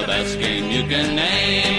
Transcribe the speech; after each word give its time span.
The 0.00 0.06
best 0.06 0.38
game 0.40 0.70
you 0.70 0.88
can 0.88 1.16
name 1.16 1.78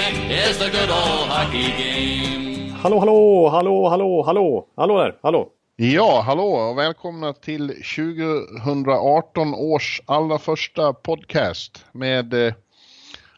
is 0.49 0.57
the 0.57 0.69
good 0.69 0.89
old 0.89 1.27
hockey 1.29 1.71
game. 1.77 2.71
Hallå, 2.71 2.99
hallå, 2.99 3.49
hallå, 3.49 3.89
hallå, 3.89 4.23
hallå, 4.23 4.67
hallå 4.77 4.97
där, 4.97 5.15
hallå. 5.21 5.47
Ja, 5.75 6.21
hallå 6.25 6.43
och 6.43 6.77
välkomna 6.77 7.33
till 7.33 7.67
2018 7.67 9.53
års 9.55 10.01
allra 10.05 10.39
första 10.39 10.93
podcast 10.93 11.85
med 11.91 12.33
eh, 12.47 12.53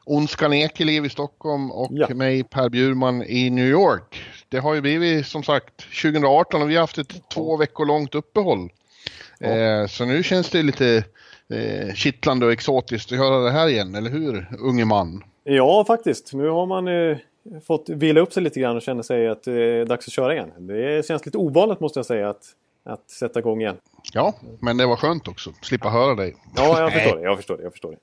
Ondskan 0.05 0.53
Ekeliv 0.53 1.05
i 1.05 1.09
Stockholm 1.09 1.71
och 1.71 1.89
Ja. 1.91 2.07
mig 2.15 2.43
Per 2.43 2.69
Bjurman 2.69 3.23
i 3.23 3.49
New 3.49 3.65
York. 3.67 4.21
Det 4.49 4.59
har 4.59 4.73
ju 4.73 4.81
blivit 4.81 5.27
som 5.27 5.43
sagt 5.43 5.77
2018 6.01 6.61
och 6.61 6.69
vi 6.69 6.73
har 6.75 6.81
haft 6.81 6.97
ett 6.97 7.29
två 7.33 7.57
veckor 7.57 7.85
långt 7.85 8.15
uppehåll. 8.15 8.69
Eh, 9.39 9.87
så 9.87 10.05
nu 10.05 10.23
känns 10.23 10.49
det 10.49 10.63
lite 10.63 11.03
eh, 11.53 11.93
kittlande 11.93 12.45
och 12.45 12.51
exotiskt 12.51 13.11
att 13.11 13.17
göra 13.17 13.43
det 13.43 13.51
här 13.51 13.67
igen, 13.67 13.95
eller 13.95 14.09
hur 14.09 14.47
unge 14.59 14.85
man? 14.85 15.23
Ja, 15.43 15.85
faktiskt. 15.87 16.33
Nu 16.33 16.47
har 16.49 16.65
man 16.65 16.87
eh, 16.87 17.17
fått 17.67 17.89
vila 17.89 18.21
upp 18.21 18.33
sig 18.33 18.43
lite 18.43 18.59
grann 18.59 18.75
och 18.75 18.81
känner 18.81 19.03
sig 19.03 19.27
att 19.27 19.43
det 19.43 19.61
är 19.61 19.85
dags 19.85 20.07
att 20.07 20.13
köra 20.13 20.33
igen. 20.33 20.51
Det 20.57 21.05
känns 21.07 21.25
lite 21.25 21.37
ovanligt 21.37 21.79
måste 21.79 21.99
jag 21.99 22.05
säga 22.05 22.29
att, 22.29 22.43
att 22.85 23.09
sätta 23.09 23.39
igång 23.39 23.61
igen. 23.61 23.75
Ja, 24.13 24.33
men 24.59 24.77
det 24.77 24.85
var 24.85 24.95
skönt 24.95 25.27
också, 25.27 25.53
slippa 25.61 25.89
höra 25.89 26.15
dig. 26.15 26.35
Ja, 26.55 26.81
jag 26.81 26.93
förstår 26.93 27.17
det. 27.17 27.23
Jag 27.23 27.37
förstår 27.37 27.57
det. 27.57 27.63
Jag 27.63 27.71
förstår 27.71 27.91
det. 27.91 27.97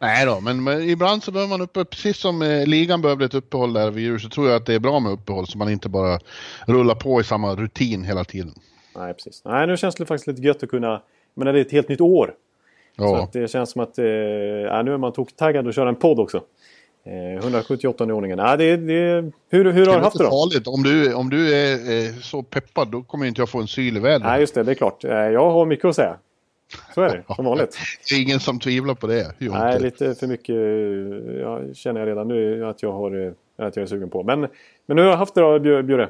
Nej 0.00 0.26
då, 0.26 0.40
men, 0.40 0.64
men 0.64 0.82
ibland 0.82 1.22
så 1.22 1.30
behöver 1.30 1.50
man 1.50 1.60
uppe, 1.60 1.84
precis 1.84 2.18
som 2.18 2.42
eh, 2.42 2.66
ligan 2.66 3.02
behövde 3.02 3.24
ett 3.24 3.34
uppehåll 3.34 3.72
där 3.72 3.90
vid 3.90 4.04
jul, 4.04 4.20
så 4.20 4.28
tror 4.28 4.48
jag 4.48 4.56
att 4.56 4.66
det 4.66 4.74
är 4.74 4.78
bra 4.78 5.00
med 5.00 5.12
uppehåll 5.12 5.46
så 5.46 5.58
man 5.58 5.70
inte 5.70 5.88
bara 5.88 6.18
rullar 6.66 6.94
på 6.94 7.20
i 7.20 7.24
samma 7.24 7.54
rutin 7.54 8.04
hela 8.04 8.24
tiden. 8.24 8.54
Nej, 8.96 9.14
precis. 9.14 9.42
Nej, 9.44 9.66
nu 9.66 9.76
känns 9.76 9.94
det 9.94 10.06
faktiskt 10.06 10.26
lite 10.26 10.42
gött 10.42 10.62
att 10.62 10.68
kunna... 10.68 11.02
Men 11.34 11.54
det 11.54 11.60
är 11.60 11.64
ett 11.64 11.72
helt 11.72 11.88
nytt 11.88 12.00
år. 12.00 12.34
Så 12.98 13.14
att 13.16 13.32
det 13.32 13.50
känns 13.50 13.70
som 13.70 13.80
att... 13.82 13.98
Eh, 13.98 14.04
ja, 14.04 14.82
nu 14.82 14.92
är 14.94 14.98
man 14.98 15.12
taggad 15.36 15.68
att 15.68 15.74
köra 15.74 15.88
en 15.88 15.94
podd 15.96 16.20
också. 16.20 16.42
Eh, 17.06 17.34
178 17.38 18.04
i 18.08 18.12
ordningen. 18.12 18.38
Ja, 18.38 18.56
det, 18.56 18.76
det, 18.76 19.30
hur, 19.50 19.72
hur 19.72 19.86
har 19.86 19.94
du 19.94 20.00
haft 20.00 20.18
det 20.18 20.24
då? 20.24 20.30
farligt. 20.30 20.66
Om 20.66 20.82
du, 20.82 21.14
om 21.14 21.30
du 21.30 21.54
är 21.56 21.72
eh, 21.74 22.12
så 22.22 22.42
peppad 22.42 22.88
då 22.88 23.02
kommer 23.02 23.26
inte 23.26 23.40
jag 23.40 23.48
få 23.48 23.60
en 23.60 23.66
syl 23.68 23.96
i 23.96 24.00
vädret. 24.00 24.22
Nej, 24.22 24.40
just 24.40 24.54
det. 24.54 24.62
Det 24.62 24.72
är 24.72 24.74
klart. 24.74 25.04
Eh, 25.04 25.10
Jag 25.10 25.50
har 25.50 25.66
mycket 25.66 25.84
att 25.84 25.96
säga. 25.96 26.16
Så 26.94 27.02
är 27.02 27.08
det, 27.28 27.34
som 27.34 27.44
vanligt. 27.44 27.78
Det 28.10 28.14
är 28.14 28.22
ingen 28.22 28.40
som 28.40 28.60
tvivlar 28.60 28.94
på 28.94 29.06
det. 29.06 29.34
Jo, 29.38 29.52
Nej, 29.52 29.72
inte. 29.72 29.84
lite 29.84 30.14
för 30.14 30.26
mycket 30.26 30.56
ja, 31.40 31.74
känner 31.74 32.00
jag 32.00 32.08
redan 32.08 32.28
nu 32.28 32.66
att 32.66 32.82
jag, 32.82 32.92
har, 32.92 33.26
eh, 33.26 33.66
att 33.66 33.76
jag 33.76 33.82
är 33.82 33.86
sugen 33.86 34.10
på. 34.10 34.22
Men, 34.22 34.40
men 34.86 34.98
hur 34.98 35.04
har 35.04 35.10
du 35.10 35.16
haft 35.16 35.34
det 35.34 35.40
då, 35.40 35.58
Bjur- 35.58 35.82
Bjurre? 35.82 36.08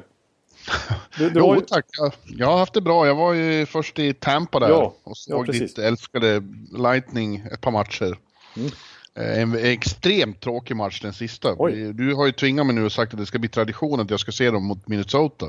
Du, 1.17 1.29
du 1.29 1.39
Jo 1.39 1.55
ju- 1.55 1.61
tack, 1.61 1.85
jag, 2.25 2.47
har 2.47 2.57
haft 2.57 2.73
det 2.73 2.81
bra. 2.81 3.07
Jag 3.07 3.15
var 3.15 3.33
ju 3.33 3.65
först 3.65 3.99
i 3.99 4.13
Tampa 4.13 4.59
där 4.59 4.69
Ja, 4.69 4.75
och 4.75 4.95
ja, 5.05 5.13
såg 5.15 5.45
precis. 5.45 5.73
ditt 5.75 5.85
älskade 5.85 6.43
Lightning 6.77 7.43
ett 7.51 7.61
par 7.61 7.71
matcher. 7.71 8.17
Mm. 8.57 8.71
Eh, 9.15 9.41
En 9.41 9.55
extremt 9.65 10.39
tråkig 10.41 10.75
match 10.75 11.01
den 11.01 11.13
sista. 11.13 11.55
Oj. 11.57 11.93
Du 11.93 12.13
har 12.15 12.25
ju 12.25 12.31
tvingat 12.31 12.65
mig 12.65 12.75
nu 12.75 12.85
och 12.85 12.91
sagt 12.91 13.13
att 13.13 13.19
det 13.19 13.25
ska 13.25 13.39
bli 13.39 13.49
tradition 13.49 13.99
att 13.99 14.09
jag 14.09 14.19
ska 14.19 14.31
se 14.31 14.51
dem 14.51 14.63
mot 14.65 14.87
Minnesota. 14.87 15.45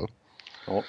Ja. 0.67 0.83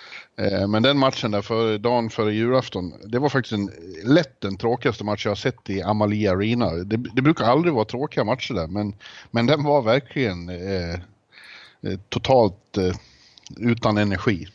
Eh, 0.45 0.69
Men 0.69 0.83
den 0.83 0.99
matchen 0.99 1.31
där 1.31 1.43
för 1.43 1.79
dagen 1.79 2.11
före 2.11 2.35
julafton, 2.35 2.93
det 3.05 3.19
var 3.19 3.29
faktiskt 3.29 3.53
en, 3.53 3.71
lätt 4.05 4.41
den 4.41 4.57
tråkigaste 4.57 5.05
match 5.05 5.25
jag 5.25 5.31
har 5.31 5.37
sett 5.37 5.71
i 5.71 5.83
Amalie 5.83 6.31
Arena. 6.33 6.71
Det, 6.71 6.97
det 6.97 7.23
brukar 7.23 7.45
aldrig 7.45 7.75
vara 7.75 7.85
tråkiga 7.85 8.25
matcher 8.25 8.55
där, 8.55 8.67
men, 8.67 8.95
men 9.31 9.47
den 9.47 9.65
var 9.65 9.83
verkligen 9.83 10.49
eh, 10.49 10.95
eh, 10.95 11.99
totalt 12.09 12.77
eh, 12.79 12.95
utan 13.61 13.99
energi. 13.99 14.47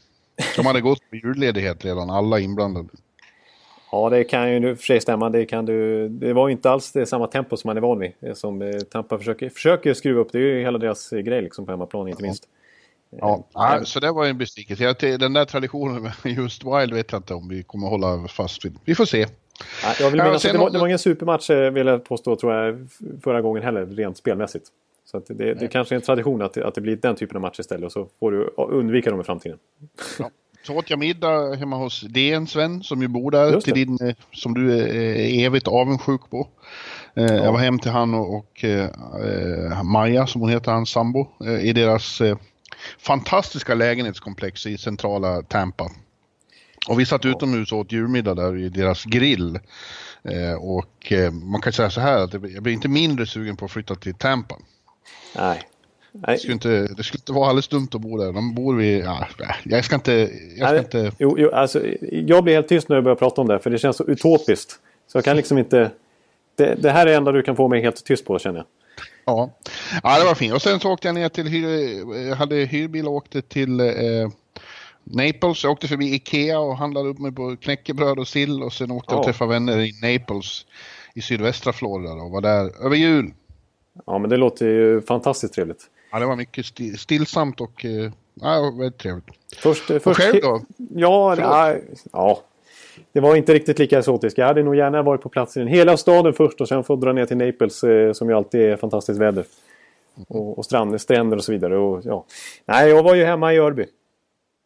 De 0.55 0.65
hade 0.65 0.81
gått 0.81 1.09
på 1.09 1.15
julledighet 1.15 1.85
redan, 1.85 2.09
alla 2.09 2.39
inblandade. 2.39 2.89
ja, 3.91 4.09
det 4.09 4.23
kan 4.23 4.51
ju 4.51 4.59
nu 4.59 4.75
för 4.75 4.83
sig 4.83 5.01
stämma. 5.01 5.29
Det, 5.29 5.45
kan 5.45 5.65
du, 5.65 6.09
det 6.09 6.33
var 6.33 6.49
inte 6.49 6.69
alls 6.69 6.91
det 6.91 7.05
samma 7.05 7.27
tempo 7.27 7.57
som 7.57 7.67
man 7.69 7.77
är 7.77 7.81
van 7.81 7.99
vid. 7.99 8.11
Det 8.19 8.35
Som 8.35 8.61
eh, 8.61 8.79
Tampa 8.79 9.17
försöker, 9.17 9.49
försöker 9.49 9.93
skruva 9.93 10.21
upp. 10.21 10.31
Det 10.31 10.37
är 10.37 10.41
ju 10.41 10.61
hela 10.61 10.77
deras 10.77 11.13
eh, 11.13 11.19
grej 11.19 11.41
liksom, 11.41 11.65
på 11.65 11.71
hemmaplan, 11.71 12.07
inte 12.07 12.23
minst. 12.23 12.47
Ja, 13.09 13.47
nej, 13.55 13.85
så 13.85 13.99
det 13.99 14.11
var 14.11 14.25
en 14.25 14.37
besvikelse. 14.37 15.17
Den 15.17 15.33
där 15.33 15.45
traditionen 15.45 16.03
med 16.03 16.13
just 16.37 16.63
Wild 16.63 16.93
vet 16.93 17.11
jag 17.11 17.19
inte 17.19 17.33
om 17.33 17.47
vi 17.49 17.63
kommer 17.63 17.87
hålla 17.87 18.27
fast 18.27 18.65
vid. 18.65 18.77
Vi 18.85 18.95
får 18.95 19.05
se. 19.05 19.27
Nej, 19.83 19.95
jag 19.99 20.11
vill 20.11 20.17
Ja, 20.19 20.25
minnas 20.25 20.41
det 20.41 20.57
var, 20.57 20.69
det 20.69 20.79
var 20.79 20.87
ingen 20.87 20.99
supermatch, 20.99 21.49
eh, 21.49 21.71
vill 21.71 21.87
jag 21.87 22.03
påstå, 22.03 22.35
tror 22.35 22.53
jag, 22.53 22.87
förra 23.23 23.41
gången 23.41 23.63
heller, 23.63 23.85
rent 23.85 24.17
spelmässigt. 24.17 24.65
Så 25.11 25.19
det, 25.27 25.53
det 25.53 25.67
kanske 25.67 25.95
är 25.95 25.97
en 25.97 26.01
tradition 26.01 26.41
att 26.41 26.57
att 26.57 26.75
det 26.75 26.81
blir 26.81 26.95
den 26.95 27.15
typen 27.15 27.35
av 27.37 27.41
match 27.41 27.59
istället 27.59 27.85
och 27.85 27.91
så 27.91 28.07
får 28.19 28.31
du 28.31 28.49
undvika 28.57 29.11
dem 29.11 29.21
i 29.21 29.23
framtiden. 29.23 29.57
Så 30.63 30.75
åt 30.75 30.89
jag 30.89 30.99
middag 30.99 31.55
hemma 31.55 31.75
hos 31.75 32.01
DN 32.01 32.47
Sven 32.47 32.83
som 32.83 33.01
ju 33.01 33.07
bor 33.07 33.31
där 33.31 33.61
till 33.61 33.73
din, 33.73 34.07
eh, 34.07 34.15
som 34.33 34.53
du 34.53 34.79
är 34.79 34.95
eh, 34.95 35.45
evigt 35.45 35.67
avundsjuk 35.67 36.21
på. 36.29 36.47
Eh, 37.15 37.25
Jag 37.25 37.51
var 37.51 37.59
hem 37.59 37.79
till 37.79 37.91
han 37.91 38.13
och, 38.13 38.35
och 38.37 38.63
eh, 38.63 39.83
Maja 39.83 40.27
som 40.27 40.41
hon 40.41 40.49
heter, 40.49 40.71
hans 40.71 40.89
sambo, 40.89 41.27
eh, 41.45 41.65
i 41.65 41.73
deras 41.73 42.21
eh, 42.21 42.37
fantastiska 42.99 43.75
lägenhetskomplex 43.75 44.65
i 44.65 44.77
centrala 44.77 45.41
Tampa. 45.41 45.91
Och 46.89 46.99
vi 46.99 47.05
satt 47.05 47.25
utomhus 47.25 47.71
och 47.71 47.79
åt 47.79 47.91
julmiddag 47.91 48.33
där 48.35 48.57
i 48.57 48.69
deras 48.69 49.03
grill. 49.03 49.59
Och 50.59 51.13
man 51.31 51.61
kan 51.61 51.73
säga 51.73 51.89
så 51.89 52.01
här 52.01 52.23
att 52.23 52.33
jag 52.33 52.63
blir 52.63 52.73
inte 52.73 52.87
mindre 52.87 53.25
sugen 53.25 53.57
på 53.57 53.65
att 53.65 53.71
flytta 53.71 53.95
till 53.95 54.13
Tampa. 54.13 54.55
Nej. 55.35 55.61
Det 56.11 56.27
Nej. 56.27 56.37
skulle 56.37 56.53
inte, 56.53 56.87
det 56.97 57.03
skulle 57.03 57.21
inte 57.21 57.31
vara 57.31 57.49
alldeles 57.49 57.67
dumt 57.67 57.87
att 57.93 58.01
bo 58.01 58.17
där. 58.17 58.33
De 58.33 58.55
bor 58.55 58.75
vid, 58.75 59.03
ja, 59.03 59.27
jag 59.63 59.85
ska 59.85 59.95
inte, 59.95 60.11
jag 60.57 60.67
ska 60.67 60.71
Nej, 60.71 60.79
inte 60.79 61.11
jo, 61.19 61.35
jo, 61.39 61.51
alltså, 61.51 61.81
jag 62.11 62.43
blir 62.43 62.53
helt 62.53 62.67
tyst 62.67 62.89
när 62.89 62.95
jag 62.95 63.03
börjar 63.03 63.15
prata 63.15 63.41
om 63.41 63.47
det, 63.47 63.59
för 63.59 63.69
det 63.69 63.77
känns 63.77 63.97
så 63.97 64.03
utopiskt. 64.03 64.79
Så 65.07 65.17
jag 65.17 65.25
kan 65.25 65.37
liksom 65.37 65.57
inte... 65.57 65.91
Det, 66.55 66.75
det 66.75 66.91
här 66.91 67.01
är 67.01 67.05
det 67.05 67.15
enda 67.15 67.31
du 67.31 67.43
kan 67.43 67.55
få 67.55 67.67
mig 67.67 67.81
helt 67.81 68.05
tyst 68.05 68.25
på, 68.25 68.39
känner 68.39 68.57
jag. 68.57 68.65
Ja. 69.25 69.49
ja, 70.03 70.19
det 70.19 70.25
var 70.25 70.35
fint. 70.35 70.53
Och 70.53 70.61
sen 70.61 70.79
så 70.79 70.91
åkte 70.91 71.07
jag 71.07 71.15
ner 71.15 71.29
till, 71.29 71.47
hyr, 71.47 72.27
jag 72.29 72.35
hade 72.35 72.55
hyrbil 72.55 73.07
och 73.07 73.13
åkte 73.13 73.41
till 73.41 73.79
eh, 73.79 74.29
Naples. 75.03 75.63
Jag 75.63 75.71
åkte 75.71 75.87
förbi 75.87 76.15
Ikea 76.15 76.59
och 76.59 76.77
handlade 76.77 77.09
upp 77.09 77.19
mig 77.19 77.31
på 77.31 77.57
knäckebröd 77.57 78.19
och 78.19 78.27
sill 78.27 78.63
och 78.63 78.73
sen 78.73 78.91
åkte 78.91 79.13
jag 79.13 79.19
och 79.19 79.25
träffade 79.25 79.49
vänner 79.49 79.79
i 79.79 79.93
Naples 80.01 80.65
i 81.15 81.21
sydvästra 81.21 81.73
Florida 81.73 82.13
och 82.13 82.31
var 82.31 82.41
där 82.41 82.85
över 82.85 82.95
jul. 82.95 83.33
Ja, 84.05 84.17
men 84.17 84.29
det 84.29 84.37
låter 84.37 84.65
ju 84.65 85.01
fantastiskt 85.01 85.53
trevligt. 85.53 85.89
Ja, 86.11 86.19
det 86.19 86.25
var 86.25 86.35
mycket 86.35 86.65
sti- 86.65 86.97
stillsamt 86.97 87.61
och 87.61 87.85
eh, 87.85 88.11
ja, 88.33 88.73
väldigt 88.77 88.97
trevligt. 88.97 89.25
Först, 89.57 89.89
Och 89.91 90.01
först, 90.01 90.19
själv 90.21 90.41
då? 90.41 90.61
Ja, 90.77 91.35
nej, 91.37 91.83
ja. 92.11 92.39
Det 93.11 93.19
var 93.19 93.35
inte 93.35 93.53
riktigt 93.53 93.79
lika 93.79 93.99
exotiskt. 93.99 94.37
Jag 94.37 94.45
hade 94.45 94.63
nog 94.63 94.75
gärna 94.75 95.01
varit 95.01 95.21
på 95.21 95.29
plats 95.29 95.57
i 95.57 95.59
den 95.59 95.67
hela 95.67 95.97
staden 95.97 96.33
först 96.33 96.61
och 96.61 96.67
sen 96.67 96.83
få 96.83 96.95
dra 96.95 97.13
ner 97.13 97.25
till 97.25 97.37
Naples 97.37 97.83
eh, 97.83 98.13
som 98.13 98.29
ju 98.29 98.35
alltid 98.35 98.61
är 98.61 98.75
fantastiskt 98.77 99.19
väder. 99.19 99.45
Och, 100.27 100.57
och 100.57 100.65
strand, 100.65 101.01
stränder 101.01 101.37
och 101.37 101.43
så 101.43 101.51
vidare. 101.51 101.77
Och, 101.77 102.01
ja. 102.05 102.25
Nej, 102.65 102.89
jag 102.89 103.03
var 103.03 103.15
ju 103.15 103.23
hemma 103.25 103.53
i 103.53 103.57
Örby. 103.57 103.85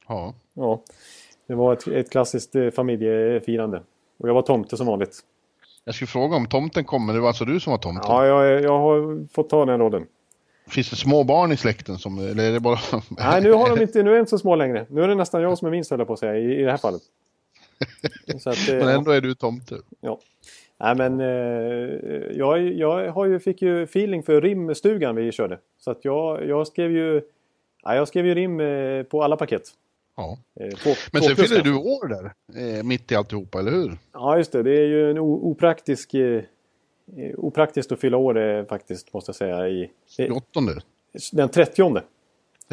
Ja. 0.08 0.34
Ja. 0.54 0.82
Det 1.48 1.56
var 1.56 1.74
ett, 1.74 1.88
ett 1.88 2.10
klassiskt 2.10 2.56
eh, 2.56 2.70
familjefirande. 2.70 3.82
Och 4.18 4.30
jag 4.30 4.34
var 4.34 4.42
tomte 4.42 4.78
som 4.78 4.88
vanligt. 4.88 5.20
Jag 5.86 5.96
skulle 5.96 6.08
fråga 6.08 6.36
om 6.36 6.48
tomten 6.48 6.84
kommer, 6.84 7.14
det 7.14 7.20
var 7.20 7.28
alltså 7.28 7.46
du 7.46 7.60
som 7.60 7.72
var 7.72 7.78
tomten? 7.78 8.04
Ja, 8.08 8.26
jag, 8.26 8.64
jag 8.64 8.80
har 8.80 9.28
fått 9.34 9.50
ta 9.50 9.66
den 9.66 9.80
rollen. 9.80 10.06
Finns 10.68 10.90
det 10.90 10.96
små 10.96 11.24
barn 11.24 11.52
i 11.52 11.58
släkten 11.58 11.98
som, 11.98 12.20
eller 12.20 12.44
är 12.44 12.52
det 12.52 12.60
bara... 12.60 12.80
Nej, 13.10 13.42
nu, 13.42 13.52
har 13.52 13.76
de 13.76 13.82
inte, 13.82 14.04
nu 14.04 14.10
är 14.10 14.14
de 14.14 14.20
inte 14.20 14.30
så 14.30 14.38
små 14.38 14.56
längre. 14.56 14.86
Nu 14.90 15.02
är 15.04 15.08
det 15.08 15.16
nästan 15.16 15.42
jag 15.42 15.58
som 15.58 15.68
är 15.68 15.72
minst, 15.72 15.92
höll 15.92 16.06
på 16.06 16.14
att 16.14 16.20
säga, 16.20 16.38
i, 16.38 16.60
i 16.60 16.64
det 16.64 16.72
här 16.72 16.78
fallet. 16.78 17.02
Att, 18.46 18.70
eh, 18.70 18.76
Men 18.76 18.88
ändå 18.88 19.12
är 19.12 19.22
du 19.22 19.36
tomte. 19.36 19.78
Ja. 20.02 20.20
Nej, 20.80 20.96
men 20.96 21.20
eh, 21.20 21.28
jag, 22.32 22.74
jag 22.74 23.12
har 23.12 23.26
ju, 23.26 23.40
fick 23.40 23.62
ju 23.62 23.84
feeling 23.84 24.24
för 24.24 24.42
rimstugan 24.42 25.16
vi 25.16 25.32
körde. 25.32 25.60
Så 25.78 25.92
att 25.92 26.06
jag, 26.06 26.48
jag 26.48 26.68
skrev 26.68 26.92
ju... 26.92 27.22
Ja, 27.84 27.96
jag 27.96 28.08
skrev 28.08 28.26
ju 28.26 28.36
rim 28.36 28.60
eh, 28.60 29.04
på 29.04 29.24
alla 29.24 29.38
paket. 29.38 29.64
Ja. 30.16 30.38
Eh, 30.60 30.70
två, 30.70 30.90
Men 31.12 31.22
sen 31.22 31.36
fyller 31.36 31.64
du 31.64 31.76
år 31.76 32.08
där, 32.08 32.34
eh, 32.78 32.84
mitt 32.84 33.12
i 33.12 33.16
alltihopa, 33.16 33.60
eller 33.60 33.72
hur? 33.72 33.98
Ja, 34.14 34.38
just 34.38 34.52
det. 34.52 34.64
Det 34.64 34.78
är 34.78 34.88
ju 34.88 35.12
en 35.12 35.20
opraktisk... 35.20 36.14
Eh, 36.14 36.44
eh, 37.18 37.34
opraktiskt 37.38 37.92
att 37.92 38.00
fylla 38.00 38.18
år 38.18 38.38
eh, 38.38 38.66
faktiskt, 38.66 39.14
måste 39.14 39.30
jag 39.30 39.36
säga. 39.36 39.68
I, 39.68 39.82
i, 39.82 39.90
28. 40.08 40.62
den 41.32 41.50
30. 41.50 42.02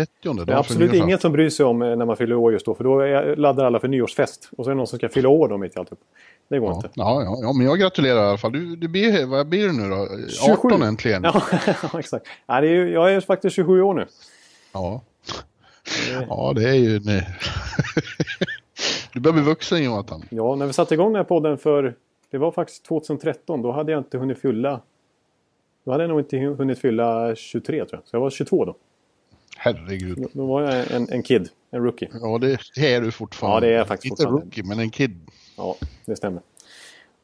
30 0.06 0.44
Det 0.44 0.52
är 0.52 0.56
absolut 0.56 0.94
inget 0.94 1.20
som 1.20 1.32
bryr 1.32 1.50
sig 1.50 1.66
om 1.66 1.82
eh, 1.82 1.96
när 1.96 2.06
man 2.06 2.16
fyller 2.16 2.34
år 2.34 2.52
just 2.52 2.66
då. 2.66 2.74
För 2.74 2.84
då 2.84 3.34
laddar 3.34 3.64
alla 3.64 3.80
för 3.80 3.88
nyårsfest. 3.88 4.50
Och 4.56 4.64
så 4.64 4.70
är 4.70 4.74
det 4.74 4.76
någon 4.76 4.86
som 4.86 4.98
ska 4.98 5.08
fylla 5.08 5.28
år 5.28 5.48
då 5.48 5.58
mitt 5.58 5.76
i 5.76 5.78
alltihop. 5.78 6.00
Det 6.48 6.58
går 6.58 6.68
ja, 6.68 6.74
inte. 6.76 6.90
Ja, 6.94 7.22
ja, 7.22 7.38
ja, 7.42 7.52
men 7.52 7.66
jag 7.66 7.78
gratulerar 7.78 8.24
i 8.24 8.28
alla 8.28 8.38
fall. 8.38 8.52
Du, 8.52 8.76
du 8.76 8.88
blir, 8.88 9.26
vad 9.26 9.48
blir 9.48 9.66
du 9.66 9.72
nu 9.72 9.90
då? 9.90 10.08
27. 10.28 10.68
18 10.68 10.82
äntligen? 10.82 11.24
Ja, 11.24 11.42
exakt. 11.98 12.26
Ja, 12.46 12.60
det 12.60 12.68
är, 12.68 12.86
jag 12.86 13.14
är 13.14 13.20
faktiskt 13.20 13.56
27 13.56 13.82
år 13.82 13.94
nu. 13.94 14.06
Ja. 14.72 15.00
Ja, 16.28 16.52
det 16.56 16.68
är 16.68 16.74
ju... 16.74 16.98
du 19.12 19.20
börjar 19.20 19.34
bli 19.34 19.42
vuxen 19.42 19.84
Jonathan. 19.84 20.22
Ja, 20.30 20.54
när 20.54 20.66
vi 20.66 20.72
satte 20.72 20.94
igång 20.94 21.12
den 21.12 21.16
här 21.16 21.24
podden 21.24 21.58
för... 21.58 21.94
Det 22.30 22.38
var 22.38 22.52
faktiskt 22.52 22.84
2013. 22.84 23.62
Då 23.62 23.72
hade 23.72 23.92
jag 23.92 24.00
inte 24.00 24.18
hunnit 24.18 24.38
fylla... 24.38 24.80
Då 25.84 25.92
hade 25.92 26.04
jag 26.04 26.08
nog 26.08 26.20
inte 26.20 26.38
hunnit 26.38 26.78
fylla 26.78 27.34
23 27.34 27.84
tror 27.84 27.88
jag. 27.90 28.08
Så 28.08 28.16
jag 28.16 28.20
var 28.20 28.30
22 28.30 28.64
då. 28.64 28.76
Herregud. 29.56 30.18
Då, 30.18 30.28
då 30.32 30.46
var 30.46 30.62
jag 30.62 30.90
en, 30.90 31.08
en 31.10 31.22
kid. 31.22 31.48
En 31.70 31.82
rookie. 31.82 32.08
Ja, 32.12 32.38
det, 32.38 32.94
är 32.94 33.00
du 33.00 33.10
fortfarande. 33.10 33.66
Ja, 33.66 33.70
det 33.70 33.74
är 33.74 33.78
jag 33.78 33.88
faktiskt 33.88 34.10
Inte 34.10 34.24
rookie, 34.24 34.64
men 34.64 34.78
en 34.78 34.90
kid. 34.90 35.20
Ja, 35.56 35.76
det 36.04 36.16
stämmer. 36.16 36.42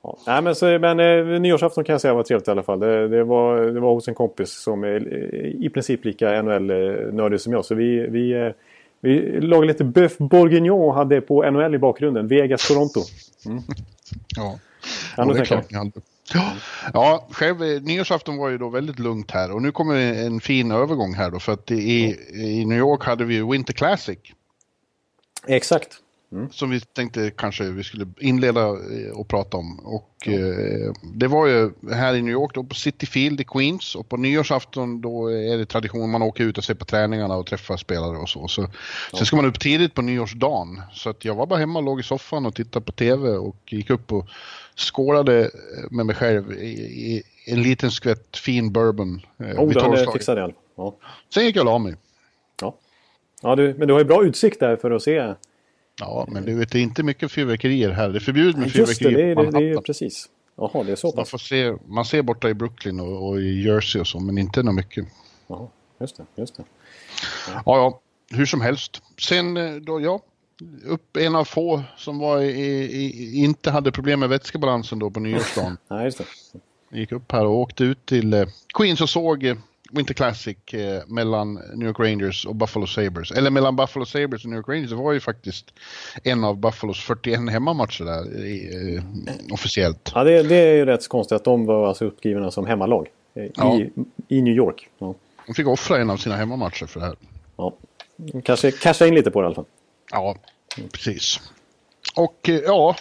Ja. 0.04 0.18
Nej, 0.26 0.42
men, 0.42 0.54
så, 0.54 0.78
men 0.78 1.00
eh, 1.00 1.40
nyårsafton 1.40 1.84
kan 1.84 1.92
jag 1.92 2.00
säga 2.00 2.14
var 2.14 2.22
trevligt 2.22 2.48
i 2.48 2.50
alla 2.50 2.62
fall. 2.62 2.80
Det, 2.80 3.08
det, 3.08 3.24
var, 3.24 3.60
det 3.60 3.80
var 3.80 3.94
hos 3.94 4.08
en 4.08 4.14
kompis 4.14 4.50
som 4.52 4.84
är 4.84 5.14
i 5.64 5.70
princip 5.70 6.04
lika 6.04 6.42
NHL-nördig 6.42 7.40
som 7.40 7.52
jag. 7.52 7.64
Så 7.64 7.74
vi, 7.74 8.06
vi, 8.06 8.32
eh, 8.32 8.52
vi 9.00 9.40
lagade 9.40 9.66
lite 9.66 9.84
Bœuf 9.84 10.28
Bourguignon 10.28 10.80
och 10.80 10.94
hade 10.94 11.20
på 11.20 11.50
NHL 11.50 11.74
i 11.74 11.78
bakgrunden. 11.78 12.28
Vegas-Toronto. 12.28 13.00
Mm. 13.46 13.62
Ja, 14.36 14.58
ja 15.16 15.24
det 15.24 15.40
är 15.40 15.44
klart 15.44 15.70
ni 15.70 15.78
hade. 15.78 15.90
Ja, 16.34 16.52
ja, 16.92 17.26
själv 17.30 17.62
eh, 17.62 17.82
nyårsafton 17.82 18.36
var 18.36 18.48
ju 18.48 18.58
då 18.58 18.68
väldigt 18.68 18.98
lugnt 18.98 19.30
här 19.30 19.52
och 19.52 19.62
nu 19.62 19.72
kommer 19.72 19.94
en 20.26 20.40
fin 20.40 20.70
övergång 20.70 21.14
här 21.14 21.30
då 21.30 21.38
för 21.38 21.52
att 21.52 21.70
i, 21.70 22.16
i 22.34 22.64
New 22.64 22.78
York 22.78 23.04
hade 23.04 23.24
vi 23.24 23.34
ju 23.34 23.50
Winter 23.50 23.72
Classic. 23.72 24.18
Exakt. 25.46 26.00
Mm. 26.34 26.50
Som 26.50 26.70
vi 26.70 26.80
tänkte 26.80 27.30
kanske 27.30 27.64
vi 27.64 27.84
skulle 27.84 28.06
inleda 28.20 28.60
eh, 28.60 29.10
och 29.14 29.28
prata 29.28 29.56
om. 29.56 29.78
Och 29.78 30.10
ja. 30.24 30.32
eh, 30.32 30.92
det 31.14 31.28
var 31.28 31.46
ju 31.46 31.70
här 31.92 32.14
i 32.14 32.22
New 32.22 32.32
York 32.32 32.54
då 32.54 32.64
på 32.64 32.74
City 32.74 33.06
Field 33.06 33.40
i 33.40 33.44
Queens 33.44 33.94
och 33.94 34.08
på 34.08 34.16
nyårsafton 34.16 35.00
då 35.00 35.28
är 35.28 35.58
det 35.58 35.66
tradition 35.66 36.10
man 36.10 36.22
åker 36.22 36.44
ut 36.44 36.58
och 36.58 36.64
ser 36.64 36.74
på 36.74 36.84
träningarna 36.84 37.36
och 37.36 37.46
träffar 37.46 37.76
spelare 37.76 38.16
och 38.16 38.28
så. 38.28 38.48
så 38.48 38.60
ja. 38.62 39.18
Sen 39.18 39.26
ska 39.26 39.36
man 39.36 39.46
upp 39.46 39.60
tidigt 39.60 39.94
på 39.94 40.02
nyårsdagen. 40.02 40.82
Så 40.92 41.10
att 41.10 41.24
jag 41.24 41.34
var 41.34 41.46
bara 41.46 41.58
hemma 41.58 41.78
och 41.78 41.84
låg 41.84 42.00
i 42.00 42.02
soffan 42.02 42.46
och 42.46 42.54
tittade 42.54 42.84
på 42.84 42.92
tv 42.92 43.28
och 43.28 43.56
gick 43.66 43.90
upp 43.90 44.12
och 44.12 44.28
skålade 44.76 45.50
med 45.90 46.06
mig 46.06 46.16
själv 46.16 46.52
i, 46.52 46.66
i 46.66 47.22
en 47.46 47.62
liten 47.62 47.90
skvätt 47.90 48.36
fin 48.36 48.72
bourbon. 48.72 49.20
Eh, 49.38 49.60
oh, 49.60 49.92
det 49.92 50.12
fixade 50.12 50.40
jag. 50.40 50.54
Ja. 50.76 50.96
Sen 51.34 51.44
gick 51.44 51.56
jag 51.56 51.62
och 51.62 51.72
la 51.72 51.78
mig. 51.78 51.94
Ja, 52.60 52.76
ja 53.42 53.56
du, 53.56 53.74
men 53.78 53.88
du 53.88 53.94
har 53.94 54.00
ju 54.00 54.06
bra 54.06 54.24
utsikt 54.24 54.60
där 54.60 54.76
för 54.76 54.90
att 54.90 55.02
se 55.02 55.34
Ja, 56.00 56.26
men 56.28 56.44
du 56.44 56.54
vet, 56.54 56.72
det 56.72 56.78
är 56.78 56.82
inte 56.82 57.02
mycket 57.02 57.32
fyrverkerier 57.32 57.90
här. 57.90 58.08
Det 58.08 58.18
är 58.18 58.20
förbjudet 58.20 58.56
med 58.56 58.72
fyrverkerier 58.72 59.28
Just 59.28 59.52
det, 59.52 59.60
det, 59.60 59.66
det, 59.66 59.74
det, 59.74 59.82
precis. 59.82 60.28
Jaha, 60.56 60.82
det 60.82 60.92
är 60.92 60.96
så 60.96 61.08
pass. 61.08 61.16
Man, 61.16 61.26
får 61.26 61.38
se, 61.38 61.74
man 61.86 62.04
ser 62.04 62.22
borta 62.22 62.48
i 62.48 62.54
Brooklyn 62.54 63.00
och, 63.00 63.28
och 63.28 63.40
i 63.40 63.62
Jersey 63.62 64.00
och 64.00 64.06
så, 64.06 64.20
men 64.20 64.38
inte 64.38 64.62
något 64.62 64.74
mycket. 64.74 65.06
Jaha, 65.46 65.68
just 66.00 66.16
det, 66.16 66.24
just 66.34 66.56
det. 66.56 66.64
Ja. 67.48 67.62
ja, 67.66 67.76
ja, 67.76 68.00
hur 68.36 68.46
som 68.46 68.60
helst. 68.60 69.02
Sen 69.18 69.56
eh, 69.56 69.74
då, 69.74 70.00
ja, 70.00 70.20
upp 70.84 71.16
en 71.16 71.34
av 71.34 71.44
få 71.44 71.82
som 71.96 72.18
var 72.18 72.40
i, 72.40 72.50
i, 72.50 73.36
inte 73.44 73.70
hade 73.70 73.92
problem 73.92 74.20
med 74.20 74.28
vätskebalansen 74.28 74.98
då 74.98 75.10
på 75.10 75.20
nyårsdagen. 75.20 75.76
Nej, 75.88 76.04
just 76.04 76.18
det. 76.18 76.24
Gick 76.98 77.12
upp 77.12 77.32
här 77.32 77.44
och 77.44 77.58
åkte 77.58 77.84
ut 77.84 78.06
till 78.06 78.34
eh, 78.34 78.46
Queens 78.74 79.00
och 79.00 79.10
såg 79.10 79.44
eh, 79.44 79.56
Winter 79.96 80.14
Classic 80.14 80.74
eh, 80.74 81.02
mellan 81.06 81.54
New 81.54 81.88
York 81.88 81.98
Rangers 81.98 82.46
och 82.46 82.54
Buffalo 82.54 82.86
Sabres. 82.86 83.30
Eller 83.30 83.50
mellan 83.50 83.76
Buffalo 83.76 84.06
Sabres 84.06 84.44
och 84.44 84.50
New 84.50 84.56
York 84.56 84.68
Rangers. 84.68 84.90
Det 84.90 84.96
var 84.96 85.12
ju 85.12 85.20
faktiskt 85.20 85.74
en 86.22 86.44
av 86.44 86.56
Buffalos 86.56 87.00
41 87.00 87.50
hemmamatcher 87.50 88.04
där 88.04 88.20
eh, 88.96 89.02
officiellt. 89.52 90.12
Ja, 90.14 90.24
det, 90.24 90.42
det, 90.42 90.56
är 90.56 90.74
ju 90.74 90.84
rätt 90.84 91.08
konstigt 91.08 91.36
att 91.36 91.44
de 91.44 91.66
var 91.66 91.88
alltså 91.88 92.04
uppgivna 92.04 92.50
som 92.50 92.66
hemmalag 92.66 93.08
i, 93.34 93.50
ja. 93.54 93.80
i 94.28 94.42
New 94.42 94.54
York. 94.54 94.88
Ja. 94.98 95.14
De 95.46 95.54
fick 95.54 95.66
offra 95.66 95.98
en 95.98 96.10
av 96.10 96.16
sina 96.16 96.36
hemmamatcher 96.36 96.86
för 96.86 97.00
det 97.00 97.06
här. 97.06 97.16
Ja, 97.56 97.74
kanske 98.44 98.70
casha 98.70 99.06
in 99.06 99.14
lite 99.14 99.30
på 99.30 99.40
det 99.40 99.44
i 99.44 99.46
alla 99.46 99.54
fall. 99.54 99.64
Ja, 100.10 100.36
precis. 100.92 101.40
Och 102.16 102.48
eh, 102.48 102.54
ja, 102.54 102.96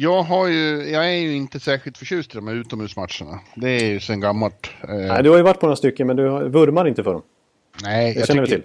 jag, 0.00 0.22
har 0.22 0.46
ju, 0.46 0.90
jag 0.90 1.06
är 1.06 1.18
ju 1.18 1.34
inte 1.34 1.60
särskilt 1.60 1.98
förtjust 1.98 2.34
i 2.34 2.36
de 2.36 2.48
här 2.48 2.54
utomhusmatcherna. 2.54 3.40
Det 3.54 3.68
är 3.68 3.84
ju 3.84 4.00
sen 4.00 4.20
gammalt. 4.20 4.70
Eh. 4.88 4.94
Nej, 4.94 5.22
du 5.22 5.30
har 5.30 5.36
ju 5.36 5.42
varit 5.42 5.60
på 5.60 5.66
några 5.66 5.76
stycken 5.76 6.06
men 6.06 6.16
du 6.16 6.48
vurmar 6.48 6.88
inte 6.88 7.04
för 7.04 7.12
dem. 7.12 7.22
Nej, 7.82 8.14
det 8.14 8.26
känner 8.26 8.40
vi 8.40 8.48
till. 8.48 8.62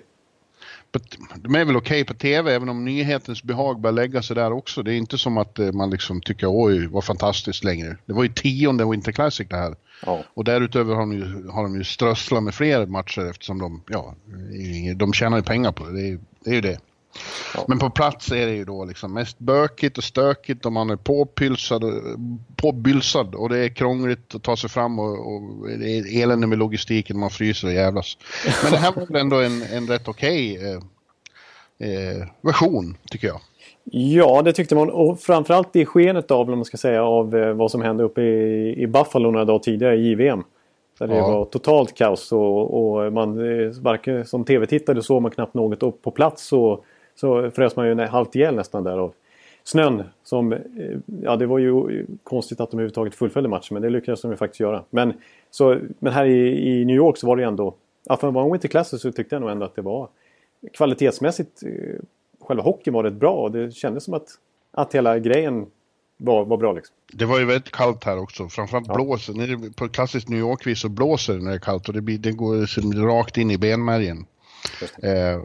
De 1.35 1.55
är 1.55 1.65
väl 1.65 1.75
okej 1.75 2.01
okay 2.01 2.03
på 2.03 2.13
tv 2.13 2.55
även 2.55 2.69
om 2.69 2.85
nyhetens 2.85 3.43
behag 3.43 3.81
börjar 3.81 3.93
lägga 3.93 4.21
sig 4.21 4.35
där 4.35 4.51
också. 4.51 4.83
Det 4.83 4.93
är 4.93 4.95
inte 4.95 5.17
som 5.17 5.37
att 5.37 5.59
eh, 5.59 5.71
man 5.71 5.89
liksom 5.89 6.21
tycker 6.21 6.47
oj 6.49 6.87
vad 6.87 7.03
fantastiskt 7.03 7.63
längre. 7.63 7.97
Det 8.05 8.13
var 8.13 8.23
ju 8.23 8.29
tionde 8.29 8.85
Winter 8.85 9.11
Classic 9.11 9.47
det 9.49 9.55
här. 9.55 9.75
Ja. 10.05 10.23
Och 10.33 10.43
därutöver 10.43 10.95
har 10.95 11.01
de, 11.01 11.13
ju, 11.13 11.47
har 11.47 11.63
de 11.63 11.75
ju 11.75 11.83
strösslat 11.83 12.43
med 12.43 12.55
fler 12.55 12.85
matcher 12.85 13.29
eftersom 13.29 13.59
de, 13.59 13.81
ja, 13.89 14.15
de 14.95 15.13
tjänar 15.13 15.37
ju 15.37 15.43
pengar 15.43 15.71
på 15.71 15.85
det. 15.85 15.91
Det 15.91 16.09
är, 16.09 16.19
det 16.43 16.49
är 16.49 16.55
ju 16.55 16.61
det. 16.61 16.79
Ja. 17.55 17.65
Men 17.67 17.79
på 17.79 17.89
plats 17.89 18.31
är 18.31 18.45
det 18.47 18.53
ju 18.53 18.65
då 18.65 18.85
liksom 18.85 19.13
mest 19.13 19.39
bökigt 19.39 19.97
och 19.97 20.03
stökigt 20.03 20.65
och 20.65 20.71
man 20.71 20.89
är 20.89 20.95
påpylsad, 20.95 21.83
påbylsad 22.55 23.35
och 23.35 23.49
det 23.49 23.57
är 23.57 23.69
krångligt 23.69 24.35
att 24.35 24.43
ta 24.43 24.57
sig 24.57 24.69
fram 24.69 24.99
och, 24.99 25.33
och 25.33 25.69
det 25.79 25.97
är 25.97 26.23
elände 26.23 26.47
med 26.47 26.57
logistiken, 26.57 27.19
man 27.19 27.29
fryser 27.29 27.67
och 27.67 27.73
jävlas. 27.73 28.17
Men 28.63 28.71
det 28.71 28.77
här 28.77 28.91
var 28.91 29.05
väl 29.05 29.21
ändå 29.21 29.41
en, 29.41 29.61
en 29.61 29.87
rätt 29.87 30.07
okej 30.07 30.57
okay, 30.57 30.71
eh, 30.71 32.19
eh, 32.19 32.27
version, 32.41 32.97
tycker 33.09 33.27
jag. 33.27 33.39
Ja, 33.91 34.41
det 34.41 34.53
tyckte 34.53 34.75
man. 34.75 34.89
Och 34.89 35.19
framförallt 35.19 35.75
i 35.75 35.85
skenet 35.85 36.31
av, 36.31 36.49
man 36.49 36.65
ska 36.65 36.77
säga, 36.77 37.03
av 37.03 37.35
eh, 37.35 37.53
vad 37.53 37.71
som 37.71 37.81
hände 37.81 38.03
uppe 38.03 38.21
i, 38.21 38.75
i 38.77 38.87
Buffalo 38.87 39.31
några 39.31 39.45
dagar 39.45 39.59
tidigare 39.59 39.95
i 39.95 40.09
JVM. 40.09 40.43
Där 40.99 41.07
det 41.07 41.15
ja. 41.15 41.31
var 41.31 41.45
totalt 41.45 41.97
kaos 41.97 42.31
och, 42.31 42.73
och 42.73 43.13
man, 43.13 43.59
eh, 43.61 43.71
varken 43.81 44.25
som 44.25 44.45
tv-tittare 44.45 45.01
såg 45.01 45.21
man 45.21 45.31
knappt 45.31 45.53
något. 45.53 45.83
Och 45.83 46.01
på 46.01 46.11
plats 46.11 46.53
och 46.53 46.85
så 47.15 47.51
frös 47.51 47.75
man 47.75 47.87
ju 47.87 48.05
halvt 48.05 48.35
ihjäl 48.35 48.55
nästan 48.55 48.83
där 48.83 48.97
av 48.97 49.13
snön. 49.63 50.03
Som, 50.23 50.53
eh, 50.53 50.59
ja, 51.21 51.35
det 51.35 51.45
var 51.45 51.59
ju 51.59 52.05
konstigt 52.23 52.59
att 52.59 52.71
de 52.71 52.77
överhuvudtaget 52.77 53.15
fullföljde 53.15 53.49
matchen 53.49 53.73
men 53.73 53.81
det 53.81 53.89
lyckades 53.89 54.21
de 54.21 54.31
ju 54.31 54.37
faktiskt 54.37 54.59
göra. 54.59 54.83
Men, 54.89 55.13
så, 55.51 55.79
men 55.99 56.13
här 56.13 56.25
i, 56.25 56.69
i 56.69 56.85
New 56.85 56.95
York 56.95 57.17
så 57.17 57.27
var 57.27 57.37
det 57.37 57.43
ändå, 57.43 57.75
ja, 58.05 58.17
för 58.17 58.27
att 58.27 58.33
vara 58.33 58.45
en 58.45 58.51
Winter 58.51 58.67
Classic 58.67 59.01
så 59.01 59.11
tyckte 59.11 59.35
jag 59.35 59.41
nog 59.41 59.51
ändå 59.51 59.65
att 59.65 59.75
det 59.75 59.81
var 59.81 60.07
kvalitetsmässigt, 60.73 61.63
eh, 61.63 61.99
själva 62.41 62.63
hockeyn 62.63 62.93
var 62.93 63.03
rätt 63.03 63.13
bra 63.13 63.33
och 63.33 63.51
det 63.51 63.71
kändes 63.71 64.03
som 64.03 64.13
att, 64.13 64.27
att 64.71 64.95
hela 64.95 65.19
grejen 65.19 65.65
var, 66.17 66.45
var 66.45 66.57
bra 66.57 66.73
liksom. 66.73 66.95
Det 67.13 67.25
var 67.25 67.39
ju 67.39 67.45
väldigt 67.45 67.71
kallt 67.71 68.03
här 68.03 68.19
också, 68.19 68.49
framförallt 68.49 68.87
ja. 68.87 68.95
blåser. 68.95 69.33
När 69.33 69.47
det, 69.47 69.75
på 69.75 69.89
klassiskt 69.89 70.29
New 70.29 70.39
York-vis 70.39 70.79
så 70.79 70.89
blåser 70.89 71.33
det 71.33 71.43
när 71.43 71.51
det 71.51 71.57
är 71.57 71.59
kallt 71.59 71.87
och 71.87 71.93
det, 71.93 72.01
blir, 72.01 72.17
det 72.17 72.31
går 72.31 73.07
rakt 73.07 73.37
in 73.37 73.51
i 73.51 73.57
benmärgen. 73.57 74.25
Eh, 75.03 75.41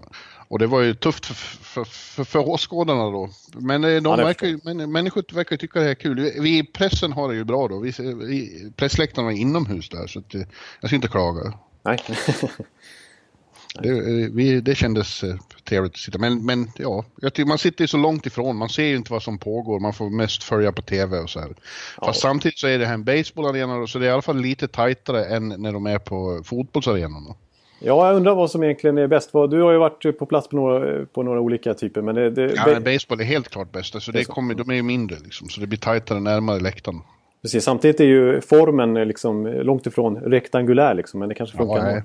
och 0.49 0.59
det 0.59 0.67
var 0.67 0.81
ju 0.81 0.95
tufft 0.95 1.27
för, 1.27 1.35
för, 1.35 1.85
för, 1.85 2.25
för 2.25 2.49
åskådarna 2.49 3.11
då. 3.11 3.31
Men 3.53 3.85
eh, 3.85 4.03
de 4.03 4.05
ja, 4.05 4.17
verkar, 4.17 4.61
men, 4.65 4.93
människor 4.93 5.25
verkar 5.35 5.57
tycka 5.57 5.79
det 5.79 5.85
här 5.85 5.91
är 5.91 5.95
kul. 5.95 6.33
Vi 6.41 6.59
i 6.59 6.65
pressen 6.65 7.13
har 7.13 7.29
det 7.29 7.35
ju 7.35 7.45
bra 7.45 7.69
då. 7.69 7.81
Vi, 7.81 7.93
vi, 8.27 8.73
pressläktarna 8.77 9.33
är 9.33 9.37
inomhus 9.37 9.89
där 9.89 10.07
så 10.07 10.19
att, 10.19 10.35
eh, 10.35 10.43
jag 10.81 10.91
ska 10.91 10.97
inte 10.97 11.09
klaga. 11.09 11.53
Nej. 11.83 11.99
det, 13.83 13.89
eh, 13.89 14.31
vi, 14.33 14.61
det 14.61 14.75
kändes 14.75 15.25
trevligt 15.65 15.93
att 15.93 15.99
sitta. 15.99 16.19
Men, 16.19 16.47
men 16.47 16.71
ja, 16.77 17.05
man 17.47 17.59
sitter 17.59 17.85
ju 17.85 17.89
så 17.89 17.97
långt 17.97 18.27
ifrån. 18.27 18.57
Man 18.57 18.69
ser 18.69 18.85
ju 18.85 18.97
inte 18.97 19.13
vad 19.13 19.23
som 19.23 19.39
pågår. 19.39 19.81
Man 19.81 19.93
får 19.93 20.11
mest 20.11 20.43
följa 20.43 20.73
på 20.73 20.83
tv 20.83 21.19
och 21.19 21.31
så 21.31 21.41
här. 21.41 21.55
Ja. 21.97 22.07
Fast 22.07 22.21
samtidigt 22.21 22.59
så 22.59 22.67
är 22.67 22.79
det 22.79 22.87
här 22.87 22.95
en 22.95 23.05
baseballarena 23.05 23.87
så 23.87 23.99
det 23.99 24.07
är 24.07 24.09
i 24.09 24.13
alla 24.13 24.23
fall 24.23 24.41
lite 24.41 24.69
tajtare 24.69 25.25
än 25.25 25.49
när 25.49 25.73
de 25.73 25.87
är 25.87 25.99
på 25.99 26.43
fotbollsarenan. 26.45 27.35
Ja, 27.79 28.07
jag 28.07 28.17
undrar 28.17 28.35
vad 28.35 28.51
som 28.51 28.63
egentligen 28.63 28.99
är 28.99 29.07
bäst. 29.07 29.33
Du 29.33 29.63
har 29.63 29.73
ju 29.73 29.79
varit 29.79 30.19
på 30.19 30.27
plats 30.27 30.49
på 30.49 30.57
några, 30.57 31.07
på 31.07 31.23
några 31.23 31.41
olika 31.41 31.75
typer. 31.75 32.03
Men 32.03 32.15
det, 32.15 32.31
det, 32.31 32.53
ja, 32.57 32.81
baseball 32.81 33.21
är 33.21 33.25
helt 33.25 33.49
klart 33.49 33.73
bäst. 33.73 33.95
Alltså 33.95 34.13
det 34.13 34.25
kommer, 34.25 34.55
de 34.55 34.71
är 34.71 34.75
ju 34.75 34.83
mindre 34.83 35.19
liksom, 35.25 35.49
så 35.49 35.61
det 35.61 35.67
blir 35.67 35.79
tajtare 35.79 36.21
närmare 36.21 36.61
läktaren. 36.61 37.01
Precis, 37.43 37.65
samtidigt 37.65 38.01
är 38.01 38.05
ju 38.05 38.41
formen 38.41 38.95
liksom 38.95 39.47
långt 39.47 39.87
ifrån 39.87 40.17
rektangulär 40.17 40.95
liksom, 40.95 41.21
men 41.21 41.29
det 41.29 41.35
kanske 41.35 41.57
funkar. 41.57 41.91
Ja, 41.97 42.03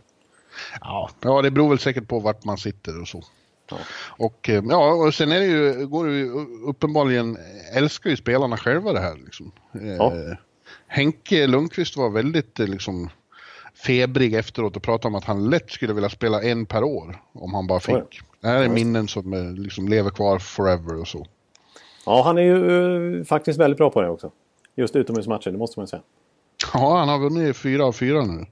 ja. 0.82 1.10
ja, 1.22 1.42
det 1.42 1.52
beror 1.52 1.70
väl 1.70 1.80
säkert 1.80 2.08
på 2.08 2.20
vart 2.20 2.46
man 2.46 2.58
sitter 2.58 3.02
och 3.02 3.08
så. 3.08 3.24
Ja. 3.72 3.78
Och 4.26 4.50
eh, 4.50 4.64
ja, 4.70 4.94
och 4.94 5.14
sen 5.14 5.32
är 5.32 5.40
det 5.40 5.46
ju, 5.46 5.88
går 5.88 6.08
det 6.08 6.14
ju 6.14 6.32
uppenbarligen, 6.68 7.38
älskar 7.76 8.10
ju 8.10 8.16
spelarna 8.16 8.58
själva 8.58 8.94
det 8.94 9.00
här 9.00 9.16
liksom. 9.26 9.52
Ja. 9.72 10.14
Eh, 10.14 10.38
Henke 10.88 11.48
Lundqvist 11.48 11.98
var 11.98 12.10
väldigt 12.10 12.60
eh, 12.60 12.68
liksom 12.68 13.10
febrig 13.86 14.34
efteråt 14.34 14.76
och 14.76 14.84
pratade 14.84 15.08
om 15.08 15.16
att 15.16 15.24
han 15.24 15.50
lätt 15.50 15.72
skulle 15.72 15.94
vilja 15.94 16.10
spela 16.10 16.42
en 16.42 16.66
per 16.66 16.84
år 16.84 17.22
om 17.34 17.54
han 17.54 17.68
bara 17.68 17.80
fick. 17.80 17.96
Oj. 17.96 18.22
Det 18.42 18.48
här 18.48 18.64
är 18.64 18.70
minnen 18.70 19.08
som 19.08 19.34
eh, 19.34 19.54
liksom 19.54 19.88
lever 19.88 20.10
kvar 20.10 20.40
forever 20.40 21.00
och 21.00 21.08
så. 21.08 21.28
Ja, 22.06 22.24
han 22.24 22.38
är 22.38 22.42
ju 22.42 22.56
uh, 22.56 23.24
faktiskt 23.24 23.60
väldigt 23.60 23.78
bra 23.78 23.90
på 23.90 24.02
det 24.02 24.10
också. 24.10 24.32
Just 24.76 24.96
utomhusmatcher, 24.96 25.52
det 25.52 25.58
måste 25.58 25.80
man 25.80 25.88
säga. 25.88 26.02
Ja, 26.74 26.98
han 26.98 27.10
har 27.10 27.20
vunnit 27.20 27.58
fyra 27.58 27.86
av 27.86 27.92
fyra 27.92 28.26
nu. 28.26 28.46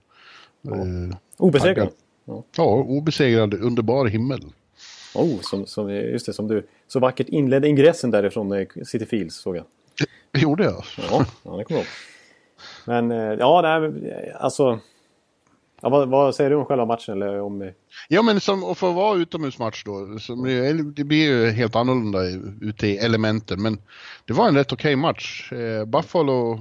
Ja. 0.62 0.76
Uh, 0.76 1.16
Obesegrad. 1.38 1.90
Ja, 2.26 2.44
ja 2.56 2.64
obesegrad 2.64 3.54
underbar 3.54 4.06
himmel. 4.06 4.42
Oh, 5.16 5.40
som, 5.42 5.66
som, 5.66 5.90
just 5.90 6.26
det, 6.26 6.34
som 6.34 6.48
du 6.48 6.68
så 6.88 7.00
vackert 7.00 7.30
inledde 7.30 7.68
ingressen 7.68 8.12
därifrån 8.12 8.52
eh, 8.52 8.68
City 8.86 9.06
Fields 9.06 9.36
såg 9.36 9.58
jag. 9.58 9.66
Gjorde 10.42 10.64
jag. 10.64 10.84
Ja, 10.98 11.26
ja 11.44 11.58
det 11.58 11.64
kommer 11.64 11.66
jag 11.68 11.72
ihåg. 11.72 11.86
Men 12.86 13.12
eh, 13.12 13.40
ja, 13.40 13.62
nej, 13.62 14.34
alltså. 14.40 14.80
Ja, 15.82 15.90
vad, 15.90 16.10
vad, 16.10 16.36
säger 16.36 16.50
du 16.50 16.56
om 16.56 16.66
själva 16.66 16.86
matchen? 16.86 17.14
Eller 17.14 17.42
om... 17.42 17.72
Ja, 18.10 18.22
men 18.22 18.40
som, 18.40 18.64
och 18.64 18.78
för 18.78 18.90
att 18.90 18.96
vara 18.96 19.18
utomhusmatch 19.18 19.84
då, 19.84 20.20
som, 20.20 20.44
det 20.96 21.04
blir 21.04 21.24
ju 21.24 21.50
helt 21.50 21.76
annorlunda 21.76 22.20
ute 22.62 22.88
i 22.88 22.98
elementen. 22.98 23.62
Men 23.62 23.78
det 24.26 24.34
var 24.34 24.48
en 24.48 24.56
rätt 24.56 24.74
okej 24.74 24.96
okay 24.96 24.96
match. 24.96 25.52
Eh, 25.52 25.86
Buffalo 25.86 26.60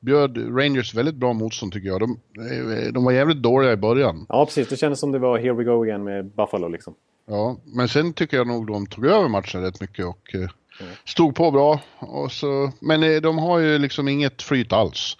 bjöd 0.00 0.58
Rangers 0.58 0.94
väldigt 0.94 1.14
bra 1.14 1.32
motstånd 1.32 1.72
tycker 1.72 1.88
jag. 1.88 2.00
De, 2.00 2.10
eh, 2.10 2.92
de 2.92 3.04
var 3.04 3.12
jävligt 3.12 3.42
dåliga 3.42 3.72
i 3.72 3.76
början. 3.76 4.26
Ja, 4.28 4.44
precis. 4.44 4.68
Det 4.68 4.76
kändes 4.76 5.00
som 5.00 5.12
det 5.12 5.18
var 5.18 5.38
here 5.38 5.52
we 5.52 5.64
go 5.64 5.82
again 5.82 6.04
med 6.04 6.26
Buffalo 6.26 6.68
liksom. 6.68 6.94
Ja, 7.26 7.56
men 7.64 7.88
sen 7.88 8.12
tycker 8.12 8.36
jag 8.36 8.46
nog 8.46 8.66
de 8.66 8.86
tog 8.86 9.06
över 9.06 9.28
matchen 9.28 9.62
rätt 9.62 9.80
mycket 9.80 10.06
och 10.06 10.34
eh, 10.34 10.40
mm. 10.40 10.92
stod 11.04 11.34
på 11.34 11.50
bra. 11.50 11.80
Och 11.98 12.32
så, 12.32 12.72
men 12.80 13.22
de 13.22 13.38
har 13.38 13.58
ju 13.58 13.78
liksom 13.78 14.08
inget 14.08 14.42
flyt 14.42 14.72
alls. 14.72 15.16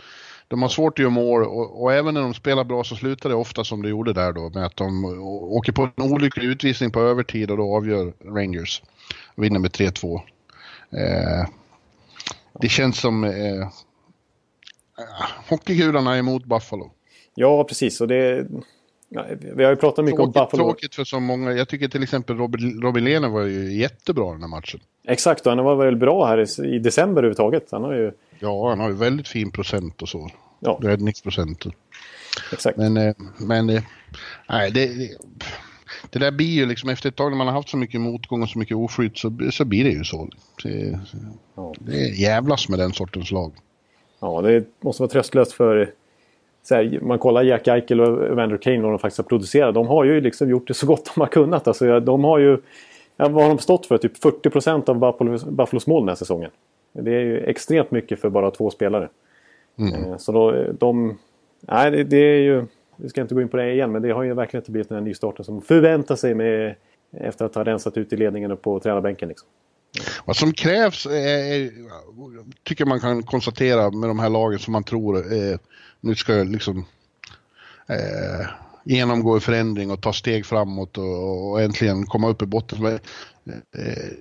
De 0.53 0.63
har 0.63 0.69
svårt 0.69 0.99
att 0.99 1.03
göra 1.03 1.11
mål 1.11 1.45
och, 1.45 1.83
och, 1.83 1.93
även 1.93 2.15
när 2.15 2.21
de 2.21 2.35
spelar 2.35 2.65
bra 2.65 2.85
så 2.85 2.97
slutar 2.97 3.29
det 3.29 3.35
ofta 3.35 3.65
som 3.65 3.83
det 3.83 3.89
gjorde 3.89 4.13
där 4.13 4.33
då 4.33 4.51
med 4.51 4.67
att 4.67 4.77
de 4.77 5.05
åker 5.43 5.73
på 5.73 5.83
en 5.83 6.13
olycklig 6.13 6.47
utvisning 6.47 6.91
på 6.91 7.01
övertid 7.01 7.51
och 7.51 7.57
då 7.57 7.77
avgör 7.77 8.13
Rangers. 8.25 8.83
Vinner 9.35 9.59
med 9.59 9.71
3-2. 9.71 10.15
Eh, 10.17 11.49
det 12.61 12.69
känns 12.69 12.99
som 12.99 13.25
eh, 13.25 13.69
hockeygudarna 15.49 16.19
emot 16.19 16.45
Buffalo. 16.45 16.91
Ja, 17.35 17.65
precis. 17.65 18.01
Och 18.01 18.09
det, 18.09 18.47
ja, 19.09 19.25
vi 19.55 19.65
har 19.65 19.71
ju 19.71 19.77
pratat 19.77 20.05
mycket 20.05 20.19
tråkigt, 20.19 20.37
om 20.37 20.45
Buffalo. 20.45 20.65
Tråkigt 20.65 20.95
för 20.95 21.05
så 21.05 21.21
många. 21.21 21.53
Jag 21.53 21.69
tycker 21.69 21.89
till 21.89 22.03
exempel 22.03 22.37
Robin, 22.37 22.83
Robin 22.83 23.05
Lehner 23.05 23.29
var 23.29 23.43
ju 23.43 23.75
jättebra 23.75 24.33
den 24.33 24.41
här 24.41 24.49
matchen. 24.49 24.81
Exakt, 25.05 25.47
och 25.47 25.53
han 25.53 25.65
var 25.65 25.77
väl 25.77 25.97
bra 25.97 26.27
här 26.27 26.61
i, 26.61 26.75
i 26.75 26.79
december 26.79 27.23
överhuvudtaget. 27.23 27.69
Han 27.71 27.85
har 27.85 27.95
ju... 27.95 28.13
Ja, 28.43 28.69
han 28.69 28.81
har 28.81 28.89
ju 28.89 28.95
väldigt 28.95 29.29
fin 29.29 29.51
procent 29.51 30.03
och 30.03 30.09
så. 30.09 30.31
Ja. 30.61 30.79
Räddningsprocent. 30.83 31.67
Exakt. 32.53 32.79
Men, 32.79 32.97
eh, 32.97 33.15
men 33.39 33.71
eh, 33.71 33.83
nej, 34.49 34.71
det, 34.71 34.89
det 36.11 36.19
där 36.19 36.31
blir 36.31 36.47
ju 36.47 36.67
liksom 36.67 36.89
efter 36.91 37.09
ett 37.09 37.17
tag 37.17 37.31
när 37.31 37.39
man 37.39 37.47
har 37.47 37.55
haft 37.55 37.69
så 37.69 37.77
mycket 37.77 38.01
motgång 38.01 38.43
och 38.43 38.49
så 38.49 38.59
mycket 38.59 38.77
oflyt 38.77 39.19
så, 39.19 39.39
så 39.53 39.65
blir 39.65 39.85
det 39.85 39.91
ju 39.91 40.05
så. 40.05 40.29
Det, 40.63 41.01
ja. 41.55 41.75
det 41.79 41.99
jävlas 41.99 42.69
med 42.69 42.79
den 42.79 42.93
sortens 42.93 43.31
lag. 43.31 43.53
Ja, 44.21 44.43
det 44.43 44.65
måste 44.81 45.03
vara 45.03 45.11
tröstlöst 45.11 45.53
för... 45.53 45.91
Här, 46.71 47.01
man 47.03 47.19
kollar 47.19 47.43
Jack 47.43 47.69
Eichel 47.69 48.01
och 48.01 48.27
Evander 48.27 48.57
Kane 48.57 48.81
vad 48.81 48.93
de 48.93 48.99
faktiskt 48.99 49.19
har 49.19 49.25
producerat. 49.25 49.75
De 49.75 49.87
har 49.87 50.05
ju 50.05 50.21
liksom 50.21 50.51
gjort 50.51 50.69
det 50.69 50.75
så 50.75 50.87
gott 50.87 51.11
de 51.15 51.21
har 51.21 51.29
kunnat. 51.29 51.69
Alltså, 51.69 52.01
de 52.01 52.25
har 52.25 52.39
ju... 52.39 52.59
Vad 53.17 53.33
har 53.33 53.49
de 53.49 53.59
stått 53.59 53.87
för? 53.87 53.99
Typ 53.99 54.23
40 54.23 54.51
procent 54.51 54.89
av 54.89 54.97
Buffalo's, 54.97 55.51
Buffalo's 55.51 55.89
mål 55.89 56.03
den 56.03 56.09
här 56.09 56.17
säsongen. 56.17 56.51
Det 56.93 57.15
är 57.15 57.21
ju 57.21 57.41
extremt 57.41 57.91
mycket 57.91 58.21
för 58.21 58.31
bara 58.31 58.51
två 58.51 58.71
spelare. 58.71 59.09
Mm. 59.79 59.95
Eh, 59.95 60.17
så 60.17 60.33
då, 60.33 60.73
de... 60.73 61.19
Nej, 61.61 61.91
det, 61.91 62.05
det, 62.05 62.17
är 62.17 62.41
ju... 62.41 62.65
Vi 62.97 63.09
ska 63.09 63.21
inte 63.21 63.35
gå 63.35 63.41
in 63.41 63.49
på 63.49 63.57
det 63.57 63.73
igen, 63.73 63.93
men 63.93 64.03
det 64.03 64.11
har 64.11 64.23
ju 64.23 64.35
verkligen 64.35 64.61
inte 64.61 64.71
blivit 64.71 64.89
den 64.89 64.99
här 64.99 65.05
nystarten 65.05 65.45
som 65.45 65.63
förväntar 65.63 66.17
sig 66.17 66.35
med, 66.35 66.75
efter 67.11 67.45
att 67.45 67.55
ha 67.55 67.65
rensat 67.65 67.97
ut 67.97 68.13
i 68.13 68.17
ledningen 68.17 68.53
och 68.53 68.63
på 68.63 68.81
tränarbänken. 68.81 69.29
Liksom. 69.29 69.49
Vad 70.25 70.37
som 70.37 70.53
krävs, 70.53 71.07
är, 71.07 71.71
tycker 72.63 72.85
man 72.85 73.01
kan 73.01 73.23
konstatera 73.23 73.91
med 73.91 74.11
de 74.11 74.19
här 74.19 74.31
lagen 74.31 74.59
som 74.59 74.73
man 74.73 74.85
tror 74.85 75.33
eh, 75.33 75.59
nu 76.01 76.15
ska 76.15 76.33
liksom 76.33 76.87
eh, 77.87 78.47
genomgå 78.85 79.35
en 79.35 79.41
förändring 79.41 79.91
och 79.91 80.01
ta 80.01 80.13
steg 80.13 80.47
framåt 80.47 80.99
och, 80.99 81.51
och 81.51 81.63
äntligen 81.63 82.07
komma 82.07 82.29
upp 82.29 82.43
i 82.43 82.47
botten. 82.47 82.83
Men, 82.83 82.95
eh, 83.77 84.13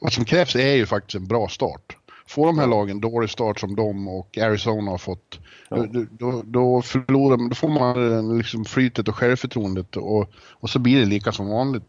vad 0.00 0.12
som 0.12 0.24
krävs 0.24 0.56
är 0.56 0.74
ju 0.74 0.86
faktiskt 0.86 1.14
en 1.14 1.26
bra 1.26 1.48
start. 1.48 1.96
Får 2.30 2.46
de 2.46 2.58
här 2.58 2.66
lagen 2.66 3.00
dålig 3.00 3.30
start 3.30 3.60
som 3.60 3.76
de 3.76 4.08
och 4.08 4.38
Arizona 4.38 4.90
har 4.90 4.98
fått, 4.98 5.38
ja. 5.68 5.76
då, 5.76 6.06
då, 6.10 6.42
då, 6.44 6.82
förlorar, 6.82 7.48
då 7.48 7.54
får 7.54 7.68
man 7.68 8.38
liksom 8.38 8.64
flytet 8.64 9.08
och 9.08 9.14
självförtroendet 9.16 9.96
och, 9.96 10.30
och 10.50 10.70
så 10.70 10.78
blir 10.78 11.00
det 11.00 11.06
lika 11.06 11.32
som 11.32 11.48
vanligt. 11.48 11.82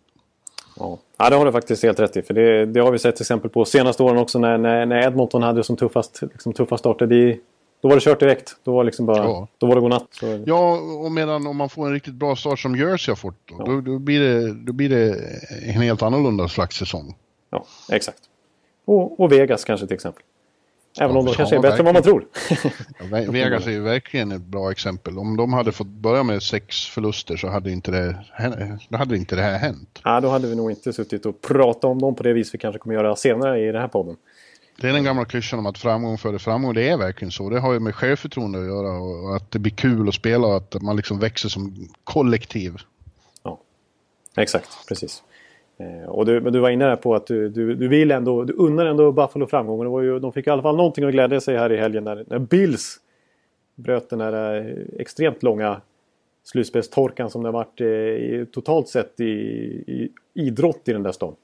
Ja. 0.79 0.98
ja, 1.17 1.29
det 1.29 1.36
har 1.36 1.45
du 1.45 1.51
faktiskt 1.51 1.83
helt 1.83 2.00
rätt 2.00 2.17
i. 2.17 2.21
För 2.21 2.33
det, 2.33 2.65
det 2.65 2.79
har 2.79 2.91
vi 2.91 3.00
sett 3.00 3.21
exempel 3.21 3.50
på 3.50 3.65
senaste 3.65 4.03
åren 4.03 4.17
också 4.17 4.39
när, 4.39 4.57
när, 4.57 4.86
när 4.86 5.07
Edmonton 5.07 5.43
hade 5.43 5.63
som 5.63 5.77
tuffast, 5.77 6.21
liksom, 6.21 6.53
tuffa 6.53 6.77
starter. 6.77 7.07
Det, 7.07 7.38
då 7.81 7.88
var 7.88 7.95
det 7.95 8.01
kört 8.01 8.19
direkt. 8.19 8.55
Då 8.63 8.74
var, 8.74 8.83
liksom 8.83 9.05
bara, 9.05 9.17
ja. 9.17 9.48
då 9.57 9.67
var 9.67 9.75
det 9.75 9.81
godnatt. 9.81 10.07
Så... 10.12 10.43
Ja, 10.45 10.79
och 11.05 11.12
medan 11.12 11.48
om 11.48 11.57
man 11.57 11.69
får 11.69 11.88
en 11.88 11.93
riktigt 11.93 12.13
bra 12.13 12.36
start 12.36 12.60
som 12.60 12.75
Jersey 12.75 13.12
har 13.12 13.17
fått, 13.17 13.36
då, 13.45 13.55
ja. 13.60 13.65
då, 13.65 13.81
då, 13.81 14.00
blir 14.00 14.19
det, 14.19 14.53
då 14.53 14.74
blir 14.74 14.89
det 14.89 15.15
en 15.65 15.81
helt 15.81 16.01
annorlunda 16.01 16.48
slags 16.48 16.77
säsong. 16.77 17.15
Ja, 17.50 17.65
exakt. 17.91 18.19
Och, 18.86 19.19
och 19.19 19.31
Vegas 19.31 19.65
kanske 19.65 19.88
till 19.88 19.95
exempel. 19.95 20.24
Även 21.00 21.17
om 21.17 21.25
de 21.25 21.36
kanske 21.36 21.55
är 21.55 21.60
bättre 21.60 21.79
än 21.79 21.86
vad 21.86 21.93
man 21.93 22.03
tror. 22.03 22.25
ja, 23.00 23.31
Vegas 23.31 23.67
är 23.67 23.71
ju 23.71 23.81
verkligen 23.81 24.31
ett 24.31 24.41
bra 24.41 24.71
exempel. 24.71 25.17
Om 25.17 25.38
de 25.38 25.53
hade 25.53 25.71
fått 25.71 25.88
börja 25.88 26.24
med 26.24 26.43
sex 26.43 26.86
förluster 26.86 27.38
så 27.38 27.48
hade 27.48 27.71
inte 27.71 27.91
det, 27.91 28.15
då 28.89 28.98
hade 28.98 29.17
inte 29.17 29.36
det 29.36 29.41
här 29.41 29.57
hänt. 29.57 30.00
Ja, 30.03 30.19
då 30.19 30.29
hade 30.29 30.48
vi 30.48 30.55
nog 30.55 30.71
inte 30.71 30.93
suttit 30.93 31.25
och 31.25 31.41
pratat 31.41 31.83
om 31.83 32.00
dem 32.00 32.15
på 32.15 32.24
det 32.24 32.33
vis 32.33 32.53
vi 32.53 32.57
kanske 32.57 32.79
kommer 32.79 32.95
göra 32.95 33.15
senare 33.15 33.60
i 33.60 33.71
den 33.71 33.81
här 33.81 33.88
podden. 33.88 34.15
Det 34.81 34.89
är 34.89 34.93
den 34.93 35.03
gamla 35.03 35.25
klyschan 35.25 35.60
om 35.60 35.65
att 35.65 35.77
framgång 35.77 36.17
före 36.17 36.39
framgång. 36.39 36.74
Det 36.74 36.89
är 36.89 36.98
verkligen 36.98 37.31
så. 37.31 37.50
Det 37.50 37.60
har 37.60 37.74
ju 37.74 37.79
med 37.79 37.95
självförtroende 37.95 38.60
att 38.60 38.65
göra 38.65 38.98
och 38.98 39.36
att 39.36 39.51
det 39.51 39.60
blir 39.60 39.71
kul 39.71 40.07
att 40.07 40.15
spela 40.15 40.48
och 40.48 40.57
att 40.57 40.81
man 40.81 40.95
liksom 40.95 41.19
växer 41.19 41.50
som 41.50 41.88
kollektiv. 42.03 42.75
Ja, 43.43 43.60
exakt. 44.38 44.88
Precis. 44.88 45.24
Eh, 45.81 46.09
och 46.09 46.25
du, 46.25 46.41
men 46.41 46.53
du 46.53 46.59
var 46.59 46.69
inne 46.69 46.85
där 46.85 46.95
på 46.95 47.15
att 47.15 47.27
du, 47.27 47.50
du, 47.50 47.75
du 47.75 47.88
vill 47.88 48.11
ändå, 48.11 48.43
du 48.43 48.53
unnar 48.53 48.85
ändå 48.85 49.11
Buffalo 49.11 49.47
framgång. 49.47 49.83
Det 49.83 49.89
var 49.89 50.01
ju, 50.01 50.19
de 50.19 50.33
fick 50.33 50.47
i 50.47 50.50
alla 50.50 50.61
fall 50.61 50.75
någonting 50.77 51.03
att 51.03 51.11
glädja 51.11 51.41
sig 51.41 51.57
här 51.57 51.71
i 51.71 51.77
helgen 51.77 52.03
när, 52.03 52.25
när 52.27 52.39
Bills 52.39 53.00
bröt 53.75 54.09
den 54.09 54.21
här 54.21 54.57
eh, 54.57 55.01
extremt 55.01 55.43
långa 55.43 55.81
slutspelstorkan 56.43 57.29
som 57.29 57.43
det 57.43 57.47
har 57.47 57.53
varit 57.53 57.81
eh, 57.81 58.45
totalt 58.53 58.88
sett 58.88 59.19
i, 59.19 59.23
i 59.23 60.11
idrott 60.33 60.81
i 60.85 60.93
den 60.93 61.03
där 61.03 61.11
stan. 61.11 61.35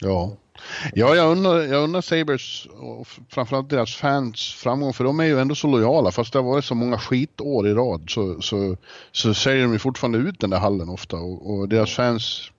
Ja, 0.00 0.36
ja 0.94 1.14
jag, 1.14 1.32
undrar, 1.32 1.60
jag 1.60 1.84
undrar 1.84 2.00
Sabres 2.00 2.66
och 2.66 3.08
framförallt 3.30 3.70
deras 3.70 3.96
fans 3.96 4.54
framgång 4.54 4.92
för 4.92 5.04
de 5.04 5.20
är 5.20 5.24
ju 5.24 5.38
ändå 5.38 5.54
så 5.54 5.66
lojala 5.66 6.10
fast 6.10 6.32
det 6.32 6.38
har 6.38 6.46
varit 6.50 6.64
så 6.64 6.74
många 6.74 6.98
skitår 6.98 7.68
i 7.68 7.74
rad 7.74 8.04
så, 8.08 8.40
så, 8.40 8.76
så 9.12 9.34
säljer 9.34 9.62
de 9.62 9.72
ju 9.72 9.78
fortfarande 9.78 10.18
ut 10.18 10.40
den 10.40 10.50
där 10.50 10.58
hallen 10.58 10.88
ofta 10.88 11.16
och, 11.16 11.50
och 11.50 11.68
deras 11.68 11.94
fans 11.94 12.50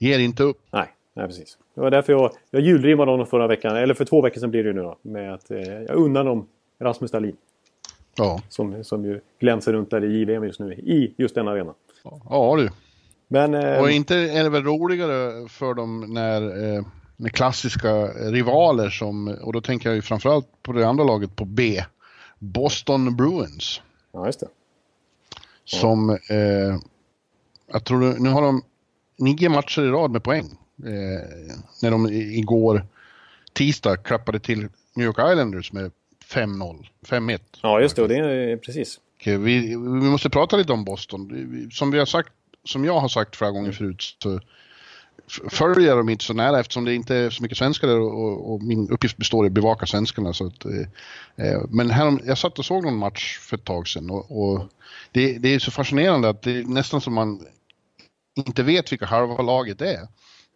ger 0.00 0.18
inte 0.18 0.42
upp. 0.42 0.58
Nej, 0.70 0.88
nej 1.14 1.26
precis. 1.26 1.58
Det 1.74 1.80
var 1.80 1.90
därför 1.90 2.12
jag, 2.12 2.30
jag 2.50 2.62
julrimmade 2.62 3.10
honom 3.10 3.26
förra 3.26 3.46
veckan, 3.46 3.76
eller 3.76 3.94
för 3.94 4.04
två 4.04 4.22
veckor 4.22 4.40
sedan 4.40 4.50
blir 4.50 4.64
det 4.64 4.72
nu 4.72 4.82
då. 4.82 4.96
Med 5.02 5.34
att 5.34 5.50
eh, 5.50 5.60
jag 5.60 5.96
unnar 5.96 6.24
dem 6.24 6.46
Rasmus 6.78 7.10
Dahlin. 7.10 7.36
Ja. 8.16 8.42
Som, 8.48 8.84
som 8.84 9.04
ju 9.04 9.20
glänser 9.38 9.72
runt 9.72 9.90
där 9.90 10.04
i 10.04 10.20
JVM 10.20 10.44
just 10.44 10.60
nu, 10.60 10.72
i 10.72 11.14
just 11.16 11.34
den 11.34 11.48
arenan. 11.48 11.74
Ja, 12.28 12.56
du. 12.56 12.70
Men, 13.28 13.54
eh, 13.54 13.80
och 13.80 13.90
inte 13.90 14.16
är 14.16 14.42
det 14.42 14.50
väl 14.50 14.64
roligare 14.64 15.48
för 15.48 15.74
dem 15.74 16.00
när, 16.08 16.42
eh, 16.42 16.84
när 17.16 17.28
klassiska 17.28 18.06
rivaler 18.06 18.90
som, 18.90 19.38
och 19.42 19.52
då 19.52 19.60
tänker 19.60 19.88
jag 19.88 19.96
ju 19.96 20.02
framförallt 20.02 20.46
på 20.62 20.72
det 20.72 20.88
andra 20.88 21.04
laget 21.04 21.36
på 21.36 21.44
B, 21.44 21.84
Boston 22.38 23.16
Bruins. 23.16 23.80
Ja, 24.12 24.26
just 24.26 24.40
det. 24.40 24.48
Ja. 25.64 25.78
Som, 25.78 26.10
eh, 26.10 26.78
jag 27.72 27.84
tror 27.84 28.14
nu 28.18 28.28
har 28.28 28.42
de 28.42 28.62
nio 29.20 29.48
matcher 29.48 29.82
i 29.82 29.88
rad 29.88 30.10
med 30.10 30.22
poäng. 30.22 30.46
Eh, 30.84 31.54
när 31.82 31.90
de 31.90 32.06
igår 32.12 32.86
tisdag 33.52 33.96
klappade 33.96 34.40
till 34.40 34.68
New 34.94 35.06
York 35.06 35.18
Islanders 35.32 35.72
med 35.72 35.92
5-0, 36.34 36.86
5-1. 37.06 37.40
Ja, 37.62 37.80
just 37.80 37.96
det, 37.96 38.02
och 38.02 38.08
det 38.08 38.16
är 38.16 38.56
precis. 38.56 39.00
Okay, 39.20 39.36
vi, 39.36 39.58
vi 39.68 40.10
måste 40.10 40.30
prata 40.30 40.56
lite 40.56 40.72
om 40.72 40.84
Boston. 40.84 41.68
Som 41.72 41.90
vi 41.90 41.98
har 41.98 42.06
sagt, 42.06 42.32
som 42.64 42.84
jag 42.84 43.00
har 43.00 43.08
sagt 43.08 43.36
flera 43.36 43.50
gånger 43.50 43.72
förut, 43.72 44.02
så 44.20 44.40
följer 45.50 45.96
de 45.96 46.08
inte 46.08 46.24
så 46.24 46.34
nära 46.34 46.60
eftersom 46.60 46.84
det 46.84 46.94
inte 46.94 47.16
är 47.16 47.30
så 47.30 47.42
mycket 47.42 47.58
svenskar 47.58 47.88
där 47.88 48.00
och, 48.00 48.52
och 48.52 48.62
min 48.62 48.90
uppgift 48.90 49.16
består 49.16 49.46
i 49.46 49.48
att 49.48 49.52
bevaka 49.52 49.86
svenskarna. 49.86 50.32
Så 50.32 50.46
att, 50.46 50.64
eh, 50.64 51.46
eh 51.46 51.60
men 51.68 51.90
här, 51.90 52.18
jag 52.24 52.38
satt 52.38 52.58
och 52.58 52.64
såg 52.64 52.84
någon 52.84 52.96
match 52.96 53.38
för 53.38 53.56
ett 53.56 53.64
tag 53.64 53.88
sedan 53.88 54.10
och, 54.10 54.42
och 54.42 54.68
det, 55.12 55.38
det, 55.38 55.54
är 55.54 55.58
så 55.58 55.70
fascinerande 55.70 56.28
att 56.28 56.42
det 56.42 56.58
är 56.58 56.64
nästan 56.64 57.00
som 57.00 57.14
man 57.14 57.46
inte 58.34 58.62
vet 58.62 58.92
vilka 58.92 59.06
halva 59.06 59.42
laget 59.42 59.80
är. 59.80 60.08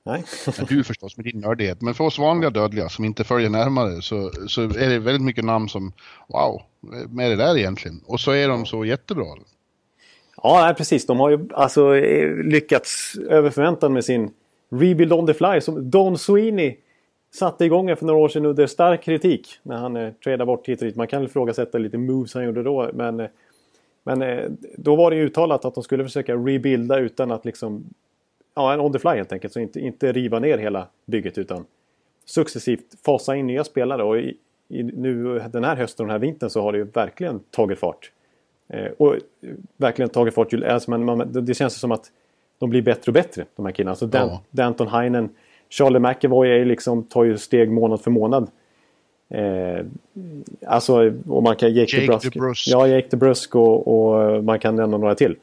Nej. 0.06 0.24
du 0.68 0.84
förstås 0.84 1.16
med 1.16 1.26
din 1.26 1.40
nördighet. 1.40 1.80
Men 1.80 1.94
för 1.94 2.04
oss 2.04 2.18
vanliga 2.18 2.50
dödliga 2.50 2.88
som 2.88 3.04
inte 3.04 3.24
följer 3.24 3.50
närmare 3.50 4.02
så, 4.02 4.30
så 4.48 4.62
är 4.62 4.88
det 4.88 4.98
väldigt 4.98 5.22
mycket 5.22 5.44
namn 5.44 5.68
som 5.68 5.92
wow, 6.28 6.62
vad 7.06 7.24
är 7.24 7.30
det 7.30 7.36
där 7.36 7.56
egentligen? 7.56 8.00
Och 8.06 8.20
så 8.20 8.30
är 8.30 8.48
de 8.48 8.66
så 8.66 8.84
jättebra. 8.84 9.26
Ja, 10.42 10.74
precis. 10.76 11.06
De 11.06 11.20
har 11.20 11.30
ju 11.30 11.48
alltså 11.54 11.96
eh, 11.96 12.36
lyckats 12.36 13.14
över 13.28 13.50
förväntan 13.50 13.92
med 13.92 14.04
sin 14.04 14.30
Rebuild 14.70 15.12
on 15.12 15.26
the 15.26 15.34
fly 15.34 15.60
som 15.60 15.90
Don 15.90 16.18
Sweeney 16.18 16.76
satte 17.34 17.64
igång 17.64 17.96
för 17.96 18.06
några 18.06 18.20
år 18.20 18.28
sedan 18.28 18.46
under 18.46 18.66
stark 18.66 19.02
kritik 19.02 19.58
när 19.62 19.76
han 19.76 19.96
eh, 19.96 20.12
tradade 20.24 20.46
bort 20.46 20.68
hit 20.68 20.80
och 20.80 20.86
dit. 20.86 20.96
Man 20.96 21.06
kan 21.06 21.24
ifrågasätta 21.24 21.78
lite 21.78 21.98
moves 21.98 22.34
han 22.34 22.44
gjorde 22.44 22.62
då 22.62 22.90
men 22.94 23.20
eh, 23.20 23.26
Men 24.04 24.22
eh, 24.22 24.50
då 24.76 24.96
var 24.96 25.10
det 25.10 25.16
ju 25.16 25.22
uttalat 25.22 25.64
att 25.64 25.74
de 25.74 25.84
skulle 25.84 26.04
försöka 26.04 26.34
rebuilda 26.34 26.98
utan 26.98 27.30
att 27.30 27.44
liksom... 27.44 27.84
Ja, 28.54 28.72
en 28.72 28.80
on 28.80 28.92
the 28.92 28.98
fly 28.98 29.10
helt 29.10 29.32
enkelt. 29.32 29.52
Så 29.52 29.60
inte, 29.60 29.80
inte 29.80 30.12
riva 30.12 30.38
ner 30.38 30.58
hela 30.58 30.86
bygget 31.06 31.38
utan 31.38 31.64
successivt 32.24 32.84
fasa 33.04 33.36
in 33.36 33.46
nya 33.46 33.64
spelare. 33.64 34.02
Och 34.02 34.18
i, 34.18 34.36
i, 34.68 34.82
nu 34.82 35.42
den 35.52 35.64
här 35.64 35.76
hösten 35.76 36.04
och 36.04 36.08
den 36.08 36.14
här 36.14 36.18
vintern 36.18 36.50
så 36.50 36.62
har 36.62 36.72
det 36.72 36.78
ju 36.78 36.84
verkligen 36.84 37.40
tagit 37.50 37.78
fart. 37.78 38.10
Eh, 38.68 38.92
och 38.98 39.16
verkligen 39.76 40.08
tagit 40.08 40.34
fart. 40.34 40.52
Alltså 40.52 40.90
man, 40.90 41.04
man, 41.04 41.44
det 41.44 41.54
känns 41.54 41.74
som 41.80 41.92
att 41.92 42.10
de 42.58 42.70
blir 42.70 42.82
bättre 42.82 43.10
och 43.10 43.14
bättre, 43.14 43.44
de 43.56 43.66
här 43.66 43.72
killarna. 43.72 43.90
Alltså 43.90 44.06
Dan, 44.06 44.28
ja. 44.28 44.42
Danton 44.50 44.88
Heinen, 44.88 45.28
Charlie 45.68 45.98
McEvoy 45.98 46.48
är 46.48 46.64
liksom, 46.64 47.02
tar 47.02 47.24
ju 47.24 47.38
steg 47.38 47.70
månad 47.70 48.00
för 48.00 48.10
månad. 48.10 48.50
Eh, 49.28 49.86
alltså, 50.66 51.12
och 51.28 51.42
man 51.42 51.56
kan... 51.56 51.74
Jake, 51.74 51.96
Jake 51.96 52.06
DeBrusk. 52.06 52.34
DeBrusk. 52.34 52.68
Ja, 52.68 52.86
Jake 52.86 53.08
DeBrusk 53.10 53.54
och, 53.54 53.88
och 53.88 54.44
man 54.44 54.58
kan 54.58 54.76
nämna 54.76 54.96
några 54.96 55.14
till. 55.14 55.36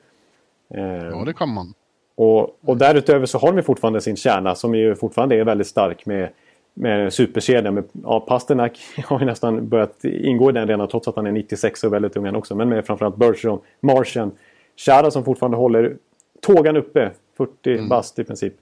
Eh, 0.74 0.84
ja, 0.84 1.24
det 1.26 1.34
kan 1.34 1.50
man. 1.50 1.74
Och, 2.16 2.58
och 2.62 2.78
därutöver 2.78 3.26
så 3.26 3.38
har 3.38 3.54
de 3.54 3.62
fortfarande 3.62 4.02
sin 4.02 4.16
kärna 4.16 4.56
som 4.56 4.76
ju 4.76 4.96
fortfarande 4.96 5.36
är 5.36 5.44
väldigt 5.44 5.68
stark 5.68 6.06
med, 6.06 6.30
med 6.74 7.14
superkedjan. 7.14 7.74
Med, 7.74 7.84
ja, 8.04 8.20
Pasternak 8.20 8.80
har 9.06 9.20
ju 9.20 9.26
nästan 9.26 9.68
börjat 9.68 10.04
ingå 10.04 10.50
i 10.50 10.54
den 10.54 10.68
redan 10.68 10.88
trots 10.88 11.08
att 11.08 11.16
han 11.16 11.28
är 11.28 11.32
96 11.32 11.84
och 11.84 11.94
väldigt 11.94 12.18
ung 12.18 12.36
också. 12.36 12.56
Men 12.56 12.70
med 12.70 12.86
framförallt 12.86 13.16
Bergeron, 13.16 13.60
Martian, 13.80 14.32
Chara 14.78 15.12
som 15.12 15.26
fortfarande 15.26 15.58
håller 15.58 15.98
tågan 16.42 16.78
uppe. 16.78 17.12
40 17.38 17.74
mm. 17.74 17.90
bast 17.90 18.20
i 18.20 18.24
princip. 18.24 18.54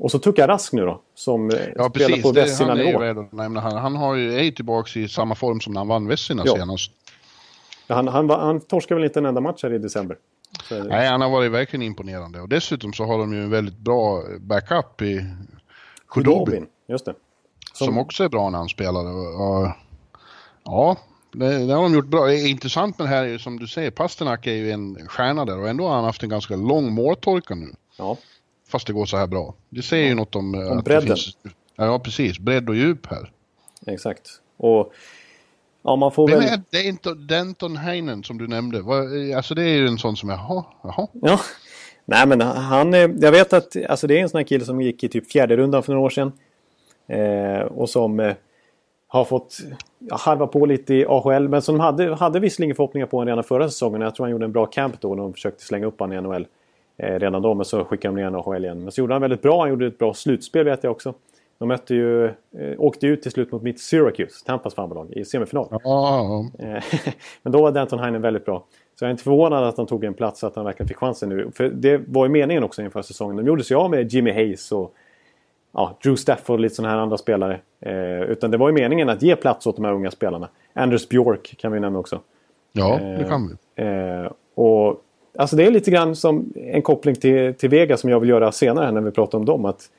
Och 0.00 0.10
så 0.10 0.18
Tuka 0.18 0.48
Rask 0.48 0.72
nu 0.72 0.84
då, 0.84 1.00
som 1.14 1.50
eh, 1.50 1.56
ja, 1.76 1.90
spelar 1.90 2.08
precis. 2.08 2.22
på 2.22 2.32
Vessina 2.32 2.74
nivå. 2.74 3.26
Han, 3.36 3.56
han 3.56 3.96
har 3.96 4.14
ju, 4.14 4.34
är 4.34 4.42
ju 4.42 4.50
tillbaka 4.50 5.00
i 5.00 5.08
samma 5.08 5.34
form 5.34 5.60
som 5.60 5.72
när 5.72 5.80
han 5.80 5.88
vann 5.88 6.06
Vessina 6.06 6.42
ja. 6.46 6.56
senast. 6.56 6.92
Han, 7.88 8.08
han, 8.08 8.30
han 8.30 8.60
torskar 8.60 8.94
väl 8.94 9.04
inte 9.04 9.18
en 9.18 9.26
enda 9.26 9.40
match 9.40 9.62
här 9.62 9.72
i 9.72 9.78
december? 9.78 10.16
Så... 10.68 10.84
Nej, 10.84 11.08
han 11.08 11.20
har 11.20 11.30
varit 11.30 11.52
verkligen 11.52 11.82
imponerande. 11.82 12.40
Och 12.40 12.48
dessutom 12.48 12.92
så 12.92 13.04
har 13.04 13.18
de 13.18 13.32
ju 13.32 13.42
en 13.42 13.50
väldigt 13.50 13.78
bra 13.78 14.22
backup 14.40 15.02
i 15.02 15.24
Kudobin. 16.08 16.66
Just 16.88 17.04
det. 17.04 17.14
Som... 17.72 17.86
som... 17.86 17.98
också 17.98 18.24
är 18.24 18.28
bra 18.28 18.50
när 18.50 18.58
han 18.58 18.68
spelar. 18.68 19.04
Och, 19.40 19.68
ja, 20.64 20.96
det, 21.32 21.66
det, 21.66 21.74
har 21.74 21.82
de 21.82 21.94
gjort 21.94 22.06
bra. 22.06 22.26
Det 22.26 22.40
är 22.40 22.50
intressant 22.50 22.98
med 22.98 23.06
det 23.08 23.10
här 23.10 23.38
som 23.38 23.58
du 23.58 23.66
säger, 23.66 23.90
Pasternak 23.90 24.46
är 24.46 24.54
ju 24.54 24.70
en 24.70 25.08
stjärna 25.08 25.44
där 25.44 25.58
och 25.58 25.68
ändå 25.68 25.88
har 25.88 25.94
han 25.94 26.04
haft 26.04 26.22
en 26.22 26.28
ganska 26.28 26.56
lång 26.56 26.92
måltorka 26.92 27.54
nu. 27.54 27.72
Ja. 27.98 28.16
Fast 28.70 28.86
det 28.86 28.92
går 28.92 29.06
så 29.06 29.16
här 29.16 29.26
bra. 29.26 29.54
Det 29.68 29.82
säger 29.82 30.08
ju 30.08 30.14
något 30.14 30.36
om... 30.36 30.54
Om 30.54 30.82
bredden. 30.84 31.06
Finns, 31.06 31.36
ja, 31.76 31.98
precis. 31.98 32.38
Bredd 32.38 32.68
och 32.68 32.76
djup 32.76 33.06
här. 33.06 33.32
Exakt. 33.86 34.28
Och... 34.56 34.92
Ja, 35.82 35.96
man 35.96 36.12
får 36.12 36.28
Vem 36.28 36.38
väl... 36.38 36.48
är 36.48 36.62
Denton, 36.70 37.26
Denton 37.26 37.76
Heinen 37.76 38.24
som 38.24 38.38
du 38.38 38.48
nämnde? 38.48 38.82
Alltså 39.36 39.54
det 39.54 39.62
är 39.62 39.76
ju 39.76 39.86
en 39.86 39.98
sån 39.98 40.16
som, 40.16 40.28
jaha, 40.28 40.64
jaha. 40.82 41.06
Ja. 41.12 41.40
Nej 42.04 42.26
men 42.26 42.40
han, 42.40 42.92
jag 42.92 43.32
vet 43.32 43.52
att 43.52 43.76
alltså 43.88 44.06
det 44.06 44.18
är 44.18 44.22
en 44.22 44.28
sån 44.28 44.38
här 44.38 44.44
kille 44.44 44.64
som 44.64 44.80
gick 44.80 45.04
i 45.04 45.08
typ 45.08 45.32
fjärde 45.32 45.56
rundan 45.56 45.82
för 45.82 45.92
några 45.92 46.06
år 46.06 46.10
sedan. 46.10 46.32
Eh, 47.08 47.60
och 47.60 47.90
som 47.90 48.20
eh, 48.20 48.34
har 49.06 49.24
fått 49.24 49.58
ja, 49.98 50.16
harva 50.16 50.46
på 50.46 50.66
lite 50.66 50.94
i 50.94 51.06
AHL. 51.08 51.48
Men 51.48 51.62
som 51.62 51.80
hade, 51.80 52.14
hade 52.14 52.40
visserligen 52.40 52.76
förhoppningar 52.76 53.06
på 53.06 53.16
honom 53.16 53.28
redan 53.28 53.44
förra 53.44 53.68
säsongen. 53.68 54.00
Jag 54.00 54.14
tror 54.14 54.26
han 54.26 54.30
gjorde 54.30 54.44
en 54.44 54.52
bra 54.52 54.66
camp 54.66 55.00
då 55.00 55.14
när 55.14 55.22
de 55.22 55.32
försökte 55.32 55.64
slänga 55.64 55.86
upp 55.86 56.00
honom 56.00 56.18
i 56.18 56.20
NHL. 56.20 56.46
Eh, 57.02 57.18
redan 57.18 57.42
då, 57.42 57.54
men 57.54 57.64
så 57.64 57.84
skickade 57.84 58.14
de 58.14 58.30
ner 58.30 58.38
AHL 58.38 58.64
igen. 58.64 58.82
Men 58.82 58.92
så 58.92 59.00
gjorde 59.00 59.14
han 59.14 59.22
väldigt 59.22 59.42
bra. 59.42 59.60
Han 59.60 59.70
gjorde 59.70 59.86
ett 59.86 59.98
bra 59.98 60.14
slutspel 60.14 60.64
vet 60.64 60.84
jag 60.84 60.90
också. 60.90 61.14
De 61.58 61.68
mötte 61.68 61.94
ju, 61.94 62.24
eh, 62.26 62.32
åkte 62.78 63.06
ut 63.06 63.22
till 63.22 63.30
slut 63.30 63.52
mot 63.52 63.62
mitt 63.62 63.80
Syracuse, 63.80 64.44
Tampas 64.46 64.74
farmarlag, 64.74 65.12
i 65.12 65.24
semifinal. 65.24 65.66
Ja. 65.70 66.50
Eh, 66.58 66.84
men 67.42 67.52
då 67.52 67.62
var 67.62 67.72
Danton 67.72 67.98
Heinen 67.98 68.22
väldigt 68.22 68.44
bra. 68.44 68.64
Så 68.98 69.04
jag 69.04 69.08
är 69.08 69.10
inte 69.10 69.22
förvånad 69.22 69.64
att 69.64 69.76
han 69.76 69.86
tog 69.86 70.04
en 70.04 70.14
plats, 70.14 70.44
att 70.44 70.56
han 70.56 70.64
verkligen 70.64 70.88
fick 70.88 70.96
chansen 70.96 71.28
nu. 71.28 71.50
För 71.54 71.68
det 71.68 72.00
var 72.06 72.26
ju 72.26 72.32
meningen 72.32 72.64
också 72.64 72.82
inför 72.82 73.02
säsongen. 73.02 73.36
De 73.36 73.46
gjorde 73.46 73.64
sig 73.64 73.74
av 73.74 73.90
med 73.90 74.12
Jimmy 74.12 74.32
Hayes 74.32 74.72
och 74.72 74.94
ja, 75.72 75.98
Drew 76.02 76.16
Stafford 76.16 76.54
och 76.54 76.60
lite 76.60 76.74
sådana 76.74 76.94
här 76.94 77.00
andra 77.00 77.18
spelare. 77.18 77.60
Eh, 77.80 78.22
utan 78.22 78.50
det 78.50 78.56
var 78.56 78.68
ju 78.68 78.74
meningen 78.74 79.08
att 79.08 79.22
ge 79.22 79.36
plats 79.36 79.66
åt 79.66 79.76
de 79.76 79.84
här 79.84 79.92
unga 79.92 80.10
spelarna. 80.10 80.48
Anders 80.72 81.08
Bjork 81.08 81.54
kan 81.58 81.72
vi 81.72 81.80
nämna 81.80 81.98
också. 81.98 82.20
Ja, 82.72 82.98
det 82.98 83.26
kan 83.28 83.48
vi. 83.48 83.82
Eh, 83.82 84.30
och 84.54 85.02
Alltså 85.40 85.56
det 85.56 85.66
är 85.66 85.70
lite 85.70 85.90
grann 85.90 86.16
som 86.16 86.52
en 86.56 86.82
koppling 86.82 87.14
till, 87.14 87.54
till 87.54 87.70
Vega 87.70 87.96
som 87.96 88.10
jag 88.10 88.20
vill 88.20 88.28
göra 88.28 88.52
senare 88.52 88.92
när 88.92 89.00
vi 89.00 89.10
pratar 89.10 89.38
om 89.38 89.44
dem. 89.44 89.64
Att 89.64 89.90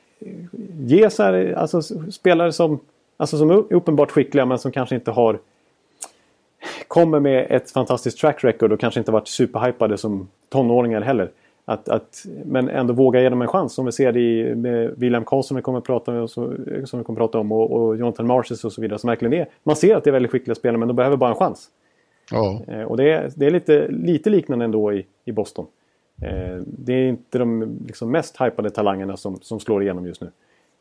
ge 0.80 1.10
så 1.10 1.24
här, 1.24 1.54
alltså, 1.58 1.82
spelare 2.12 2.52
som, 2.52 2.80
alltså, 3.18 3.38
som 3.38 3.50
är 3.50 3.74
uppenbart 3.74 4.12
skickliga 4.12 4.46
men 4.46 4.60
som 4.60 4.72
kanske 4.72 4.96
inte 4.96 5.12
har 5.12 5.40
kommer 6.88 7.20
med 7.20 7.48
ett 7.50 7.72
fantastiskt 7.72 8.20
track 8.20 8.44
record 8.44 8.72
och 8.72 8.80
kanske 8.80 9.00
inte 9.00 9.12
varit 9.12 9.28
superhypade 9.28 9.98
som 9.98 10.28
tonåringar 10.50 11.02
heller. 11.02 11.30
Att, 11.66 11.90
att, 11.90 12.26
men 12.46 12.70
ändå 12.70 12.94
våga 12.94 13.22
ge 13.22 13.30
dem 13.30 13.42
en 13.42 13.48
chans 13.48 13.74
som 13.74 13.86
vi 13.86 13.92
ser 13.92 14.18
i, 14.18 14.56
med 14.56 14.94
William 14.98 15.26
Karlsson 15.26 15.56
vi 15.56 15.62
kommer 15.62 15.78
att 15.80 15.86
prata, 15.86 16.12
med, 16.12 16.30
som 16.30 16.56
vi 16.76 16.86
kommer 16.86 17.00
att 17.00 17.18
prata 17.18 17.40
om 17.40 17.52
och, 17.52 17.72
och 17.72 17.98
Jonathan 17.98 18.28
Marches 18.28 18.66
och 18.66 18.74
så 18.74 18.82
vidare. 18.82 19.00
Som 19.00 19.08
verkligen 19.08 19.34
är, 19.34 19.48
man 19.64 19.76
ser 19.76 19.96
att 19.96 20.04
det 20.04 20.10
är 20.10 20.12
väldigt 20.12 20.32
skickliga 20.32 20.56
spelare 20.56 20.78
men 20.78 20.88
de 20.88 20.96
behöver 20.98 21.18
bara 21.18 21.30
en 21.30 21.36
chans. 21.36 21.70
Ja. 22.32 22.62
Eh, 22.68 22.84
och 22.84 22.98
det 22.98 23.12
är, 23.12 23.32
det 23.36 23.46
är 23.46 23.52
lite, 23.52 23.88
lite 23.88 24.30
liknande 24.30 24.66
ändå 24.66 24.94
i, 24.94 25.06
i 25.26 25.32
Boston. 25.32 25.66
Eh, 26.22 26.56
det 26.66 26.94
är 26.94 27.08
inte 27.08 27.38
de 27.38 27.78
liksom 27.88 28.12
mest 28.12 28.42
hypade 28.42 28.70
talangerna 28.70 29.18
som, 29.18 29.42
som 29.42 29.60
slår 29.60 29.84
igenom 29.84 30.06
just 30.06 30.22
nu. 30.22 30.32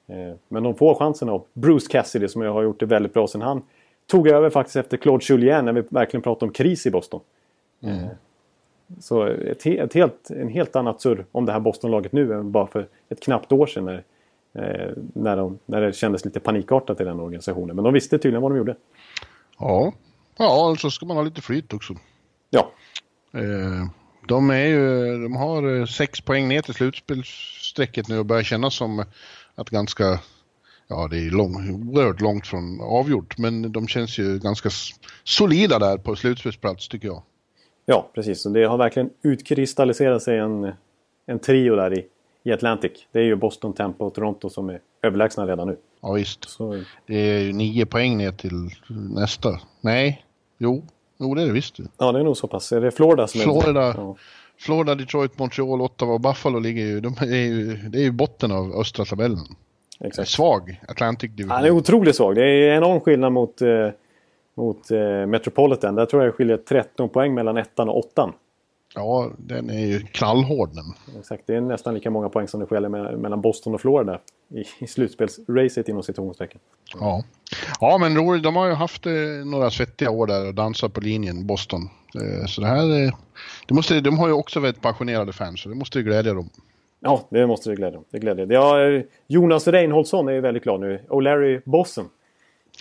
Eh, 0.07 0.37
men 0.48 0.62
de 0.62 0.74
får 0.74 0.94
chansen 0.94 1.29
av 1.29 1.44
Bruce 1.53 1.87
Cassidy 1.90 2.29
som 2.29 2.42
har 2.42 2.62
gjort 2.62 2.81
det 2.81 2.87
väldigt 2.87 3.14
bra 3.14 3.26
sen 3.26 3.42
han 3.42 3.62
tog 4.07 4.29
över 4.29 4.50
faktiskt 4.50 4.76
efter 4.76 4.96
Claude 4.96 5.24
Julien 5.29 5.64
när 5.64 5.72
vi 5.72 5.83
verkligen 5.88 6.22
pratade 6.22 6.46
om 6.46 6.53
kris 6.53 6.87
i 6.87 6.90
Boston. 6.90 7.20
Mm. 7.83 8.09
Så 9.00 9.26
ett, 9.26 9.66
ett, 9.66 9.94
helt, 9.94 10.31
en 10.31 10.48
helt 10.48 10.76
annat 10.76 11.00
surr 11.00 11.24
om 11.33 11.46
det 11.46 11.53
här 11.53 11.61
Boston-laget 11.61 12.12
nu 12.12 12.35
än 12.35 12.53
bara 12.53 12.66
för 12.66 12.87
ett 13.09 13.20
knappt 13.20 13.53
år 13.53 13.66
sedan 13.66 13.85
när, 13.85 14.05
när, 15.12 15.37
de, 15.37 15.59
när 15.66 15.81
det 15.81 15.92
kändes 15.92 16.24
lite 16.24 16.40
panikartat 16.40 17.00
i 17.00 17.05
den 17.05 17.20
organisationen. 17.20 17.76
Men 17.76 17.85
de 17.85 17.94
visste 17.94 18.18
tydligen 18.18 18.42
vad 18.42 18.50
de 18.50 18.59
gjorde. 18.59 18.76
Ja, 19.59 19.92
Ja, 20.40 20.76
så 20.79 20.90
ska 20.90 21.07
man 21.07 21.16
ha 21.16 21.24
lite 21.24 21.40
flyt 21.40 21.72
också. 21.72 21.94
Ja. 22.50 22.70
Eh, 23.33 23.90
de, 24.29 24.51
är 24.51 24.67
ju, 24.67 25.13
de 25.23 25.37
har 25.37 25.79
eh, 25.79 25.87
sex 25.87 26.21
poäng 26.21 26.49
ner 26.49 26.63
till 26.63 26.75
slutspelsstrecket 26.75 28.09
nu 28.09 28.19
och 28.19 28.27
börjar 28.27 28.43
kännas 28.43 28.75
som 28.75 29.05
att 29.55 29.71
ganska, 29.71 30.21
ja 30.89 31.09
det 31.11 31.19
är 31.19 31.31
lång, 31.31 31.71
oerhört 31.71 32.21
långt 32.21 32.47
från 32.47 32.81
avgjort, 32.81 33.39
men 33.39 33.73
de 33.73 33.89
känns 33.89 34.19
ju 34.19 34.39
ganska 34.39 34.71
solida 35.25 35.79
där 35.79 35.99
på 35.99 36.17
slutspelsplats 36.17 36.89
tycker 36.89 37.09
jag. 37.09 37.23
Ja, 37.87 38.11
precis. 38.15 38.47
Och 38.47 38.53
det 38.53 38.65
har 38.65 38.79
verkligen 38.79 39.11
utkristalliserat 39.23 40.23
sig 40.23 40.39
en, 40.39 40.73
en 41.27 41.39
trio 41.39 41.77
där 41.77 41.99
i, 41.99 42.07
i 42.43 42.53
Atlantic. 42.53 42.93
Det 43.13 43.19
är 43.19 43.25
ju 43.25 43.37
Boston, 43.37 43.73
Tampa 43.73 44.05
och 44.05 44.15
Toronto 44.15 44.51
som 44.51 44.69
är 44.69 44.81
överlägsna 45.03 45.47
redan 45.47 45.69
nu. 45.69 45.77
Ja 46.01 46.13
visst. 46.13 46.49
Så... 46.49 46.83
Det 47.07 47.17
är 47.17 47.39
ju 47.39 47.53
nio 47.53 47.87
poäng 47.87 48.17
ner 48.17 48.33
till 48.33 48.71
nästa. 48.89 49.61
Nej, 49.81 50.25
Jo, 50.63 50.83
jo 51.21 51.35
det 51.35 51.43
är 51.43 51.47
det 51.47 51.53
visst. 51.53 51.79
Ja, 51.99 52.13
det 52.13 52.21
är 52.21 52.25
nog 52.25 52.37
så 52.37 52.47
pass. 52.47 52.73
Är 52.73 52.81
det 52.81 52.91
Florida 52.91 53.27
som 53.27 53.41
Florida, 53.41 53.83
är 53.83 53.95
ja. 53.97 54.17
Florida, 54.59 54.95
Detroit, 54.95 55.39
Montreal, 55.39 55.81
Ottawa 55.81 56.13
och 56.13 56.21
Buffalo 56.21 56.59
ligger 56.59 56.83
ju, 56.83 57.01
de 57.01 57.15
är 57.21 57.47
ju, 57.47 57.77
det 57.77 57.99
är 57.99 58.03
ju 58.03 58.11
botten 58.11 58.53
av 58.53 58.73
östra 58.75 59.05
tabellen. 59.05 59.47
Exakt. 60.05 60.29
Svag 60.29 60.81
Atlantic 60.89 61.31
Division. 61.31 61.51
Han 61.51 61.65
är 61.65 61.71
otroligt 61.71 62.17
svag. 62.17 62.35
Det 62.35 62.45
är 62.45 62.77
enorm 62.77 63.01
skillnad 63.01 63.33
mot, 63.33 63.63
eh, 63.63 63.89
mot 64.55 64.91
eh, 64.91 65.27
Metropolitan. 65.27 65.95
Där 65.95 66.07
tror 66.07 66.23
jag 66.23 66.33
det 66.33 66.37
skiljer 66.37 66.57
13 66.57 67.09
poäng 67.09 67.35
mellan 67.35 67.57
ettan 67.57 67.89
och 67.89 67.99
åttan. 67.99 68.33
Ja, 68.94 69.31
den 69.38 69.70
är 69.70 69.87
ju 69.87 70.00
knallhård 70.00 70.74
den. 70.74 71.18
Exakt, 71.20 71.46
det 71.46 71.55
är 71.55 71.61
nästan 71.61 71.94
lika 71.94 72.11
många 72.11 72.29
poäng 72.29 72.48
som 72.48 72.61
det 72.61 72.66
skiljer 72.66 73.16
mellan 73.16 73.40
Boston 73.40 73.74
och 73.74 73.81
Florida 73.81 74.20
i, 74.48 74.85
i 74.85 74.87
slutspelsracet 74.87 75.88
inom 75.88 76.03
citationstecken. 76.03 76.61
Ja. 76.94 77.24
ja, 77.81 77.98
men 77.98 78.16
roligt. 78.16 78.42
De 78.42 78.57
har 78.57 78.66
ju 78.66 78.72
haft 78.72 79.07
eh, 79.07 79.12
några 79.46 79.70
svettiga 79.70 80.11
år 80.11 80.26
där 80.26 80.46
och 80.46 80.55
dansat 80.55 80.92
på 80.92 81.00
linjen, 81.00 81.46
Boston. 81.46 81.83
Eh, 82.14 82.46
så 82.46 82.61
det 82.61 82.66
här, 82.66 83.05
eh, 83.05 83.12
det 83.68 83.74
måste, 83.74 84.00
de 84.00 84.18
har 84.18 84.29
ju 84.29 84.35
också 84.35 84.61
väldigt 84.61 84.83
passionerade 84.83 85.33
fans, 85.33 85.61
så 85.61 85.68
det 85.68 85.74
måste 85.74 85.98
ju 85.98 86.05
glädja 86.05 86.35
dem. 86.35 86.50
Ja, 87.00 87.29
det 87.31 87.46
måste 87.46 87.70
det 87.70 87.76
glädja 87.76 87.94
dem. 87.94 88.05
Det 88.11 88.18
glädjer. 88.18 88.46
Ja, 88.50 88.83
eh, 88.83 89.03
Jonas 89.26 89.68
Reinholdsson 89.68 90.29
är 90.29 90.33
ju 90.33 90.40
väldigt 90.40 90.62
glad 90.62 90.81
nu. 90.81 91.00
Och 91.09 91.22
Larry 91.22 91.61
Bossum 91.64 92.09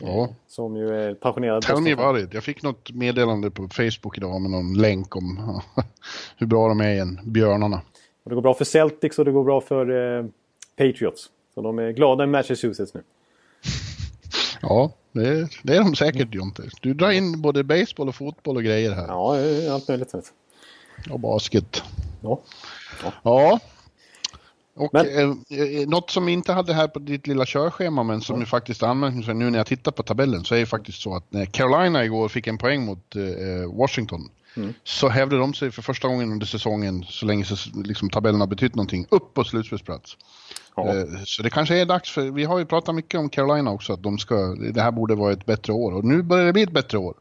Ja. 0.01 0.29
Som 0.47 0.75
ju 0.77 0.89
är 0.89 1.13
passionerad. 1.13 1.61
Tell 1.61 1.81
me 1.81 1.91
about 1.91 2.23
it. 2.23 2.33
Jag 2.33 2.43
fick 2.43 2.63
något 2.63 2.91
meddelande 2.91 3.51
på 3.51 3.67
Facebook 3.67 4.17
idag 4.17 4.41
med 4.41 4.51
någon 4.51 4.73
länk 4.73 5.15
om 5.15 5.61
hur 6.37 6.47
bra 6.47 6.67
de 6.67 6.81
är 6.81 6.89
igen, 6.89 7.19
björnarna. 7.23 7.81
Och 8.23 8.29
det 8.29 8.35
går 8.35 8.41
bra 8.41 8.53
för 8.53 8.65
Celtics 8.65 9.19
och 9.19 9.25
det 9.25 9.31
går 9.31 9.43
bra 9.43 9.61
för 9.61 10.17
eh, 10.17 10.25
Patriots. 10.77 11.29
Så 11.53 11.61
de 11.61 11.79
är 11.79 11.91
glada 11.91 12.23
i 12.23 12.27
Massachusetts 12.27 12.93
nu. 12.93 13.03
ja, 14.61 14.91
det 15.11 15.27
är, 15.27 15.59
det 15.63 15.75
är 15.75 15.79
de 15.79 15.95
säkert 15.95 16.33
Jonte. 16.33 16.63
Du 16.81 16.93
drar 16.93 17.11
in 17.11 17.41
både 17.41 17.63
baseball 17.63 18.07
och 18.07 18.15
fotboll 18.15 18.57
och 18.57 18.63
grejer 18.63 18.91
här. 18.91 19.07
Ja, 19.07 19.35
allt 19.73 19.87
möjligt. 19.87 20.13
Och 21.09 21.19
basket. 21.19 21.83
Ja. 22.21 22.39
ja. 23.03 23.13
ja. 23.23 23.59
Och 24.79 24.89
men... 24.93 25.05
eh, 25.07 25.19
eh 25.21 25.87
något 25.87 26.09
som 26.09 26.25
vi 26.25 26.31
inte 26.31 26.53
hade 26.53 26.73
här 26.73 26.87
på 26.87 26.99
ditt 26.99 27.27
lilla 27.27 27.45
körschema 27.45 28.03
men 28.03 28.21
som 28.21 28.35
mm. 28.35 28.45
faktiskt 28.45 28.83
anmärkningsvärt 28.83 29.35
nu 29.35 29.49
när 29.49 29.59
jag 29.59 29.67
tittar 29.67 29.91
på 29.91 30.03
tabellen 30.03 30.43
så 30.43 30.55
är 30.55 30.59
det 30.59 30.65
faktiskt 30.65 31.01
så 31.01 31.15
att 31.15 31.25
när 31.29 31.45
Carolina 31.45 32.05
igår 32.05 32.29
fick 32.29 32.47
en 32.47 32.57
poäng 32.57 32.85
mot 32.85 33.15
eh, 33.15 33.77
Washington 33.77 34.29
mm. 34.57 34.73
så 34.83 35.09
hävdade 35.09 35.41
de 35.41 35.53
sig 35.53 35.71
för 35.71 35.81
första 35.81 36.07
gången 36.07 36.31
under 36.31 36.45
säsongen, 36.45 37.03
så 37.03 37.25
länge 37.25 37.45
liksom, 37.85 38.09
tabellen 38.09 38.39
har 38.39 38.47
betytt 38.47 38.75
någonting, 38.75 39.05
upp 39.09 39.33
på 39.33 39.43
slutspelsplats. 39.43 40.17
Ja. 40.75 40.95
Eh, 40.95 41.03
så 41.25 41.43
det 41.43 41.49
kanske 41.49 41.81
är 41.81 41.85
dags 41.85 42.11
för, 42.11 42.31
vi 42.31 42.43
har 42.43 42.59
ju 42.59 42.65
pratat 42.65 42.95
mycket 42.95 43.19
om 43.19 43.29
Carolina 43.29 43.71
också, 43.71 43.93
att 43.93 44.03
de 44.03 44.17
ska, 44.17 44.35
det 44.73 44.81
här 44.81 44.91
borde 44.91 45.15
vara 45.15 45.33
ett 45.33 45.45
bättre 45.45 45.73
år. 45.73 45.93
Och 45.93 46.05
nu 46.05 46.21
börjar 46.21 46.45
det 46.45 46.53
bli 46.53 46.63
ett 46.63 46.71
bättre 46.71 46.97
år. 46.97 47.13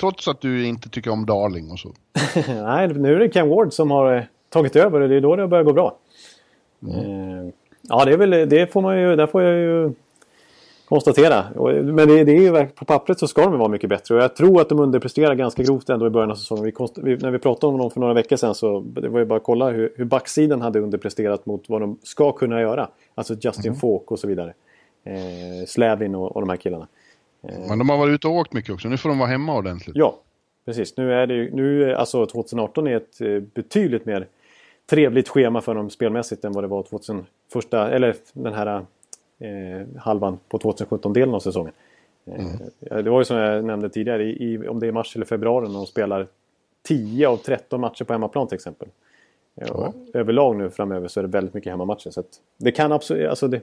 Trots 0.00 0.28
att 0.28 0.40
du 0.40 0.66
inte 0.66 0.88
tycker 0.88 1.10
om 1.10 1.26
Darling 1.26 1.70
och 1.70 1.78
så. 1.78 1.92
Nej, 2.46 2.88
nu 2.88 3.14
är 3.14 3.18
det 3.18 3.28
Ken 3.28 3.48
Ward 3.48 3.72
som 3.72 3.90
har 3.90 4.16
eh, 4.16 4.22
tagit 4.48 4.76
över 4.76 5.00
och 5.00 5.08
det 5.08 5.16
är 5.16 5.20
då 5.20 5.36
det 5.36 5.48
börjar 5.48 5.64
gå 5.64 5.72
bra. 5.72 5.98
Mm. 6.82 7.52
Ja, 7.82 8.04
det 8.04 8.12
är 8.12 8.16
väl, 8.16 8.48
det 8.48 8.72
får 8.72 8.82
man 8.82 9.00
ju, 9.00 9.16
där 9.16 9.26
får 9.26 9.42
jag 9.42 9.58
ju 9.58 9.92
konstatera. 10.88 11.44
Men 11.82 11.96
det, 11.96 12.24
det 12.24 12.32
är 12.32 12.40
ju, 12.40 12.66
på 12.66 12.84
pappret 12.84 13.18
så 13.18 13.28
ska 13.28 13.42
de 13.42 13.58
vara 13.58 13.68
mycket 13.68 13.90
bättre 13.90 14.14
och 14.14 14.20
jag 14.20 14.36
tror 14.36 14.60
att 14.60 14.68
de 14.68 14.80
underpresterar 14.80 15.34
ganska 15.34 15.62
grovt 15.62 15.88
ändå 15.88 16.06
i 16.06 16.10
början 16.10 16.30
av 16.30 16.34
säsongen. 16.34 16.64
Vi 16.64 16.72
konst, 16.72 16.98
vi, 16.98 17.16
när 17.16 17.30
vi 17.30 17.38
pratade 17.38 17.72
om 17.72 17.78
dem 17.78 17.90
för 17.90 18.00
några 18.00 18.14
veckor 18.14 18.36
sedan 18.36 18.54
så 18.54 18.80
det 18.80 19.08
var 19.08 19.18
ju 19.18 19.24
bara 19.24 19.36
att 19.36 19.44
kolla 19.44 19.70
hur, 19.70 19.92
hur 19.96 20.04
backsidan 20.04 20.60
hade 20.60 20.80
underpresterat 20.80 21.46
mot 21.46 21.68
vad 21.68 21.80
de 21.80 21.98
ska 22.02 22.32
kunna 22.32 22.60
göra. 22.60 22.88
Alltså 23.14 23.34
Justin 23.34 23.66
mm. 23.66 23.76
Falk 23.76 24.10
och 24.10 24.18
så 24.18 24.28
vidare. 24.28 24.54
Eh, 25.04 25.66
Slavin 25.66 26.14
och, 26.14 26.36
och 26.36 26.40
de 26.40 26.48
här 26.48 26.56
killarna. 26.56 26.86
Eh. 27.48 27.68
Men 27.68 27.78
de 27.78 27.88
har 27.88 27.98
varit 27.98 28.14
ute 28.14 28.28
och 28.28 28.34
åkt 28.34 28.52
mycket 28.52 28.74
också. 28.74 28.88
Nu 28.88 28.96
får 28.96 29.08
de 29.08 29.18
vara 29.18 29.28
hemma 29.28 29.56
ordentligt. 29.56 29.96
Ja, 29.96 30.18
precis. 30.64 30.96
Nu 30.96 31.12
är 31.12 31.26
det 31.26 31.34
ju, 31.34 31.54
nu, 31.54 31.94
alltså 31.94 32.26
2018 32.26 32.86
är 32.86 32.96
ett 32.96 33.20
eh, 33.20 33.40
betydligt 33.54 34.06
mer 34.06 34.26
trevligt 34.86 35.28
schema 35.28 35.60
för 35.60 35.74
dem 35.74 35.90
spelmässigt 35.90 36.44
än 36.44 36.52
vad 36.52 36.64
det 36.64 36.68
var 36.68 36.82
2000, 36.82 37.26
första, 37.52 37.90
eller 37.90 38.14
den 38.32 38.54
här 38.54 38.86
eh, 39.38 39.86
halvan 39.98 40.38
på 40.48 40.58
2017-delen 40.58 41.34
av 41.34 41.40
säsongen. 41.40 41.72
Eh, 42.26 42.44
mm. 42.44 43.04
Det 43.04 43.10
var 43.10 43.20
ju 43.20 43.24
som 43.24 43.36
jag 43.36 43.64
nämnde 43.64 43.88
tidigare, 43.88 44.24
i, 44.24 44.68
om 44.68 44.80
det 44.80 44.86
är 44.86 44.92
mars 44.92 45.16
eller 45.16 45.26
februari 45.26 45.68
när 45.68 45.74
de 45.74 45.86
spelar 45.86 46.26
10 46.82 47.28
av 47.28 47.36
13 47.36 47.80
matcher 47.80 48.04
på 48.04 48.12
hemmaplan 48.12 48.48
till 48.48 48.54
exempel. 48.54 48.88
Ja. 49.54 49.92
Överlag 50.14 50.56
nu 50.56 50.70
framöver 50.70 51.08
så 51.08 51.20
är 51.20 51.22
det 51.22 51.28
väldigt 51.28 51.54
mycket 51.54 51.70
hemmamatcher. 51.70 52.10
Så 52.10 52.22
det 52.56 52.72
kan 52.72 52.92
absolut... 52.92 53.28
Alltså 53.28 53.48
det, 53.48 53.60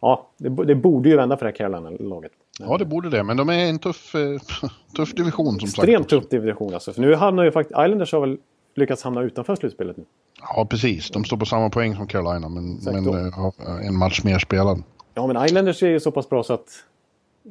ja, 0.00 0.26
det, 0.36 0.48
det, 0.48 0.74
borde 0.74 1.08
ju 1.08 1.16
vända 1.16 1.36
för 1.36 1.44
det 1.44 1.50
här 1.50 1.56
Carolina-laget. 1.56 2.32
Ja, 2.58 2.78
det 2.78 2.84
borde 2.84 3.10
det. 3.10 3.22
Men 3.22 3.36
de 3.36 3.48
är 3.48 3.68
en 3.68 3.78
tuff, 3.78 4.14
eh, 4.14 4.40
tuff 4.96 5.14
division 5.14 5.60
som 5.60 5.68
sagt. 5.68 5.78
Extremt 5.78 6.08
tuff 6.08 6.28
division 6.28 6.74
alltså. 6.74 6.92
För 6.92 7.00
nu 7.00 7.14
hamnar 7.14 7.44
ju 7.44 7.50
faktiskt... 7.50 7.80
Islanders 7.80 8.12
har 8.12 8.20
väl 8.20 8.38
lyckats 8.78 9.02
hamna 9.02 9.22
utanför 9.22 9.56
slutspelet 9.56 9.96
nu. 9.96 10.04
Ja, 10.40 10.66
precis. 10.70 11.10
De 11.10 11.24
står 11.24 11.36
på 11.36 11.46
samma 11.46 11.70
poäng 11.70 11.96
som 11.96 12.06
Carolina, 12.06 12.48
men, 12.48 12.78
men 12.84 13.08
uh, 13.08 13.86
en 13.86 13.96
match 13.96 14.24
mer 14.24 14.38
spelad. 14.38 14.82
Ja, 15.14 15.26
men 15.26 15.44
Islanders 15.44 15.82
är 15.82 15.88
ju 15.88 16.00
så 16.00 16.10
pass 16.10 16.28
bra 16.28 16.42
så 16.42 16.54
att... 16.54 16.84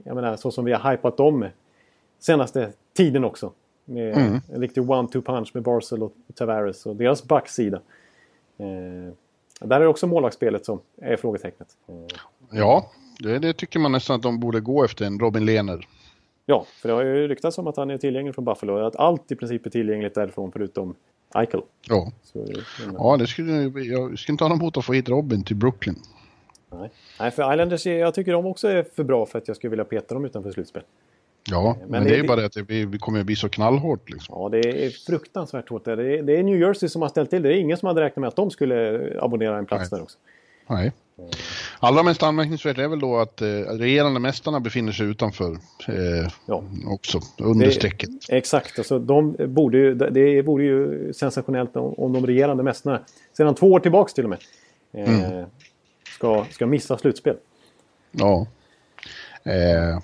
Jag 0.03 0.15
menar, 0.15 0.35
så 0.35 0.51
som 0.51 0.65
vi 0.65 0.73
har 0.73 0.91
hypat 0.91 1.17
dem 1.17 1.45
senaste 2.19 2.71
tiden 2.93 3.23
också. 3.23 3.51
Med 3.85 4.17
mm. 4.17 4.41
en 4.53 4.61
riktig 4.61 4.81
one-two 4.81 5.21
punch 5.21 5.51
med 5.53 5.63
Barsel 5.63 6.03
och 6.03 6.13
Tavares 6.35 6.85
och 6.85 6.95
deras 6.95 7.23
backsida. 7.23 7.77
Eh, 8.57 9.13
där 9.59 9.75
är 9.75 9.79
det 9.79 9.87
också 9.87 10.07
målvaktsspelet 10.07 10.65
som 10.65 10.79
är 11.01 11.17
frågetecknet. 11.17 11.67
Eh. 11.87 12.17
Ja, 12.51 12.91
det, 13.19 13.39
det, 13.39 13.53
tycker 13.53 13.79
man 13.79 13.91
nästan 13.91 14.15
att 14.15 14.21
de 14.21 14.39
borde 14.39 14.59
gå 14.59 14.83
efter 14.83 15.05
en 15.05 15.19
Robin 15.19 15.45
Lehner. 15.45 15.87
Ja, 16.45 16.65
för 16.81 16.89
det 16.89 16.95
har 16.95 17.03
ju 17.03 17.27
ryktats 17.27 17.57
om 17.57 17.67
att 17.67 17.77
han 17.77 17.89
är 17.89 17.97
tillgänglig 17.97 18.35
från 18.35 18.45
Buffalo. 18.45 18.77
Att 18.77 18.95
allt 18.95 19.31
i 19.31 19.35
princip 19.35 19.65
är 19.65 19.69
tillgängligt 19.69 20.15
därifrån 20.15 20.51
förutom 20.51 20.95
Eichel. 21.35 21.61
Ja, 21.87 22.11
så, 22.23 22.45
ja 22.97 23.17
det 23.17 23.27
skulle, 23.27 23.81
jag 23.83 24.19
skulle 24.19 24.33
inte 24.33 24.43
ha 24.43 24.49
något 24.49 24.59
emot 24.59 24.77
att 24.77 24.85
få 24.85 24.93
hit 24.93 25.09
Robin 25.09 25.43
till 25.43 25.55
Brooklyn. 25.55 25.95
Nej, 26.71 26.89
Nej 27.19 27.31
för 27.31 27.53
Islanders, 27.53 27.85
jag 27.85 28.13
tycker 28.13 28.31
de 28.31 28.45
också 28.45 28.67
är 28.67 28.83
för 28.95 29.03
bra 29.03 29.25
för 29.25 29.37
att 29.37 29.47
jag 29.47 29.57
skulle 29.57 29.69
vilja 29.69 29.85
peta 29.85 30.13
dem 30.13 30.25
utanför 30.25 30.51
slutspel. 30.51 30.83
Ja, 31.49 31.77
men, 31.79 31.89
men 31.89 32.03
det, 32.03 32.09
det, 32.09 32.15
är 32.15 32.21
ju 32.21 32.27
bara 32.27 32.39
det 32.39 32.45
att 32.45 32.67
det, 32.67 32.85
vi 32.85 32.99
kommer 32.99 33.19
att 33.19 33.25
bli 33.25 33.35
så 33.35 33.49
knallhårt. 33.49 34.09
Liksom. 34.09 34.35
Ja, 34.39 34.49
det 34.49 34.85
är 34.85 34.89
fruktansvärt 34.89 35.69
hårt. 35.69 35.85
Det 35.85 35.91
är, 35.91 36.23
det 36.23 36.37
är 36.37 36.43
New 36.43 36.59
Jersey 36.59 36.89
som 36.89 37.01
har 37.01 37.09
ställt 37.09 37.29
till 37.29 37.41
det. 37.41 37.49
Det 37.49 37.55
är 37.55 37.59
ingen 37.59 37.77
som 37.77 37.87
hade 37.87 38.01
räknat 38.01 38.21
med 38.21 38.27
att 38.27 38.35
de 38.35 38.51
skulle 38.51 39.13
abonnera 39.21 39.57
en 39.57 39.65
plats 39.65 39.91
Nej. 39.91 39.99
där 39.99 40.03
också. 40.03 40.17
Nej. 40.67 40.91
Allra 41.79 42.03
mest 42.03 42.23
anmärkningsvärt 42.23 42.77
är 42.77 42.87
väl 42.87 42.99
då 42.99 43.17
att 43.17 43.41
eh, 43.41 43.47
regerande 43.47 44.19
mästarna 44.19 44.59
befinner 44.59 44.91
sig 44.91 45.07
utanför 45.07 45.51
eh, 45.87 46.31
ja. 46.45 46.63
också, 46.85 47.19
under 47.37 47.71
strecket. 47.71 48.09
Exakt, 48.29 48.79
alltså, 48.79 48.99
de 48.99 49.35
borde 49.39 49.77
ju, 49.77 49.95
det 49.95 50.41
vore 50.41 50.63
ju 50.63 51.13
sensationellt 51.13 51.75
om, 51.75 51.93
om 51.93 52.13
de 52.13 52.25
regerande 52.25 52.63
mästarna, 52.63 53.01
sedan 53.37 53.55
två 53.55 53.71
år 53.71 53.79
tillbaks 53.79 54.13
till 54.13 54.23
och 54.23 54.29
med, 54.29 54.39
eh, 54.93 55.25
mm. 55.25 55.45
ska, 56.15 56.45
ska 56.51 56.65
missa 56.65 56.97
slutspel. 56.97 57.35
Ja. 58.11 58.47
Eh, 59.43 59.99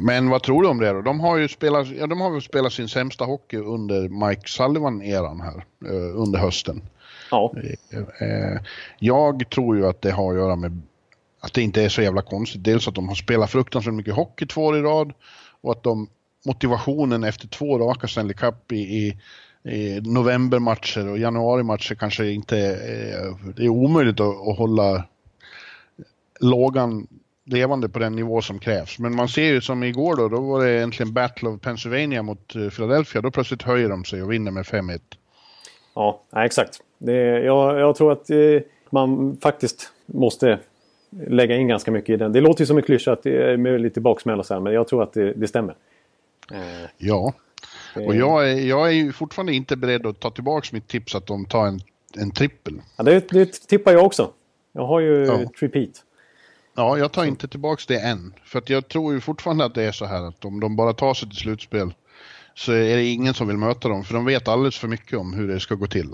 men 0.00 0.30
vad 0.30 0.42
tror 0.42 0.62
du 0.62 0.68
om 0.68 0.78
det 0.78 0.92
då? 0.92 1.02
De 1.02 1.20
har 1.20 1.36
ju 1.36 1.48
spelat, 1.48 1.88
ja, 1.88 2.06
de 2.06 2.20
har 2.20 2.40
spelat 2.40 2.72
sin 2.72 2.88
sämsta 2.88 3.24
hockey 3.24 3.56
under 3.56 4.28
Mike 4.28 4.48
Sullivan-eran 4.48 5.40
här 5.40 5.64
eh, 5.86 6.20
under 6.20 6.38
hösten. 6.38 6.82
Ja. 7.30 7.54
Eh, 8.20 8.60
jag 8.98 9.50
tror 9.50 9.76
ju 9.76 9.86
att 9.86 10.02
det 10.02 10.10
har 10.10 10.30
att 10.32 10.38
göra 10.38 10.56
med 10.56 10.80
att 11.40 11.54
det 11.54 11.62
inte 11.62 11.82
är 11.82 11.88
så 11.88 12.02
jävla 12.02 12.22
konstigt. 12.22 12.64
Dels 12.64 12.88
att 12.88 12.94
de 12.94 13.08
har 13.08 13.14
spelat 13.14 13.50
fruktansvärt 13.50 13.94
mycket 13.94 14.14
hockey 14.14 14.46
två 14.46 14.64
år 14.64 14.78
i 14.78 14.82
rad 14.82 15.12
och 15.60 15.72
att 15.72 15.82
de 15.82 16.08
motivationen 16.46 17.24
efter 17.24 17.48
två 17.48 17.78
raka 17.78 18.08
Stanley 18.08 18.34
Cup 18.34 18.72
i, 18.72 18.76
i, 18.76 19.16
i 19.70 20.00
novembermatcher 20.00 21.08
och 21.08 21.18
januarimatcher 21.18 21.94
kanske 21.94 22.30
inte 22.30 22.58
är, 22.58 23.54
det 23.56 23.64
är 23.64 23.68
omöjligt 23.68 24.20
att, 24.20 24.48
att 24.48 24.58
hålla 24.58 25.04
lågan 26.40 27.06
levande 27.52 27.88
på 27.88 27.98
den 27.98 28.16
nivå 28.16 28.42
som 28.42 28.58
krävs. 28.58 28.98
Men 28.98 29.14
man 29.14 29.28
ser 29.28 29.44
ju 29.44 29.60
som 29.60 29.82
igår 29.82 30.16
då, 30.16 30.28
då 30.28 30.40
var 30.40 30.64
det 30.64 30.70
egentligen 30.70 31.12
Battle 31.12 31.48
of 31.48 31.60
Pennsylvania 31.60 32.22
mot 32.22 32.56
eh, 32.56 32.68
Philadelphia. 32.68 33.22
Då 33.22 33.30
plötsligt 33.30 33.62
höjer 33.62 33.88
de 33.88 34.04
sig 34.04 34.22
och 34.22 34.32
vinner 34.32 34.50
med 34.50 34.64
5-1. 34.64 35.00
Ja, 35.94 36.22
exakt. 36.36 36.80
Det, 36.98 37.40
jag, 37.40 37.80
jag 37.80 37.96
tror 37.96 38.12
att 38.12 38.30
eh, 38.30 38.36
man 38.90 39.36
faktiskt 39.42 39.92
måste 40.06 40.58
lägga 41.10 41.56
in 41.56 41.68
ganska 41.68 41.90
mycket 41.90 42.14
i 42.14 42.16
den. 42.16 42.32
Det 42.32 42.40
låter 42.40 42.62
ju 42.62 42.66
som 42.66 42.76
en 42.76 42.82
klyscha 42.82 43.12
att 43.12 43.22
det 43.22 43.52
är 43.52 43.56
med 43.56 43.80
lite 43.80 44.00
baksmälla 44.00 44.42
så 44.42 44.54
här, 44.54 44.60
men 44.60 44.72
jag 44.72 44.88
tror 44.88 45.02
att 45.02 45.12
det, 45.12 45.32
det 45.32 45.48
stämmer. 45.48 45.74
Eh, 46.52 46.88
ja, 46.98 47.32
och 48.06 48.14
jag 48.14 48.50
är, 48.50 48.54
jag 48.54 48.88
är 48.88 48.92
ju 48.92 49.12
fortfarande 49.12 49.52
inte 49.52 49.76
beredd 49.76 50.06
att 50.06 50.20
ta 50.20 50.30
tillbaka 50.30 50.68
mitt 50.72 50.88
tips 50.88 51.14
att 51.14 51.26
de 51.26 51.46
tar 51.46 51.66
en, 51.66 51.80
en 52.18 52.30
trippel. 52.30 52.80
Ja, 52.96 53.04
det, 53.04 53.28
det 53.28 53.52
tippar 53.52 53.92
jag 53.92 54.06
också. 54.06 54.30
Jag 54.72 54.86
har 54.86 55.00
ju 55.00 55.26
ja. 55.26 55.38
repeat. 55.60 56.04
Ja, 56.80 56.98
jag 56.98 57.12
tar 57.12 57.24
inte 57.24 57.48
tillbaka 57.48 57.82
det 57.88 57.98
än. 58.00 58.34
För 58.44 58.58
att 58.58 58.70
jag 58.70 58.88
tror 58.88 59.14
ju 59.14 59.20
fortfarande 59.20 59.64
att 59.64 59.74
det 59.74 59.82
är 59.82 59.92
så 59.92 60.04
här 60.04 60.22
att 60.22 60.44
om 60.44 60.60
de 60.60 60.76
bara 60.76 60.92
tar 60.92 61.14
sig 61.14 61.28
till 61.28 61.38
slutspel 61.38 61.94
så 62.54 62.72
är 62.72 62.96
det 62.96 63.04
ingen 63.04 63.34
som 63.34 63.48
vill 63.48 63.56
möta 63.56 63.88
dem. 63.88 64.04
För 64.04 64.14
de 64.14 64.24
vet 64.24 64.48
alldeles 64.48 64.78
för 64.78 64.88
mycket 64.88 65.18
om 65.18 65.32
hur 65.32 65.48
det 65.48 65.60
ska 65.60 65.74
gå 65.74 65.86
till. 65.86 66.08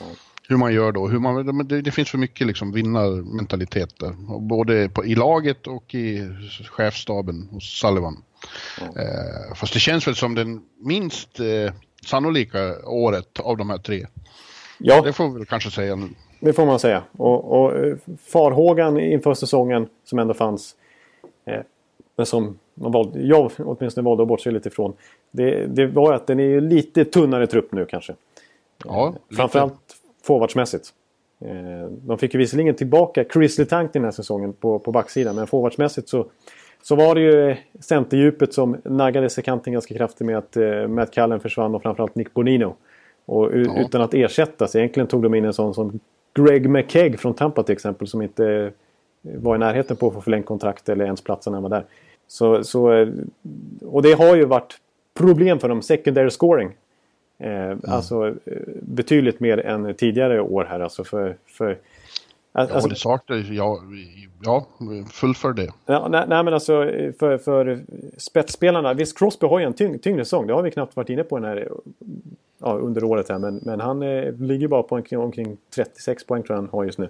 Ja. 0.00 0.06
Hur 0.48 0.56
man 0.56 0.74
gör 0.74 0.92
då. 0.92 1.08
Hur 1.08 1.18
man, 1.18 1.68
det, 1.68 1.82
det 1.82 1.90
finns 1.90 2.10
för 2.10 2.18
mycket 2.18 2.46
liksom 2.46 2.72
vinnarmentalitet 2.72 3.98
där. 3.98 4.12
Både 4.38 4.88
på, 4.88 5.04
i 5.04 5.14
laget 5.14 5.66
och 5.66 5.94
i 5.94 6.28
chefstaben 6.70 7.48
hos 7.50 7.80
Sullivan. 7.80 8.22
Ja. 8.80 9.02
Eh, 9.02 9.54
fast 9.54 9.72
det 9.72 9.80
känns 9.80 10.06
väl 10.06 10.16
som 10.16 10.34
den 10.34 10.62
minst 10.80 11.40
eh, 11.40 11.74
sannolika 12.06 12.86
året 12.86 13.40
av 13.40 13.56
de 13.56 13.70
här 13.70 13.78
tre. 13.78 14.06
Ja. 14.78 15.02
Det 15.02 15.12
får 15.12 15.28
vi 15.28 15.38
väl 15.38 15.46
kanske 15.46 15.70
säga 15.70 15.96
nu. 15.96 16.08
Det 16.44 16.52
får 16.52 16.66
man 16.66 16.78
säga. 16.78 17.02
Och, 17.16 17.62
och 17.62 17.76
eh, 17.76 17.96
farhågan 18.26 19.00
inför 19.00 19.34
säsongen 19.34 19.88
som 20.04 20.18
ändå 20.18 20.34
fanns. 20.34 20.76
Eh, 21.44 21.60
men 22.16 22.26
som 22.26 22.58
man 22.74 22.92
valde, 22.92 23.20
jag 23.22 23.50
åtminstone 23.58 24.04
valde 24.04 24.22
att 24.22 24.28
bortse 24.28 24.50
lite 24.50 24.68
ifrån. 24.68 24.92
Det, 25.30 25.66
det 25.66 25.86
var 25.86 26.12
att 26.12 26.26
den 26.26 26.40
är 26.40 26.60
lite 26.60 27.04
tunnare 27.04 27.46
trupp 27.46 27.72
nu 27.72 27.84
kanske. 27.84 28.14
Ja, 28.84 29.06
eh, 29.30 29.36
Framförallt 29.36 29.96
forwardsmässigt. 30.22 30.88
Eh, 31.40 31.90
de 31.90 32.18
fick 32.18 32.34
ju 32.34 32.38
visserligen 32.38 32.74
tillbaka 32.74 33.24
Chris 33.32 33.58
Letang 33.58 33.88
den 33.92 34.04
här 34.04 34.10
säsongen 34.10 34.52
på, 34.52 34.78
på 34.78 34.92
backsidan. 34.92 35.36
Men 35.36 35.46
forwardsmässigt 35.46 36.08
så, 36.08 36.26
så 36.82 36.96
var 36.96 37.14
det 37.14 37.20
ju 37.20 37.56
centerdjupet 37.80 38.54
som 38.54 38.76
naggades 38.84 39.38
i 39.38 39.42
kanten 39.42 39.72
ganska 39.72 39.94
kraftigt 39.94 40.26
med 40.26 40.38
att 40.38 40.56
eh, 40.56 40.88
Matt 40.88 41.14
Cullen 41.14 41.40
försvann 41.40 41.74
och 41.74 41.82
framförallt 41.82 42.14
Nick 42.14 42.34
Bonino. 42.34 42.74
Och 43.24 43.44
ja. 43.44 43.80
utan 43.80 44.00
att 44.00 44.14
ersättas. 44.14 44.76
Egentligen 44.76 45.06
tog 45.06 45.22
de 45.22 45.34
in 45.34 45.44
en 45.44 45.52
sån 45.52 45.74
som 45.74 46.00
Greg 46.34 46.70
McKegg 46.70 47.20
från 47.20 47.34
Tampa 47.34 47.62
till 47.62 47.72
exempel 47.72 48.08
som 48.08 48.22
inte 48.22 48.72
var 49.22 49.56
i 49.56 49.58
närheten 49.58 49.96
på 49.96 50.08
att 50.08 50.14
få 50.14 50.20
förlängt 50.20 50.46
kontrakt 50.46 50.88
eller 50.88 51.04
ens 51.04 51.20
platsen 51.20 51.50
när 51.50 51.56
han 51.56 51.70
var 51.70 51.78
där. 51.78 51.84
Så, 52.26 52.64
så, 52.64 52.92
eh, 52.92 53.08
och 53.82 54.02
det 54.02 54.12
har 54.12 54.36
ju 54.36 54.44
varit 54.44 54.78
problem 55.14 55.58
för 55.58 55.68
dem, 55.68 55.82
secondary 55.82 56.30
scoring. 56.30 56.70
Eh, 57.38 57.50
mm. 57.50 57.80
Alltså 57.88 58.28
eh, 58.28 58.34
betydligt 58.82 59.40
mer 59.40 59.58
än 59.58 59.94
tidigare 59.94 60.40
år 60.40 60.64
här. 60.64 60.80
Alltså 60.80 61.04
för, 61.04 61.36
för, 61.46 61.78
alltså, 62.52 62.78
ja, 62.78 62.86
det 62.88 62.96
saknas 62.96 63.48
ja, 63.48 63.80
ja, 64.42 64.66
fullför 65.12 65.52
det. 65.52 65.68
Ja, 65.86 66.08
nej, 66.08 66.24
nej, 66.28 66.44
men 66.44 66.54
alltså 66.54 66.72
för, 67.18 67.38
för 67.38 67.80
spetsspelarna. 68.16 68.94
Visst, 68.94 69.18
Crosby 69.18 69.46
har 69.46 69.58
ju 69.58 69.64
en 69.64 69.72
tyng, 69.72 69.98
tyngre 69.98 70.24
säsong. 70.24 70.46
Det 70.46 70.52
har 70.52 70.62
vi 70.62 70.70
knappt 70.70 70.96
varit 70.96 71.10
inne 71.10 71.24
på 71.24 71.38
den 71.38 71.48
här, 71.48 71.68
ja, 72.62 72.72
under 72.74 73.04
året 73.04 73.28
här. 73.28 73.38
Men, 73.38 73.60
men 73.62 73.80
han 73.80 74.02
eh, 74.02 74.34
ligger 74.34 74.68
bara 74.68 74.82
på 74.82 74.94
omkring, 74.94 75.20
omkring 75.20 75.56
36 75.74 76.26
poäng 76.26 76.42
tror 76.42 76.56
jag 76.56 76.62
han 76.62 76.70
har 76.72 76.84
just 76.84 76.98
nu. 76.98 77.08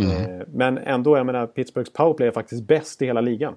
Mm. 0.00 0.40
Eh, 0.40 0.46
men 0.54 0.78
ändå, 0.78 1.16
jag 1.16 1.26
menar, 1.26 1.46
Pittsburghs 1.46 1.92
powerplay 1.92 2.28
är 2.28 2.32
faktiskt 2.32 2.62
bäst 2.62 3.02
i 3.02 3.06
hela 3.06 3.20
ligan. 3.20 3.54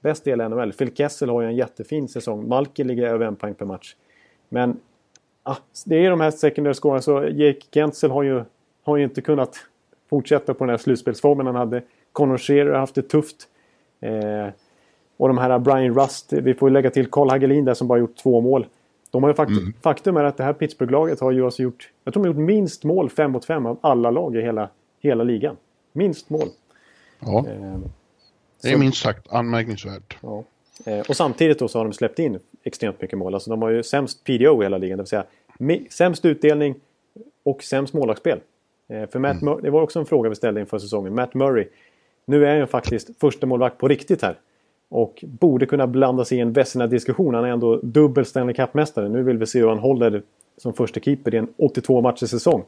Bäst 0.00 0.26
i 0.26 0.30
hela 0.30 0.48
NHL. 0.48 0.72
Phil 0.72 0.94
Kessel 0.94 1.28
har 1.28 1.42
ju 1.42 1.48
en 1.48 1.56
jättefin 1.56 2.08
säsong. 2.08 2.48
Malki 2.48 2.84
ligger 2.84 3.06
över 3.06 3.26
en 3.26 3.36
poäng 3.36 3.54
per 3.54 3.66
match. 3.66 3.94
Men 4.48 4.80
ah, 5.42 5.56
det 5.86 6.06
är 6.06 6.10
de 6.10 6.20
här 6.20 6.30
secondary 6.30 6.74
scorerna. 6.74 7.02
Så 7.02 7.24
Jake 7.24 7.60
Gensel 7.72 8.10
har 8.10 8.22
ju, 8.22 8.44
har 8.82 8.96
ju 8.96 9.04
inte 9.04 9.20
kunnat 9.20 9.56
fortsätta 10.10 10.54
på 10.54 10.64
den 10.64 10.70
här 10.70 10.78
slutspelsformen 10.78 11.46
han 11.46 11.54
hade. 11.54 11.82
Connor 12.12 12.38
Shearer 12.38 12.70
har 12.70 12.78
haft 12.78 12.94
det 12.94 13.02
tufft. 13.02 13.48
Eh, 14.00 14.48
och 15.16 15.28
de 15.28 15.38
här 15.38 15.58
Brian 15.58 15.94
Rust, 15.94 16.32
vi 16.32 16.54
får 16.54 16.70
lägga 16.70 16.90
till 16.90 17.06
Carl 17.06 17.30
Hagelin 17.30 17.64
där 17.64 17.74
som 17.74 17.88
bara 17.88 17.98
gjort 17.98 18.16
två 18.16 18.40
mål. 18.40 18.66
De 19.12 19.22
har 19.22 19.30
ju 19.30 19.34
faktum, 19.34 19.58
mm. 19.58 19.72
faktum 19.82 20.16
är 20.16 20.24
att 20.24 20.36
det 20.36 20.44
här 20.44 20.52
Pittsburgh-laget 20.52 21.20
har 21.20 21.32
ju 21.32 21.44
alltså 21.44 21.62
gjort, 21.62 21.90
jag 22.04 22.14
tror 22.14 22.24
de 22.24 22.28
har 22.28 22.34
gjort 22.34 22.46
minst 22.46 22.84
mål 22.84 23.10
5 23.10 23.30
mot 23.30 23.44
5 23.44 23.66
av 23.66 23.78
alla 23.80 24.10
lag 24.10 24.36
i 24.36 24.40
hela, 24.40 24.68
hela 25.00 25.24
ligan. 25.24 25.56
Minst 25.92 26.30
mål. 26.30 26.48
Ja. 27.20 27.46
Eh, 27.48 27.78
det 28.62 28.72
är 28.72 28.76
minst 28.76 29.02
sagt 29.02 29.32
anmärkningsvärt. 29.32 30.16
Ja. 30.20 30.44
Eh, 30.86 31.00
och 31.08 31.16
samtidigt 31.16 31.58
då 31.58 31.68
så 31.68 31.78
har 31.78 31.84
de 31.84 31.92
släppt 31.92 32.18
in 32.18 32.38
extremt 32.64 33.00
mycket 33.00 33.18
mål. 33.18 33.34
Alltså 33.34 33.50
de 33.50 33.62
har 33.62 33.70
ju 33.70 33.82
sämst 33.82 34.24
PDO 34.24 34.62
i 34.62 34.64
hela 34.64 34.78
ligan, 34.78 34.98
det 34.98 35.02
vill 35.02 35.08
säga 35.08 35.24
sämst 35.90 36.24
utdelning 36.24 36.74
och 37.42 37.62
sämst 37.62 37.94
målvaktsspel. 37.94 38.40
Eh, 38.88 39.08
för 39.08 39.18
Matt 39.18 39.42
mm. 39.42 39.62
det 39.62 39.70
var 39.70 39.82
också 39.82 39.98
en 39.98 40.06
fråga 40.06 40.28
vi 40.28 40.34
ställde 40.34 40.60
inför 40.60 40.78
säsongen. 40.78 41.14
Matt 41.14 41.34
Murray, 41.34 41.68
nu 42.24 42.44
är 42.44 42.50
han 42.50 42.58
ju 42.58 42.66
faktiskt 42.66 43.20
första 43.20 43.46
målvakt 43.46 43.78
på 43.78 43.88
riktigt 43.88 44.22
här. 44.22 44.38
Och 44.92 45.24
borde 45.26 45.66
kunna 45.66 45.86
blanda 45.86 46.24
sig 46.24 46.38
i 46.38 46.40
en 46.40 46.52
Vesina-diskussion. 46.52 47.34
Han 47.34 47.44
är 47.44 47.48
ändå 47.48 47.76
dubbel 47.76 48.24
Stanley 48.24 48.54
Cup-mästare. 48.54 49.08
Nu 49.08 49.22
vill 49.22 49.38
vi 49.38 49.46
se 49.46 49.58
hur 49.58 49.68
han 49.68 49.78
håller 49.78 50.22
som 50.56 50.72
första 50.72 51.00
keeper 51.00 51.34
i 51.34 51.38
en 51.38 51.48
82 51.56 52.00
matchers 52.00 52.30
säsong. 52.30 52.64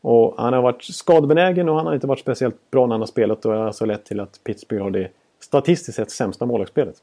Och 0.00 0.34
han 0.38 0.52
har 0.52 0.62
varit 0.62 0.84
skadebenägen 0.84 1.68
och 1.68 1.76
han 1.76 1.86
har 1.86 1.94
inte 1.94 2.06
varit 2.06 2.20
speciellt 2.20 2.70
bra 2.70 2.86
när 2.86 2.94
han 2.94 3.00
har 3.00 3.06
spelat. 3.06 3.44
Och 3.44 3.52
det 3.52 3.58
har 3.58 3.66
alltså 3.66 3.84
lett 3.84 4.04
till 4.04 4.20
att 4.20 4.40
Pittsburgh 4.44 4.82
har 4.82 4.90
det 4.90 5.08
statistiskt 5.40 5.96
sett 5.96 6.10
sämsta 6.10 6.46
målvaktsspelet. 6.46 6.96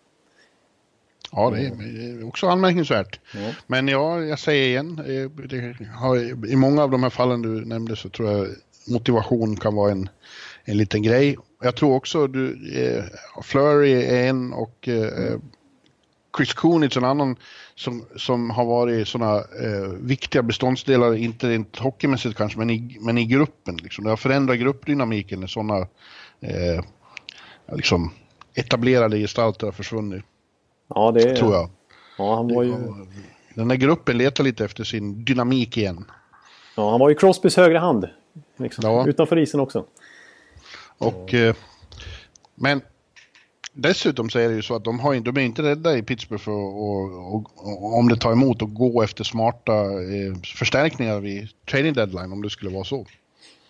Ja, 1.31 1.49
det 1.49 1.59
är 1.65 2.27
också 2.27 2.47
anmärkningsvärt. 2.47 3.19
Ja. 3.33 3.51
Men 3.67 3.87
ja, 3.87 4.21
jag 4.21 4.39
säger 4.39 4.67
igen, 4.67 4.99
eh, 4.99 5.87
har, 5.87 6.45
i 6.51 6.55
många 6.55 6.83
av 6.83 6.91
de 6.91 7.03
här 7.03 7.09
fallen 7.09 7.41
du 7.41 7.65
nämnde 7.65 7.95
så 7.95 8.09
tror 8.09 8.31
jag 8.31 8.47
motivation 8.87 9.55
kan 9.55 9.75
vara 9.75 9.91
en, 9.91 10.09
en 10.65 10.77
liten 10.77 11.03
grej. 11.03 11.37
Jag 11.61 11.75
tror 11.75 11.95
också 11.95 12.27
du, 12.27 12.51
eh, 12.79 13.03
Flurry 13.43 13.91
är 13.91 14.29
en 14.29 14.53
och 14.53 14.87
eh, 14.87 15.39
Chris 16.37 16.53
Kunitz 16.53 16.97
en 16.97 17.03
annan 17.03 17.35
som, 17.75 18.05
som 18.15 18.49
har 18.49 18.65
varit 18.65 19.07
sådana 19.07 19.37
eh, 19.37 19.89
viktiga 19.99 20.43
beståndsdelar, 20.43 21.15
inte 21.15 21.49
rent 21.49 21.77
hockeymässigt 21.77 22.37
kanske, 22.37 22.59
men 22.59 22.69
i, 22.69 22.97
men 23.01 23.17
i 23.17 23.25
gruppen. 23.25 23.77
Liksom. 23.77 24.03
Det 24.03 24.09
har 24.09 24.17
förändrat 24.17 24.59
gruppdynamiken 24.59 25.39
när 25.39 25.47
sådana 25.47 25.77
eh, 26.39 26.83
liksom, 27.71 28.11
etablerade 28.53 29.17
gestalter 29.17 29.67
har 29.67 29.71
försvunnit. 29.71 30.23
Ja, 30.87 31.11
det 31.11 31.35
tror 31.35 31.53
jag. 31.53 31.69
Ja, 32.17 32.35
han 32.35 32.55
var 32.55 32.63
ju... 32.63 32.75
Den 33.55 33.69
här 33.69 33.77
gruppen 33.77 34.17
letar 34.17 34.43
lite 34.43 34.65
efter 34.65 34.83
sin 34.83 35.25
dynamik 35.25 35.77
igen. 35.77 36.05
Ja, 36.75 36.91
han 36.91 36.99
var 36.99 37.09
ju 37.09 37.15
Crosbys 37.15 37.57
högra 37.57 37.79
hand. 37.79 38.09
Liksom. 38.57 38.83
Ja. 38.85 39.07
Utanför 39.07 39.39
isen 39.39 39.59
också. 39.59 39.85
Och, 41.07 41.33
eh, 41.33 41.55
men 42.55 42.81
dessutom 43.73 44.29
så 44.29 44.39
är 44.39 44.49
det 44.49 44.55
ju 44.55 44.61
så 44.61 44.75
att 44.75 44.83
de, 44.83 44.99
har, 44.99 45.15
de 45.15 45.37
är 45.37 45.41
inte 45.41 45.61
rädda 45.61 45.97
i 45.97 46.03
Pittsburgh 46.03 46.43
för 46.43 46.51
att, 46.51 47.45
om 47.99 48.09
det 48.09 48.17
tar 48.17 48.31
emot 48.31 48.61
och 48.61 48.73
gå 48.73 49.03
efter 49.03 49.23
smarta 49.23 49.73
eh, 49.83 50.35
förstärkningar 50.57 51.19
vid 51.19 51.47
trading 51.71 51.93
deadline 51.93 52.31
om 52.31 52.41
det 52.41 52.49
skulle 52.49 52.71
vara 52.71 52.83
så. 52.83 53.05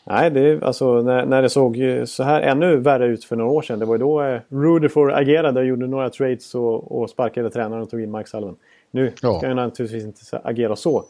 Nej, 0.06 0.32
det, 0.32 0.64
alltså, 0.64 1.02
när, 1.02 1.26
när 1.26 1.42
det 1.42 1.50
såg 1.50 1.78
så 2.06 2.24
här 2.24 2.42
ännu 2.42 2.78
värre 2.78 3.06
ut 3.06 3.26
för 3.26 3.36
några 3.36 3.52
år 3.52 3.62
sedan. 3.62 3.80
Det 3.80 3.86
var 3.86 3.96
ju 3.96 4.00
då 4.00 4.24
eh, 4.24 4.42
Rutherford 4.50 5.12
agerade 5.12 5.60
och 5.60 5.66
gjorde 5.66 5.88
några 5.88 6.10
trades 6.10 6.56
och, 6.56 7.02
och 7.02 7.10
sparkade 7.10 7.50
tränaren 7.50 7.82
och 7.82 7.90
tog 7.90 8.02
in 8.02 8.12
Mike 8.12 8.30
Sullivan. 8.30 8.56
Nu 8.92 9.14
ja. 9.22 9.38
ska 9.38 9.48
han 9.48 9.56
naturligtvis 9.56 10.04
inte 10.04 10.42
agera 10.44 10.76
så 10.76 11.06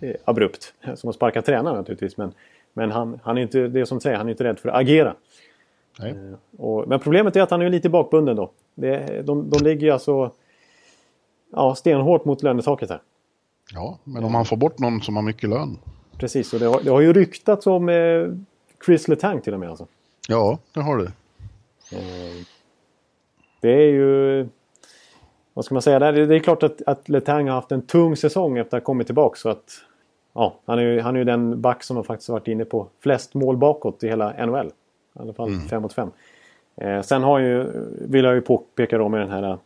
eh, 0.00 0.14
abrupt 0.24 0.74
som 0.94 1.10
att 1.10 1.16
sparka 1.16 1.42
tränaren 1.42 1.76
naturligtvis. 1.76 2.16
Men, 2.16 2.32
men 2.72 2.90
han, 2.90 3.20
han 3.22 3.38
är 3.38 3.42
inte, 3.42 3.68
det 3.68 3.80
är 3.80 3.84
som 3.84 4.00
säger, 4.00 4.16
han 4.16 4.26
är 4.26 4.30
inte 4.30 4.44
rädd 4.44 4.58
för 4.58 4.68
att 4.68 4.76
agera. 4.76 5.14
Eh, 6.02 6.14
och, 6.58 6.88
men 6.88 7.00
problemet 7.00 7.36
är 7.36 7.42
att 7.42 7.50
han 7.50 7.62
är 7.62 7.70
lite 7.70 7.88
bakbunden 7.88 8.36
då. 8.36 8.50
Det, 8.74 9.22
de, 9.22 9.50
de 9.50 9.64
ligger 9.64 9.86
ju 9.86 9.90
alltså 9.90 10.30
ja, 11.52 11.74
stenhårt 11.74 12.24
mot 12.24 12.42
lönetaket 12.42 12.90
här. 12.90 13.00
Ja, 13.72 13.98
men 14.04 14.24
om 14.24 14.32
man 14.32 14.44
får 14.44 14.56
bort 14.56 14.78
någon 14.78 15.00
som 15.00 15.16
har 15.16 15.22
mycket 15.22 15.50
lön. 15.50 15.78
Precis, 16.18 16.52
och 16.52 16.60
det 16.60 16.66
har, 16.66 16.80
det 16.80 16.90
har 16.90 17.00
ju 17.00 17.12
ryktats 17.12 17.66
om 17.66 17.88
eh, 17.88 18.26
Chris 18.86 19.08
Letang 19.08 19.40
till 19.40 19.54
och 19.54 19.60
med. 19.60 19.68
Alltså. 19.68 19.86
Ja, 20.28 20.58
det 20.74 20.80
har 20.80 20.98
det. 20.98 21.12
Eh, 21.92 22.46
det 23.60 23.72
är 23.72 23.92
ju... 23.92 24.48
Vad 25.54 25.64
ska 25.64 25.74
man 25.74 25.82
säga? 25.82 25.98
Det 25.98 26.34
är 26.34 26.38
klart 26.38 26.62
att, 26.62 26.82
att 26.86 27.08
Letang 27.08 27.48
har 27.48 27.54
haft 27.54 27.72
en 27.72 27.82
tung 27.82 28.16
säsong 28.16 28.58
efter 28.58 28.76
att 28.76 28.82
ha 28.82 28.84
kommit 28.86 29.06
tillbaka. 29.06 29.36
Så 29.36 29.48
att, 29.48 29.70
ja, 30.32 30.54
han, 30.64 30.78
är 30.78 30.82
ju, 30.82 31.00
han 31.00 31.14
är 31.14 31.18
ju 31.18 31.24
den 31.24 31.60
back 31.60 31.82
som 31.82 31.96
har 31.96 32.04
faktiskt 32.04 32.28
varit 32.28 32.48
inne 32.48 32.64
på 32.64 32.88
flest 33.00 33.34
mål 33.34 33.56
bakåt 33.56 34.04
i 34.04 34.08
hela 34.08 34.46
NHL. 34.46 34.70
I 35.18 35.22
alla 35.22 35.32
fall 35.32 35.48
5 35.48 35.60
mm. 35.70 35.82
mot 35.82 35.92
5. 35.92 36.10
Eh, 36.76 37.00
sen 37.00 37.22
har 37.22 37.38
ju, 37.38 37.66
vill 38.00 38.24
jag 38.24 38.34
ju 38.34 38.40
påpeka 38.40 38.98
då 38.98 39.08
med 39.08 39.20
den 39.20 39.30
här 39.30 39.58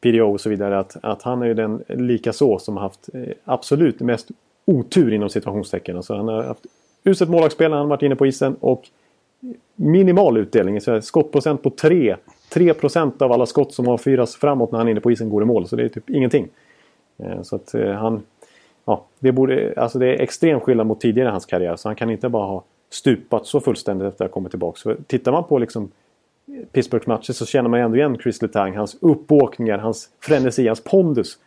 PDO 0.00 0.32
och 0.32 0.40
så 0.40 0.50
vidare 0.50 0.78
att, 0.78 0.96
att 1.02 1.22
han 1.22 1.42
är 1.42 1.46
ju 1.46 1.54
den 1.54 1.84
lika 1.88 2.32
så 2.32 2.58
som 2.58 2.76
har 2.76 2.82
haft 2.82 3.08
eh, 3.14 3.22
absolut 3.44 4.00
mest 4.00 4.30
otur 4.64 5.12
inom 5.12 5.30
situationstecken. 5.30 5.96
Alltså 5.96 6.14
han 6.16 6.28
har 6.28 6.42
haft 6.42 6.66
uselt 7.04 7.30
målvaktsspel 7.30 7.70
när 7.70 7.78
han 7.78 7.88
varit 7.88 8.02
inne 8.02 8.16
på 8.16 8.26
isen 8.26 8.56
och 8.60 8.88
minimal 9.74 10.36
utdelning. 10.36 10.80
Så 10.80 11.02
skottprocent 11.02 11.62
på 11.62 11.70
3. 11.70 12.16
3% 12.54 13.22
av 13.22 13.32
alla 13.32 13.46
skott 13.46 13.74
som 13.74 13.86
har 13.86 13.98
fyras 13.98 14.36
framåt 14.36 14.72
när 14.72 14.78
han 14.78 14.86
är 14.86 14.90
inne 14.90 15.00
på 15.00 15.10
isen 15.10 15.30
går 15.30 15.42
i 15.42 15.46
mål. 15.46 15.68
Så 15.68 15.76
det 15.76 15.84
är 15.84 15.88
typ 15.88 16.10
ingenting. 16.10 16.48
Eh, 17.18 17.42
så 17.42 17.56
att 17.56 17.74
eh, 17.74 17.92
han... 17.92 18.22
Ja, 18.84 19.04
det, 19.18 19.32
borde, 19.32 19.74
alltså 19.76 19.98
det 19.98 20.06
är 20.06 20.20
extrem 20.20 20.60
skillnad 20.60 20.86
mot 20.86 21.00
tidigare 21.00 21.28
i 21.28 21.30
hans 21.32 21.46
karriär. 21.46 21.76
Så 21.76 21.88
han 21.88 21.96
kan 21.96 22.10
inte 22.10 22.28
bara 22.28 22.46
ha 22.46 22.64
stupat 22.90 23.46
så 23.46 23.60
fullständigt 23.60 24.08
efter 24.08 24.24
att 24.24 24.30
ha 24.30 24.34
kommit 24.34 24.52
tillbaka. 24.52 24.78
Så 24.78 24.94
tittar 25.06 25.32
man 25.32 25.44
på 25.44 25.58
liksom 25.58 25.90
Pittsburghs 26.72 27.06
matcher 27.06 27.32
så 27.32 27.46
känner 27.46 27.68
man 27.68 27.80
ändå 27.80 27.96
igen 27.96 28.18
Chris 28.22 28.42
Letang. 28.42 28.76
Hans 28.76 28.96
uppåkningar, 29.00 29.78
hans 29.78 30.08
frenesi, 30.20 30.66
hans 30.66 30.84
pondus. 30.84 31.38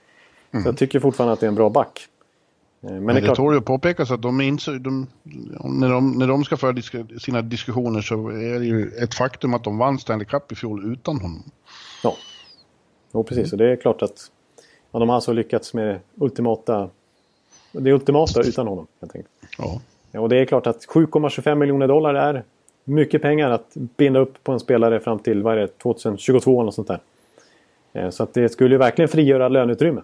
Mm. 0.51 0.63
Så 0.63 0.69
jag 0.69 0.77
tycker 0.77 0.99
fortfarande 0.99 1.33
att 1.33 1.39
det 1.39 1.45
är 1.45 1.47
en 1.47 1.55
bra 1.55 1.69
back. 1.69 2.07
Eh, 2.81 2.91
men, 2.91 3.03
Men 3.03 3.15
det, 3.15 3.21
det 3.21 3.35
tål 3.35 3.53
ju 3.53 3.59
att 3.59 3.65
påpekas 3.65 4.11
att 4.11 4.21
de, 4.21 4.41
inser, 4.41 4.79
de, 4.79 5.07
när, 5.63 5.89
de, 5.89 6.11
när 6.11 6.27
de 6.27 6.43
ska 6.43 6.57
föra 6.57 6.71
disk, 6.71 6.95
sina 7.21 7.41
diskussioner 7.41 8.01
så 8.01 8.27
är 8.27 8.59
det 8.59 8.65
ju 8.65 8.91
ett 8.91 9.13
faktum 9.13 9.53
att 9.53 9.63
de 9.63 9.77
vann 9.77 9.99
Stanley 9.99 10.25
Cup 10.25 10.51
i 10.51 10.55
fjol 10.55 10.93
utan 10.93 11.19
honom. 11.21 11.43
Ja, 12.03 12.15
jo, 13.13 13.23
precis. 13.23 13.51
Och 13.51 13.57
det 13.57 13.71
är 13.71 13.75
klart 13.75 14.01
att 14.01 14.31
ja, 14.91 14.99
de 14.99 15.09
har 15.09 15.15
alltså 15.15 15.33
lyckats 15.33 15.73
med 15.73 15.99
ultimata, 16.15 16.89
det 17.71 17.91
ultimata 17.93 18.41
utan 18.41 18.67
honom. 18.67 18.87
Helt 19.01 19.15
enkelt. 19.15 19.33
Ja. 19.57 19.81
Och 20.11 20.29
det 20.29 20.37
är 20.37 20.45
klart 20.45 20.67
att 20.67 20.85
7,25 20.85 21.55
miljoner 21.55 21.87
dollar 21.87 22.13
är 22.13 22.43
mycket 22.83 23.21
pengar 23.21 23.51
att 23.51 23.71
binda 23.73 24.19
upp 24.19 24.43
på 24.43 24.51
en 24.51 24.59
spelare 24.59 24.99
fram 24.99 25.19
till 25.19 25.43
vad 25.43 25.53
är 25.53 25.57
det, 25.57 25.67
2022 25.67 26.51
eller 26.51 26.65
något 26.65 26.75
sånt 26.75 26.87
där. 26.87 26.99
Eh, 27.93 28.09
så 28.09 28.23
att 28.23 28.33
det 28.33 28.49
skulle 28.49 28.75
ju 28.75 28.77
verkligen 28.77 29.09
frigöra 29.09 29.47
löneutrymme. 29.47 30.01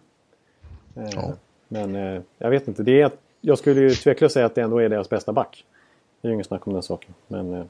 Eh, 0.95 1.09
ja. 1.15 1.33
Men 1.67 1.95
eh, 1.95 2.21
jag 2.37 2.49
vet 2.49 2.67
inte. 2.67 2.83
Det 2.83 3.01
är, 3.01 3.11
jag 3.41 3.57
skulle 3.57 3.81
ju 3.81 3.89
tveklöst 3.89 4.33
säga 4.33 4.45
att 4.45 4.55
det 4.55 4.61
ändå 4.61 4.77
är 4.77 4.89
deras 4.89 5.09
bästa 5.09 5.33
back. 5.33 5.65
Det 6.21 6.27
är 6.27 6.29
ju 6.29 6.33
inget 6.33 6.47
snack 6.47 6.67
om 6.67 6.73
den 6.73 6.83
saken. 6.83 7.13
Men 7.27 7.69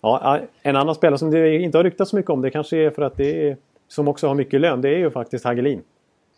ja, 0.00 0.40
en 0.62 0.76
annan 0.76 0.94
spelare 0.94 1.18
som 1.18 1.30
det 1.30 1.58
inte 1.58 1.78
har 1.78 1.84
ryktats 1.84 2.10
så 2.10 2.16
mycket 2.16 2.30
om, 2.30 2.42
det 2.42 2.50
kanske 2.50 2.76
är 2.76 2.90
för 2.90 3.02
att 3.02 3.16
det 3.16 3.48
är, 3.48 3.56
som 3.88 4.08
också 4.08 4.28
har 4.28 4.34
mycket 4.34 4.60
lön, 4.60 4.80
det 4.80 4.88
är 4.88 4.98
ju 4.98 5.10
faktiskt 5.10 5.44
Hagelin. 5.44 5.82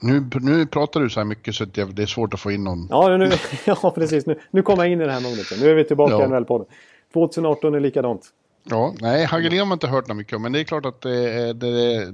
Nu, 0.00 0.24
nu 0.40 0.66
pratar 0.66 1.00
du 1.00 1.10
så 1.10 1.20
här 1.20 1.24
mycket 1.24 1.54
så 1.54 1.64
det 1.64 2.02
är 2.02 2.06
svårt 2.06 2.34
att 2.34 2.40
få 2.40 2.50
in 2.50 2.64
någon. 2.64 2.86
Ja, 2.90 3.16
nu, 3.16 3.30
ja 3.66 3.92
precis. 3.94 4.26
Nu, 4.26 4.38
nu 4.50 4.62
kommer 4.62 4.84
jag 4.84 4.92
in 4.92 5.00
i 5.00 5.04
det 5.04 5.12
här 5.12 5.20
modet. 5.20 5.46
Nu 5.60 5.70
är 5.70 5.74
vi 5.74 5.84
tillbaka 5.84 6.12
ja. 6.12 6.24
i 6.24 6.26
NHL-podden. 6.26 6.66
2018 7.12 7.74
är 7.74 7.80
likadant. 7.80 8.32
Ja, 8.70 8.94
nej, 9.00 9.24
Hagelin 9.24 9.58
har 9.58 9.66
man 9.66 9.76
inte 9.76 9.86
hört 9.86 10.14
mycket 10.14 10.36
om, 10.36 10.42
men 10.42 10.52
det 10.52 10.60
är 10.60 10.64
klart 10.64 10.86
att 10.86 11.00
det, 11.00 11.52
det 11.52 12.08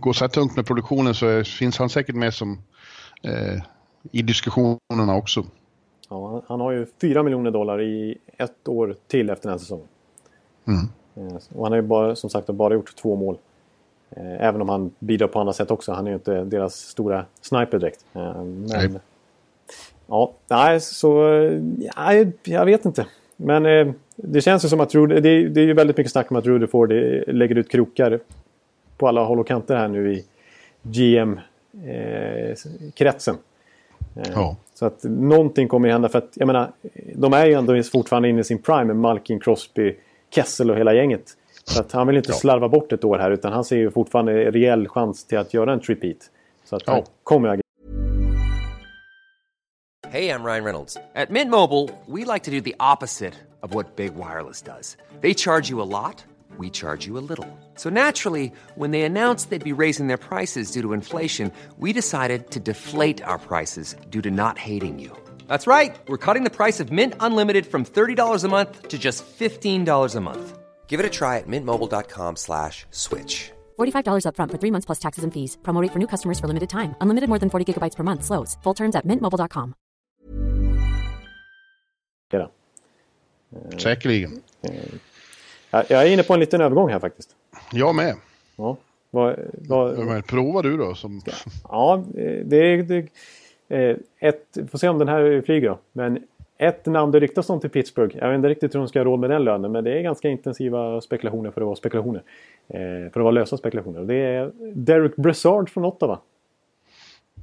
går 0.00 0.12
så 0.12 0.24
här 0.24 0.28
tungt 0.28 0.56
med 0.56 0.66
produktionen 0.66 1.14
så 1.14 1.44
finns 1.44 1.78
han 1.78 1.88
säkert 1.88 2.14
med 2.14 2.34
som 2.34 2.58
eh, 3.22 3.62
i 4.12 4.22
diskussionerna 4.22 5.16
också. 5.16 5.44
Ja, 6.08 6.42
han 6.46 6.60
har 6.60 6.72
ju 6.72 6.86
4 7.00 7.22
miljoner 7.22 7.50
dollar 7.50 7.82
i 7.82 8.18
ett 8.38 8.68
år 8.68 8.96
till 9.06 9.30
efter 9.30 9.48
den 9.48 9.52
här 9.52 9.58
säsongen. 9.58 9.86
Mm. 10.64 10.88
Eh, 11.16 11.36
och 11.54 11.62
han 11.62 11.72
har 11.72 11.76
ju 11.76 11.82
bara, 11.82 12.16
som 12.16 12.30
sagt 12.30 12.46
bara 12.46 12.74
gjort 12.74 12.96
två 12.96 13.16
mål. 13.16 13.38
Eh, 14.16 14.46
även 14.46 14.62
om 14.62 14.68
han 14.68 14.90
bidrar 14.98 15.26
på 15.26 15.40
andra 15.40 15.52
sätt 15.52 15.70
också. 15.70 15.92
Han 15.92 16.06
är 16.06 16.10
ju 16.10 16.14
inte 16.14 16.44
deras 16.44 16.74
stora 16.74 17.24
sniper 17.40 17.78
direkt. 17.78 18.04
Eh, 18.12 18.34
men, 18.34 18.66
nej. 18.66 18.90
Ja, 20.06 20.32
nej, 20.48 20.80
så... 20.80 21.08
Ja, 21.96 22.24
jag 22.42 22.64
vet 22.64 22.84
inte. 22.84 23.06
Men 23.36 23.94
det 24.16 24.40
känns 24.40 24.64
ju 24.64 24.68
som 24.68 24.80
att 24.80 24.94
Rudy, 24.94 25.14
det, 25.20 25.48
det 25.48 25.60
är 25.60 25.64
ju 25.64 25.72
väldigt 25.72 25.96
mycket 25.96 26.12
snack 26.12 26.30
om 26.30 26.36
att 26.36 26.46
Rutherford 26.46 26.92
lägger 27.26 27.58
ut 27.58 27.70
krokar 27.70 28.20
på 28.98 29.08
alla 29.08 29.24
håll 29.24 29.40
och 29.40 29.46
kanter 29.46 29.76
här 29.76 29.88
nu 29.88 30.12
i 30.12 30.24
GM-kretsen. 30.82 32.16
Eh, 34.16 34.22
ja. 34.34 34.56
Så 34.74 34.86
att 34.86 35.04
någonting 35.04 35.68
kommer 35.68 35.88
hända 35.88 36.08
för 36.08 36.18
att 36.18 36.32
jag 36.34 36.46
menar 36.46 36.72
de 37.14 37.32
är 37.32 37.46
ju 37.46 37.52
ändå 37.52 37.82
fortfarande 37.82 38.28
inne 38.28 38.40
i 38.40 38.44
sin 38.44 38.62
prime 38.62 38.84
med 38.84 38.96
Malkin, 38.96 39.40
Crosby, 39.40 39.96
Kessel 40.30 40.70
och 40.70 40.76
hela 40.76 40.94
gänget. 40.94 41.36
Så 41.66 41.80
att 41.80 41.92
han 41.92 42.06
vill 42.06 42.16
inte 42.16 42.32
ja. 42.32 42.36
slarva 42.36 42.68
bort 42.68 42.92
ett 42.92 43.04
år 43.04 43.18
här 43.18 43.30
utan 43.30 43.52
han 43.52 43.64
ser 43.64 43.76
ju 43.76 43.90
fortfarande 43.90 44.50
rejäl 44.50 44.88
chans 44.88 45.24
till 45.24 45.38
att 45.38 45.54
göra 45.54 45.72
en 45.72 45.80
tripit. 45.80 46.30
Så 46.64 46.76
att 46.76 46.82
ja. 46.86 46.92
han 46.92 47.02
kommer 47.22 47.48
jag 47.48 47.60
Hey, 50.14 50.28
I'm 50.28 50.44
Ryan 50.44 50.64
Reynolds. 50.64 50.96
At 51.16 51.30
Mint 51.30 51.50
Mobile, 51.50 51.90
we 52.06 52.24
like 52.24 52.44
to 52.44 52.50
do 52.52 52.60
the 52.60 52.76
opposite 52.78 53.34
of 53.62 53.74
what 53.74 53.96
Big 53.96 54.14
Wireless 54.14 54.62
does. 54.62 54.96
They 55.20 55.34
charge 55.34 55.68
you 55.70 55.82
a 55.82 55.90
lot, 55.90 56.24
we 56.56 56.70
charge 56.70 57.04
you 57.04 57.18
a 57.18 57.24
little. 57.28 57.48
So 57.74 57.90
naturally, 57.90 58.52
when 58.76 58.92
they 58.92 59.02
announced 59.02 59.50
they'd 59.50 59.64
be 59.64 59.82
raising 59.82 60.06
their 60.06 60.16
prices 60.28 60.70
due 60.70 60.82
to 60.82 60.92
inflation, 60.92 61.50
we 61.78 61.92
decided 61.92 62.52
to 62.52 62.60
deflate 62.60 63.24
our 63.24 63.40
prices 63.40 63.96
due 64.08 64.22
to 64.22 64.30
not 64.30 64.56
hating 64.56 65.00
you. 65.00 65.10
That's 65.48 65.66
right. 65.66 65.96
We're 66.06 66.24
cutting 66.26 66.44
the 66.44 66.56
price 66.58 66.78
of 66.78 66.92
Mint 66.92 67.14
Unlimited 67.18 67.66
from 67.66 67.84
$30 67.84 68.44
a 68.44 68.48
month 68.48 68.88
to 68.88 68.98
just 68.98 69.24
$15 69.26 70.14
a 70.14 70.20
month. 70.20 70.63
Give 70.86 71.00
it 71.00 71.06
a 71.06 71.10
try 71.10 71.38
at 71.38 71.48
mintmobile.com 71.48 72.36
slash 72.36 72.86
switch. 72.90 73.50
$45 73.78 74.26
upfront 74.26 74.50
for 74.52 74.58
three 74.58 74.70
months 74.70 74.86
plus 74.86 75.00
taxes 75.00 75.24
and 75.24 75.32
fees. 75.34 75.58
Promo 75.62 75.90
for 75.92 75.98
new 75.98 76.06
customers 76.06 76.38
for 76.38 76.46
limited 76.46 76.70
time. 76.70 76.94
Unlimited 77.00 77.28
more 77.28 77.40
than 77.40 77.50
40 77.50 77.64
gigabytes 77.72 77.96
per 77.96 78.04
month. 78.04 78.24
Slows. 78.24 78.56
Full 78.62 78.74
terms 78.74 78.94
at 78.94 79.04
mintmobile.com. 79.04 79.74
Ja. 82.30 82.50
Säkerligen. 83.78 84.42
Jag 85.70 85.90
är 85.90 86.06
inne 86.06 86.22
på 86.22 86.34
en 86.34 86.40
liten 86.40 86.60
övergång 86.60 86.90
här 86.90 86.98
faktiskt. 86.98 87.36
Jag 87.72 87.94
med. 87.94 88.16
Ja, 88.56 88.76
vad, 89.10 89.36
vad, 89.68 89.98
Men 89.98 90.22
prova 90.22 90.62
du 90.62 90.76
då. 90.76 90.94
Som... 90.94 91.20
ja 91.68 92.04
det 92.44 92.56
är... 92.56 92.82
Det, 92.82 93.08
eh, 93.68 93.96
ett, 94.18 94.58
får 94.70 94.78
se 94.78 94.88
om 94.88 94.98
den 94.98 95.08
här 95.08 95.42
flyger 95.46 95.68
då. 95.68 95.78
Men 95.92 96.22
ett 96.58 96.86
namn 96.86 97.12
det 97.12 97.20
ryktas 97.20 97.50
om 97.50 97.60
till 97.60 97.70
Pittsburgh. 97.70 98.16
Jag 98.18 98.28
vet 98.28 98.36
inte 98.36 98.48
riktigt 98.48 98.74
hur 98.74 98.78
de 98.78 98.88
ska 98.88 98.98
ha 98.98 99.04
råd 99.04 99.20
med 99.20 99.30
den 99.30 99.44
lönen. 99.44 99.72
Men 99.72 99.84
det 99.84 99.98
är 99.98 100.02
ganska 100.02 100.28
intensiva 100.28 101.00
spekulationer 101.00 101.50
för 101.50 101.60
att 101.60 101.64
vara 101.66 101.76
spekulationer. 101.76 102.22
Eh, 102.68 102.78
för 103.12 103.20
att 103.20 103.24
vara 103.24 103.30
lösa 103.30 103.56
spekulationer. 103.56 104.00
Det 104.04 104.14
är 104.14 104.52
Derek 104.74 105.16
Brassard 105.16 105.70
från 105.70 105.84
Ottawa. 105.84 106.18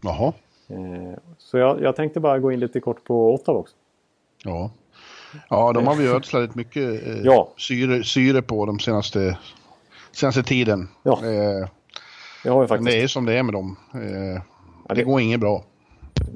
Jaha. 0.03 0.33
Eh, 0.69 1.17
så 1.37 1.57
jag, 1.57 1.81
jag 1.81 1.95
tänkte 1.95 2.19
bara 2.19 2.39
gå 2.39 2.51
in 2.51 2.59
lite 2.59 2.79
kort 2.79 3.03
på 3.03 3.33
Ottawa 3.33 3.59
också. 3.59 3.75
Ja. 4.45 4.71
Ja, 5.49 5.73
de 5.73 5.87
har 5.87 5.95
vi 5.95 6.07
ödslat 6.07 6.43
rätt 6.43 6.55
mycket 6.55 7.07
eh, 7.07 7.17
Ja. 7.23 7.49
syre, 7.57 8.03
syre 8.03 8.41
på 8.41 8.65
de 8.65 8.79
senaste, 8.79 9.37
senaste 10.11 10.43
tiden. 10.43 10.87
Ja. 11.03 11.11
Eh, 11.23 11.67
Det 12.43 12.49
har 12.49 12.55
vi 12.55 12.59
men 12.59 12.67
faktiskt. 12.67 12.91
det 12.91 13.01
är 13.03 13.07
som 13.07 13.25
det 13.25 13.33
är 13.33 13.43
med 13.43 13.53
dem. 13.53 13.75
Eh, 13.93 14.01
Ja, 14.01 14.41
det 14.87 14.93
det- 14.95 15.03
går 15.03 15.21
inget 15.21 15.39
bra. 15.39 15.63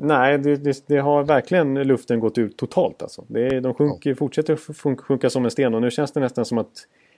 Nej, 0.01 0.37
det, 0.37 0.55
det, 0.55 0.83
det 0.87 0.97
har 0.97 1.23
verkligen 1.23 1.73
luften 1.83 2.19
gått 2.19 2.37
ut 2.37 2.57
totalt. 2.57 3.01
Alltså. 3.01 3.23
Det 3.27 3.59
de 3.59 3.73
sjunker, 3.73 4.15
fortsätter 4.15 4.73
sjunk, 4.73 5.01
sjunka 5.01 5.29
som 5.29 5.45
en 5.45 5.51
sten 5.51 5.73
och 5.73 5.81
nu 5.81 5.91
känns 5.91 6.11
det 6.11 6.19
nästan 6.19 6.45
som 6.45 6.57
att 6.57 6.71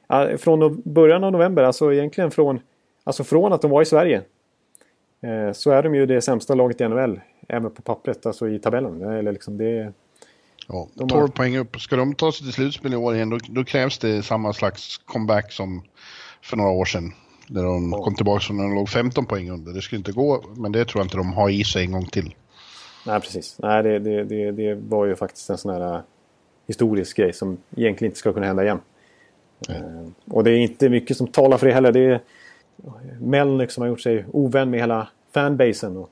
ja, 0.07 0.37
från 0.37 0.81
början 0.85 1.23
av 1.23 1.31
november, 1.31 1.63
alltså 1.63 1.93
egentligen 1.93 2.31
från, 2.31 2.59
alltså 3.03 3.23
från 3.23 3.53
att 3.53 3.61
de 3.61 3.71
var 3.71 3.81
i 3.81 3.85
Sverige 3.85 4.21
eh, 5.21 5.51
så 5.53 5.71
är 5.71 5.83
de 5.83 5.95
ju 5.95 6.05
det 6.05 6.21
sämsta 6.21 6.55
laget 6.55 6.81
i 6.81 6.87
NHL. 6.87 7.19
Även 7.49 7.71
på 7.71 7.81
pappret, 7.81 8.25
alltså 8.25 8.49
i 8.49 8.59
tabellen. 8.59 9.01
Eller 9.01 9.31
liksom 9.31 9.57
det, 9.57 9.93
Ja, 10.69 10.87
De 10.93 11.07
12 11.09 11.21
har- 11.21 11.27
poäng 11.27 11.57
upp. 11.57 11.81
Ska 11.81 11.95
de 11.95 12.15
ta 12.15 12.31
sig 12.31 12.43
till 12.45 12.53
slutspel 12.53 12.93
i 12.93 12.95
år 12.95 13.15
igen 13.15 13.29
då, 13.29 13.37
då 13.49 13.63
krävs 13.63 13.97
det 13.97 14.23
samma 14.23 14.53
slags 14.53 14.97
comeback 14.97 15.51
som 15.51 15.81
för 16.41 16.57
några 16.57 16.71
år 16.71 16.85
sedan. 16.85 17.11
När 17.49 17.63
de 17.63 17.91
kom 17.91 18.15
tillbaka 18.15 18.53
när 18.53 18.63
de 18.63 18.75
låg 18.75 18.89
15 18.89 19.25
poäng 19.25 19.49
under. 19.51 19.73
Det 19.73 19.81
skulle 19.81 19.97
inte 19.97 20.11
gå, 20.11 20.43
men 20.55 20.71
det 20.71 20.85
tror 20.85 20.99
jag 20.99 21.05
inte 21.05 21.17
de 21.17 21.33
har 21.33 21.49
i 21.49 21.63
sig 21.63 21.83
en 21.85 21.91
gång 21.91 22.05
till. 22.05 22.35
Nej, 23.07 23.21
precis. 23.21 23.57
Nej, 23.59 23.83
det, 23.83 23.99
det, 23.99 24.23
det, 24.23 24.51
det 24.51 24.75
var 24.75 25.05
ju 25.05 25.15
faktiskt 25.15 25.49
en 25.49 25.57
sån 25.57 25.73
här 25.73 25.95
eh, 25.95 26.01
historisk 26.67 27.17
grej 27.17 27.33
som 27.33 27.57
egentligen 27.75 28.09
inte 28.09 28.19
ska 28.19 28.33
kunna 28.33 28.45
hända 28.45 28.63
igen. 28.63 28.79
Eh, 29.69 30.07
och 30.31 30.43
det 30.43 30.51
är 30.51 30.57
inte 30.57 30.89
mycket 30.89 31.17
som 31.17 31.27
talar 31.27 31.57
för 31.57 31.67
det 31.67 31.73
heller. 31.73 31.91
Det 31.91 32.05
är 32.05 32.21
Melnick 33.19 33.71
som 33.71 33.81
har 33.81 33.87
gjort 33.87 34.01
sig 34.01 34.25
ovän 34.31 34.69
med 34.69 34.79
hela 34.79 35.07
fanbasen. 35.31 35.97
Och, 35.97 36.09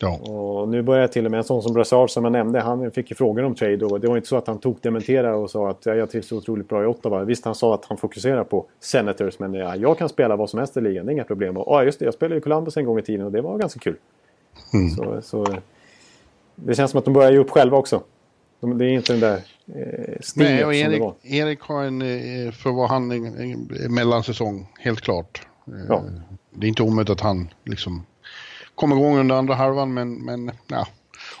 Ja, 0.00 0.18
Och 0.18 0.68
nu 0.68 0.82
börjar 0.82 1.08
till 1.08 1.24
och 1.24 1.30
med 1.30 1.38
en 1.38 1.44
sån 1.44 1.62
som 1.62 1.72
Brassard 1.72 2.10
som 2.10 2.24
jag 2.24 2.32
nämnde. 2.32 2.60
Han 2.60 2.90
fick 2.90 3.10
ju 3.10 3.16
frågor 3.16 3.42
om 3.44 3.54
trade 3.54 3.84
och 3.84 4.00
det 4.00 4.08
var 4.08 4.16
inte 4.16 4.28
så 4.28 4.36
att 4.36 4.46
han 4.46 4.58
tog 4.58 4.78
dementera 4.80 5.36
och 5.36 5.50
sa 5.50 5.70
att 5.70 5.86
ja, 5.86 5.94
jag 5.94 6.10
trivs 6.10 6.32
otroligt 6.32 6.68
bra 6.68 6.82
i 6.82 6.86
Ottawa. 6.86 7.24
Visst, 7.24 7.44
han 7.44 7.54
sa 7.54 7.74
att 7.74 7.84
han 7.84 7.98
fokuserar 7.98 8.44
på 8.44 8.66
Senators 8.80 9.38
men 9.38 9.54
ja, 9.54 9.76
jag 9.76 9.98
kan 9.98 10.08
spela 10.08 10.36
vad 10.36 10.50
som 10.50 10.58
helst 10.58 10.76
i 10.76 10.80
ligan. 10.80 11.06
Det 11.06 11.12
är 11.12 11.14
inga 11.14 11.24
problem. 11.24 11.56
Och 11.56 11.64
ja, 11.66 11.84
just 11.84 11.98
det, 11.98 12.04
jag 12.04 12.14
spelade 12.14 12.38
i 12.38 12.40
Columbus 12.40 12.76
en 12.76 12.84
gång 12.84 12.98
i 12.98 13.02
tiden 13.02 13.26
och 13.26 13.32
det 13.32 13.40
var 13.40 13.58
ganska 13.58 13.80
kul. 13.80 13.96
Så, 14.96 15.22
så, 15.22 15.46
det 16.54 16.74
känns 16.74 16.90
som 16.90 16.98
att 16.98 17.04
de 17.04 17.14
börjar 17.14 17.32
ge 17.32 17.38
upp 17.38 17.50
själva 17.50 17.76
också. 17.76 18.02
De, 18.60 18.78
det 18.78 18.84
är 18.84 18.88
inte 18.88 19.12
den 19.12 19.20
där 19.20 19.36
eh, 19.66 20.14
Nej, 20.36 20.64
och 20.64 20.74
Erik. 20.74 21.02
Erik 21.22 21.60
har 21.60 21.84
en, 21.84 22.02
eh, 22.02 22.52
för 22.52 22.70
vad 22.70 22.88
han, 22.88 23.10
en, 23.10 23.70
en 23.84 23.94
mellansäsong, 23.94 24.66
helt 24.80 25.00
klart. 25.00 25.46
Eh, 25.66 25.72
Ja. 25.88 26.04
Det 26.50 26.66
är 26.66 26.68
inte 26.68 26.82
omöjligt 26.82 27.10
att 27.10 27.20
han 27.20 27.48
liksom 27.64 28.06
kommer 28.74 28.96
igång 28.96 29.18
under 29.18 29.34
andra 29.34 29.54
halvan, 29.54 29.94
men, 29.94 30.14
men 30.14 30.50
ja. 30.66 30.86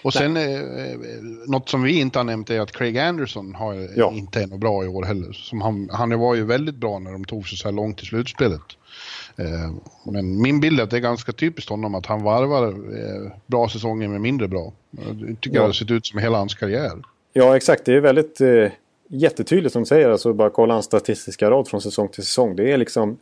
Och 0.02 0.12
sen 0.12 0.36
eh, 0.36 0.42
eh, 0.54 0.98
något 1.46 1.68
som 1.68 1.82
vi 1.82 2.00
inte 2.00 2.18
har 2.18 2.24
nämnt 2.24 2.50
är 2.50 2.60
att 2.60 2.72
Craig 2.72 2.98
Anderson 2.98 3.54
har 3.54 3.74
eh, 3.74 3.88
Ja. 3.96 4.10
inte 4.12 4.42
är 4.42 4.46
något 4.46 4.60
bra 4.60 4.84
i 4.84 4.88
år 4.88 5.02
heller. 5.02 5.32
Som 5.32 5.60
han, 5.60 5.90
han 5.92 6.18
var 6.18 6.34
ju 6.34 6.44
väldigt 6.44 6.74
bra 6.74 6.98
när 6.98 7.12
de 7.12 7.24
tog 7.24 7.48
sig 7.48 7.58
så 7.58 7.68
här 7.68 7.72
långt 7.72 8.02
i 8.02 8.06
slutspelet. 8.06 8.60
Eh, 9.36 9.72
men 10.12 10.42
min 10.42 10.60
bild 10.60 10.80
är 10.80 10.84
att 10.84 10.90
det 10.90 10.96
är 10.96 11.00
ganska 11.00 11.32
typiskt 11.32 11.70
honom 11.70 11.94
att 11.94 12.06
han 12.06 12.22
varvar 12.22 12.66
eh, 12.68 13.32
bra 13.46 13.68
säsonger 13.68 14.08
med 14.08 14.20
mindre 14.20 14.48
bra. 14.48 14.72
Jag 14.90 15.36
tycker 15.40 15.56
Ja. 15.56 15.60
det 15.62 15.68
har 15.68 15.72
sett 15.72 15.90
ut 15.90 16.06
som 16.06 16.18
hela 16.18 16.38
hans 16.38 16.54
karriär. 16.54 16.92
Ja, 17.32 17.56
exakt. 17.56 17.84
Det 17.84 17.94
är 17.94 18.00
väldigt 18.00 18.40
eh, 18.40 18.68
jättetydligt 19.08 19.72
som 19.72 19.82
du 19.82 19.86
säger. 19.86 20.10
Alltså 20.10 20.32
bara 20.32 20.50
kolla 20.50 20.74
hans 20.74 20.86
statistiska 20.86 21.50
rad 21.50 21.68
från 21.68 21.80
säsong 21.80 22.08
till 22.08 22.22
säsong. 22.22 22.56
Det 22.56 22.72
är 22.72 22.76
liksom 22.76 23.16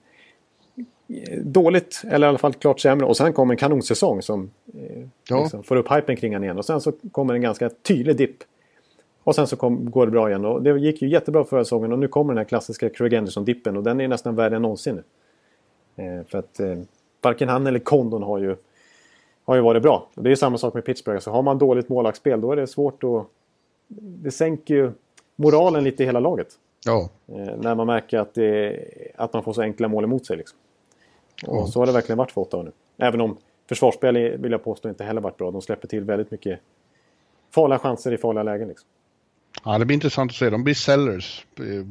eh, 1.09 1.39
dåligt, 1.39 2.03
eller 2.11 2.27
i 2.27 2.29
alla 2.29 2.39
fall 2.39 2.53
klart 2.55 2.81
sämre. 2.81 3.07
Och 3.07 3.17
sen 3.17 3.33
kommer 3.33 3.55
en 3.55 3.59
kanonsäsong 3.59 4.23
som 4.23 4.51
eh, 4.75 5.07
Ja. 5.29 5.41
liksom 5.43 5.63
får 5.63 5.77
upp 5.77 5.93
hypen 5.93 6.17
kring 6.17 6.33
han 6.35 6.45
igen. 6.45 6.59
Och 6.59 6.65
sen 6.65 6.81
så 6.81 6.93
kommer 7.13 7.35
en 7.35 7.41
ganska 7.43 7.71
tydlig 7.83 8.17
dipp. 8.17 8.37
Och 9.25 9.35
sen 9.35 9.47
så 9.47 9.57
kom, 9.57 9.91
går 9.91 10.07
det 10.07 10.13
bra 10.13 10.29
igen. 10.29 10.45
Och 10.45 10.63
det 10.63 10.79
gick 10.81 11.03
ju 11.03 11.09
jättebra 11.09 11.45
förra 11.45 11.65
säsongen. 11.65 11.93
Och 11.93 11.99
nu 11.99 12.09
kommer 12.09 12.33
den 12.33 12.39
här 12.39 12.45
klassiska 12.45 12.89
Craig 12.91 13.15
Anderson-dippen. 13.15 13.77
Och 13.77 13.83
den 13.83 14.01
är 14.01 14.09
nästan 14.09 14.37
värre 14.37 14.57
än 14.57 14.63
någonsin 14.63 15.03
för 16.29 16.39
att 16.39 16.61
eh, 16.61 16.79
varken 17.21 17.49
han 17.49 17.67
eller 17.67 17.79
Condon 17.79 18.23
har 18.23 18.39
ju, 18.39 18.57
har 19.45 19.55
ju 19.55 19.61
varit 19.61 19.83
bra. 19.83 20.09
Och 20.15 20.23
det 20.23 20.31
är 20.31 20.37
samma 20.37 20.59
sak 20.59 20.75
med 20.75 20.85
Pittsburgh. 20.85 21.21
Så 21.21 21.31
har 21.31 21.43
man 21.43 21.59
dåligt 21.59 21.89
målvaktsspel 21.89 22.41
då 22.41 22.53
är 22.53 22.57
det 22.57 22.67
svårt 22.67 23.05
att 23.05 23.27
det 23.89 24.31
sänker 24.31 24.75
ju 24.75 24.93
moralen 25.37 25.85
lite 25.85 26.03
i 26.03 26.07
hela 26.07 26.21
laget. 26.21 26.49
Ja, 26.85 27.09
Eh, 27.27 27.57
när 27.57 27.75
man 27.75 27.87
märker 27.87 28.19
att, 28.19 28.35
det, 28.35 28.85
att 29.17 29.33
man 29.33 29.43
får 29.43 29.53
så 29.53 29.63
enkla 29.63 29.89
mål 29.89 30.05
emot 30.05 30.27
sig. 30.27 30.37
Liksom. 30.37 30.59
Och 31.47 31.57
Ja. 31.57 31.67
så 31.67 31.79
har 31.81 31.87
det 31.87 31.93
verkligen 31.93 32.19
varit 32.19 32.31
för 32.33 32.41
Ottawa 32.41 32.63
nu. 32.63 32.73
Även 32.99 33.21
om 33.21 33.37
försvarsspel 33.69 34.15
vill 34.39 34.53
jag 34.53 34.65
påstå 34.65 34.89
inte 34.89 35.05
heller 35.05 35.21
varit 35.21 35.37
bra. 35.37 35.51
De 35.51 35.63
släpper 35.63 35.89
till 35.89 36.05
väldigt 36.05 36.31
mycket 36.31 36.61
farliga 37.55 37.79
chanser 37.79 38.13
i 38.13 38.19
farliga 38.19 38.43
lägen. 38.43 38.69
Liksom. 38.69 38.89
Ja, 39.65 39.79
det 39.79 39.85
blir 39.85 39.95
intressant 39.95 40.31
att 40.31 40.37
se. 40.37 40.51
De 40.51 40.65
blir 40.65 40.75
sellers 40.75 41.47
eh, 41.59 41.87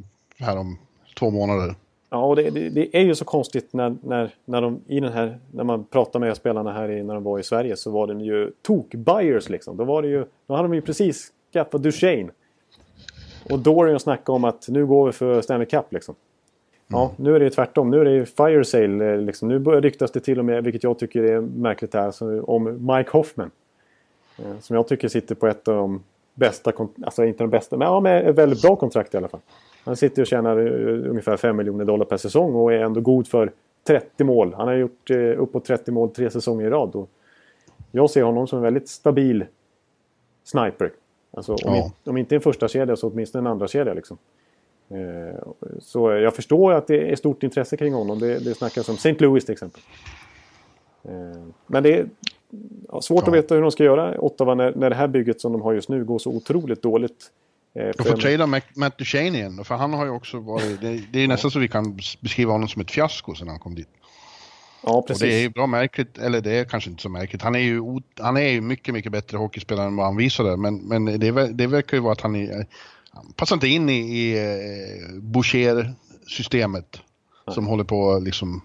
här 0.45 0.57
om 0.57 0.77
två 1.19 1.29
månader. 1.29 1.75
Ja, 2.13 2.25
och 2.25 2.35
det, 2.35 2.49
det, 2.49 2.69
det 2.69 2.97
är 2.97 3.01
ju 3.01 3.15
så 3.15 3.25
konstigt 3.25 3.73
när, 3.73 3.95
när, 4.03 4.29
när, 4.45 4.61
de, 4.61 4.81
i 4.87 4.99
den 4.99 5.11
här, 5.13 5.37
när 5.51 5.63
man 5.63 5.83
pratar 5.83 6.19
med 6.19 6.37
spelarna 6.37 6.71
här 6.73 6.91
i, 6.91 7.03
när 7.03 7.13
de 7.13 7.23
var 7.23 7.39
i 7.39 7.43
Sverige 7.43 7.75
så 7.75 7.91
var 7.91 8.07
de 8.07 8.21
ju 8.21 8.51
tok-buyers 8.67 9.51
liksom. 9.51 9.77
Då, 9.77 9.83
var 9.83 10.01
det 10.01 10.07
ju, 10.07 10.25
då 10.47 10.53
hade 10.55 10.67
de 10.67 10.73
ju 10.73 10.81
precis 10.81 11.31
skaffat 11.53 11.83
Duchene. 11.83 12.29
Och 13.49 13.59
Dorian 13.59 13.99
snackade 13.99 14.35
om 14.35 14.43
att 14.43 14.67
nu 14.69 14.85
går 14.85 15.05
vi 15.05 15.11
för 15.11 15.41
Stanley 15.41 15.65
Cup 15.67 15.85
liksom. 15.93 16.15
Ja, 16.87 17.11
nu 17.17 17.35
är 17.35 17.39
det 17.39 17.45
ju 17.45 17.49
tvärtom. 17.51 17.89
Nu 17.89 17.99
är 18.01 18.05
det 18.05 18.11
ju 18.11 18.25
fire 18.25 18.65
sale. 18.65 19.13
eh, 19.13 19.17
Liksom. 19.21 19.47
Nu 19.47 19.59
börjar 19.59 19.81
ryktas 19.81 20.11
det 20.11 20.19
till 20.19 20.39
och 20.39 20.45
med, 20.45 20.63
vilket 20.63 20.83
jag 20.83 20.99
tycker 20.99 21.23
är 21.23 21.41
märkligt 21.41 21.93
här, 21.93 22.05
alltså, 22.05 22.41
om 22.41 22.63
Mike 22.95 23.09
Hoffman. 23.11 23.51
Eh, 24.39 24.59
Som 24.59 24.75
jag 24.75 24.87
tycker 24.87 25.07
sitter 25.07 25.35
på 25.35 25.47
ett 25.47 25.67
av 25.67 25.75
de 25.75 26.03
bästa, 26.33 26.71
alltså 27.03 27.25
inte 27.25 27.43
de 27.43 27.49
bästa, 27.49 27.77
men 27.77 27.87
ja, 27.87 27.99
med 27.99 28.27
ett 28.29 28.35
väldigt 28.35 28.61
bra 28.61 28.75
kontrakt 28.75 29.13
i 29.13 29.17
alla 29.17 29.27
fall. 29.27 29.39
Han 29.83 29.95
sitter 29.95 30.21
och 30.21 30.27
tjänar 30.27 30.57
eh, 30.57 31.09
ungefär 31.09 31.37
5 31.37 31.55
miljoner 31.57 31.85
dollar 31.85 32.05
per 32.05 32.17
säsong 32.17 32.55
och 32.55 32.73
är 32.73 32.77
ändå 32.79 33.01
god 33.01 33.27
för 33.27 33.51
30 33.87 34.23
mål. 34.23 34.53
Han 34.57 34.67
har 34.67 34.75
gjort 34.75 35.09
eh, 35.09 35.17
uppåt 35.17 35.65
30 35.65 35.91
mål 35.91 36.09
tre 36.09 36.29
säsonger 36.29 36.65
i 36.67 36.69
rad. 36.69 36.95
Och 36.95 37.09
jag 37.91 38.09
ser 38.09 38.23
honom 38.23 38.47
som 38.47 38.57
en 38.57 38.63
väldigt 38.63 38.89
stabil 38.89 39.45
sniper. 40.43 40.91
Alltså, 41.31 41.51
om, 41.53 41.59
Ja. 41.65 41.75
inte, 41.85 42.09
om 42.09 42.17
inte 42.17 42.35
en 42.35 42.41
första 42.41 42.67
kedja 42.67 42.95
så 42.95 43.07
åtminstone 43.09 43.41
en 43.41 43.47
andra 43.51 43.67
kedja 43.67 43.93
liksom. 43.93 44.17
Eh, 44.89 45.39
Så 45.79 46.11
jag 46.11 46.35
förstår 46.35 46.71
att 46.73 46.87
det 46.87 47.11
är 47.11 47.15
stort 47.15 47.43
intresse 47.43 47.77
kring 47.77 47.93
honom. 47.93 48.19
Det, 48.19 48.39
det 48.39 48.53
snackas 48.55 48.89
om 48.89 48.95
St. 48.95 49.15
Louis 49.19 49.45
till 49.45 49.53
exempel. 49.53 49.81
Eh, 51.03 51.11
Men 51.67 51.83
det 51.83 51.99
är 51.99 52.05
ja, 52.91 53.01
svårt 53.01 53.23
Ja. 53.25 53.27
att 53.27 53.33
veta 53.37 53.55
hur 53.55 53.61
de 53.61 53.71
ska 53.71 53.83
göra 53.83 54.21
Ottawa 54.21 54.55
när, 54.55 54.73
när 54.75 54.89
det 54.89 54.95
här 54.95 55.07
bygget 55.07 55.41
som 55.41 55.51
de 55.51 55.61
har 55.61 55.73
just 55.73 55.89
nu 55.89 56.05
går 56.05 56.19
så 56.19 56.29
otroligt 56.29 56.81
dåligt. 56.81 57.31
Eh, 57.75 57.85
De 57.97 58.03
för 58.03 58.11
får 58.11 58.17
trada 58.17 58.61
Matt 58.75 58.97
Duchene 58.97 59.37
igen, 59.37 59.63
för 59.63 59.75
han 59.75 59.93
har 59.93 60.05
ju 60.05 60.11
också 60.11 60.39
varit... 60.39 60.81
Det, 60.81 61.01
det 61.11 61.19
är 61.19 61.27
nästan 61.27 61.51
så 61.51 61.59
vi 61.59 61.67
kan 61.67 61.95
beskriva 62.19 62.51
honom 62.51 62.67
som 62.69 62.81
ett 62.81 62.91
fiasko 62.91 63.35
sedan 63.35 63.47
han 63.47 63.59
kom 63.59 63.75
dit. 63.75 63.89
Ja, 64.83 64.91
Och 64.91 65.07
precis. 65.07 65.21
det 65.21 65.33
är 65.33 65.41
ju 65.41 65.49
bra 65.49 65.67
märkligt, 65.67 66.17
eller 66.17 66.41
det 66.41 66.51
är 66.51 66.65
kanske 66.65 66.89
inte 66.89 67.01
så 67.01 67.09
märkligt. 67.09 67.41
Han 67.41 67.55
är 67.55 67.59
ju, 67.59 67.81
han 68.19 68.37
är 68.37 68.49
ju 68.49 68.61
mycket, 68.61 68.93
mycket 68.93 69.11
bättre 69.11 69.37
hockeyspelare 69.37 69.87
än 69.87 69.95
vad 69.95 70.05
han 70.05 70.17
visar 70.17 70.43
där. 70.43 70.57
Men, 70.57 70.75
men 70.75 71.05
det, 71.05 71.47
det 71.53 71.67
verkar 71.67 71.97
ju 71.97 72.03
vara 72.03 72.13
att 72.13 72.21
han, 72.21 72.35
är, 72.35 72.65
han 73.09 73.33
passar 73.35 73.55
inte 73.55 73.67
in 73.67 73.89
i, 73.89 73.99
i 73.99 74.37
eh, 74.37 75.19
Boucher-systemet. 75.21 77.01
Som 77.53 77.67
håller 77.67 77.83
på 77.83 78.19
liksom 78.19 78.61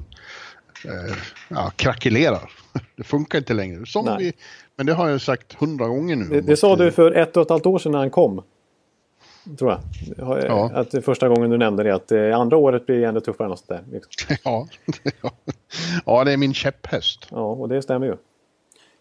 eh, 0.84 1.16
ja, 1.48 1.72
krackelerar. 1.76 2.50
Det 2.96 3.02
funkar 3.04 3.38
inte 3.38 3.54
längre. 3.54 3.86
Som 3.86 4.16
vi, 4.18 4.32
men 4.76 4.86
det 4.86 4.92
har 4.92 5.08
jag 5.08 5.20
sagt 5.20 5.52
hundra 5.52 5.88
gånger 5.88 6.16
nu. 6.16 6.24
Det, 6.24 6.40
det 6.40 6.56
sa 6.56 6.76
du 6.76 6.92
för 6.92 7.12
ett 7.12 7.36
och 7.36 7.42
ett 7.42 7.50
halvt 7.50 7.66
år 7.66 7.78
sedan 7.78 7.92
när 7.92 7.98
han 7.98 8.10
kom. 8.10 8.42
Tror 9.58 9.70
jag. 9.70 10.44
Ja. 10.44 10.70
Att 10.74 11.04
första 11.04 11.28
gången 11.28 11.50
du 11.50 11.58
nämnde 11.58 11.82
det, 11.82 11.94
att 11.94 12.12
andra 12.12 12.56
året 12.56 12.86
blir 12.86 13.04
ännu 13.04 13.20
tuffare. 13.20 13.48
Och 13.48 13.58
sånt 13.58 13.68
där, 13.68 13.82
liksom. 13.92 14.36
ja. 14.44 14.66
ja, 16.06 16.24
det 16.24 16.32
är 16.32 16.36
min 16.36 16.54
käpphäst. 16.54 17.26
Ja, 17.30 17.52
och 17.52 17.68
det 17.68 17.82
stämmer 17.82 18.06
ju. 18.06 18.16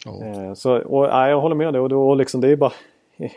Ja. 0.05 0.25
Eh, 0.25 0.53
så, 0.53 0.77
och, 0.77 1.05
ja, 1.05 1.29
jag 1.29 1.41
håller 1.41 1.55
med 1.55 1.73
dig. 1.73 1.81
Och 1.81 1.89
då, 1.89 2.15
liksom, 2.15 2.41
det, 2.41 2.47
är 2.47 2.55
bara, 2.55 2.73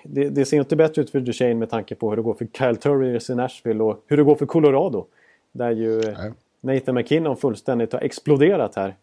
det, 0.03 0.29
det, 0.29 0.45
ser 0.45 0.59
inte 0.59 0.77
bättre 0.77 1.03
ut 1.03 1.11
för 1.11 1.21
Duchene 1.21 1.55
med 1.55 1.71
tanke 1.71 1.95
på 1.95 2.11
hur 2.11 2.17
det 2.17 2.23
går 2.23 2.35
för 2.35 2.47
Kyle 2.59 2.77
Turriers 2.77 3.31
i 3.31 3.35
Nashville 3.35 3.83
och 3.83 4.05
hur 4.07 4.17
det 4.17 4.23
går 4.23 4.35
för 4.35 4.47
Colorado. 4.47 5.07
Där 5.53 5.71
ju 5.71 6.01
Nej. 6.01 6.33
Nathan 6.61 6.95
McKinnon 6.95 7.37
fullständigt 7.37 7.93
har 7.93 8.01
exploderat 8.01 8.77
här 8.77 8.95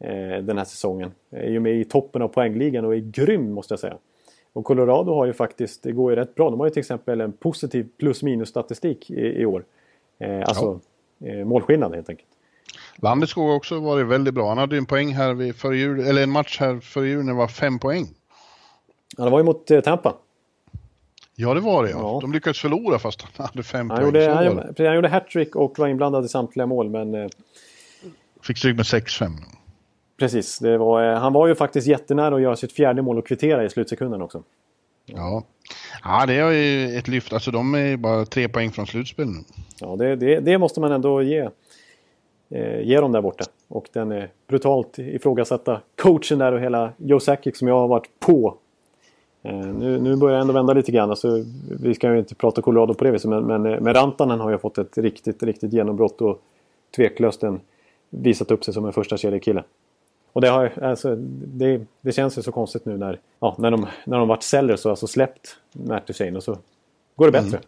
eh, 0.00 0.42
den 0.42 0.58
här 0.58 0.64
säsongen. 0.64 1.12
Är 1.30 1.50
ju 1.50 1.60
med 1.60 1.74
i 1.74 1.84
toppen 1.84 2.22
av 2.22 2.28
poängligan 2.28 2.84
och 2.84 2.94
är 2.94 2.98
grym 2.98 3.52
måste 3.52 3.72
jag 3.72 3.80
säga. 3.80 3.96
Och 4.54 4.64
Colorado 4.64 5.14
har 5.14 5.26
ju 5.26 5.32
faktiskt, 5.32 5.82
det 5.82 5.92
går 5.92 6.12
ju 6.12 6.16
rätt 6.16 6.34
bra. 6.34 6.50
De 6.50 6.60
har 6.60 6.66
ju 6.66 6.70
till 6.70 6.80
exempel 6.80 7.20
en 7.20 7.32
positiv 7.32 7.88
plus 7.98 8.22
minus 8.22 8.48
statistik 8.48 9.10
i, 9.10 9.20
i 9.20 9.46
år. 9.46 9.64
Eh, 10.18 10.38
alltså 10.38 10.80
ja. 11.18 11.28
eh, 11.28 11.44
målskillnad 11.44 11.94
helt 11.94 12.08
enkelt. 12.08 12.28
Landeskog 12.96 13.48
har 13.48 13.54
också 13.54 13.80
varit 13.80 14.06
väldigt 14.06 14.34
bra. 14.34 14.48
Han 14.48 14.58
hade 14.58 14.74
ju 14.74 14.78
en 14.78 14.86
poäng 14.86 15.14
här 15.14 15.34
vid 15.34 15.56
före 15.56 15.76
jul, 15.76 16.00
eller 16.00 16.22
en 16.22 16.30
match 16.30 16.60
här 16.60 16.80
före 16.80 17.08
jul 17.08 17.24
när 17.24 17.32
det 17.32 17.38
var 17.38 17.48
fem 17.48 17.78
poäng. 17.78 18.06
Ja, 19.16 19.24
det 19.24 19.30
var 19.30 19.38
ju 19.38 19.44
mot 19.44 19.70
eh, 19.70 19.80
Tampa. 19.80 20.14
Ja, 21.36 21.54
det 21.54 21.60
var 21.60 21.84
det 21.84 21.90
ja. 21.90 21.98
ja. 21.98 22.18
De 22.20 22.32
lyckades 22.32 22.60
förlora 22.60 22.98
fast 22.98 23.22
han 23.22 23.46
hade 23.46 23.62
fem 23.62 23.90
han 23.90 23.98
poäng. 23.98 24.06
Gjorde, 24.06 24.34
han, 24.34 24.46
gjorde, 24.46 24.86
han 24.86 24.94
gjorde 24.94 25.08
hattrick 25.08 25.56
och 25.56 25.78
var 25.78 25.88
inblandad 25.88 26.24
i 26.24 26.28
samtliga 26.28 26.66
mål, 26.66 26.90
men... 26.90 27.14
Eh, 27.14 27.28
Fick 28.42 28.58
stryk 28.58 28.76
med 28.76 28.84
6-5. 28.84 29.30
Precis, 30.16 30.62
var, 30.62 31.12
eh, 31.12 31.18
han 31.18 31.32
var 31.32 31.46
ju 31.46 31.54
faktiskt 31.54 31.86
jättenära 31.86 32.34
att 32.34 32.42
göra 32.42 32.56
sitt 32.56 32.72
fjärde 32.72 33.02
mål 33.02 33.18
och 33.18 33.26
kvittera 33.26 33.64
i 33.64 33.70
slutsekunden 33.70 34.22
också. 34.22 34.42
Ja, 35.06 35.42
ja 36.04 36.26
det 36.26 36.34
är 36.34 36.50
ju 36.50 36.96
ett 36.96 37.08
lyft. 37.08 37.32
Alltså 37.32 37.50
de 37.50 37.74
är 37.74 37.96
bara 37.96 38.24
tre 38.24 38.48
poäng 38.48 38.70
från 38.70 38.86
slutspel 38.86 39.26
nu. 39.26 39.40
Ja, 39.80 39.96
det, 39.96 40.16
det, 40.16 40.40
det 40.40 40.58
måste 40.58 40.80
man 40.80 40.92
ändå 40.92 41.22
ge, 41.22 41.48
eh, 42.50 42.80
ge 42.80 43.00
dem 43.00 43.12
där 43.12 43.22
borta. 43.22 43.44
Och 43.68 43.88
den 43.92 44.12
är 44.12 44.30
brutalt 44.46 44.98
ifrågasatta 44.98 45.80
coachen 46.02 46.38
där 46.38 46.52
och 46.52 46.60
hela 46.60 46.92
Joe 46.96 47.20
Sakic 47.20 47.58
som 47.58 47.68
jag 47.68 47.78
har 47.78 47.88
varit 47.88 48.08
på. 48.20 48.54
Eh, 49.42 49.54
nu, 49.54 50.00
nu 50.00 50.16
börjar 50.16 50.34
jag 50.34 50.40
ändå 50.40 50.54
vända 50.54 50.72
lite 50.72 50.92
grann. 50.92 51.10
Alltså, 51.10 51.44
vi 51.80 51.94
ska 51.94 52.12
ju 52.12 52.18
inte 52.18 52.34
prata 52.34 52.62
Colorado 52.62 52.94
på 52.94 53.04
det 53.04 53.10
viset 53.10 53.30
men, 53.30 53.44
men, 53.44 53.66
eh, 53.66 53.80
men 53.80 53.94
Rantanen 53.94 54.40
har 54.40 54.50
ju 54.50 54.58
fått 54.58 54.78
ett 54.78 54.98
riktigt, 54.98 55.42
riktigt 55.42 55.72
genombrott 55.72 56.20
och 56.20 56.42
tveklöst 56.96 57.42
en, 57.42 57.60
visat 58.10 58.50
upp 58.50 58.64
sig 58.64 58.74
som 58.74 58.84
en 58.84 58.92
första 58.92 59.16
kedjekille. 59.16 59.64
Och 60.34 60.40
det, 60.40 60.48
har, 60.48 60.72
alltså, 60.82 61.16
det, 61.46 61.86
det, 62.00 62.12
känns 62.12 62.38
ju 62.38 62.42
så 62.42 62.52
konstigt 62.52 62.84
nu 62.84 62.96
när, 62.96 63.20
ja, 63.40 63.56
när, 63.58 63.70
de, 63.70 63.86
när 64.04 64.18
de 64.18 64.28
varit 64.28 64.42
sellers 64.42 64.84
och 64.84 64.90
alltså 64.90 65.06
släppt 65.06 65.56
Matt 65.72 66.06
Duchene 66.06 66.36
och 66.36 66.42
så 66.42 66.58
går 67.16 67.26
det 67.26 67.32
bättre. 67.32 67.56
Mm. 67.56 67.60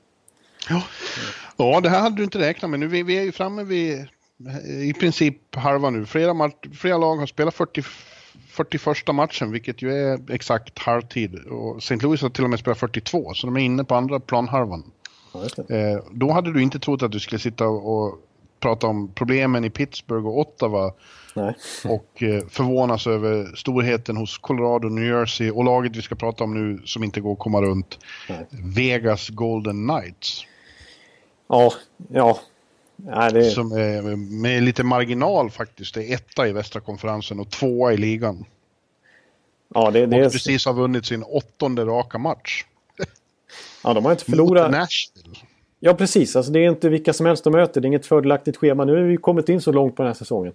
Ja. 0.68 0.82
ja, 1.56 1.80
det 1.80 1.88
här 1.88 2.00
hade 2.00 2.16
du 2.16 2.24
inte 2.24 2.38
räknat 2.38 2.70
med. 2.70 2.80
Nu, 2.80 2.86
vi, 2.86 3.02
vi 3.02 3.18
är 3.18 3.22
ju 3.22 3.32
framme 3.32 3.64
vid 3.64 4.08
i 4.82 4.92
princip 4.92 5.54
halva 5.54 5.90
nu. 5.90 6.06
Flera, 6.06 6.50
flera 6.74 6.98
lag 6.98 7.16
har 7.16 7.26
spelat 7.26 7.54
40, 7.54 7.82
41 8.48 9.14
matchen, 9.14 9.52
vilket 9.52 9.82
ju 9.82 9.92
är 9.92 10.32
exakt 10.32 10.78
halvtid. 10.78 11.34
Och 11.34 11.76
St. 11.76 11.96
Louis 11.96 12.22
har 12.22 12.30
till 12.30 12.44
och 12.44 12.50
med 12.50 12.58
spelat 12.58 12.78
42, 12.78 13.34
så 13.34 13.46
de 13.46 13.56
är 13.56 13.60
inne 13.60 13.84
på 13.84 13.94
andra 13.94 14.20
planhalvan. 14.20 14.84
Ja, 15.32 15.40
eh, 15.76 16.02
då 16.12 16.30
hade 16.32 16.52
du 16.52 16.62
inte 16.62 16.78
trott 16.78 17.02
att 17.02 17.12
du 17.12 17.20
skulle 17.20 17.38
sitta 17.38 17.66
och 17.66 18.18
prata 18.60 18.86
om 18.86 19.12
problemen 19.14 19.64
i 19.64 19.70
Pittsburgh 19.70 20.26
och 20.26 20.38
Ottawa 20.38 20.92
Nej. 21.36 21.54
Och 21.84 22.22
eh, 22.22 22.46
förvånas 22.48 23.06
över 23.06 23.56
storheten 23.56 24.16
hos 24.16 24.38
Colorado, 24.38 24.88
New 24.88 25.04
Jersey 25.04 25.50
och 25.50 25.64
laget 25.64 25.96
vi 25.96 26.02
ska 26.02 26.14
prata 26.14 26.44
om 26.44 26.54
nu 26.54 26.82
som 26.84 27.04
inte 27.04 27.20
går 27.20 27.32
att 27.32 27.38
komma 27.38 27.62
runt. 27.62 27.98
Nej. 28.28 28.46
Vegas 28.50 29.28
Golden 29.28 29.88
Knights. 29.88 30.46
Ja, 31.48 31.72
ja. 32.08 32.38
Nej, 32.96 33.32
det... 33.32 33.44
Som 33.44 33.72
är 33.72 34.16
med 34.16 34.62
lite 34.62 34.84
marginal 34.84 35.50
faktiskt. 35.50 35.94
Det 35.94 36.04
är 36.04 36.14
etta 36.14 36.48
i 36.48 36.52
västra 36.52 36.80
konferensen 36.80 37.40
och 37.40 37.50
tvåa 37.50 37.92
i 37.92 37.96
ligan. 37.96 38.44
Ja, 39.74 39.90
det, 39.90 40.06
det 40.06 40.26
och 40.26 40.32
precis 40.32 40.66
har 40.66 40.72
vunnit 40.72 41.06
sin 41.06 41.22
åttonde 41.22 41.84
raka 41.84 42.18
match. 42.18 42.64
Ja, 43.84 43.94
de 43.94 44.04
har 44.04 44.12
inte 44.12 44.24
förlorat. 44.24 44.70
Mot 44.70 44.80
Nashville. 44.80 45.36
Ja, 45.86 45.94
precis. 45.94 46.36
Alltså, 46.36 46.52
det 46.52 46.60
är 46.60 46.68
inte 46.68 46.88
vilka 46.88 47.12
som 47.12 47.26
helst 47.26 47.44
de 47.44 47.52
möter. 47.52 47.80
Det 47.80 47.84
är 47.84 47.88
inget 47.88 48.06
fördelaktigt 48.06 48.56
schema. 48.56 48.84
Nu 48.84 48.94
har 48.94 49.02
vi 49.02 49.16
kommit 49.16 49.48
in 49.48 49.60
så 49.60 49.72
långt 49.72 49.96
på 49.96 50.02
den 50.02 50.08
här 50.08 50.14
säsongen. 50.14 50.52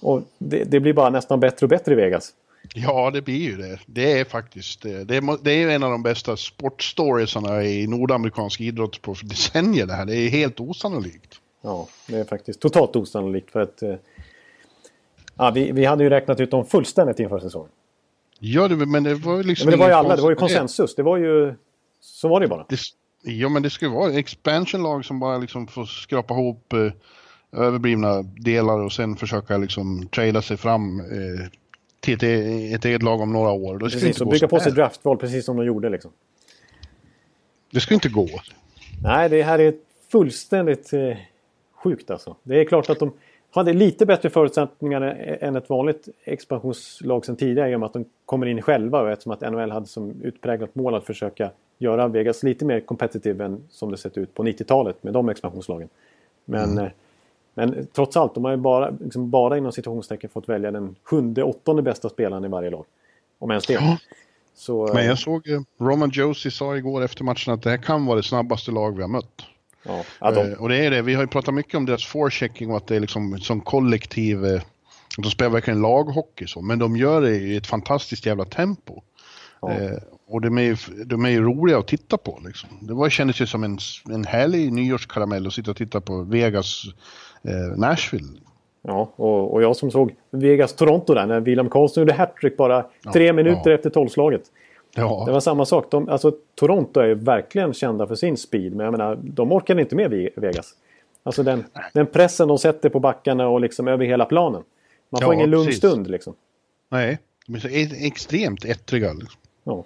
Och 0.00 0.22
det, 0.38 0.64
det, 0.64 0.80
blir 0.80 0.92
bara 0.92 1.10
nästan 1.10 1.40
bättre 1.40 1.66
och 1.66 1.70
bättre 1.70 1.92
i 1.92 1.96
Vegas. 1.96 2.32
Ja, 2.74 3.10
det 3.10 3.22
blir 3.22 3.42
ju 3.42 3.56
det. 3.56 3.78
Det 3.86 4.20
är 4.20 4.24
faktiskt 4.24 4.82
det. 4.82 4.90
Är, 4.90 5.44
det 5.44 5.62
är 5.62 5.68
en 5.68 5.82
av 5.82 5.90
de 5.90 6.02
bästa 6.02 6.36
sportstoriesarna 6.36 7.64
i 7.64 7.86
nordamerikansk 7.86 8.60
idrott 8.60 9.02
på 9.02 9.14
decennier 9.22 9.86
det 9.86 9.92
här. 9.92 10.04
Det 10.04 10.16
är 10.16 10.28
helt 10.28 10.60
osannolikt. 10.60 11.40
Ja, 11.62 11.88
det 12.08 12.16
är 12.16 12.24
faktiskt 12.24 12.60
totalt 12.60 12.96
osannolikt 12.96 13.50
för 13.50 13.60
att... 13.60 13.82
Eh, 13.82 13.94
ja, 15.36 15.50
vi, 15.50 15.72
vi 15.72 15.84
hade 15.84 16.04
ju 16.04 16.10
räknat 16.10 16.40
ut 16.40 16.50
dem 16.50 16.66
fullständigt 16.66 17.20
inför 17.20 17.38
säsongen. 17.38 17.70
Ja, 18.38 18.68
det, 18.68 18.76
men 18.76 19.02
det 19.02 19.14
var 19.14 19.36
ju 19.36 19.42
liksom... 19.42 19.66
Ja, 19.66 19.70
men 19.70 19.78
det 19.78 19.84
var 19.84 19.90
ju 19.90 19.94
alla, 19.94 20.16
det 20.16 20.22
var 20.22 20.30
ju 20.30 20.36
konsensus. 20.36 20.94
Det 20.94 21.02
var 21.02 21.16
ju... 21.16 21.54
Så 22.00 22.28
var 22.28 22.40
det 22.40 22.44
ju 22.44 22.50
bara. 22.50 22.66
Det, 22.68 22.78
ja, 23.26 23.48
men 23.48 23.62
det 23.62 23.70
ska 23.70 23.88
vara 23.88 24.12
expansion-lag 24.12 25.04
som 25.04 25.20
bara 25.20 25.38
liksom 25.38 25.66
får 25.66 25.84
skrapa 25.84 26.34
ihop 26.34 26.72
eh, 26.72 26.92
överblivna 27.52 28.22
delar 28.22 28.78
och 28.78 28.92
sen 28.92 29.16
försöka 29.16 29.56
liksom 29.56 30.08
trada 30.08 30.42
sig 30.42 30.56
fram 30.56 31.00
eh, 31.00 31.46
till 32.00 32.14
ett, 32.14 32.22
ett 32.74 32.84
eget 32.84 33.02
lag 33.02 33.20
om 33.20 33.32
några 33.32 33.50
år. 33.50 33.78
Då 33.78 33.86
precis, 33.86 34.20
och 34.20 34.28
bygga 34.28 34.48
på 34.48 34.60
sig 34.60 34.72
draftval 34.72 35.16
precis 35.16 35.44
som 35.44 35.56
de 35.56 35.66
gjorde 35.66 35.88
liksom. 35.88 36.10
Det 37.72 37.80
ska 37.80 37.94
inte 37.94 38.08
gå. 38.08 38.28
Nej, 39.02 39.28
det 39.28 39.42
här 39.42 39.58
är 39.58 39.74
fullständigt 40.12 40.92
eh, 40.92 41.16
sjukt 41.74 42.10
alltså. 42.10 42.36
Det 42.42 42.60
är 42.60 42.64
klart 42.64 42.90
att 42.90 42.98
de 42.98 43.12
hade 43.50 43.72
lite 43.72 44.06
bättre 44.06 44.30
förutsättningar 44.30 45.00
än 45.40 45.56
ett 45.56 45.70
vanligt 45.70 46.08
expansionslag 46.24 47.26
sedan 47.26 47.36
tidigare 47.36 47.70
i 47.70 47.74
och 47.74 47.80
med 47.80 47.86
att 47.86 47.92
de 47.92 48.04
kommer 48.24 48.46
in 48.46 48.62
själva 48.62 49.00
och 49.00 49.10
eftersom 49.10 49.32
att 49.32 49.40
NHL 49.40 49.70
hade 49.70 49.86
som 49.86 50.22
utpräglat 50.22 50.74
mål 50.74 50.94
att 50.94 51.04
försöka 51.04 51.50
göra 51.78 52.08
Vegas 52.08 52.42
lite 52.42 52.64
mer 52.64 52.80
competitive 52.80 53.44
än 53.44 53.62
som 53.70 53.90
det 53.90 53.96
sett 53.96 54.18
ut 54.18 54.34
på 54.34 54.42
90-talet 54.42 55.02
med 55.02 55.12
de 55.12 55.28
expansionslagen. 55.28 55.88
Men 56.44 56.70
mm. 56.72 56.84
Eh, 56.84 56.90
men 57.58 57.86
trots 57.92 58.16
allt, 58.16 58.34
de 58.34 58.44
har 58.44 58.50
ju 58.50 58.56
bara, 58.56 58.90
liksom 58.90 59.30
bara 59.30 59.58
inom 59.58 59.72
situationstecken 59.72 60.30
fått 60.30 60.48
välja 60.48 60.70
den 60.70 60.96
sjunde, 61.02 61.42
åttonde 61.42 61.82
bästa 61.82 62.08
spelaren 62.08 62.44
i 62.44 62.48
varje 62.48 62.70
lag. 62.70 62.84
Om 63.38 63.50
ens 63.50 63.66
det. 63.66 63.72
Ja. 63.72 63.98
Så, 64.54 64.90
Men 64.94 65.06
jag 65.06 65.18
såg 65.18 65.48
eh, 65.48 65.60
Roman 65.78 66.10
Josie 66.12 66.50
sa 66.50 66.76
igår 66.76 67.02
efter 67.02 67.24
matchen 67.24 67.54
att 67.54 67.62
det 67.62 67.70
här 67.70 67.76
kan 67.76 68.06
vara 68.06 68.16
det 68.16 68.22
snabbaste 68.22 68.70
lag 68.70 68.96
vi 68.96 69.02
har 69.02 69.08
mött. 69.08 69.42
Ja, 69.86 70.04
ja, 70.20 70.30
de... 70.30 70.52
eh, 70.52 70.58
och 70.58 70.68
det 70.68 70.76
är 70.76 70.90
det. 70.90 71.02
Vi 71.02 71.14
har 71.14 71.22
ju 71.22 71.28
pratat 71.28 71.54
mycket 71.54 71.74
om 71.74 71.86
deras 71.86 72.04
forechecking 72.04 72.70
och 72.70 72.76
att 72.76 72.86
det 72.86 72.96
är 72.96 73.00
liksom 73.00 73.38
som 73.38 73.60
kollektiv. 73.60 74.46
Eh, 74.46 74.60
de 75.18 75.30
spelar 75.30 75.50
verkligen 75.50 75.82
laghockey 75.82 76.46
så, 76.46 76.62
men 76.62 76.78
de 76.78 76.96
gör 76.96 77.20
det 77.20 77.36
i 77.36 77.56
ett 77.56 77.66
fantastiskt 77.66 78.26
jävla 78.26 78.44
tempo. 78.44 79.02
Ja. 79.60 79.72
Eh, 79.72 79.98
och 80.28 80.40
de 80.40 80.58
är, 80.58 80.62
ju, 80.62 80.76
de 81.04 81.24
är 81.24 81.28
ju 81.30 81.42
roliga 81.42 81.78
att 81.78 81.88
titta 81.88 82.16
på. 82.16 82.40
Liksom. 82.46 82.68
Det 82.80 82.94
var, 82.94 83.10
kändes 83.10 83.40
ju 83.40 83.46
som 83.46 83.64
en, 83.64 83.78
en 84.10 84.24
härlig 84.24 84.72
nyårskaramell 84.72 85.46
att 85.46 85.52
sitta 85.52 85.70
och 85.70 85.76
titta 85.76 86.00
på 86.00 86.22
Vegas 86.22 86.82
eh, 87.42 87.78
Nashville. 87.78 88.28
Ja, 88.82 89.12
och, 89.16 89.54
och 89.54 89.62
jag 89.62 89.76
som 89.76 89.90
såg 89.90 90.14
Vegas-Toronto 90.30 91.14
där 91.14 91.26
när 91.26 91.40
William 91.40 91.70
Karlsson 91.70 92.00
gjorde 92.00 92.14
hattrick 92.14 92.56
bara 92.56 92.86
ja, 93.02 93.12
tre 93.12 93.32
minuter 93.32 93.70
ja. 93.70 93.74
efter 93.76 93.90
tolvslaget. 93.90 94.42
Ja. 94.96 95.22
Det 95.26 95.32
var 95.32 95.40
samma 95.40 95.64
sak. 95.64 95.90
De, 95.90 96.08
alltså, 96.08 96.32
Toronto 96.54 97.00
är 97.00 97.06
ju 97.06 97.14
verkligen 97.14 97.74
kända 97.74 98.06
för 98.06 98.14
sin 98.14 98.36
speed, 98.36 98.74
men 98.74 98.84
jag 98.84 98.92
menar, 98.92 99.18
de 99.22 99.52
orkade 99.52 99.80
inte 99.80 99.96
med 99.96 100.30
Vegas. 100.36 100.74
Alltså 101.22 101.42
den, 101.42 101.64
den 101.92 102.06
pressen 102.06 102.48
de 102.48 102.58
sätter 102.58 102.88
på 102.88 103.00
backarna 103.00 103.48
och 103.48 103.60
liksom 103.60 103.88
över 103.88 104.04
hela 104.04 104.24
planen. 104.24 104.62
Man 105.10 105.22
får 105.22 105.34
ja, 105.34 105.34
ingen 105.34 105.50
lugn 105.50 105.72
stund 105.72 106.10
liksom. 106.10 106.34
Nej, 106.88 107.18
de 107.46 107.54
är 107.54 107.58
så 107.58 107.68
e- 107.68 108.06
extremt 108.06 108.64
ettriga. 108.64 109.12
Liksom. 109.12 109.40
Ja. 109.64 109.84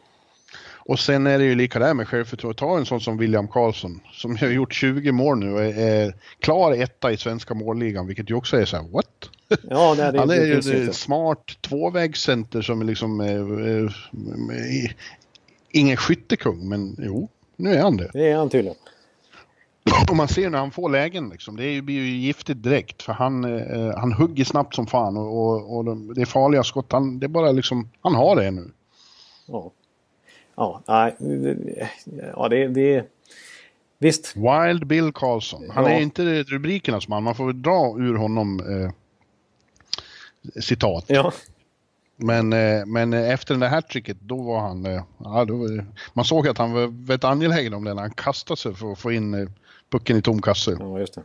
Och 0.91 0.99
sen 0.99 1.27
är 1.27 1.39
det 1.39 1.45
ju 1.45 1.55
lika 1.55 1.79
där 1.79 1.95
med 1.95 2.09
självförtroende. 2.09 2.59
Ta 2.59 2.79
en 2.79 2.87
sån 2.87 3.01
som 3.01 3.19
William 3.19 3.49
Karlsson 3.49 4.01
som 4.13 4.37
har 4.37 4.49
gjort 4.49 4.75
20 4.75 5.13
mål 5.13 5.39
nu 5.39 5.53
och 5.53 5.63
är 5.63 6.15
klar 6.39 6.73
etta 6.73 7.13
i 7.13 7.17
svenska 7.17 7.55
målligan, 7.55 8.07
vilket 8.07 8.31
ju 8.31 8.35
också 8.35 8.57
är 8.57 8.65
så 8.65 8.77
här, 8.77 8.89
what? 8.93 9.31
Ja, 9.71 9.95
det 9.95 10.03
är, 10.03 10.19
Han 10.19 10.31
är 10.31 10.45
ju 10.45 10.93
smart 10.93 11.59
tvåvägscenter 11.61 12.63
som 12.63 12.81
är 12.81 12.85
liksom 12.85 13.21
är, 13.21 13.61
är, 13.61 14.97
ingen 15.71 15.97
skyttekung, 15.97 16.69
men 16.69 16.97
jo, 16.99 17.29
nu 17.57 17.75
är 17.75 17.83
han 17.83 17.97
det. 17.97 18.11
Det 18.13 18.31
är 18.31 18.37
han 18.37 18.51
tydligen. 18.51 18.77
Och 20.11 20.17
man 20.17 20.29
ser 20.29 20.51
när 20.51 20.59
han 20.59 20.71
får 20.71 20.91
lägen 20.91 21.29
liksom, 21.29 21.57
det 21.57 21.83
blir 21.83 21.95
ju 21.95 22.17
giftigt 22.17 22.63
direkt 22.63 23.03
för 23.03 23.13
han, 23.13 23.45
eh, 23.45 23.99
han 23.99 24.13
hugger 24.13 24.45
snabbt 24.45 24.75
som 24.75 24.87
fan 24.87 25.17
och, 25.17 25.37
och, 25.37 25.77
och 25.77 25.97
det 26.15 26.21
är 26.21 26.27
farliga 26.27 26.65
skott. 26.65 26.93
Han, 26.93 27.19
det 27.19 27.27
är 27.27 27.29
bara 27.29 27.53
liksom, 27.53 27.91
han 28.01 28.15
har 28.15 28.37
det 28.37 28.51
nu. 28.51 28.71
Ja. 29.47 29.73
Ja, 30.57 30.83
nej. 30.89 31.17
Ja, 32.37 32.49
det, 32.49 32.69
det... 32.69 33.07
Visst. 33.99 34.37
Wild 34.37 34.87
Bill 34.87 35.13
Karlsson. 35.13 35.71
Han 35.71 35.85
ja. 35.85 35.91
är 35.91 36.01
inte 36.01 36.43
rubrikernas 36.43 37.09
man. 37.09 37.23
Man 37.23 37.35
får 37.35 37.47
väl 37.47 37.63
dra 37.63 37.97
ur 37.99 38.15
honom 38.15 38.61
eh, 38.61 38.91
citat. 40.61 41.05
Ja. 41.07 41.33
Men, 42.17 42.53
eh, 42.53 42.87
men 42.87 43.13
efter 43.13 43.55
det 43.55 43.61
där 43.61 43.69
hattricket, 43.69 44.17
då 44.21 44.43
var 44.43 44.61
han... 44.61 44.87
eh, 44.87 45.03
Ja, 45.19 45.45
då, 45.45 45.55
man 46.13 46.25
såg 46.25 46.49
att 46.49 46.59
han 46.59 46.73
var 46.73 46.87
väldigt 46.87 47.25
angelägen 47.25 47.75
om 47.75 47.85
det 47.85 47.95
när 47.95 48.03
han 48.03 48.11
kastade 48.11 48.61
sig 48.61 48.75
för 48.75 48.93
att 48.93 48.99
få 48.99 49.13
in 49.13 49.35
eh, 49.35 49.49
pucken 49.91 50.17
i 50.17 50.23
tom 50.23 50.43
kasse. 50.43 50.77
ja, 50.81 50.99
just 50.99 51.15
det. 51.15 51.23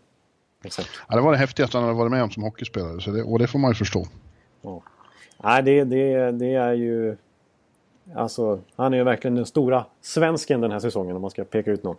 Exakt. 0.63 0.89
Ja, 1.07 1.15
det 1.15 1.21
var 1.21 1.31
det 1.31 1.37
häftigaste 1.37 1.77
han 1.77 1.83
hade 1.83 1.97
varit 1.97 2.11
med 2.11 2.23
om 2.23 2.31
som 2.31 2.43
hockeyspelare, 2.43 3.01
så 3.01 3.11
det, 3.11 3.23
och 3.23 3.39
det 3.39 3.47
får 3.47 3.59
man 3.59 3.71
ju 3.71 3.75
förstå. 3.75 4.07
Ja. 4.61 4.83
Nej, 5.43 5.63
det, 5.63 5.83
det, 5.83 6.31
det 6.31 6.53
är 6.53 6.73
ju... 6.73 7.17
Alltså, 8.15 8.59
han 8.75 8.93
är 8.93 8.97
ju 8.97 9.03
verkligen 9.03 9.35
den 9.35 9.45
stora 9.45 9.85
svensken 10.01 10.61
den 10.61 10.71
här 10.71 10.79
säsongen 10.79 11.15
om 11.15 11.21
man 11.21 11.31
ska 11.31 11.43
peka 11.43 11.71
ut 11.71 11.83
någon. 11.83 11.95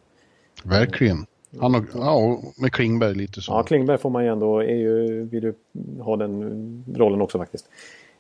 Verkligen. 0.63 1.27
Han 1.61 1.75
och, 1.75 1.85
ja, 1.95 2.39
med 2.57 2.73
Klingberg 2.73 3.15
lite 3.15 3.41
så. 3.43 3.53
Ja, 3.53 3.63
Klingberg 3.63 3.99
får 3.99 4.11
man 4.11 4.25
ju 4.25 4.31
ändå, 4.31 4.59
är 4.59 4.75
ju, 4.77 5.25
vill 5.25 5.43
ju 5.45 5.55
ha 6.01 6.17
den 6.17 6.85
rollen 6.97 7.21
också 7.23 7.39
faktiskt. 7.39 7.67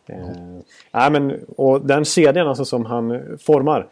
Eh, 0.09 0.17
nej, 0.93 1.11
men, 1.11 1.45
och 1.57 1.87
den 1.87 2.05
kedjan 2.05 2.49
alltså 2.49 2.65
som 2.65 2.85
han 2.85 3.23
formar. 3.41 3.89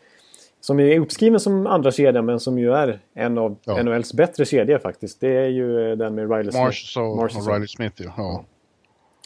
Som 0.61 0.81
är 0.81 1.01
uppskriven 1.01 1.41
som 1.41 1.67
andra 1.67 1.91
kedjan 1.93 2.27
men 2.27 2.41
som 2.41 2.59
ju 2.59 2.73
är 2.73 3.01
en 3.15 3.39
av 3.39 3.57
Ja. 3.65 3.83
NHLs 3.83 4.13
bättre 4.13 4.45
kedjor 4.45 4.79
faktiskt. 4.79 5.21
Det 5.21 5.37
är 5.37 5.49
ju 5.49 5.91
eh, 5.91 5.97
den 5.97 6.15
med 6.15 6.31
Riley 6.31 6.53
Smith. 6.53 6.65
Mars 6.65 6.97
och, 6.97 7.53
Riley 7.53 7.67
Smith 7.69 8.03
ja. 8.03 8.13
ja. 8.17 8.45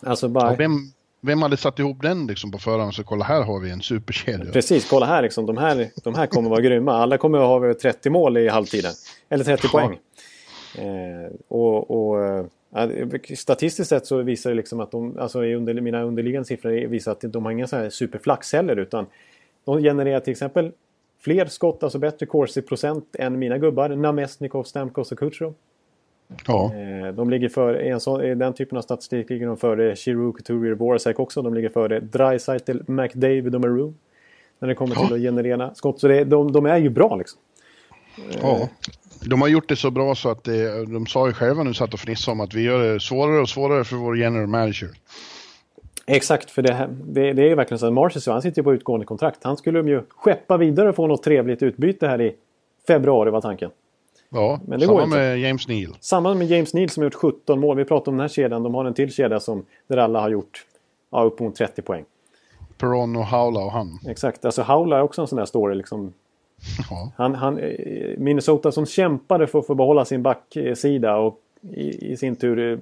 Alltså 0.02 0.28
bara, 0.28 0.50
ja 0.50 0.56
vem, 0.58 0.72
vem 1.20 1.42
hade 1.42 1.56
satt 1.56 1.78
ihop 1.78 2.02
den 2.02 2.26
liksom 2.26 2.50
på 2.52 2.58
förhand? 2.58 2.94
Så 2.94 3.04
kolla 3.04 3.24
här 3.24 3.42
har 3.42 3.60
vi 3.60 3.70
en 3.70 3.80
superkedja. 3.82 4.52
Precis, 4.52 4.90
kolla 4.90 5.06
här 5.06 5.22
liksom. 5.22 5.46
De 5.46 5.56
här, 5.56 5.88
de 6.04 6.14
här 6.14 6.26
kommer 6.26 6.50
vara 6.50 6.60
grymma. 6.60 6.92
Alla 6.92 7.18
kommer 7.18 7.38
att 7.38 7.44
ha 7.44 7.56
över 7.56 7.74
30 7.74 8.10
mål 8.10 8.36
i 8.36 8.48
halvtiden. 8.48 8.92
Eller 9.28 9.44
30 9.44 9.60
Ja. 9.72 9.78
poäng. 9.80 9.98
Eh, 10.78 11.32
och, 11.48 11.90
och, 11.90 12.24
eh, 12.24 12.44
statistiskt 13.36 13.88
sett 13.88 14.06
så 14.06 14.22
visar 14.22 14.50
det 14.50 14.56
liksom 14.56 14.80
att 14.80 14.90
de, 14.90 15.18
alltså 15.18 15.42
under, 15.42 15.74
mina 15.74 16.02
underliggande 16.02 16.46
siffror 16.48 16.70
visar 16.86 17.12
att 17.12 17.20
de 17.20 17.44
har 17.44 17.52
inga 17.52 17.66
så 17.66 17.76
här 17.76 17.90
superflax 17.90 18.52
heller. 18.52 18.76
Utan 18.78 19.06
de 19.64 19.82
genererar 19.82 20.20
till 20.20 20.30
exempel 20.30 20.72
fler 21.20 21.46
skott, 21.46 21.82
alltså 21.82 21.98
bättre 21.98 22.26
corsi-procent 22.26 23.16
än 23.18 23.38
mina 23.38 23.58
gubbar. 23.58 23.88
Namestnikov, 23.88 24.62
Stamkos 24.64 25.12
och 25.12 25.18
Kutjerov. 25.18 25.54
Ja. 26.46 26.72
Eh, 26.74 27.14
De 27.14 27.30
ligger 27.30 27.48
för, 27.48 27.96
i, 27.96 28.00
sån, 28.00 28.22
i 28.24 28.34
den 28.34 28.52
typen 28.52 28.78
av 28.78 28.82
statistik 28.82 29.30
ligger 29.30 29.46
de 29.46 29.56
före 29.56 29.94
Giroux, 29.96 30.36
Couturier, 30.36 30.74
Voracek 30.74 31.20
också. 31.20 31.42
De 31.42 31.54
ligger 31.54 31.68
före 31.68 32.00
Dreisaitl, 32.00 32.78
McDavid 32.86 33.54
och 33.54 33.60
Maroon. 33.60 33.98
När 34.58 34.68
det 34.68 34.74
kommer 34.74 34.94
till 34.94 35.06
Ja. 35.10 35.14
att 35.16 35.20
generera 35.22 35.74
skott. 35.74 36.00
Så 36.00 36.08
det, 36.08 36.24
de, 36.24 36.52
de 36.52 36.66
är 36.66 36.76
ju 36.78 36.88
bra 36.88 37.16
liksom. 37.16 37.40
ja. 38.42 38.68
De 39.20 39.40
har 39.40 39.48
gjort 39.48 39.68
det 39.68 39.76
så 39.76 39.90
bra 39.90 40.14
så 40.14 40.28
att 40.28 40.44
det, 40.44 40.84
de 40.84 41.06
sa 41.06 41.26
ju 41.26 41.32
själva 41.32 41.62
nu 41.62 41.74
satt 41.74 41.94
och 41.94 42.00
fnissade 42.00 42.32
om 42.32 42.40
att 42.40 42.54
vi 42.54 42.62
gör 42.62 42.92
det 42.92 43.00
svårare 43.00 43.40
och 43.40 43.48
svårare 43.48 43.84
för 43.84 43.96
vår 43.96 44.18
general 44.18 44.46
manager. 44.46 44.90
Exakt, 46.06 46.50
för 46.50 46.62
det, 46.62 46.74
här, 46.74 46.88
det, 47.04 47.32
det 47.32 47.42
är 47.42 47.48
ju 47.48 47.54
verkligen 47.54 47.78
så 47.78 47.86
att 47.86 47.92
Marchessault, 47.92 48.32
han 48.32 48.42
sitter 48.42 48.60
ju 48.60 48.64
på 48.64 48.74
utgående 48.74 49.06
kontrakt. 49.06 49.44
Han 49.44 49.56
skulle 49.56 49.78
de 49.78 49.88
ju 49.88 50.02
skeppa 50.08 50.56
vidare 50.56 50.88
och 50.88 50.96
få 50.96 51.06
något 51.06 51.22
trevligt 51.22 51.62
utbyte 51.62 52.06
här 52.08 52.20
i 52.20 52.34
februari 52.86 53.30
var 53.30 53.40
tanken. 53.40 53.70
Ja, 54.30 54.60
Men 54.66 54.80
det 54.80 54.86
samma 54.86 54.98
går 54.98 55.04
inte. 55.04 55.18
med 55.18 55.40
James 55.40 55.68
Neal. 55.68 55.96
Samma 56.00 56.34
med 56.34 56.46
James 56.46 56.74
Neal 56.74 56.88
som 56.88 57.00
har 57.00 57.06
gjort 57.06 57.14
17 57.14 57.60
mål. 57.60 57.76
Vi 57.76 57.84
pratar 57.84 58.12
om 58.12 58.16
den 58.16 58.20
här 58.20 58.28
kedjan. 58.28 58.62
De 58.62 58.74
har 58.74 58.84
en 58.84 58.94
till 58.94 59.12
kedja 59.12 59.40
som, 59.40 59.64
där 59.86 59.96
alla 59.96 60.20
har 60.20 60.30
gjort 60.30 60.66
ja, 61.10 61.22
upp 61.22 61.40
mot 61.40 61.54
30 61.54 61.82
poäng. 61.82 62.04
Peron 62.78 63.16
och 63.16 63.24
Haula 63.24 63.60
och 63.60 63.72
han. 63.72 63.98
Exakt, 64.08 64.44
alltså 64.44 64.62
Haula 64.62 64.98
är 64.98 65.02
också 65.02 65.20
en 65.20 65.28
sån 65.28 65.38
där 65.38 65.46
story. 65.46 65.74
Liksom. 65.74 66.12
Ja. 66.90 67.12
Han, 67.16 67.34
han, 67.34 67.58
eh, 67.58 68.18
Minnesota 68.18 68.72
som 68.72 68.86
kämpade 68.86 69.46
för 69.46 69.58
att 69.58 69.66
få 69.66 69.74
behålla 69.74 70.04
sin 70.04 70.22
backsida 70.22 71.16
och 71.16 71.40
i, 71.72 72.12
i 72.12 72.16
sin 72.16 72.36
tur 72.36 72.58
eh, 72.58 72.78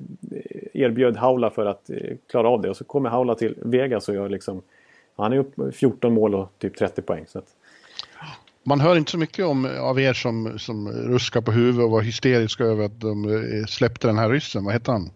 erbjöd 0.82 1.16
Haula 1.16 1.50
för 1.50 1.66
att 1.66 1.90
eh, 1.90 2.16
klara 2.30 2.48
av 2.48 2.62
det. 2.62 2.70
Och 2.70 2.76
så 2.76 2.84
kommer 2.84 3.10
Haula 3.10 3.34
till 3.34 3.54
Vegas 3.62 4.08
och 4.08 4.14
gör 4.14 4.28
liksom... 4.28 4.62
Han 5.18 5.32
är 5.32 5.38
upp 5.38 5.74
14 5.74 6.14
mål 6.14 6.34
och 6.34 6.52
typ 6.58 6.76
30 6.76 7.02
poäng. 7.02 7.24
Så 7.28 7.38
att, 7.38 7.46
Man 8.62 8.80
hör 8.80 8.96
inte 8.96 9.10
så 9.10 9.18
mycket 9.18 9.44
om, 9.44 9.68
av 9.80 10.00
er 10.00 10.12
som, 10.12 10.58
som 10.58 10.88
ruskar 10.88 11.40
på 11.40 11.52
huvudet 11.52 11.84
och 11.84 11.90
var 11.90 12.02
hysteriska 12.02 12.64
över 12.64 12.84
att 12.84 13.00
de 13.00 13.64
släppte 13.68 14.06
den 14.06 14.18
här 14.18 14.30
ryssen. 14.30 14.64
Vad 14.64 14.72
hette 14.72 14.90
han? 14.90 15.10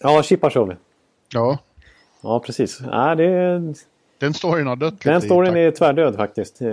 ja, 0.00 0.22
Chipachov. 0.22 0.74
Ja, 1.32 1.58
Ja, 2.22 2.40
precis. 2.40 2.80
Ja, 2.90 3.14
det, 3.14 3.60
den 4.22 4.34
storyn 4.34 4.66
har 4.66 4.76
dött 4.76 5.00
den 5.04 5.20
storyn 5.20 5.56
är 5.56 5.70
tvärdöd 5.70 6.16
faktiskt. 6.16 6.60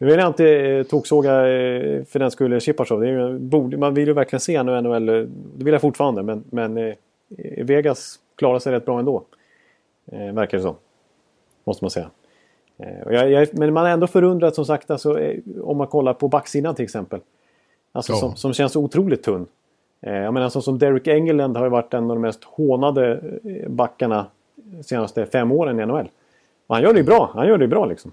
Nu 0.00 0.06
vill 0.08 0.18
jag 0.18 0.28
inte 0.28 0.48
eh, 0.48 0.82
toksåga 0.82 1.30
eh, 1.48 2.04
för 2.04 2.18
den 2.18 2.30
skulle 2.30 2.60
Chipachov. 2.60 3.00
Man 3.78 3.94
vill 3.94 4.08
ju 4.08 4.14
verkligen 4.14 4.40
se 4.40 4.62
nu 4.62 4.80
NHL. 4.80 5.08
eh, 5.08 5.14
Det 5.56 5.64
vill 5.64 5.72
jag 5.72 5.80
fortfarande. 5.80 6.22
Men, 6.22 6.44
men 6.50 6.94
Vegas 7.58 8.18
klarar 8.36 8.58
sig 8.58 8.72
rätt 8.72 8.84
bra 8.84 8.98
ändå. 8.98 9.22
Verkar 10.32 10.58
det 10.58 10.62
som. 10.62 10.74
Måste 11.64 11.84
man 11.84 11.90
säga. 11.90 12.10
Jag, 13.06 13.30
jag, 13.30 13.48
men 13.58 13.72
man 13.72 13.86
är 13.86 13.90
ändå 13.90 14.06
förundrad 14.06 14.54
som 14.54 14.64
sagt 14.66 14.90
alltså, 14.90 15.18
om 15.62 15.76
man 15.76 15.86
kollar 15.86 16.14
på 16.14 16.28
backsidan 16.28 16.74
till 16.74 16.84
exempel. 16.84 17.20
Alltså 17.92 18.12
Ja. 18.12 18.16
som, 18.16 18.36
som 18.36 18.52
känns 18.52 18.76
otroligt 18.76 19.22
tunn. 19.22 19.46
Jag 20.00 20.34
menar 20.34 20.48
som, 20.48 20.62
som 20.62 20.78
Derek 20.78 21.06
Engeland 21.06 21.56
har 21.56 21.64
ju 21.64 21.70
varit 21.70 21.94
en 21.94 22.02
av 22.02 22.08
de 22.16 22.20
mest 22.20 22.44
hånade 22.44 23.20
backarna 23.68 24.26
de 24.54 24.82
senaste 24.82 25.26
fem 25.26 25.52
åren 25.52 25.80
i 25.80 25.86
NHL. 25.86 26.08
Och 26.72 26.76
han 26.76 26.84
gör 26.84 26.92
det 26.92 26.98
ju 26.98 27.04
bra. 27.04 27.30
Han 27.34 27.48
gör 27.48 27.58
det 27.58 27.68
bra 27.68 27.86
liksom. 27.86 28.12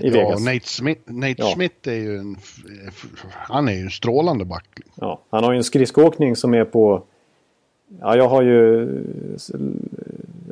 I 0.00 0.08
Ja, 0.08 0.12
Vegas. 0.12 0.44
Nate 0.44 0.60
Smith, 0.68 1.00
Nate 1.12 1.34
Ja. 1.38 1.46
Smith 1.46 1.88
är 1.88 1.94
ju 1.94 2.16
en, 2.18 2.36
han 3.32 3.68
är 3.68 3.72
ju 3.72 3.80
en 3.80 3.90
strålande 3.90 4.44
back. 4.44 4.66
Ja, 4.94 5.20
han 5.30 5.44
har 5.44 5.52
ju 5.52 5.56
en 5.56 5.64
skridskoåkning 5.64 6.36
som 6.36 6.54
är 6.54 6.64
på... 6.64 7.02
Ja, 8.00 8.16
jag 8.16 8.28
har 8.28 8.42
ju... 8.42 8.88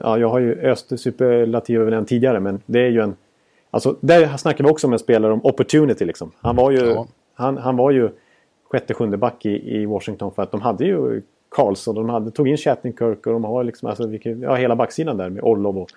Ja, 0.00 0.18
jag 0.18 0.28
har 0.28 0.38
ju 0.38 0.54
öst 0.60 1.00
superlativ 1.00 1.80
över 1.80 1.90
den 1.90 2.04
tidigare, 2.04 2.40
men 2.40 2.60
det 2.66 2.80
är 2.80 2.88
ju 2.90 3.00
en... 3.00 3.16
Alltså, 3.70 3.96
där 4.00 4.36
snackar 4.36 4.64
vi 4.64 4.70
också 4.70 4.86
om 4.86 4.92
en 4.92 4.98
spelare 4.98 5.32
om 5.32 5.40
opportunity 5.44 6.04
liksom. 6.04 6.30
Han 6.40 6.56
var 6.56 6.70
ju, 6.70 6.78
Ja. 6.86 7.06
han, 7.34 7.56
han 7.56 7.76
var 7.76 7.90
ju 7.90 8.10
sjätte, 8.70 8.94
sjunde 8.94 9.16
back 9.16 9.46
i, 9.46 9.76
i 9.80 9.86
Washington 9.86 10.32
för 10.32 10.42
att 10.42 10.52
de 10.52 10.60
hade 10.60 10.84
ju 10.84 11.22
Karlsson, 11.48 11.94
de 11.94 12.08
hade, 12.08 12.30
tog 12.30 12.48
in 12.48 12.56
Shattenkirk 12.56 13.26
och 13.26 13.32
de 13.32 13.44
har 13.44 13.64
liksom, 13.64 13.88
alltså, 13.88 14.06
vilket, 14.06 14.38
ja, 14.38 14.54
hela 14.54 14.76
backsidan 14.76 15.16
där 15.16 15.30
med 15.30 15.42
Orlov 15.42 15.78
och 15.78 15.90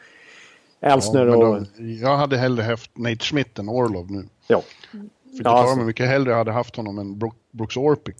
Elsner 0.81 1.25
Ja, 1.27 1.35
och... 1.35 1.61
jag 1.79 2.17
hade 2.17 2.37
hellre 2.37 2.63
haft 2.63 2.97
Nate 2.97 3.25
Smith 3.25 3.59
än 3.59 3.69
Orlov 3.69 4.11
nu. 4.11 4.25
Ja, 4.47 4.61
För 4.91 4.97
Ja, 4.97 5.41
ja, 5.43 5.49
alltså- 5.49 5.75
mig 5.75 5.85
mycket 5.85 6.07
hellre 6.07 6.33
hade 6.33 6.51
haft 6.51 6.75
honom 6.75 6.99
än 6.99 7.19
Brook, 7.19 7.35
Brooks 7.51 7.77
Orpik. 7.77 8.15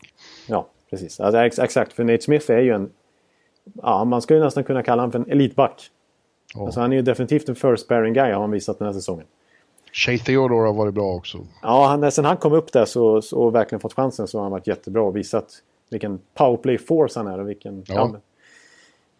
Ja, 0.47 0.67
precis. 0.89 1.19
Alltså, 1.19 1.39
ex 1.39 1.59
exakt, 1.59 1.93
för 1.93 2.03
Nate 2.03 2.21
Smith 2.23 2.51
är 2.51 2.59
ju 2.59 2.71
en... 2.73 2.89
Ja, 3.81 4.03
man 4.05 4.21
skulle 4.21 4.39
nästan 4.39 4.63
kunna 4.63 4.83
kalla 4.83 5.01
honom 5.01 5.11
för 5.11 5.19
en 5.19 5.31
elitback. 5.31 5.89
Ja. 6.55 6.65
Alltså, 6.65 6.79
han 6.79 6.91
är 6.91 6.95
ju 6.95 7.01
definitivt 7.01 7.49
en 7.49 7.55
first 7.55 7.87
pairing 7.87 8.13
guy 8.13 8.31
har 8.31 8.41
han 8.41 8.51
visat 8.51 8.79
den 8.79 8.85
här 8.85 8.93
säsongen. 8.93 9.25
Shea 9.93 10.17
Theodore 10.17 10.67
har 10.67 10.73
varit 10.73 10.93
bra 10.93 11.13
också. 11.13 11.37
Ja, 11.61 11.87
han, 11.87 12.11
sen 12.11 12.25
han 12.25 12.37
kom 12.37 12.53
upp 12.53 12.71
där 12.71 12.85
så, 12.85 13.21
så, 13.21 13.37
och 13.39 13.55
verkligen 13.55 13.79
fått 13.79 13.93
chansen 13.93 14.27
så 14.27 14.37
har 14.37 14.43
han 14.43 14.51
varit 14.51 14.67
jättebra 14.67 15.03
och 15.03 15.15
visat 15.15 15.53
vilken 15.89 16.19
powerplay 16.33 16.77
force 16.77 17.19
han 17.19 17.27
är 17.27 17.39
och 17.39 17.49
vilken... 17.49 17.83
Ja. 17.87 18.07
men 18.07 18.21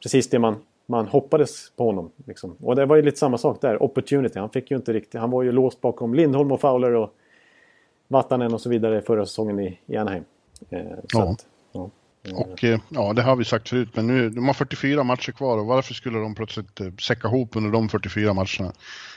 precis 0.03 0.29
det 0.29 0.39
man, 0.39 0.55
man 0.91 1.07
hoppades 1.07 1.71
på 1.75 1.85
honom. 1.85 2.11
Liksom. 2.25 2.55
Och 2.59 2.75
det 2.75 2.85
var 2.85 2.95
ju 2.95 3.01
lite 3.01 3.17
samma 3.17 3.37
sak 3.37 3.61
där, 3.61 3.83
opportunity. 3.83 4.39
Han 4.39 4.49
fick 4.49 4.71
ju 4.71 4.77
inte 4.77 4.93
riktigt... 4.93 5.21
Han 5.21 5.31
var 5.31 5.43
ju 5.43 5.51
låst 5.51 5.81
bakom 5.81 6.13
Lindholm 6.13 6.51
och 6.51 6.61
Fowler 6.61 6.91
och 6.91 7.15
Vatanen 8.07 8.53
och 8.53 8.61
så 8.61 8.69
vidare 8.69 9.01
förra 9.01 9.25
säsongen 9.25 9.59
i, 9.59 9.79
i 9.85 9.97
Anaheim. 9.97 10.23
Eh, 10.69 10.81
Ja. 11.13 11.23
Att, 11.23 11.45
ja. 11.71 11.89
Och 12.35 12.63
eh, 12.63 12.79
ja, 12.89 13.13
det 13.13 13.21
har 13.21 13.35
vi 13.35 13.45
sagt 13.45 13.69
förut, 13.69 13.89
men 13.93 14.07
nu, 14.07 14.29
de 14.29 14.47
har 14.47 14.53
44 14.53 15.03
matcher 15.03 15.31
kvar 15.31 15.57
och 15.57 15.65
varför 15.65 15.93
skulle 15.93 16.19
de 16.19 16.35
plötsligt 16.35 16.79
eh, 16.79 16.87
säcka 17.01 17.27
ihop 17.27 17.55
under 17.55 17.71
de 17.71 17.89
44 17.89 18.33
matcherna? 18.33 18.73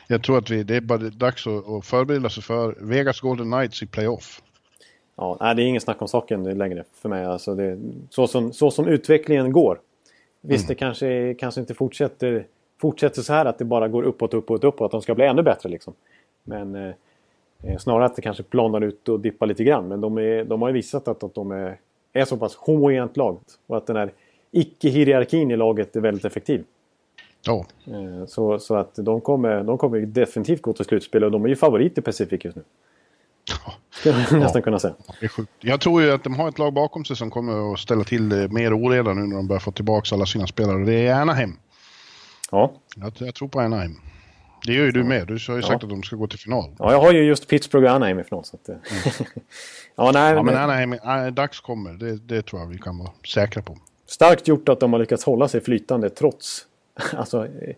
Jag 0.08 0.22
tror 0.22 0.38
att 0.38 0.50
vi, 0.50 0.62
det 0.62 0.76
är 0.76 0.80
bara 0.80 0.98
dags 0.98 1.46
att, 1.46 1.68
att 1.68 1.86
förbereda 1.86 2.30
sig 2.30 2.42
för 2.42 2.76
Vegas 2.80 3.20
Golden 3.20 3.50
Knights 3.50 3.82
i 3.82 3.86
playoff. 3.86 4.42
Ja, 5.16 5.36
nej, 5.40 5.54
det 5.54 5.62
är 5.62 5.66
ingen 5.66 5.80
snack 5.80 6.02
om 6.02 6.08
saken 6.08 6.58
längre 6.58 6.84
för 6.94 7.08
mig. 7.08 7.24
Alltså 7.24 7.54
det, 7.54 7.78
så, 8.10 8.26
som, 8.26 8.52
så 8.52 8.70
som 8.70 8.88
utvecklingen 8.88 9.52
går. 9.52 9.80
Visst, 10.47 10.68
det 10.68 10.74
kanske, 10.74 11.34
kanske 11.34 11.61
inte 11.61 11.74
fortsätter, 11.74 12.47
fortsätter 12.80 13.22
så 13.22 13.32
här 13.32 13.45
att 13.47 13.59
det 13.59 13.64
bara 13.64 13.88
går 13.88 14.03
uppåt, 14.03 14.34
uppåt, 14.34 14.64
uppåt. 14.64 14.86
Att 14.86 14.90
de 14.90 15.03
ska 15.03 15.14
bli 15.14 15.24
ännu 15.24 15.42
bättre 15.42 15.68
liksom. 15.68 15.95
Men 16.42 16.74
eh, 16.74 16.95
eh, 17.62 17.78
snarare 17.78 18.05
att 18.05 18.16
det 18.16 18.22
kanske 18.22 18.42
planar 18.42 18.80
ut 18.80 19.09
och 19.09 19.20
dippar 19.20 19.47
lite 19.47 19.64
grann. 19.64 19.88
Men 19.88 20.01
de, 20.01 20.18
är, 20.18 20.45
de 20.45 20.62
har 20.62 20.68
ju 20.68 20.74
visat 20.74 21.09
att, 21.09 21.22
att 21.22 21.34
de 21.34 21.51
är, 21.51 21.78
är 22.12 22.24
så 22.24 22.36
pass 22.36 22.55
homogent 22.55 23.16
lag. 23.16 23.38
Och 23.66 23.76
att 23.76 23.86
den 23.86 23.97
här 23.97 24.12
icke-hierarkin 24.51 25.51
i 25.51 25.57
laget 25.57 25.97
är 25.97 26.01
väldigt 26.01 26.24
effektiv. 26.24 26.64
Ja, 27.47 27.66
Eh, 27.86 28.26
så, 28.26 28.59
så 28.59 28.74
att 28.74 28.95
de 28.95 29.20
kommer, 29.20 29.64
de 29.64 29.78
kommer 29.78 30.01
definitivt 30.01 30.62
gå 30.62 30.72
till 30.72 30.84
slutspel 30.84 31.24
och 31.24 31.30
de 31.30 31.45
är 31.45 31.49
ju 31.49 31.57
favorit 31.57 31.99
i 31.99 32.01
Pacific 32.01 32.45
just 32.45 32.57
nu. 32.57 32.62
Skulle 33.90 34.26
jag 34.30 34.40
nästan 34.40 34.62
kunna 34.62 34.78
säga. 34.78 34.94
det 35.20 35.26
är 35.26 35.28
sjukt. 35.28 35.50
Jag 35.60 35.80
tror 35.80 36.02
ju 36.02 36.12
att 36.12 36.24
de 36.24 36.34
har 36.34 36.48
ett 36.48 36.58
lag 36.58 36.72
bakom 36.72 37.04
sig 37.04 37.16
som 37.16 37.30
kommer 37.30 37.72
att 37.72 37.78
ställa 37.78 38.04
till 38.04 38.28
det 38.28 38.48
mer 38.48 38.74
oreda 38.74 39.14
nu 39.14 39.26
när 39.26 39.36
de 39.36 39.46
börjar 39.48 39.60
få 39.60 39.72
tillbaka 39.72 40.14
alla 40.14 40.26
sina 40.26 40.46
spelare. 40.46 40.84
Det 40.84 41.06
är 41.06 41.14
Anaheim. 41.14 41.56
Ja. 42.50 42.72
Jag, 42.96 43.12
jag 43.18 43.34
tror 43.34 43.48
på 43.48 43.60
Anaheim. 43.60 43.96
Det 44.66 44.72
gör 44.72 44.84
ju 44.84 44.90
du 44.90 45.04
med. 45.04 45.26
Du 45.26 45.38
har 45.48 45.56
ju 45.56 45.62
sagt 45.62 45.84
att 45.84 45.90
de 45.90 46.02
ska 46.02 46.16
gå 46.16 46.26
till 46.26 46.38
final. 46.38 46.70
Ja, 46.78 46.92
jag 46.92 47.00
har 47.00 47.12
ju 47.12 47.22
just 47.24 47.48
Pittsburgh 47.48 47.86
och 47.86 47.94
Anaheim 47.96 48.18
i 48.18 48.24
final. 48.24 48.44
Så 48.44 48.56
att, 48.56 48.68
eh, 48.68 48.76
ja, 49.96 50.10
nej, 50.14 50.32
Mm. 50.32 50.36
Ja, 50.36 50.42
men 50.42 50.56
Anaheim, 50.56 50.92
äh, 50.92 51.26
dags 51.26 51.60
kommer. 51.60 51.92
Det, 51.92 52.16
det 52.16 52.42
tror 52.42 52.62
jag 52.62 52.68
vi 52.68 52.78
kan 52.78 52.98
vara 52.98 53.10
säkra 53.34 53.62
på. 53.62 53.78
Starkt 54.06 54.48
gjort 54.48 54.68
att 54.68 54.80
de 54.80 54.92
har 54.92 55.00
lyckats 55.00 55.24
hålla 55.24 55.48
sig 55.48 55.60
flytande 55.60 56.10
trots 56.10 56.66
alltså, 57.16 57.46
eh, 57.46 57.74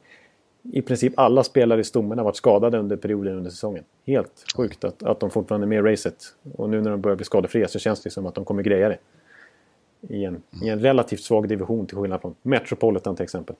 i 0.72 0.82
princip 0.82 1.12
alla 1.16 1.44
spelare 1.44 1.80
i 1.80 1.84
stommen 1.84 2.18
har 2.18 2.24
varit 2.24 2.36
skadade 2.36 2.78
under 2.78 2.96
perioden 2.96 3.36
under 3.36 3.50
säsongen. 3.50 3.84
Helt 4.06 4.44
sjukt 4.56 4.84
att, 4.84 5.02
att 5.02 5.20
de 5.20 5.30
fortfarande 5.30 5.64
är 5.64 5.68
med 5.68 5.78
i 5.78 5.92
racet. 5.92 6.16
Och 6.54 6.70
nu 6.70 6.80
när 6.80 6.90
de 6.90 7.00
börjar 7.00 7.16
bli 7.16 7.24
skadefria 7.24 7.68
så 7.68 7.78
känns 7.78 8.02
det 8.02 8.10
som 8.10 8.26
att 8.26 8.34
de 8.34 8.44
kommer 8.44 8.62
greja 8.62 8.88
det. 8.88 8.98
I 10.08 10.24
en, 10.24 10.42
I 10.62 10.68
en 10.68 10.80
relativt 10.80 11.22
svag 11.22 11.48
division 11.48 11.86
till 11.86 11.96
skillnad 11.96 12.20
från 12.20 12.34
Metropolitan 12.42 13.16
till 13.16 13.24
exempel. 13.24 13.56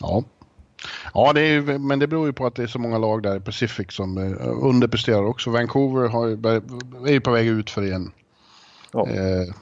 Ja. 0.00 0.24
Ja, 1.14 1.32
det 1.32 1.40
är, 1.40 1.78
men 1.78 1.98
det 1.98 2.06
beror 2.06 2.26
ju 2.26 2.32
på 2.32 2.46
att 2.46 2.54
det 2.54 2.62
är 2.62 2.66
så 2.66 2.78
många 2.78 2.98
lag 2.98 3.22
där 3.22 3.36
i 3.36 3.40
Pacific 3.40 3.92
som 3.92 4.18
eh, 4.18 4.64
underpresterar 4.66 5.24
också. 5.24 5.50
Vancouver 5.50 6.08
har 6.08 6.26
är 7.08 7.12
ju 7.12 7.20
på 7.20 7.30
väg 7.30 7.46
ut 7.46 7.70
för 7.70 7.82
igen. 7.82 8.12
Ja. 8.92 9.08
Eh, 9.08 9.54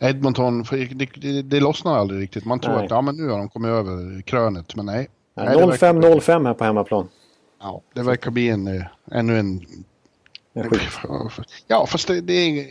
Edmonton, 0.00 0.64
det, 0.70 1.08
det, 1.16 1.42
det 1.42 1.60
lossnar 1.60 1.98
aldrig 1.98 2.20
riktigt. 2.20 2.44
Man 2.44 2.60
tror 2.60 2.74
nej. 2.74 2.84
att 2.84 2.90
ja, 2.90 3.00
men 3.00 3.16
nu 3.16 3.28
har 3.28 3.38
de 3.38 3.48
kommit 3.48 3.68
över 3.68 4.22
krönet, 4.22 4.76
men 4.76 4.86
nej. 4.86 5.08
Nej 5.34 5.56
05-05 5.56 6.46
här 6.46 6.54
på 6.54 6.64
hemmaplan. 6.64 7.08
Ja, 7.60 7.82
det 7.94 8.02
verkar 8.02 8.30
bli 8.30 8.48
en, 8.48 8.66
eh, 8.66 8.84
ännu 9.10 9.38
en... 9.38 9.66
Ja, 11.66 11.86
fast 11.86 12.08
det, 12.08 12.20
det 12.20 12.32
är... 12.32 12.66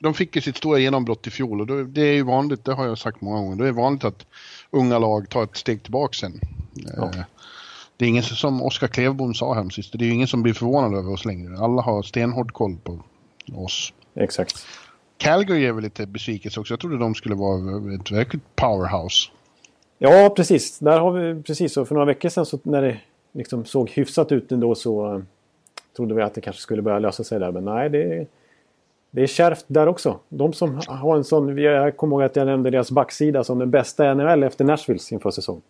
De 0.00 0.14
fick 0.14 0.36
ju 0.36 0.42
sitt 0.42 0.56
stora 0.56 0.78
genombrott 0.78 1.26
i 1.26 1.30
fjol 1.30 1.60
och 1.60 1.86
det 1.86 2.02
är 2.02 2.14
ju 2.14 2.22
vanligt, 2.22 2.64
det 2.64 2.72
har 2.72 2.86
jag 2.86 2.98
sagt 2.98 3.20
många 3.20 3.40
gånger, 3.40 3.62
det 3.62 3.68
är 3.68 3.72
vanligt 3.72 4.04
att 4.04 4.26
unga 4.70 4.98
lag 4.98 5.28
tar 5.28 5.44
ett 5.44 5.56
steg 5.56 5.82
tillbaka 5.82 6.12
sen. 6.12 6.40
Ja. 6.96 7.04
Eh, 7.04 7.20
det 7.96 8.04
är 8.04 8.08
ingen 8.08 8.22
som 8.22 8.62
Oskar 8.62 8.86
Klevbom 8.86 9.34
sa 9.34 9.54
här 9.54 9.70
sist, 9.70 9.92
det 9.98 10.04
är 10.04 10.10
ingen 10.10 10.28
som 10.28 10.42
blir 10.42 10.54
förvånad 10.54 10.94
över 10.94 11.12
oss 11.12 11.24
längre. 11.24 11.58
Alla 11.58 11.82
har 11.82 12.02
stenhård 12.02 12.52
koll 12.52 12.76
på 12.76 13.02
oss. 13.54 13.92
Exakt. 14.14 14.66
Calgary 15.16 15.66
är 15.66 15.72
väl 15.72 15.84
lite 15.84 16.06
besvikelse 16.06 16.60
också. 16.60 16.72
Jag 16.72 16.80
trodde 16.80 16.98
de 16.98 17.14
skulle 17.14 17.34
vara 17.34 17.94
ett 17.94 18.10
verkligt 18.10 18.56
powerhouse. 18.56 19.30
Ja, 19.98 20.32
precis. 20.36 20.78
Där 20.78 21.00
har 21.00 21.12
vi 21.12 21.42
precis. 21.42 21.76
Och 21.76 21.88
för 21.88 21.94
några 21.94 22.06
veckor 22.06 22.28
sedan 22.28 22.46
så 22.46 22.58
när 22.62 22.82
det 22.82 22.98
liksom 23.32 23.64
såg 23.64 23.90
hyfsat 23.90 24.32
ut 24.32 24.52
ändå 24.52 24.74
så 24.74 25.14
uh, 25.14 25.22
trodde 25.96 26.14
vi 26.14 26.22
att 26.22 26.34
det 26.34 26.40
kanske 26.40 26.62
skulle 26.62 26.82
börja 26.82 26.98
lösa 26.98 27.24
sig 27.24 27.40
där. 27.40 27.52
Men 27.52 27.64
nej, 27.64 27.90
det, 27.90 28.26
det 29.10 29.22
är 29.22 29.26
kärvt 29.26 29.64
där 29.66 29.86
också. 29.86 30.18
De 30.28 30.52
som 30.52 30.80
har 30.86 31.16
en 31.16 31.24
sån... 31.24 31.58
Jag 31.58 31.96
kommer 31.96 32.16
ihåg 32.16 32.22
att 32.22 32.36
jag 32.36 32.46
nämnde 32.46 32.70
deras 32.70 32.90
backsida 32.90 33.44
som 33.44 33.58
den 33.58 33.70
bästa 33.70 34.14
NHL 34.14 34.42
efter 34.42 34.64
Nashvilles 34.64 35.12
inför 35.12 35.30
säsong. 35.30 35.60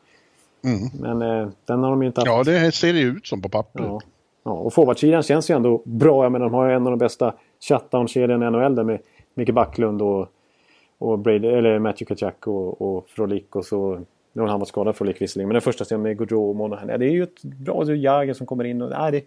Mm. 0.65 1.19
Men 1.19 1.23
uh, 1.23 1.49
den 1.65 1.83
har 1.83 1.91
de 1.91 2.03
inte 2.03 2.21
haft. 2.21 2.27
Ja, 2.27 2.53
det 2.53 2.73
ser 2.73 2.93
det 2.93 3.01
ut 3.01 3.27
som 3.27 3.43
på 3.43 3.49
papper. 3.49 3.83
Ja. 3.83 4.01
ja 4.45 4.51
och 4.51 4.75
forwardsidan 4.75 5.23
känns 5.23 5.51
ju 5.51 5.57
ändå 5.57 5.83
bra. 5.85 6.25
Jag 6.25 6.33
menar, 6.33 6.47
de 6.47 6.55
har 6.55 6.69
ju 6.69 6.75
en 6.75 6.87
av 6.87 6.91
de 6.91 6.99
bästa 6.99 7.35
shutdown-kedjorna 7.69 8.47
i 8.47 8.51
NHL 8.51 8.75
där 8.75 8.85
med 8.85 8.99
Micke 9.35 9.51
Backlund 9.51 10.03
och, 10.03 10.29
och 10.99 11.19
Brady, 11.19 11.49
eller 11.49 11.79
Matthew 11.79 12.15
Kachak 12.15 12.47
och, 12.47 12.83
och 12.83 13.09
Frolik 13.09 13.57
och 13.57 13.65
så... 13.65 14.01
Nu 14.33 14.43
har 14.43 14.49
han 14.49 14.61
varit 14.61 14.69
skadad 14.69 14.97
Frolik 14.97 15.23
visserligen. 15.23 15.49
Men 15.49 15.55
den 15.55 15.63
första 15.63 15.85
serien 15.85 16.03
med 16.03 16.19
Gaudreau 16.19 16.49
och 16.49 16.57
Monahan. 16.57 16.87
Det 16.87 17.07
är 17.07 17.11
ju 17.11 17.23
ett 17.23 17.43
bra... 17.43 17.95
Jagr 17.95 18.33
som 18.33 18.47
kommer 18.47 18.65
in 18.65 18.83
och... 18.83 18.91
Nej, 18.91 19.13
det, 19.13 19.25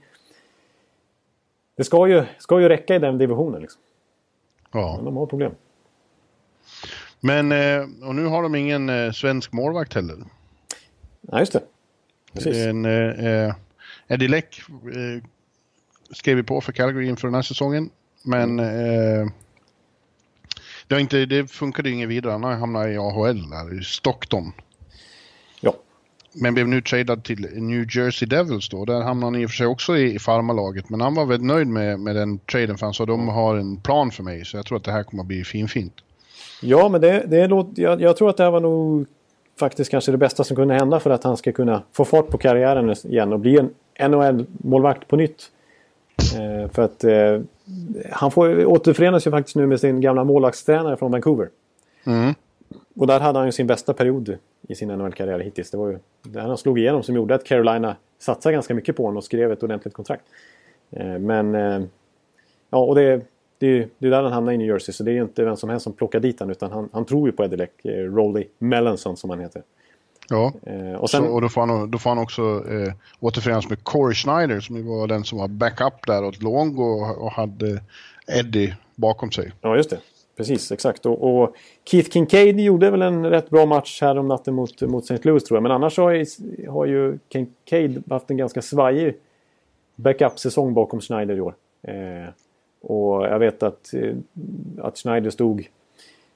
det 1.76 1.84
ska 1.84 2.08
ju, 2.08 2.24
ska 2.38 2.62
ju 2.62 2.70
räcka 2.70 2.95
i 2.95 2.99
den 2.99 3.18
divisionen 3.18 3.62
liksom. 3.62 3.82
Ja. 4.72 4.93
Men 4.95 5.06
de 5.06 5.18
har 5.18 5.26
problem. 5.26 5.52
Men, 7.20 7.52
eh, 7.52 8.08
och 8.08 8.16
nu 8.16 8.26
har 8.26 8.43
de 8.43 8.56
ingen 8.56 8.89
eh, 8.89 9.12
svensk 9.12 9.52
målvakt 9.52 9.93
heller. 9.93 10.18
Nej, 11.22 11.39
just 11.39 11.54
det. 11.54 11.62
Precis. 12.34 12.66
En, 12.66 12.86
eh, 12.86 13.54
Eddie 14.08 14.28
Leck 14.28 14.62
eh, 14.70 15.24
skrev 16.12 16.38
vi 16.38 16.43
på 16.43 16.62
för 16.62 16.72
Calgary 16.72 17.08
inför 17.08 17.28
den 17.28 17.36
här 17.36 17.41
säsongen. 17.41 17.89
Men 18.24 18.60
eh, 18.60 19.28
det, 20.88 21.02
inte, 21.02 21.26
det 21.26 21.52
funkade 21.52 21.89
ju 21.89 21.95
inget 21.95 22.10
vidare. 22.10 22.32
Han 22.32 22.43
hamnade 22.43 22.91
i 22.91 22.97
AHL 22.97 23.49
där, 23.49 23.80
i 23.80 23.84
Stockton. 23.84 24.52
Men 26.34 26.54
blev 26.54 26.68
nu 26.68 26.82
tradad 26.82 27.24
till 27.24 27.48
New 27.54 27.86
Jersey 27.90 28.28
Devils 28.28 28.70
då. 28.70 28.86
Där 28.86 29.02
hamnade 29.02 29.26
han 29.26 29.42
i 29.42 29.46
och 29.46 29.50
för 29.50 29.56
sig 29.56 29.68
också 29.68 29.98
i, 29.98 30.16
i 30.16 30.20
farmalaget. 30.20 30.90
Men 30.90 31.02
han 31.02 31.16
var 31.16 31.26
väldigt 31.26 31.48
nöjd 31.48 31.68
med, 31.68 32.00
med 32.00 32.16
den 32.16 32.40
traden 32.40 32.78
för 32.78 32.86
han 32.86 32.94
sa 32.94 33.06
de 33.06 33.28
har 33.28 33.56
en 33.56 33.78
plan 33.78 34.12
för 34.12 34.24
mig. 34.24 34.46
Så 34.46 34.58
jag 34.58 34.66
tror 34.66 34.78
att 34.78 34.84
det 34.84 34.92
här 34.92 35.04
kommer 35.04 35.24
att 35.24 35.28
bli 35.28 35.44
finfint. 35.44 35.94
Ja, 36.62 36.90
men 36.90 37.02
det, 37.02 37.26
det 37.28 37.48
låter, 37.48 37.82
jag, 37.82 38.02
jag 38.02 38.18
tror 38.18 38.30
att 38.30 38.38
det 38.38 38.44
här 38.44 38.52
var 38.52 38.60
nog 38.60 39.06
faktiskt 39.60 39.92
kanske 39.92 40.12
det 40.12 40.18
bästa 40.18 40.44
som 40.44 40.56
kunde 40.56 40.74
hända 40.74 41.00
för 41.00 41.10
att 41.10 41.24
han 41.24 41.38
ska 41.38 41.52
kunna 41.52 41.84
få 41.94 42.06
fart 42.06 42.28
på 42.28 42.38
karriären 42.38 42.96
igen 43.04 43.34
och 43.34 43.40
bli 43.40 43.58
en 43.58 43.70
NHL-målvakt 44.12 45.08
på 45.08 45.16
nytt. 45.16 45.52
Eh, 46.36 46.72
för 46.72 46.82
att 46.82 47.04
eh, 47.04 47.42
han 48.12 48.32
får, 48.32 48.66
återförenas 48.66 49.28
ju 49.28 49.32
faktiskt 49.32 49.56
nu 49.56 49.68
med 49.68 49.80
sin 49.80 50.02
gamla 50.02 50.24
målvaktstränare 50.24 50.98
från 50.98 51.12
Vancouver. 51.12 51.50
Mm. 52.06 52.34
Och 52.96 53.08
där 53.08 53.20
hade 53.20 53.39
han 53.39 53.48
ju 53.48 53.52
sin 53.52 53.68
bästa 53.68 53.94
period 53.94 54.38
i 54.62 54.76
sin 54.76 54.89
NHL-karriär 54.89 55.39
hittills. 55.39 55.72
Det 55.72 55.78
var 55.78 55.88
ju 55.89 56.00
där 56.22 56.42
han 56.42 56.58
slog 56.58 56.80
igenom 56.80 57.04
som 57.04 57.16
gjorde 57.16 57.36
att 57.36 57.44
Carolina 57.44 57.96
satsade 58.20 58.54
ganska 58.54 58.74
mycket 58.74 58.96
på 58.96 59.04
honom 59.04 59.18
och 59.18 59.24
skrev 59.24 59.52
ett 59.52 59.64
ordentligt 59.64 59.94
kontrakt. 59.94 60.24
Eh, 60.92 61.20
men... 61.20 61.56
Eh, 61.56 61.82
ja, 62.70 62.78
och 62.78 62.96
det, 62.96 63.22
det, 63.58 63.88
det 63.98 64.08
är 64.08 64.12
där 64.12 64.24
han 64.24 64.32
hamnar 64.32 64.54
i 64.54 64.58
New 64.58 64.68
Jersey. 64.68 64.94
Så 64.94 65.04
det 65.04 65.12
är 65.12 65.22
inte 65.22 65.44
vem 65.44 65.58
som 65.58 65.70
helst 65.70 65.84
som 65.84 65.94
plockar 65.94 66.20
dit 66.20 66.39
honom. 66.39 66.52
Utan 66.52 66.72
han, 66.72 66.89
han 66.94 67.06
tror 67.06 67.28
ju 67.28 67.32
på 67.32 67.44
Edelec, 67.44 67.70
eh, 67.84 67.89
Rolly 67.89 68.48
Mellanson 68.58 69.18
som 69.18 69.30
han 69.30 69.39
heter. 69.39 69.64
Ja, 70.30 70.54
eh, 70.64 70.94
och, 70.94 71.10
sen, 71.10 71.24
så, 71.24 71.30
och 71.32 71.42
då, 71.42 71.50
får 71.50 71.68
han, 71.68 71.92
då 71.92 71.98
får 71.98 72.10
han 72.10 72.20
också 72.20 72.42
eh, 72.42 72.94
återförenas 73.20 73.70
med 73.70 73.84
Corey 73.84 74.16
Schneider 74.16 74.60
som 74.60 74.88
var 74.88 75.08
den 75.08 75.24
som 75.24 75.38
var 75.38 75.48
backup 75.48 76.08
där 76.08 76.26
åt 76.26 76.44
Longo 76.44 76.84
och, 76.84 77.18
och 77.24 77.32
hade 77.32 77.82
Eddie 78.28 78.76
bakom 78.96 79.32
sig. 79.32 79.52
Ja, 79.62 79.76
just 79.76 79.89
det. 79.89 80.00
Precis, 80.42 80.72
exakt. 80.72 81.06
Och, 81.06 81.42
och, 81.42 81.56
Keith 81.86 82.10
Kincaid 82.10 82.60
gjorde 82.60 82.92
väl 82.92 83.02
en 83.02 83.26
rätt 83.26 83.50
bra 83.50 83.66
match 83.66 84.02
här 84.02 84.18
om 84.18 84.28
natten 84.28 84.54
mot, 84.54 84.82
mot 84.82 85.04
St. 85.04 85.28
Louis 85.28 85.44
tror 85.44 85.56
jag. 85.56 85.64
Men 85.64 85.72
annars 85.72 85.98
har, 85.98 86.26
har 86.70 86.86
ju 86.86 87.18
Kincaid 87.30 88.04
haft 88.10 88.30
en 88.30 88.38
ganska 88.38 88.62
svajig 88.62 89.16
backup-säsong 89.96 90.74
bakom 90.74 91.02
Schneider 91.02 91.36
i 91.36 91.42
år. 91.42 91.56
Eh, 91.82 92.30
och 92.82 93.26
jag 93.26 93.39
vet 93.39 93.64
att, 93.64 93.94
eh, 93.94 94.16
att 94.78 94.98
Schneider 94.98 95.30
stod 95.30 95.68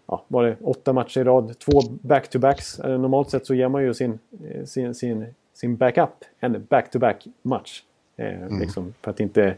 ja, 0.08 0.24
var 0.28 0.44
det 0.44 0.56
åtta 0.62 0.94
matcher 0.94 1.22
i 1.22 1.24
rad, 1.24 1.60
två 1.60 1.82
back-to-backs. 2.02 2.80
Eh, 2.80 3.00
normalt 3.00 3.30
sett 3.30 3.46
så 3.46 3.54
ger 3.54 3.68
man 3.68 3.84
ju 3.84 3.94
sin, 3.94 4.20
eh, 4.50 4.66
sin, 4.66 4.96
sin, 4.96 5.26
sin 5.54 5.76
backup 5.76 6.26
en 6.40 6.66
back-to-back-match. 6.70 7.84
Eh, 8.18 8.42
mm. 8.42 8.60
liksom, 8.60 8.94
för 9.02 9.12
att 9.12 9.20
inte 9.20 9.56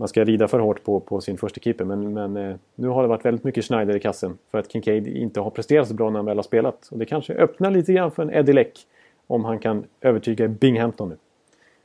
man 0.00 0.08
ska 0.08 0.24
rida 0.24 0.48
för 0.48 0.58
hårt 0.58 0.84
på, 0.84 1.00
på 1.00 1.20
sin 1.20 1.38
första 1.38 1.60
keeper. 1.60 1.84
Men, 1.84 2.12
men 2.12 2.36
eh, 2.36 2.56
nu 2.74 2.88
har 2.88 3.02
det 3.02 3.08
varit 3.08 3.24
väldigt 3.24 3.44
mycket 3.44 3.64
Schneider 3.64 3.96
i 3.96 4.00
kassen 4.00 4.38
för 4.50 4.58
att 4.58 4.72
Kincaid 4.72 5.06
inte 5.06 5.40
har 5.40 5.50
presterat 5.50 5.88
så 5.88 5.94
bra 5.94 6.10
när 6.10 6.18
han 6.18 6.26
väl 6.26 6.38
har 6.38 6.42
spelat. 6.42 6.88
Och 6.90 6.98
det 6.98 7.06
kanske 7.06 7.34
öppnar 7.34 7.70
lite 7.70 7.92
grann 7.92 8.10
för 8.10 8.22
en 8.22 8.34
Eddie 8.34 8.52
Leck 8.52 8.78
om 9.26 9.44
han 9.44 9.58
kan 9.58 9.84
övertyga 10.00 10.48
Binghamton 10.48 11.08
nu. 11.08 11.16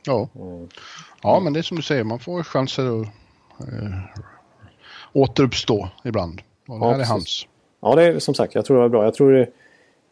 Ja. 0.06 0.30
Mm. 0.36 0.68
ja, 1.24 1.40
men 1.44 1.54
det 1.54 1.60
är 1.60 1.64
som 1.64 1.78
du 1.78 1.84
säger, 1.84 2.04
man 2.04 2.20
får 2.20 2.44
chanser 2.44 3.02
att 3.02 3.08
äh, 3.60 4.00
återuppstå 5.14 5.90
ibland. 6.04 6.42
Och 6.68 6.80
det 6.80 6.86
ja, 6.86 6.92
här 6.92 7.00
är 7.00 7.06
hans. 7.06 7.48
Ja, 7.82 7.96
det 7.96 8.04
är 8.04 8.20
som 8.20 8.34
sagt, 8.34 8.56
jag 8.56 8.66
tror 8.66 8.78
det 8.78 8.82
var 8.82 8.90
bra. 8.90 9.04
Jag 9.04 9.14
tror 9.14 9.48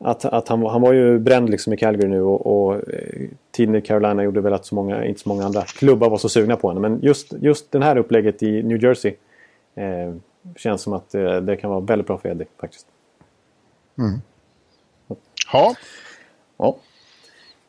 att, 0.04 0.26
att 0.26 0.48
han, 0.48 0.66
han 0.66 0.82
var 0.82 0.94
ju 0.94 1.20
bränd 1.20 1.50
liksom 1.50 1.74
i 1.74 1.78
Calgary 1.78 2.10
nu 2.10 2.22
och, 2.22 2.46
och 2.46 2.76
eh, 2.76 3.30
tiden 3.52 3.76
i 3.76 3.82
Carolina 3.82 4.24
gjorde 4.24 4.42
väl 4.42 4.54
att 4.54 4.66
så 4.66 4.76
många, 4.76 5.06
inte 5.06 5.22
så 5.22 5.30
många 5.30 5.46
andra 5.46 5.62
klubbar 5.62 6.10
var 6.10 6.18
så 6.18 6.30
sugna 6.30 6.56
på 6.56 6.68
honom. 6.68 6.82
Men 6.82 7.00
just, 7.02 7.34
just 7.34 7.72
det 7.72 7.84
här 7.84 7.98
upplägget 7.98 8.44
i 8.44 8.64
New 8.64 8.84
Jersey 8.84 9.14
eh, 9.76 10.16
känns 10.56 10.82
som 10.82 10.94
att 10.94 11.16
eh, 11.16 11.36
det 11.36 11.56
kan 11.56 11.70
vara 11.70 11.80
väldigt 11.80 12.08
bra 12.08 12.18
för 12.18 12.30
Eddie 12.30 12.46
faktiskt. 12.60 12.88
Mm. 13.98 14.22
Ja. 15.54 15.76
Ja. 16.58 16.78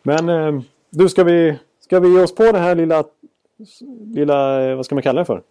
Men 0.02 0.28
eh, 0.28 0.62
du, 0.90 1.08
ska 1.08 1.24
vi, 1.24 1.58
ska 1.80 2.00
vi 2.00 2.08
ge 2.14 2.22
oss 2.22 2.34
på 2.34 2.42
den 2.42 2.62
här 2.62 2.74
lilla, 2.74 3.04
lilla, 4.14 4.70
eh, 4.70 4.76
vad 4.76 4.86
ska 4.86 4.94
man 4.94 5.02
kalla 5.02 5.20
det 5.20 5.24
för? 5.24 5.42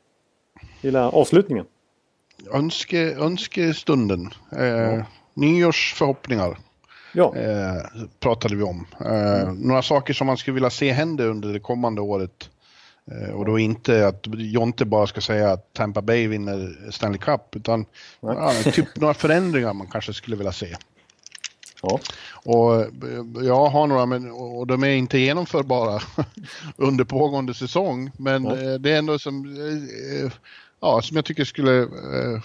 Lilla 0.82 1.10
avslutningen 1.10 1.66
önske, 2.52 3.16
önskestunden. 3.16 4.30
Eh, 4.52 4.66
ja. 4.66 5.06
Nyårsförhoppningar. 5.34 6.58
Ja. 7.14 7.36
Eh, 7.36 7.82
pratade 8.20 8.56
vi 8.56 8.64
om. 8.64 8.86
Eh, 9.00 9.42
mm. 9.42 9.56
Några 9.56 9.82
saker 9.82 10.14
som 10.14 10.28
man 10.28 10.38
skulle 10.38 10.54
vilja 10.54 10.70
se 10.70 10.92
hända 10.92 11.24
under 11.24 11.54
det 11.54 11.60
kommande 11.60 12.02
året. 12.02 12.50
Eh, 13.12 13.30
och 13.30 13.46
då 13.46 13.60
inte 13.60 14.08
att 14.08 14.28
Jonte 14.28 14.86
bara 14.86 15.08
ska 15.08 15.22
säga 15.22 15.52
att 15.52 15.74
Tampa 15.74 16.02
Bay 16.02 16.28
vinner 16.28 16.92
Stanley 16.92 17.20
Cup. 17.20 17.56
Utan 17.56 17.86
ja, 18.20 18.54
typ 18.64 18.96
några 18.96 19.14
förändringar 19.14 19.74
man 19.74 19.88
kanske 19.88 20.14
skulle 20.14 20.36
vilja 20.36 20.52
se. 20.52 20.76
Ja. 21.82 22.00
Och 22.34 22.82
eh, 22.82 22.88
jag 23.42 23.66
har 23.70 23.88
några, 23.88 24.06
men, 24.06 24.32
och 24.32 24.68
de 24.68 24.84
är 24.84 24.88
inte 24.88 25.18
genomförbara 25.18 26.02
under 26.78 27.04
pågående 27.04 27.54
säsong. 27.54 28.12
Men 28.18 28.44
ja. 28.44 28.78
det 28.78 28.92
är 28.92 28.98
ändå 28.98 29.20
som 29.20 29.46
ja, 30.84 31.02
som 31.02 31.16
jag 31.16 31.26
tycker 31.26 31.46
skulle 31.46 31.82
eh, 31.82 32.42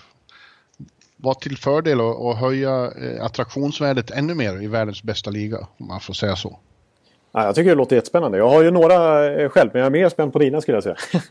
vara 1.20 1.34
till 1.34 1.56
fördel 1.56 2.00
och, 2.00 2.26
och 2.26 2.36
höja 2.36 2.92
eh, 3.00 3.24
attraktionsvärdet 3.24 4.10
ännu 4.10 4.34
mer 4.34 4.62
i 4.62 4.66
världens 4.66 5.02
bästa 5.02 5.30
liga, 5.30 5.58
om 5.76 5.86
man 5.86 6.00
får 6.00 6.14
säga 6.14 6.36
så. 6.36 6.58
Ja, 7.32 7.44
jag 7.44 7.54
tycker 7.54 7.70
det 7.70 7.76
låter 7.76 7.96
jättespännande. 7.96 8.38
Jag 8.38 8.48
har 8.48 8.62
ju 8.62 8.70
några 8.70 9.26
eh, 9.40 9.48
själv, 9.48 9.70
men 9.72 9.80
jag 9.80 9.86
är 9.86 9.90
mer 9.90 10.08
spänd 10.08 10.32
på 10.32 10.38
dina 10.38 10.60
skulle 10.60 10.76
jag 10.76 10.82
säga. 10.84 10.96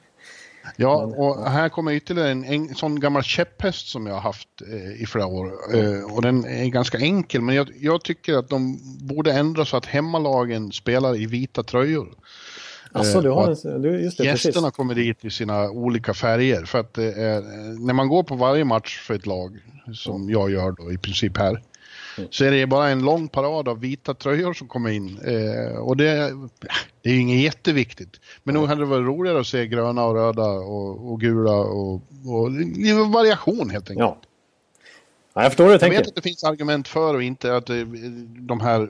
Ja, 0.76 0.96
och 1.18 1.50
här 1.50 1.70
kommer 1.70 1.92
ytterligare 1.92 2.32
en, 2.32 2.44
en 2.44 2.76
sån 2.76 3.00
gammal 3.00 3.24
käpphäst 3.24 3.88
som 3.88 4.08
jag 4.08 4.14
har 4.14 4.22
haft 4.22 4.50
eh, 4.72 5.02
i 5.02 5.06
flera 5.06 5.26
år. 5.26 5.52
Eh, 5.74 6.16
och 6.16 6.22
den 6.22 6.46
är 6.46 6.66
ganska 6.66 6.98
enkel, 6.98 7.42
men 7.42 7.56
jag, 7.56 7.70
jag, 7.80 8.04
tycker 8.04 8.34
att 8.34 8.50
de 8.50 8.80
borde 9.08 9.34
ändra 9.34 9.66
så 9.66 9.78
att 9.78 9.86
hemmalagen 9.86 10.72
spelar 10.72 11.16
i 11.16 11.26
vita 11.26 11.64
tröjor. 11.64 12.08
Alltså, 12.92 13.22
du 13.22 13.30
har 13.30 13.68
en, 13.74 13.82
du, 13.82 14.02
just 14.02 14.18
det, 14.18 14.26
gästerna 14.26 14.54
precis. 14.54 14.76
kommer 14.76 14.96
dit 14.96 15.26
i 15.26 15.30
sina 15.30 15.70
olika 15.70 16.14
färger. 16.14 16.66
För 16.66 16.80
att 16.80 16.94
det 16.94 17.14
är, 17.14 17.42
när 17.86 17.94
man 17.94 18.08
går 18.08 18.24
på 18.24 18.36
varje 18.36 18.66
match 18.66 19.00
för 19.00 19.14
ett 19.14 19.26
lag, 19.26 19.58
som 19.94 20.30
jag 20.30 20.52
gör 20.52 20.72
då 20.72 20.92
i 20.92 20.98
princip 20.98 21.38
här, 21.38 21.62
så 22.30 22.46
är 22.46 22.52
det 22.52 22.68
bara 22.68 22.90
en 22.90 23.06
lång 23.06 23.28
parad 23.28 23.68
av 23.68 23.80
vita 23.80 24.14
tröjor 24.14 24.54
som 24.54 24.68
kommer 24.68 24.90
in. 24.90 25.20
Eh, 25.20 25.78
och 25.78 25.98
det, 25.98 26.34
det 27.02 27.10
är 27.10 27.14
ju 27.14 27.20
inget 27.20 27.42
jätteviktigt. 27.42 28.20
Men 28.44 28.56
nog 28.56 28.68
hade 28.68 28.82
det 28.82 28.86
varit 28.86 29.06
roligare 29.06 29.40
att 29.40 29.48
se 29.48 29.68
gröna 29.68 30.06
och 30.06 30.16
röda 30.16 30.46
och, 30.46 31.12
och 31.12 31.22
gula 31.22 31.56
och, 31.56 31.94
och 32.26 32.52
variation 33.14 33.70
helt 33.70 33.90
enkelt. 33.90 34.00
Ja. 34.00 34.18
ja. 35.34 35.42
Jag 35.44 35.52
förstår 35.52 35.64
hur 35.64 35.70
du 35.70 35.74
Jag 35.74 35.82
tänker. 35.82 35.98
vet 35.98 36.08
att 36.08 36.16
det 36.16 36.22
finns 36.22 36.44
argument 36.44 36.88
för 36.88 37.14
och 37.14 37.24
inte 37.24 37.56
att 37.56 37.70
eh, 37.70 37.78
de 38.40 38.60
här, 38.60 38.90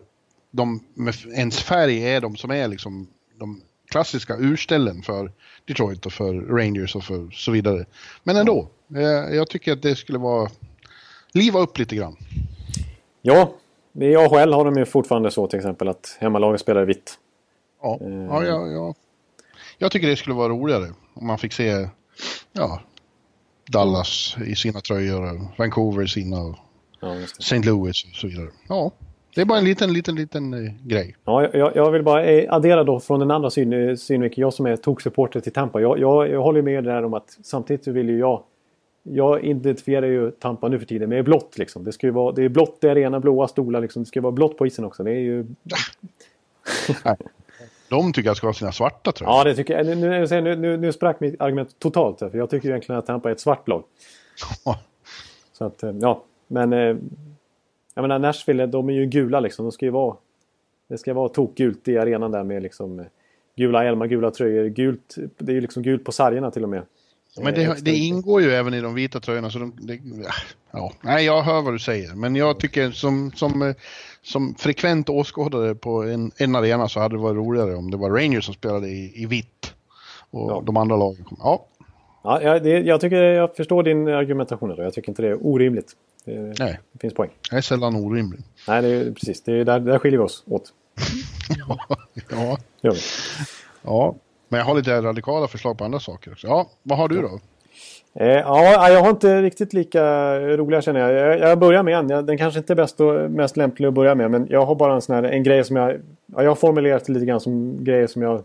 de 0.52 0.84
med 0.94 1.14
ens 1.36 1.60
färg 1.60 2.04
är 2.04 2.22
de 2.22 2.36
som 2.36 2.52
är 2.52 2.68
liksom 2.68 3.08
de 3.40 3.62
klassiska 3.90 4.38
urställen 4.38 5.02
för 5.02 5.32
Detroit 5.66 6.06
och 6.06 6.14
för 6.14 6.34
Rangers 6.34 6.96
och 6.96 7.04
för 7.04 7.30
så 7.32 7.52
vidare. 7.52 7.86
Men 8.24 8.36
ändå, 8.36 8.70
eh, 8.96 9.36
jag 9.36 9.50
tycker 9.50 9.74
att 9.74 9.82
det 9.82 9.96
skulle 9.96 10.18
vara 10.18 10.50
liva 11.34 11.60
upp 11.60 11.78
lite 11.78 11.96
grann. 11.96 12.16
Ja, 13.22 13.54
i 13.94 14.16
AHL 14.16 14.54
har 14.54 14.66
de 14.66 14.78
ju 14.78 14.86
fortfarande 14.86 15.32
så 15.32 15.48
till 15.48 15.60
exempel 15.60 15.88
att 15.88 16.18
hemmalaget 16.20 16.62
spelar 16.62 16.86
vitt. 16.86 17.20
Ja, 17.82 17.98
ja, 18.02 18.46
ja, 18.46 18.68
ja. 18.68 18.94
Jag 19.78 19.92
tycker 19.92 20.08
det 20.08 20.16
skulle 20.16 20.36
vara 20.36 20.50
roligare 20.50 20.94
om 21.14 21.28
man 21.28 21.38
fick 21.38 21.54
se 21.54 21.90
ja, 22.52 22.82
Dallas 23.70 24.36
i 24.46 24.56
sina 24.56 24.82
tröjor 24.82 25.48
Vancouver 25.58 26.04
i 26.04 26.08
sina 26.08 26.42
och 26.42 26.56
Ja. 27.00 27.16
St. 27.40 27.60
Louis 27.60 28.04
och 28.04 28.16
så 28.16 28.28
vidare. 28.28 28.50
Ja, 28.68 28.92
det 29.38 29.42
är 29.42 29.46
bara 29.46 29.58
en 29.58 29.66
liten, 29.66 29.94
liten, 29.94 30.16
liten 30.16 30.54
eh, 30.54 30.72
grej. 30.84 31.16
Ja, 31.26 31.48
jag, 31.54 31.76
jag 31.76 31.92
vill 31.92 32.04
bara 32.04 32.26
eh, 32.26 32.54
addera 32.54 32.84
då 32.84 33.00
från 33.00 33.20
den 33.20 33.32
andra 33.32 33.50
syn, 33.50 33.98
synvinkeln. 33.98 34.42
Jag 34.42 34.54
som 34.54 34.66
är 34.66 34.76
toksupporter 34.76 35.40
till 35.40 35.54
Tampa. 35.54 35.82
Jag, 35.82 36.00
jag, 36.00 36.30
jag 36.30 36.42
håller 36.42 36.62
med 36.62 36.84
där 36.84 37.06
om 37.06 37.14
att 37.14 37.38
samtidigt 37.44 37.88
vill 37.88 38.10
ju 38.10 38.20
jag... 38.20 38.44
Jag 39.04 39.44
identifierar 39.44 40.08
ju 40.08 40.32
Tampa 40.32 40.68
nu 40.68 40.80
för 40.80 40.86
tiden 40.86 41.10
med 41.10 41.26
blått 41.26 41.58
liksom. 41.58 41.84
Det, 41.84 41.92
ska 41.92 42.08
ju 42.08 42.12
vara, 42.12 42.32
det 42.32 42.44
är 42.44 42.50
blått 42.50 42.78
i 42.82 42.90
arenan, 42.90 43.22
blåa 43.22 43.48
stolar 43.48 43.82
liksom. 43.82 44.04
Det 44.04 44.08
ska 44.08 44.22
vara 44.22 44.32
blått 44.32 44.58
på 44.58 44.68
isen 44.68 44.86
också. 44.86 45.04
Det 45.04 45.12
är 45.12 45.20
ju... 45.20 45.46
De 47.90 48.14
tycker 48.14 48.30
jag 48.30 48.38
ska 48.38 48.48
ha 48.48 48.54
sina 48.54 48.72
svarta 48.72 49.12
tröjor. 49.12 49.34
Ja, 49.34 49.44
det 49.44 49.56
tycker 49.56 49.78
jag. 49.78 49.86
Nu, 49.86 49.96
nu, 49.96 50.42
nu, 50.42 50.56
nu, 50.56 50.78
nu 50.78 50.94
sprack 50.94 51.20
mitt 51.20 51.42
argument 51.42 51.80
totalt. 51.80 52.20
För 52.20 52.38
jag 52.38 52.50
tycker 52.50 52.70
egentligen 52.70 53.00
att 53.00 53.06
Tampa 53.06 53.30
är 53.30 53.34
ett 53.34 53.40
svart 53.40 53.68
lag. 53.68 53.84
Så 55.54 55.66
att, 55.66 55.84
eh, 55.84 55.92
ja. 56.02 56.24
Men... 56.48 57.00
eh, 57.98 58.02
Jag 58.02 58.02
menar 58.02 58.20
Nashville, 58.20 58.66
de 58.66 58.90
är 58.90 58.94
ju 58.94 59.06
gula 59.06 59.40
liksom. 59.40 59.66
De 59.66 59.72
ska 59.72 59.86
ju 59.86 59.92
vara... 59.92 60.16
Det 60.90 60.98
ska 60.98 61.14
vara 61.14 61.30
tokgult 61.30 61.88
i 61.88 61.98
arenan 61.98 62.32
där 62.32 62.44
med 62.44 62.64
liksom... 62.64 63.00
eh, 63.00 63.06
Gula 63.56 63.84
hjälmar, 63.86 64.08
gula 64.08 64.32
tröjor. 64.32 64.66
Gult, 64.66 65.16
det 65.38 65.52
är 65.52 65.56
ju 65.56 65.62
liksom 65.62 65.84
gult 65.84 66.04
på 66.04 66.12
sargerna 66.12 66.52
till 66.52 66.64
och 66.64 66.70
med. 66.70 66.82
Men 67.42 67.54
det, 67.54 67.86
det 67.86 67.96
ingår 67.96 68.42
ju 68.42 68.52
även 68.52 68.74
i 68.74 68.82
de 68.82 68.94
vita 68.96 69.20
tröjorna. 69.20 69.50
Så 69.50 69.60
de, 69.60 69.74
det, 69.82 70.00
ja. 70.72 70.92
Nej, 71.02 71.26
jag 71.26 71.42
hör 71.42 71.62
vad 71.62 71.74
du 71.74 71.80
säger. 71.80 72.16
Men 72.16 72.36
jag 72.36 72.60
tycker 72.60 72.92
som, 72.92 73.32
som, 73.36 73.62
eh, 73.62 73.76
som 74.22 74.56
frekvent 74.56 75.10
åskådare 75.10 75.76
på 75.76 76.04
en, 76.04 76.32
en 76.38 76.56
arena 76.56 76.88
så 76.88 77.00
hade 77.00 77.16
det 77.16 77.20
varit 77.22 77.36
roligare 77.38 77.76
om 77.76 77.92
det 77.92 77.98
var 77.98 78.10
Rangers 78.10 78.46
som 78.46 78.54
spelade 78.54 78.88
i, 78.88 79.24
i 79.24 79.26
vitt. 79.26 79.74
Och 80.32 80.52
Ja. 80.52 80.64
de 80.66 80.78
andra 80.78 80.96
lagen 80.98 81.24
kom. 81.24 81.38
Ja, 81.44 81.66
Ja, 82.24 82.42
jag, 82.42 82.64
det, 82.64 82.70
jag, 82.80 83.02
tycker, 83.02 83.22
jag 83.24 83.56
förstår 83.56 83.84
din 83.84 84.08
argumentation. 84.08 84.70
Då. 84.70 84.84
Jag 84.84 84.94
tycker 84.94 85.10
inte 85.10 85.22
det 85.22 85.28
är 85.30 85.48
orimligt. 85.48 85.94
Det, 86.28 86.54
nej. 86.60 86.80
det 86.92 87.00
finns 87.00 87.14
poäng. 87.14 87.30
Det 87.50 87.58
är 87.58 87.62
sällan 87.62 87.96
orimligt. 87.96 88.46
Nej, 88.68 88.82
det 88.82 88.88
är, 88.88 89.12
precis. 89.12 89.42
Det 89.42 89.52
är 89.52 89.66
där, 89.66 89.80
där 89.80 90.00
skiljer 90.00 90.20
vi 90.20 90.26
oss 90.26 90.44
åt. 90.48 90.74
Ja, 92.30 92.58
Gör 92.82 92.92
vi. 92.92 93.00
ja. 93.84 94.16
Men 94.50 94.58
jag 94.58 94.66
har 94.66 94.76
lite 94.76 95.02
radikala 95.02 95.48
förslag 95.48 95.78
på 95.78 95.84
andra 95.86 96.00
saker 96.00 96.32
också. 96.32 96.48
Ja, 96.48 96.70
vad 96.84 96.98
har 96.98 97.08
du 97.08 97.22
då? 97.22 97.40
Eh, 98.14 98.28
ja, 98.28 98.90
jag 98.90 99.02
har 99.02 99.10
inte 99.10 99.42
riktigt 99.42 99.74
lika 99.74 100.04
roliga 100.40 100.82
känner 100.82 101.00
jag. 101.00 101.14
Jag, 101.14 101.50
jag 101.50 101.60
börjar 101.60 101.84
med 101.84 101.98
en. 101.98 102.10
Jag, 102.10 102.26
den 102.26 102.38
kanske 102.38 102.60
inte 102.60 102.74
är 102.74 102.76
bäst 102.76 103.02
och 103.02 103.32
mest 103.32 103.58
lämplig 103.58 103.88
att 103.88 103.94
börja 103.94 104.16
med. 104.16 104.32
Men 104.32 104.48
jag 104.50 104.66
har 104.66 104.76
bara 104.76 104.94
en 104.96 105.02
sån 105.02 105.16
här 105.16 105.24
en 105.24 105.44
grej 105.44 105.64
som 105.64 105.76
jag... 105.76 105.92
Ja, 106.26 106.44
jag 106.44 106.50
har 106.50 106.56
formulerat 106.56 107.06
det 107.06 107.14
lite 107.14 107.26
grann 107.26 107.40
som 107.40 107.84
grejer 107.84 108.08
som 108.08 108.22
jag 108.22 108.44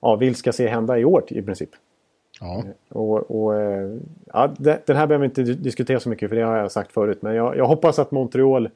ja, 0.00 0.16
vill 0.16 0.34
ska 0.34 0.52
se 0.52 0.68
hända 0.68 0.98
i 0.98 1.04
år 1.04 1.24
i 1.28 1.42
princip. 1.42 1.70
Ja, 2.42 2.62
Och, 2.88 3.44
och, 3.44 3.60
eh, 3.60 3.96
ja, 4.32 4.54
den 4.58 4.96
här 4.96 5.06
behöver 5.06 5.18
vi 5.18 5.24
inte 5.24 5.42
di- 5.42 5.54
diskutera 5.54 6.00
så 6.00 6.08
mycket 6.08 6.28
för 6.28 6.36
det 6.36 6.42
har 6.42 6.56
jag 6.56 6.72
sagt 6.72 6.92
förut. 6.92 7.18
Men 7.22 7.34
jag, 7.34 7.56
jag 7.56 7.66
hoppas 7.66 7.98
att 7.98 8.10
Montreal 8.10 8.70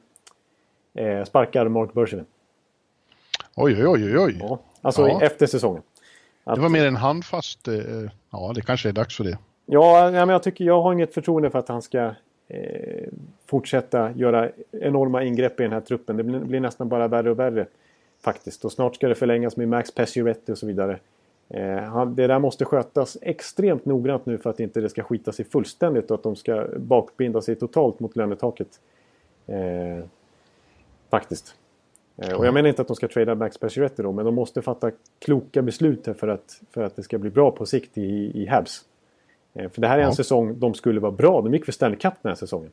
eh, 0.93 1.23
sparkar 1.23 1.67
Mark 1.67 1.93
Bergevin. 1.93 2.25
oj, 3.55 3.87
oj, 3.87 4.07
oj, 4.07 4.17
oj. 4.19 4.37
Ja, 4.41 4.59
alltså 4.81 5.07
Ja. 5.07 5.21
efter 5.21 5.45
säsongen. 5.47 5.81
Det 6.45 6.59
var 6.61 6.69
mer 6.69 6.85
en 6.85 6.95
handfast... 6.95 7.67
Eh, 7.67 7.75
ja, 8.31 8.51
det 8.55 8.61
kanske 8.61 8.89
är 8.89 8.93
dags 8.93 9.17
för 9.17 9.23
det. 9.23 9.37
Ja, 9.65 10.09
men 10.11 10.29
jag, 10.29 10.43
tycker, 10.43 10.65
jag 10.65 10.81
har 10.81 10.93
inget 10.93 11.13
förtroende 11.13 11.49
för 11.49 11.59
att 11.59 11.69
han 11.69 11.81
ska 11.81 12.11
eh, 12.47 13.07
fortsätta 13.45 14.11
göra 14.11 14.49
enorma 14.71 15.23
ingrepp 15.23 15.59
i 15.59 15.63
den 15.63 15.71
här 15.71 15.81
truppen. 15.81 16.17
Det 16.17 16.23
blir, 16.23 16.39
blir 16.39 16.59
nästan 16.59 16.89
bara 16.89 17.07
värre 17.07 17.31
och 17.31 17.39
värre 17.39 17.65
faktiskt. 18.23 18.65
Och 18.65 18.71
snart 18.71 18.95
ska 18.95 19.07
det 19.07 19.15
förlängas 19.15 19.57
med 19.57 19.67
Max 19.67 19.91
Pacioretty 19.95 20.51
och 20.51 20.57
så 20.57 20.67
vidare. 20.67 20.99
Eh, 21.49 22.05
det 22.05 22.27
där 22.27 22.39
måste 22.39 22.65
skötas 22.65 23.17
extremt 23.21 23.85
noggrant 23.85 24.25
nu 24.25 24.37
för 24.37 24.49
att 24.49 24.59
inte 24.59 24.81
det 24.81 24.89
ska 24.89 25.03
skita 25.03 25.31
sig 25.31 25.45
fullständigt 25.45 26.11
och 26.11 26.15
att 26.17 26.23
de 26.23 26.35
ska 26.35 26.67
bakbinda 26.77 27.41
sig 27.41 27.55
totalt 27.55 27.99
mot 27.99 28.15
lönetaket. 28.15 28.67
Eh, 29.47 30.05
faktiskt. 31.09 31.55
Eh, 32.17 32.33
och 32.33 32.45
jag 32.45 32.53
menar 32.53 32.69
inte 32.69 32.81
att 32.81 32.87
de 32.87 32.95
ska 32.95 33.07
trada 33.07 33.35
Max 33.35 33.57
Pacioretty 33.57 34.03
då, 34.03 34.11
men 34.11 34.25
de 34.25 34.35
måste 34.35 34.61
fatta 34.61 34.91
kloka 35.19 35.61
beslut 35.61 36.07
här 36.07 36.13
för 36.13 36.27
att, 36.27 36.61
för 36.71 36.83
att 36.83 36.95
det 36.95 37.03
ska 37.03 37.17
bli 37.17 37.29
bra 37.29 37.51
på 37.51 37.65
sikt 37.65 37.97
i, 37.97 38.31
i 38.41 38.47
Habs. 38.47 38.81
Eh, 39.53 39.69
För 39.69 39.81
det 39.81 39.87
här 39.87 39.97
är 39.97 40.01
en 40.01 40.07
Ja. 40.09 40.15
säsong 40.15 40.59
de 40.59 40.73
skulle 40.73 40.99
vara 40.99 41.11
bra. 41.11 41.41
De 41.41 41.53
gick 41.53 41.65
för 41.65 41.71
Stanley 41.71 41.99
Cup 41.99 42.13
den 42.21 42.29
här 42.29 42.35
säsongen. 42.35 42.71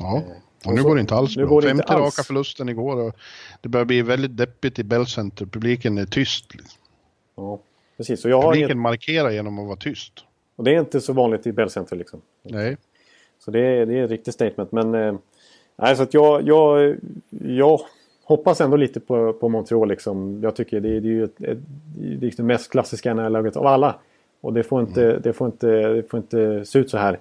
Ja, 0.00 0.22
och 0.64 0.66
och 0.66 0.74
nu 0.74 0.80
så- 0.82 0.88
går 0.88 0.94
det 0.94 1.00
inte 1.00 1.14
alls 1.14 1.36
nu 1.36 1.42
bra. 1.42 1.50
går 1.54 1.62
det 1.62 1.70
inte 1.70 1.82
Femte 1.82 1.92
alls. 2.04 2.18
raka 2.18 2.24
förlusten 2.26 2.68
igår 2.68 2.96
och 3.08 3.14
det 3.60 3.68
börjar 3.68 3.84
bli 3.84 4.02
väldigt 4.02 4.36
deppigt 4.36 4.78
i 4.78 4.84
Bell 4.84 5.06
Center. 5.06 5.46
Publiken 5.46 5.98
är 5.98 6.06
tyst. 6.06 6.46
Ja, 7.36 7.58
precis. 7.96 8.24
Och, 8.24 8.30
jag 8.30 8.36
har 8.36 8.42
Publiken 8.52 8.70
inget, 8.70 8.76
markerar 8.82 9.30
genom 9.30 9.58
att 9.58 9.66
vara 9.66 9.76
tyst. 9.76 10.12
och 10.56 10.64
det 10.64 10.74
är 10.74 10.80
inte 10.80 11.00
så 11.00 11.12
vanligt 11.12 11.46
i 11.46 11.52
Bell 11.52 11.70
Center 11.70 11.96
liksom. 11.96 12.20
Nej. 12.42 12.76
Så 13.38 13.50
det 13.50 13.60
är, 13.60 13.86
det 13.86 13.98
är 13.98 14.04
ett 14.04 14.10
riktigt 14.10 14.34
statement. 14.34 14.72
Men 14.72 14.94
eh, 14.94 15.14
nej, 15.76 15.96
så 15.96 16.02
att 16.02 16.14
jag, 16.14 16.48
jag, 16.48 16.96
jag 17.30 17.80
hoppas 18.24 18.60
ändå 18.60 18.76
lite 18.76 19.00
på, 19.00 19.32
på 19.32 19.48
Montreal. 19.48 19.88
Liksom. 19.88 20.40
Jag 20.42 20.56
tycker 20.56 20.80
det, 20.80 20.88
är- 20.96 21.00
det 21.00 21.08
är 21.08 21.10
ju 21.12 21.24
ett, 21.24 21.40
ett, 21.40 22.36
det 22.36 22.42
mest 22.42 22.70
klassiska 22.70 23.14
NHL-laget 23.14 23.56
av 23.56 23.66
alla. 23.66 23.94
Och 24.40 24.52
det 24.52 24.62
får, 24.62 24.80
inte, 24.80 25.04
Mm. 25.10 25.22
det, 25.22 25.32
får 25.32 25.46
inte, 25.46 25.66
det 25.88 26.10
får 26.10 26.18
inte 26.20 26.64
se 26.64 26.78
ut 26.78 26.90
så 26.90 26.98
här. 26.98 27.18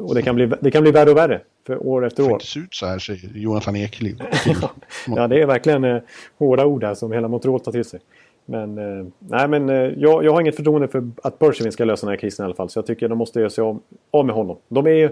Och 0.00 0.14
det 0.14 0.22
kan 0.22 0.34
bli, 0.34 0.50
det 0.60 0.70
kan 0.70 0.82
bli 0.82 0.92
värre 0.92 1.10
och 1.10 1.16
värre. 1.16 1.40
För 1.66 1.86
år 1.86 2.06
efter 2.06 2.22
Det 2.22 2.26
får 2.28 2.30
år. 2.32 2.36
inte 2.36 2.46
se 2.46 2.60
ut 2.60 2.74
så 2.74 2.86
här, 2.86 2.98
säger 2.98 3.30
Jonathan 3.34 3.76
Ekeliv. 3.76 4.22
Ja, 5.06 5.28
det 5.28 5.42
är 5.42 5.46
verkligen 5.46 5.84
eh, 5.84 6.02
hårda 6.38 6.66
ord 6.66 6.84
här 6.84 6.94
som 6.94 7.12
hela 7.12 7.28
Montreal 7.28 7.60
tar 7.60 7.72
till 7.72 7.84
sig. 7.84 8.00
Men, 8.46 8.78
eh, 8.78 9.06
nej, 9.18 9.48
men 9.48 9.68
eh, 9.68 9.76
jag, 9.76 10.24
jag 10.24 10.32
har 10.32 10.40
inget 10.40 10.56
förtroende 10.56 10.88
för 10.88 11.10
att 11.22 11.38
Bergevin 11.38 11.72
ska 11.72 11.84
lösa 11.84 12.06
den 12.06 12.12
här 12.12 12.20
krisen 12.20 12.44
i 12.44 12.46
alla 12.46 12.54
fall. 12.54 12.68
Så 12.68 12.78
jag 12.78 12.86
tycker 12.86 13.08
de 13.08 13.18
måste 13.18 13.38
göra 13.38 13.50
sig 13.50 13.62
av, 13.62 13.80
av 14.10 14.26
med 14.26 14.34
honom. 14.34 14.56
De 14.68 14.86
är 14.86 14.90
ju, 14.90 15.10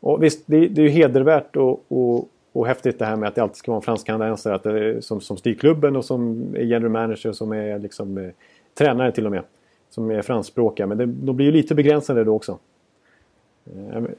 och 0.00 0.22
visst, 0.22 0.42
det, 0.46 0.68
det 0.68 0.80
är 0.80 0.84
ju 0.84 0.90
hedervärt 0.90 1.56
och, 1.56 1.84
och, 1.88 2.28
och 2.52 2.66
häftigt 2.66 2.98
det 2.98 3.04
här 3.04 3.16
med 3.16 3.28
att 3.28 3.34
det 3.34 3.42
alltid 3.42 3.56
ska 3.56 3.70
vara 3.70 3.78
en 3.78 3.82
fransk 3.82 4.06
kanadensare 4.06 4.54
att 4.54 4.66
är 4.66 5.00
som, 5.00 5.20
som 5.20 5.36
styr 5.36 5.54
klubben 5.54 5.96
och 5.96 6.04
som 6.04 6.46
är 6.54 6.62
general 6.62 6.92
manager 6.92 7.32
som 7.32 7.52
är 7.52 7.78
liksom, 7.78 8.18
eh, 8.18 8.30
tränare 8.74 9.12
till 9.12 9.26
och 9.26 9.32
med. 9.32 9.42
Som 9.90 10.10
är 10.10 10.22
franskspråkiga. 10.22 10.86
Men 10.86 10.98
det, 10.98 11.06
de 11.06 11.36
blir 11.36 11.46
ju 11.46 11.52
lite 11.52 11.74
begränsade 11.74 12.24
då 12.24 12.34
också. 12.34 12.58
Eh, 13.66 13.72
men, 13.76 14.06
eh, 14.06 14.10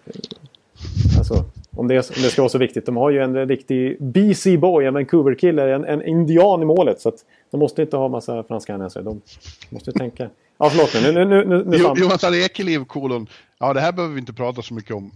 Alltså, 1.17 1.33
om 1.75 1.87
det, 1.87 1.95
om 1.97 2.23
det 2.23 2.29
ska 2.29 2.41
vara 2.41 2.49
så 2.49 2.57
viktigt. 2.57 2.85
De 2.85 2.97
har 2.97 3.09
ju 3.09 3.19
en 3.19 3.47
riktig 3.47 3.97
BC-boy, 3.99 4.85
en 4.85 4.93
Vancouver-kille, 4.93 5.75
en, 5.75 5.85
en 5.85 6.01
indian 6.05 6.61
i 6.61 6.65
målet. 6.65 7.01
Så 7.01 7.09
att 7.09 7.25
de 7.51 7.59
måste 7.59 7.81
inte 7.81 7.97
ha 7.97 8.07
massa 8.07 8.43
franska 8.43 8.73
kanadensare. 8.73 9.03
De 9.03 9.21
måste 9.69 9.91
tänka... 9.91 10.29
Ja, 10.57 10.69
förlåt 10.69 10.93
nu. 10.93 11.11
Nu, 11.11 11.25
nu, 11.25 11.45
nu, 11.45 11.63
nu. 11.65 11.77
Jonathan 11.77 12.33
Ekeliv, 12.33 12.85
kolon. 12.85 13.27
Ja, 13.59 13.73
det 13.73 13.81
här 13.81 13.91
behöver 13.91 14.13
vi 14.13 14.19
inte 14.19 14.33
prata 14.33 14.61
så 14.61 14.73
mycket 14.73 14.95
om. 14.95 15.11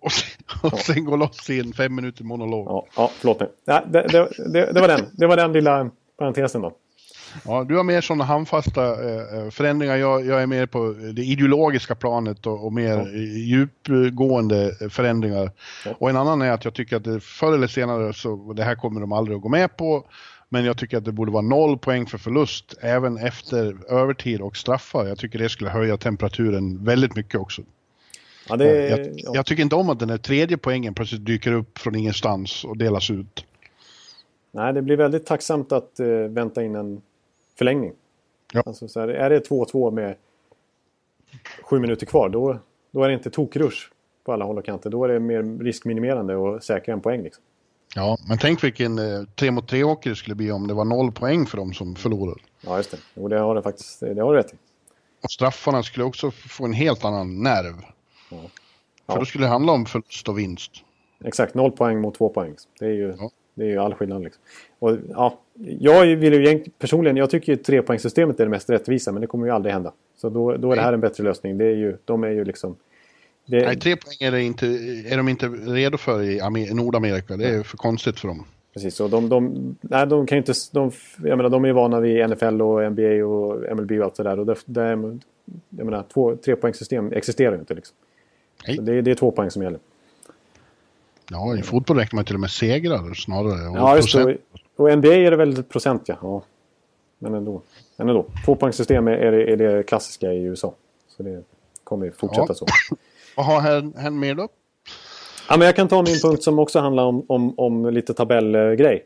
Och 0.00 0.12
sen, 0.12 0.44
och 0.62 0.78
sen 0.78 1.04
gå 1.04 1.16
loss 1.16 1.50
i 1.50 1.60
en 1.60 1.72
fem 1.72 1.94
minuter 1.94 2.24
monolog. 2.24 2.66
Ja, 2.68 2.86
ja, 2.96 3.10
förlåt 3.18 3.40
nu. 3.40 3.48
Ja, 3.64 3.82
det, 3.86 4.02
det, 4.02 4.28
det, 4.52 4.72
det 4.72 4.80
var 4.80 4.88
den. 4.88 5.00
Det 5.12 5.26
var 5.26 5.36
den 5.36 5.52
lilla 5.52 5.90
parentesen 6.18 6.62
då. 6.62 6.72
Ja, 7.44 7.64
du 7.64 7.76
har 7.76 7.84
mer 7.84 8.00
sådana 8.00 8.24
handfasta 8.24 8.90
eh, 8.90 9.50
förändringar. 9.50 9.96
Jag, 9.96 10.26
jag 10.26 10.42
är 10.42 10.46
mer 10.46 10.66
på 10.66 10.94
det 11.14 11.22
ideologiska 11.22 11.94
planet 11.94 12.46
och, 12.46 12.64
och 12.64 12.72
mer 12.72 12.96
Ja. 12.96 13.08
djupgående 13.38 14.72
förändringar. 14.90 15.50
Ja. 15.84 15.94
Och 15.98 16.10
en 16.10 16.16
annan 16.16 16.42
är 16.42 16.50
att 16.50 16.64
jag 16.64 16.74
tycker 16.74 16.96
att 16.96 17.04
det, 17.04 17.20
förr 17.20 17.54
eller 17.54 17.66
senare 17.66 18.12
så, 18.12 18.52
det 18.52 18.62
här 18.64 18.74
kommer 18.74 19.00
de 19.00 19.12
aldrig 19.12 19.36
att 19.36 19.42
gå 19.42 19.48
med 19.48 19.76
på, 19.76 20.04
Men 20.56 20.64
jag 20.64 20.78
tycker 20.78 20.96
att 20.96 21.04
det 21.04 21.12
borde 21.12 21.32
vara 21.32 21.42
noll 21.42 21.78
poäng 21.78 22.06
för 22.06 22.18
förlust 22.18 22.74
även 22.80 23.16
efter 23.16 23.76
övertid 23.88 24.40
och 24.40 24.56
straffar. 24.56 25.06
Jag 25.06 25.18
tycker 25.18 25.38
det 25.38 25.48
skulle 25.48 25.70
höja 25.70 25.96
temperaturen 25.96 26.84
väldigt 26.84 27.16
mycket 27.16 27.40
också. 27.40 27.62
Ja, 28.48 28.56
det, 28.56 28.88
jag, 28.88 29.10
ja. 29.16 29.30
jag 29.34 29.46
tycker 29.46 29.62
inte 29.62 29.76
om 29.76 29.90
att 29.90 29.98
den 29.98 30.10
här 30.10 30.18
tredje 30.18 30.56
poängen 30.56 30.94
plötsligt 30.94 31.24
dyker 31.24 31.52
upp 31.52 31.78
från 31.78 31.94
ingenstans 31.94 32.64
och 32.64 32.76
delas 32.76 33.10
ut. 33.10 33.46
Nej, 34.50 34.72
det 34.72 34.82
blir 34.82 34.96
väldigt 34.96 35.26
tacksamt 35.26 35.72
att 35.72 36.00
eh, 36.00 36.06
vänta 36.08 36.64
in 36.64 36.74
en 36.74 37.02
förlängning. 37.58 37.92
Ja. 38.52 38.62
Alltså, 38.66 38.88
så 38.88 39.00
här, 39.00 39.08
är 39.08 39.30
det 39.30 39.48
2-2 39.48 39.90
med 39.90 40.14
sju 41.62 41.78
minuter 41.78 42.06
kvar, 42.06 42.28
då, 42.28 42.58
då 42.90 43.02
är 43.02 43.08
det 43.08 43.14
inte 43.14 43.30
tokrush 43.30 43.88
på 44.24 44.32
alla 44.32 44.44
håll 44.44 44.58
och 44.58 44.64
kanter. 44.64 44.90
Då 44.90 45.04
är 45.04 45.08
det 45.08 45.20
mer 45.20 45.64
riskminimerande 45.64 46.36
och 46.36 46.62
säkra 46.62 46.94
en 46.94 47.00
poäng. 47.00 47.22
Liksom. 47.22 47.42
Ja, 47.96 48.18
men 48.28 48.38
tänk 48.38 48.64
vilken 48.64 48.98
eh, 48.98 49.22
tre 49.34 49.50
mot 49.50 49.68
tre 49.68 49.84
åker 49.84 50.10
det 50.10 50.16
skulle 50.16 50.34
bli 50.34 50.52
om 50.52 50.66
det 50.66 50.74
var 50.74 50.84
noll 50.84 51.12
poäng 51.12 51.46
för 51.46 51.56
dem 51.56 51.72
som 51.74 51.94
förlorar. 51.96 52.36
Ja, 52.60 52.76
just 52.76 52.90
det. 52.90 52.98
Jo, 53.14 53.28
det 53.28 53.38
har 53.38 53.54
det 53.54 53.62
faktiskt 53.62 54.00
det 54.00 54.20
har 54.20 54.32
du 54.32 54.38
rätt 54.38 54.52
i. 54.52 54.56
Och 55.22 55.30
straffarna 55.30 55.82
skulle 55.82 56.04
också 56.04 56.30
få 56.30 56.64
en 56.64 56.72
helt 56.72 57.04
annan 57.04 57.42
nerv. 57.42 57.74
Ja. 58.30 58.36
För 59.06 59.18
då 59.18 59.24
skulle 59.24 59.44
det 59.44 59.48
handla 59.48 59.72
om 59.72 59.86
förlust 59.86 60.28
och 60.28 60.38
vinst. 60.38 60.72
Exakt, 61.24 61.54
noll 61.54 61.72
poäng 61.72 62.00
mot 62.00 62.14
två 62.14 62.28
poäng. 62.28 62.54
Det 62.78 62.84
är 62.86 62.90
ju, 62.90 63.14
Ja. 63.18 63.30
det 63.54 63.64
är 63.64 63.68
ju 63.68 63.78
all 63.78 63.94
skillnad. 63.94 64.22
Liksom. 64.22 64.42
Och, 64.78 64.96
ja, 65.10 65.38
jag 65.78 66.06
vill 66.16 66.32
ju 66.34 66.64
personligen, 66.78 67.16
jag 67.16 67.30
tycker 67.30 67.52
ju 67.52 67.56
trepoängssystemet 67.56 68.40
är 68.40 68.44
det 68.44 68.50
mest 68.50 68.70
rättvisa, 68.70 69.12
men 69.12 69.20
det 69.20 69.26
kommer 69.26 69.46
ju 69.46 69.52
aldrig 69.52 69.72
hända. 69.72 69.92
Så 70.16 70.28
då, 70.28 70.56
då 70.56 70.72
är 70.72 70.76
det 70.76 70.82
här 70.82 70.92
en 70.92 71.00
bättre 71.00 71.24
lösning. 71.24 71.58
Det 71.58 71.64
är 71.64 71.76
ju, 71.76 71.96
de 72.04 72.24
är 72.24 72.28
ju 72.30 72.44
liksom... 72.44 72.76
Det, 73.46 73.66
Nej, 73.66 73.76
tre 73.76 73.96
poäng 73.96 74.16
är, 74.20 74.36
inte, 74.36 74.66
är 75.08 75.16
de 75.16 75.28
inte 75.28 75.46
redo 75.48 75.98
för 75.98 76.22
i 76.22 76.40
Amer- 76.40 76.74
Nordamerika. 76.74 77.36
Det 77.36 77.48
är 77.48 77.62
för 77.62 77.76
konstigt 77.76 78.20
för 78.20 78.28
dem. 78.28 78.44
Precis, 78.74 79.00
och 79.00 79.10
de, 79.10 79.28
de, 79.28 79.76
nej, 79.80 80.06
de 80.06 80.26
kan 80.26 80.38
inte... 80.38 80.52
De, 80.72 80.90
jag 81.24 81.36
menar, 81.36 81.50
de 81.50 81.64
är 81.64 81.72
vana 81.72 82.00
vid 82.00 82.30
NFL 82.30 82.62
och 82.62 82.92
NBA 82.92 83.24
och 83.26 83.76
MLB 83.76 83.92
och 83.92 84.04
allt 84.04 84.16
sådär. 84.16 84.38
Och 84.38 84.46
det, 84.46 84.56
det, 84.64 84.90
jag 85.70 85.84
menar, 85.84 86.04
två, 86.12 86.36
trepoängssystem 86.36 87.12
existerar 87.12 87.52
ju 87.52 87.58
inte. 87.58 87.74
Liksom. 87.74 87.96
Det, 88.86 89.02
det 89.02 89.10
är 89.10 89.14
två 89.14 89.30
poäng 89.30 89.50
som 89.50 89.62
gäller. 89.62 89.80
Ja, 91.30 91.56
i 91.56 91.62
fotboll 91.62 91.96
räknar 91.96 92.16
man 92.16 92.24
till 92.24 92.34
och 92.34 92.40
med 92.40 92.50
segrar 92.50 93.14
snarare. 93.14 93.68
Och 93.68 93.76
Ja, 93.76 93.96
just 93.96 94.12
det. 94.16 94.24
Och, 94.76 94.90
och 94.90 94.98
NBA 94.98 95.14
är 95.14 95.30
det 95.30 95.36
väl 95.36 95.62
procent, 95.62 96.02
ja. 96.06 96.16
ja. 96.22 96.42
Men 97.18 97.34
ändå. 97.34 97.62
Men 97.96 98.08
ändå. 98.08 98.26
Tvåpoängssystem 98.44 99.08
är, 99.08 99.12
är, 99.12 99.32
det, 99.32 99.52
är 99.52 99.56
det 99.76 99.82
klassiska 99.82 100.32
i 100.32 100.42
USA. 100.42 100.74
Så 101.08 101.22
det 101.22 101.42
kommer 101.84 102.06
ju 102.06 102.12
fortsätta 102.12 102.46
Ja. 102.48 102.54
så. 102.54 102.66
Vad 103.36 103.46
har 103.46 103.60
hänt 104.00 104.16
mer 104.16 104.34
då? 104.34 104.48
Ja, 105.48 105.56
men 105.56 105.66
jag 105.66 105.76
kan 105.76 105.88
ta 105.88 106.02
min 106.02 106.20
punkt 106.22 106.42
som 106.42 106.58
också 106.58 106.78
handlar 106.78 107.04
om, 107.04 107.24
om, 107.28 107.54
om 107.58 107.90
lite 107.90 108.14
tabellgrej. 108.14 109.04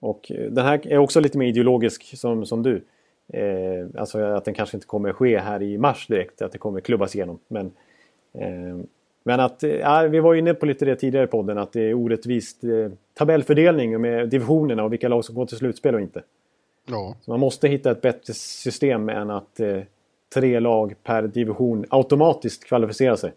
Och 0.00 0.32
eh, 0.32 0.50
den 0.50 0.64
här 0.66 0.86
är 0.86 0.98
också 0.98 1.20
lite 1.20 1.38
mer 1.38 1.46
ideologisk 1.46 2.18
som, 2.18 2.46
som 2.46 2.62
du. 2.62 2.84
Eh, 3.32 3.86
alltså 3.98 4.18
att 4.18 4.44
den 4.44 4.54
kanske 4.54 4.76
inte 4.76 4.86
kommer 4.86 5.12
ske 5.12 5.38
här 5.38 5.62
i 5.62 5.78
mars 5.78 6.06
direkt, 6.06 6.42
att 6.42 6.52
det 6.52 6.58
kommer 6.58 6.80
klubbas 6.80 7.14
igenom. 7.14 7.38
Men, 7.48 7.66
eh, 8.32 8.76
men 9.22 9.40
att, 9.40 9.62
eh, 9.62 10.02
vi 10.02 10.20
var 10.20 10.34
inne 10.34 10.54
på 10.54 10.66
lite 10.66 10.84
det 10.84 10.96
tidigare 10.96 11.24
i 11.24 11.28
podden, 11.28 11.58
att 11.58 11.72
det 11.72 11.82
är 11.82 11.94
orättvist 11.94 12.64
eh, 12.64 12.90
tabellfördelning 13.14 14.00
med 14.00 14.28
divisionerna 14.28 14.84
och 14.84 14.92
vilka 14.92 15.08
lag 15.08 15.24
som 15.24 15.34
går 15.34 15.46
till 15.46 15.56
slutspel 15.56 15.94
och 15.94 16.00
inte. 16.00 16.22
Ja, 16.86 17.16
Så 17.20 17.30
man 17.30 17.40
måste 17.40 17.68
hitta 17.68 17.90
ett 17.90 18.00
bättre 18.00 18.34
system 18.34 19.08
än 19.08 19.30
att 19.30 19.60
eh, 19.60 19.80
tre 20.34 20.60
lag 20.60 20.94
per 21.04 21.22
division 21.22 21.84
automatiskt 21.90 22.64
kvalificerar 22.64 23.16
sig. 23.16 23.32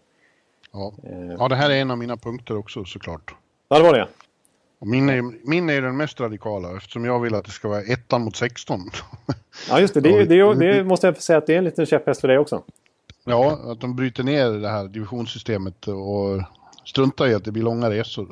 ja. 0.72 0.92
Eh, 1.04 1.34
ja, 1.38 1.48
det 1.48 1.56
här 1.56 1.70
är 1.70 1.74
en 1.74 1.90
av 1.90 1.98
mina 1.98 2.16
punkter 2.16 2.56
också 2.56 2.84
såklart. 2.84 3.34
ja, 3.68 3.78
det 3.78 3.82
var 3.84 3.94
det. 3.94 4.08
Och 4.78 4.86
min, 4.86 5.08
är, 5.08 5.48
min 5.48 5.70
är 5.70 5.82
den 5.82 5.96
mest 5.96 6.20
radikala 6.20 6.76
eftersom 6.76 7.04
jag 7.04 7.20
vill 7.20 7.34
att 7.34 7.44
det 7.44 7.50
ska 7.50 7.68
vara 7.68 7.82
ettan 7.82 8.22
mot 8.22 8.36
16. 8.36 8.80
Ja, 9.70 9.80
just 9.80 9.94
det. 9.94 10.00
Det, 10.00 10.24
det, 10.24 10.54
det 10.54 10.84
måste 10.84 11.06
jag 11.06 11.16
säga 11.16 11.38
att 11.38 11.46
det 11.46 11.54
är 11.54 11.58
en 11.58 11.64
liten 11.64 11.86
käpphäst 11.86 12.20
för 12.20 12.28
dig 12.28 12.38
också. 12.38 12.62
ja, 13.24 13.58
att 13.72 13.80
de 13.80 13.96
bryter 13.96 14.22
ner 14.22 14.50
det 14.50 14.68
här 14.68 14.84
divisionssystemet 14.84 15.88
och 15.88 16.42
struntar 16.84 17.28
i 17.28 17.34
att 17.34 17.44
det 17.44 17.52
blir 17.52 17.62
långa 17.62 17.90
resor. 17.90 18.28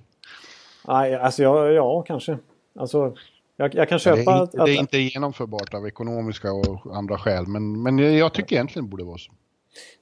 Nej, 0.88 1.14
alltså 1.14 1.42
ja, 1.42 1.66
ja 1.68 2.02
kanske. 2.02 2.38
Alltså, 2.78 3.16
jag, 3.60 3.74
jag 3.74 3.88
kan 3.88 3.98
Det 4.04 4.10
är, 4.10 4.16
köpa 4.16 4.34
att... 4.34 4.54
inte, 4.54 4.64
det 4.64 4.70
är 4.70 4.78
inte 4.78 4.98
genomförbart 4.98 5.74
av 5.74 5.86
ekonomiska 5.86 6.52
och 6.52 6.96
andra 6.96 7.18
skäl, 7.18 7.46
men, 7.46 7.82
men 7.82 7.98
jag, 7.98 8.34
tycker 8.34 8.56
egentligen 8.56 8.86
det 8.86 8.90
borde 8.90 9.04
vara 9.04 9.18
så. 9.18 9.32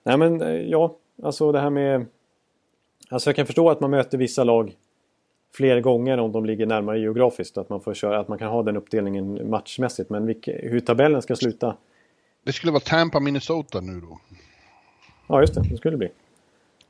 nej, 0.03 0.17
men 0.17 0.43
eh, 0.43 0.49
ja, 0.49 0.97
alltså 1.23 1.53
det 1.53 1.61
här 1.61 1.71
med... 1.71 2.07
Alltså 3.11 3.31
jag 3.31 3.37
kan 3.37 3.47
förstå 3.47 3.71
att 3.71 3.81
man 3.81 3.91
möter 3.91 4.19
vissa 4.19 4.45
lag 4.45 4.77
fler 5.55 5.81
gånger 5.81 6.19
om 6.19 6.33
de 6.33 6.45
ligger 6.47 6.67
närmare 6.67 6.99
geografiskt. 7.01 7.59
Att 7.59 7.69
man, 7.69 7.81
får 7.81 7.95
köra, 7.95 8.21
att 8.21 8.29
man 8.29 8.39
kan 8.39 8.49
ha 8.49 8.63
den 8.63 8.77
uppdelningen 8.77 9.51
matchmässigt. 9.51 10.11
Men 10.11 10.27
vilka, 10.27 10.53
hur 10.53 10.81
tabellen 10.81 11.23
ska 11.23 11.37
sluta? 11.37 11.77
Det 12.45 12.53
skulle 12.53 12.73
vara 12.73 12.81
Tampa, 12.81 13.21
Minnesota 13.21 13.81
nu 13.81 14.01
då. 14.01 14.19
Ja, 15.27 15.41
just 15.41 15.55
det. 15.55 15.63
Det 15.71 15.77
skulle 15.77 15.95
det 15.95 15.99
bli. 15.99 16.09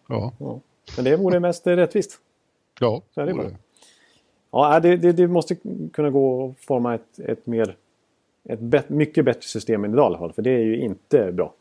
Ja, 0.09 0.33
Ja. 0.39 0.61
Men 0.97 1.05
det 1.05 1.16
vore 1.16 1.41
mest 1.41 1.66
rättvist. 1.66 2.21
ja. 2.81 3.03
Så 3.14 3.21
är 3.21 3.27
det 3.27 3.33
vore 3.33 3.45
bara. 3.45 3.57
Ja, 4.51 4.81
det, 4.81 4.97
det, 4.97 5.13
det 5.13 5.29
måste 5.29 5.57
kunna 5.93 6.11
gå 6.11 6.49
att 6.49 6.65
forma 6.65 6.95
ett, 6.95 7.19
ett 7.19 7.47
mer... 7.47 7.77
Ett 8.45 8.61
bet, 8.61 8.89
mycket 8.89 9.25
bättre 9.25 9.43
system 9.43 9.85
än 9.85 9.93
idag 9.93 10.05
i 10.05 10.07
alla 10.07 10.19
fall. 10.19 10.33
För 10.33 10.43
det 10.43 10.51
är 10.51 10.59
ju 10.65 10.81
inte 10.81 11.33
bra. 11.33 11.53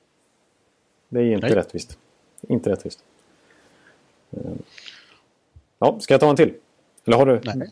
Det 1.10 1.20
är 1.20 1.24
inte 1.24 1.48
Nej. 1.48 1.56
rättvist. 1.56 1.98
Inte 2.42 2.70
rättvist. 2.70 3.04
Eh, 4.32 4.40
Ja, 5.80 6.00
ska 6.00 6.14
jag 6.14 6.22
ta 6.22 6.30
en 6.30 6.36
till? 6.36 6.54
Eller 7.06 7.18
har 7.18 7.26
du? 7.26 7.42
Nej. 7.44 7.70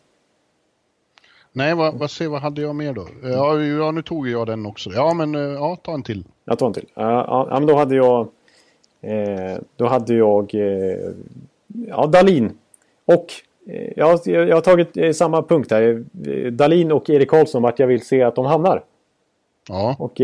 Nej, 1.52 1.76
vad, 1.76 1.96
vad, 1.96 2.12
se, 2.12 2.28
vad 2.28 2.42
hade 2.42 2.62
jag 2.62 2.76
mer 2.76 2.94
då? 2.94 3.08
Ja, 3.24 3.62
ja, 3.62 3.92
nu 3.92 4.02
tog 4.02 4.28
jag 4.30 4.48
den 4.48 4.66
också. 4.66 4.90
Ja, 4.90 5.14
men 5.14 5.36
eh, 5.36 5.42
ja, 5.42 5.76
ta 5.76 5.94
en 5.94 6.04
till. 6.04 6.24
Jag 6.46 6.60
tar 6.60 6.68
en 6.68 6.74
till. 6.74 6.86
Ja, 6.94 7.48
men 7.52 7.66
då 7.66 7.76
hade 7.76 7.96
jag... 7.96 8.28
Eh, 9.02 9.58
då 9.76 9.88
hade 9.88 10.14
jag... 10.14 10.56
Eh, 10.56 11.12
ja, 11.88 12.08
Dalin. 12.08 12.58
Och... 13.06 13.26
Eh, 13.66 13.92
jag, 13.96 14.20
jag 14.26 14.48
jag 14.48 14.56
har 14.56 14.62
tagit 14.62 14.98
eh, 14.98 15.12
samma 15.12 15.42
punkt 15.42 15.72
här. 15.72 16.04
Eh, 16.28 16.52
Dalin 16.52 16.92
och 16.92 17.10
Erik 17.10 17.30
Karlsson 17.30 17.62
vart 17.62 17.80
jag 17.80 17.88
vill 17.88 18.06
se 18.06 18.24
att 18.24 18.36
de 18.36 18.46
hamnar. 18.46 18.84
Ja, 19.68 19.96
Och... 20.00 20.22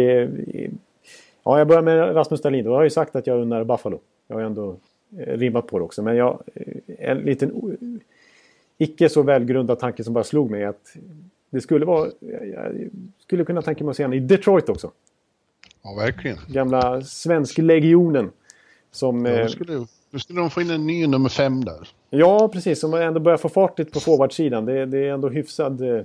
Ja, 1.43 1.57
jag 1.57 1.67
börjar 1.67 1.81
med 1.81 2.15
Rasmus 2.15 2.41
Dahlin. 2.41 2.65
Då 2.65 2.71
har 2.71 2.77
jag 2.77 2.83
ju 2.83 2.89
sagt 2.89 3.15
att 3.15 3.27
jag 3.27 3.41
unnar 3.41 3.63
Buffalo. 3.63 3.99
Jag 4.27 4.35
har 4.35 4.43
ändå 4.43 4.75
rimmat 5.17 5.67
på 5.67 5.77
det 5.79 5.85
också. 5.85 6.01
Men 6.01 6.15
jag... 6.15 6.39
En 6.99 7.17
liten... 7.17 7.71
Icke 8.77 9.09
så 9.09 9.21
välgrundad 9.21 9.79
tanke 9.79 10.03
som 10.03 10.13
bara 10.13 10.23
slog 10.23 10.51
mig 10.51 10.65
att 10.65 10.95
det 11.49 11.61
skulle 11.61 11.85
vara... 11.85 12.09
Jag 12.53 12.89
skulle 13.23 13.45
kunna 13.45 13.61
tänka 13.61 13.83
mig 13.83 13.91
att 13.91 13.97
se 13.97 14.03
honom 14.03 14.17
i 14.17 14.19
Detroit 14.19 14.69
också. 14.69 14.91
ja 15.83 15.93
verkligen. 15.93 16.37
Gamla 16.47 17.01
svensklegionen. 17.01 18.31
Som... 18.91 19.25
Ja, 19.25 19.43
då, 19.43 19.49
skulle, 19.49 19.85
då 20.11 20.19
skulle 20.19 20.39
de 20.39 20.49
få 20.49 20.61
in 20.61 20.71
en 20.71 20.87
ny 20.87 21.07
nummer 21.07 21.29
fem 21.29 21.65
där. 21.65 21.89
Ja, 22.13 22.49
precis. 22.53 22.79
Som 22.79 22.93
ändå 22.93 23.19
börjar 23.19 23.37
få 23.37 23.49
fart 23.49 23.79
lite 23.79 23.91
på 23.91 23.99
forwardsidan. 23.99 24.65
Det, 24.65 24.85
det 24.85 24.97
är 24.97 25.13
ändå 25.13 25.29
hyfsad... 25.29 25.81
Eh... 25.81 26.03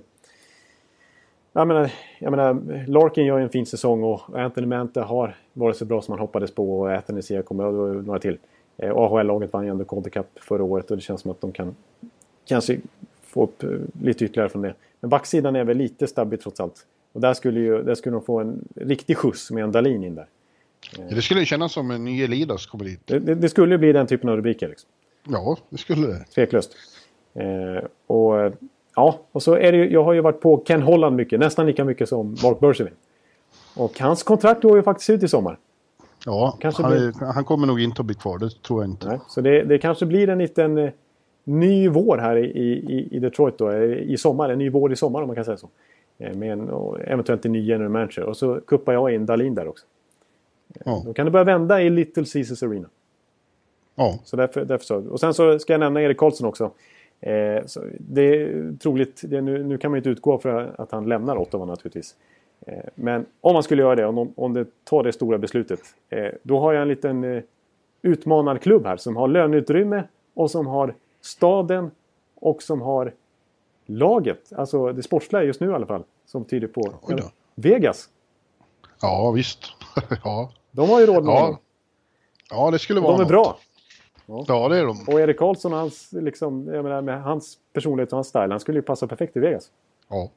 Jag, 1.52 1.68
menar, 1.68 1.90
jag 2.18 2.30
menar, 2.30 2.84
Larkin 2.88 3.24
gör 3.24 3.38
ju 3.38 3.44
en 3.44 3.50
fin 3.50 3.66
säsong 3.66 4.02
och 4.02 4.20
Anthony 4.34 4.66
Manta 4.66 5.02
har 5.02 5.36
varit 5.52 5.76
så 5.76 5.84
bra 5.84 6.02
som 6.02 6.12
man 6.12 6.18
hoppades 6.18 6.50
på. 6.50 6.80
Och 6.80 6.92
Athanasia 6.92 7.42
kommer 7.42 7.64
och 7.64 8.04
några 8.04 8.18
till. 8.18 8.38
Eh, 8.76 8.96
AHL-laget 8.96 9.52
vann 9.52 9.64
ju 9.64 9.70
ändå 9.70 9.84
Calder 9.84 10.10
Cup 10.10 10.26
förra 10.34 10.62
året 10.62 10.90
och 10.90 10.96
det 10.96 11.02
känns 11.02 11.20
som 11.20 11.30
att 11.30 11.40
de 11.40 11.52
kan 11.52 11.74
kanske 12.44 12.78
få 13.22 13.42
upp 13.42 13.62
eh, 13.62 13.70
lite 14.02 14.24
ytterligare 14.24 14.48
från 14.48 14.62
det. 14.62 14.74
Men 15.00 15.10
backsidan 15.10 15.56
är 15.56 15.64
väl 15.64 15.76
lite 15.76 16.06
stabbig 16.06 16.40
trots 16.40 16.60
allt. 16.60 16.86
Och 17.12 17.20
där 17.20 17.34
skulle, 17.34 17.60
ju, 17.60 17.82
där 17.82 17.94
skulle 17.94 18.16
de 18.16 18.22
få 18.22 18.40
en 18.40 18.68
riktig 18.74 19.16
skjuts 19.16 19.50
med 19.50 19.64
en 19.64 19.72
Dalin 19.72 20.04
in 20.04 20.14
där. 20.14 20.26
Det 21.08 21.22
skulle 21.22 21.44
kännas 21.44 21.72
som 21.72 21.90
en 21.90 22.04
ny 22.04 22.22
Elidas 22.22 22.66
kommer 22.66 22.84
dit. 22.84 23.00
Det, 23.04 23.18
det, 23.18 23.34
det 23.34 23.48
skulle 23.48 23.78
bli 23.78 23.92
den 23.92 24.06
typen 24.06 24.30
av 24.30 24.36
rubriker. 24.36 24.68
Liksom. 24.68 24.90
Ja, 25.28 25.56
det 25.70 25.78
skulle 25.78 26.06
det. 26.06 26.24
Tveklöst. 26.34 26.72
Eh, 27.34 27.84
och, 28.06 28.40
eh, 28.40 28.52
ja, 28.96 29.18
och 29.32 29.42
så 29.42 29.54
är 29.54 29.72
det 29.72 29.78
ju, 29.78 29.90
jag 29.92 30.04
har 30.04 30.12
ju 30.12 30.20
varit 30.20 30.40
på 30.40 30.56
Ken 30.66 30.82
Holland 30.82 31.16
mycket, 31.16 31.40
nästan 31.40 31.66
lika 31.66 31.84
mycket 31.84 32.08
som 32.08 32.36
Mark 32.42 32.60
Bergevin. 32.60 32.92
Och 33.76 34.00
hans 34.00 34.22
kontrakt 34.22 34.62
går 34.62 34.76
ju 34.76 34.82
faktiskt 34.82 35.10
ut 35.10 35.22
i 35.22 35.28
sommar. 35.28 35.58
Ja, 36.26 36.56
Kanske 36.60 36.82
han, 36.82 36.92
blir- 36.92 37.32
han 37.32 37.44
kommer 37.44 37.66
nog 37.66 37.80
inte 37.80 38.02
att 38.02 38.06
bli 38.06 38.14
kvar, 38.14 38.38
det 38.38 38.50
tror 38.62 38.82
jag 38.82 38.90
inte. 38.90 39.08
Nej, 39.08 39.18
så 39.28 39.40
det, 39.40 39.62
det 39.64 39.78
kanske 39.78 40.06
blir 40.06 40.28
en 40.28 40.38
liten 40.38 40.78
eh, 40.78 40.90
ny 41.44 41.88
vår 41.88 42.18
här 42.18 42.36
i, 42.36 42.44
i, 42.46 43.08
i 43.16 43.18
Detroit 43.18 43.58
då, 43.58 43.70
eh, 43.70 43.82
i 43.92 44.16
sommar. 44.18 44.48
En 44.48 44.58
ny 44.58 44.70
vår 44.70 44.92
i 44.92 44.96
sommar 44.96 45.20
om 45.22 45.26
man 45.26 45.36
kan 45.36 45.44
säga 45.44 45.56
så. 45.56 45.68
Eh, 46.18 46.34
med 46.36 46.52
en, 46.52 46.70
eventuellt 47.06 47.44
en 47.44 47.52
ny 47.52 47.64
general 47.66 47.88
manager. 47.90 48.22
Och 48.22 48.36
så 48.36 48.60
kuppar 48.66 48.92
jag 48.92 49.14
in 49.14 49.26
Dalin 49.26 49.54
där 49.54 49.68
också. 49.68 49.84
Ja, 50.84 51.02
Då 51.06 51.12
kan 51.12 51.24
det 51.24 51.30
börja 51.30 51.44
vända 51.44 51.82
i 51.82 51.90
Little 51.90 52.24
Caesars 52.24 52.62
Arena. 52.62 52.88
Ja, 53.96 54.18
Så 54.24 54.36
därför, 54.36 54.64
därför 54.64 54.84
så. 54.84 54.96
Och 54.96 55.20
sen 55.20 55.34
så 55.34 55.58
ska 55.58 55.72
jag 55.72 55.80
nämna 55.80 56.02
Erik 56.02 56.16
Karlsson 56.18 56.48
också. 56.48 56.64
Eh, 57.20 57.62
det 57.98 58.22
är 58.22 58.76
troligt, 58.78 59.22
det 59.24 59.36
är 59.36 59.40
nu, 59.40 59.64
nu 59.64 59.78
kan 59.78 59.90
man 59.90 59.96
ju 59.96 60.00
inte 60.00 60.10
utgå 60.10 60.38
för 60.38 60.74
att 60.78 60.92
han 60.92 61.08
lämnar 61.08 61.36
Ottawa 61.36 61.64
naturligtvis. 61.64 62.14
Eh, 62.66 62.84
men 62.94 63.26
om 63.40 63.52
man 63.54 63.62
skulle 63.62 63.82
göra 63.82 63.94
det, 63.94 64.06
om, 64.06 64.32
om 64.36 64.52
det 64.52 64.66
tar 64.84 65.02
det 65.02 65.12
stora 65.12 65.38
beslutet. 65.38 65.80
Eh, 66.10 66.28
då 66.42 66.60
har 66.60 66.72
jag 66.72 66.82
en 66.82 66.88
liten 66.88 67.24
eh, 67.24 67.42
utmanarklubb 68.02 68.86
här 68.86 68.96
som 68.96 69.16
har 69.16 69.28
löneutrymme 69.28 70.04
och 70.34 70.50
som 70.50 70.66
har 70.66 70.94
staden 71.20 71.90
och 72.34 72.62
som 72.62 72.80
har 72.80 73.12
laget, 73.86 74.52
alltså 74.56 74.92
det 74.92 75.02
sportsliga 75.02 75.42
just 75.42 75.60
nu 75.60 75.70
i 75.70 75.74
alla 75.74 75.86
fall, 75.86 76.04
som 76.26 76.44
tyder 76.44 76.68
på. 76.68 76.92
Vegas. 77.54 78.08
Ja, 79.00 79.30
visst. 79.30 79.60
ja. 80.24 80.50
De 80.70 80.90
har 80.90 81.00
ju 81.00 81.06
råd 81.06 81.24
med 81.24 81.34
honom. 81.34 81.58
Ja. 82.50 82.56
ja, 82.56 82.70
det 82.70 82.78
skulle 82.78 83.00
vara 83.00 83.12
De 83.12 83.14
är 83.14 83.24
något. 83.24 83.28
bra. 83.28 83.58
Ja, 84.26 84.68
det 84.68 84.78
är 84.78 84.84
de. 84.84 85.04
Och 85.06 85.20
Erik 85.20 85.38
Karlsson 85.38 85.72
och 85.72 85.78
hans, 85.78 86.12
liksom, 86.12 86.64
menar, 86.64 87.02
med 87.02 87.22
hans 87.22 87.58
personlighet 87.72 88.12
och 88.12 88.16
hans 88.16 88.28
style, 88.28 88.48
han 88.50 88.60
skulle 88.60 88.78
ju 88.78 88.82
passa 88.82 89.06
perfekt 89.06 89.36
i 89.36 89.40
Vegas. 89.40 89.70
Ja. 90.08 90.30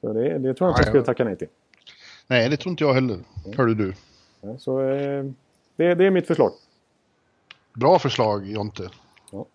Så 0.00 0.12
det, 0.12 0.38
det 0.38 0.54
tror 0.54 0.68
jag 0.68 0.72
inte 0.72 0.80
jag 0.80 0.86
skulle 0.86 1.04
tacka 1.04 1.24
nej 1.24 1.36
till. 1.36 1.48
Nej, 2.26 2.48
det 2.48 2.56
tror 2.56 2.70
inte 2.70 2.84
jag 2.84 2.94
heller. 2.94 3.18
Hörde 3.56 3.74
du. 3.74 3.94
Ja, 4.40 4.58
Så 4.58 4.80
eh, 4.80 5.24
det, 5.76 5.94
det 5.94 6.04
är 6.06 6.10
mitt 6.10 6.26
förslag. 6.26 6.52
Bra 7.72 7.98
förslag, 7.98 8.46
Jonte. 8.46 8.90
Ja. 9.32 9.46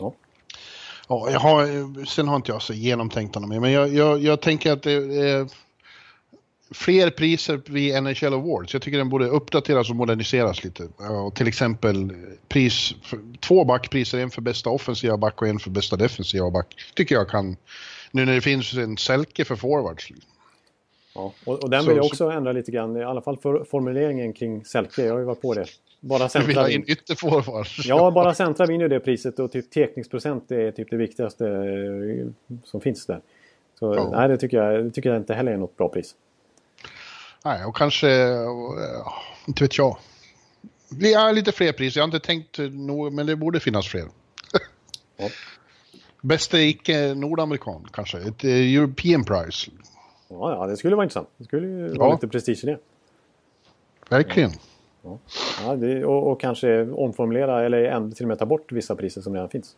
Ja. 0.00 0.12
Ja, 1.08 1.30
jag 1.30 1.40
har, 1.40 2.04
sen 2.04 2.28
har 2.28 2.36
inte 2.36 2.52
jag 2.52 2.62
så 2.62 2.72
genomtänkt 2.72 3.34
honom 3.34 3.50
mer, 3.50 3.60
men 3.60 3.72
jag, 3.72 3.88
jag, 3.88 4.18
jag 4.18 4.40
tänker 4.40 4.72
att 4.72 4.82
det 4.82 4.92
är 4.92 5.48
fler 6.74 7.10
priser 7.10 7.60
vid 7.66 8.02
NHL 8.02 8.34
Awards. 8.34 8.72
Jag 8.72 8.82
tycker 8.82 8.98
den 8.98 9.08
borde 9.08 9.26
uppdateras 9.26 9.90
och 9.90 9.96
moderniseras 9.96 10.64
lite. 10.64 10.88
Ja, 10.98 11.32
till 11.34 11.48
exempel 11.48 12.12
pris, 12.48 12.94
för, 13.02 13.18
två 13.40 13.64
backpriser, 13.64 14.18
en 14.18 14.30
för 14.30 14.42
bästa 14.42 14.70
offensiva 14.70 15.16
back 15.16 15.42
och 15.42 15.48
en 15.48 15.58
för 15.58 15.70
bästa 15.70 15.96
defensiva 15.96 16.50
back. 16.50 16.66
Tycker 16.94 17.14
jag 17.14 17.28
kan, 17.28 17.56
nu 18.10 18.24
när 18.24 18.34
det 18.34 18.40
finns 18.40 18.74
en 18.74 18.96
Selke 18.96 19.44
för 19.44 19.56
forwards. 19.56 20.08
Ja. 21.14 21.32
Och, 21.46 21.62
och 21.64 21.70
den 21.70 21.82
Så- 21.82 21.88
vill 21.88 21.96
jag 21.96 22.04
så- 22.06 22.10
också 22.10 22.30
ändra 22.30 22.52
lite 22.52 22.70
grann. 22.72 22.96
I 22.96 23.04
alla 23.04 23.20
fall 23.20 23.36
för 23.36 23.64
formuleringen 23.64 24.32
kring 24.32 24.64
Selke. 24.64 25.02
Jag 25.04 25.12
har 25.12 25.18
ju 25.18 25.24
varit 25.24 25.42
på 25.42 25.54
det. 25.54 25.66
Bara 26.00 26.18
Du 26.18 26.22
vill 26.24 26.30
centra 26.30 26.60
ha 26.62 26.68
in 26.68 26.80
vinner. 26.80 26.92
ytterforwards? 26.92 27.86
Ja, 27.86 28.10
bara 28.10 28.34
centra 28.34 28.66
vinner 28.66 28.88
det 28.88 29.00
priset 29.00 29.38
och 29.38 29.52
typ 29.52 29.70
tekningsprocent 29.70 30.50
är 30.50 30.70
typ 30.72 30.90
det 30.90 30.96
viktigaste 30.96 31.46
eh, 31.48 32.54
som 32.64 32.80
finns 32.80 33.06
där. 33.06 33.20
Så 33.78 33.94
Ja. 33.94 34.10
nej, 34.12 34.28
det 34.28 34.36
tycker, 34.38 34.56
jag, 34.56 34.84
det 34.84 34.90
tycker 34.90 35.10
jag 35.10 35.18
inte 35.20 35.34
heller 35.34 35.52
är 35.52 35.56
något 35.56 35.76
bra 35.76 35.88
pris. 35.88 36.14
Nej, 37.44 37.64
och 37.64 37.76
kanske, 37.76 38.08
ja, 38.08 39.14
inte 39.46 39.64
vet 39.64 39.78
jag. 39.78 39.96
Ja, 40.88 41.32
lite 41.32 41.52
fler 41.52 41.72
priser. 41.72 42.00
Jag 42.00 42.02
har 42.02 42.14
inte 42.14 42.26
tänkt 42.26 42.58
nog, 42.58 43.12
men 43.12 43.26
det 43.26 43.36
borde 43.36 43.60
finnas 43.60 43.88
fler. 43.88 44.04
Ja. 45.16 45.28
Bästa 46.20 46.60
icke-nordamerikan 46.60 47.88
kanske, 47.92 48.18
ett 48.18 48.44
eh, 48.44 48.50
European 48.50 49.24
Prize. 49.24 49.70
Ja, 50.28 50.52
ja, 50.52 50.66
det 50.66 50.76
skulle 50.76 50.96
vara 50.96 51.04
intressant. 51.04 51.28
Det 51.36 51.44
skulle 51.44 51.66
ju 51.66 51.88
Ja. 51.88 51.98
vara 51.98 52.12
lite 52.12 52.28
prestige 52.28 52.60
i 52.64 52.66
det. 52.66 52.78
Verkligen. 54.08 54.50
Ja, 55.62 55.76
det 55.76 56.04
och, 56.04 56.30
och 56.32 56.40
kanske 56.40 56.82
omformulera 56.90 57.66
eller 57.66 57.84
ändå 57.84 58.14
till 58.16 58.24
och 58.24 58.28
med 58.28 58.38
ta 58.38 58.46
bort 58.46 58.72
vissa 58.72 58.96
priser 58.96 59.20
som 59.20 59.34
redan 59.34 59.48
finns. 59.48 59.76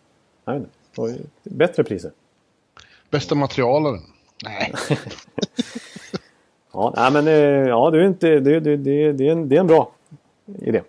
Inte. 0.48 0.68
Och 0.96 1.08
bättre 1.42 1.84
priser. 1.84 2.12
Bästa 3.10 3.34
materialaren. 3.34 4.02
Nej. 4.44 4.72
Ja, 6.76 6.92
nej, 6.96 7.12
men 7.12 7.26
eh, 7.28 7.68
ja, 7.68 7.90
det 7.90 7.98
är, 7.98 8.06
inte, 8.06 8.40
det, 8.40 8.60
det, 8.60 8.76
det, 8.76 9.12
det, 9.12 9.28
är 9.28 9.32
en, 9.32 9.48
det 9.48 9.56
är 9.56 9.60
en 9.60 9.66
bra 9.66 9.90
idé. 10.58 10.82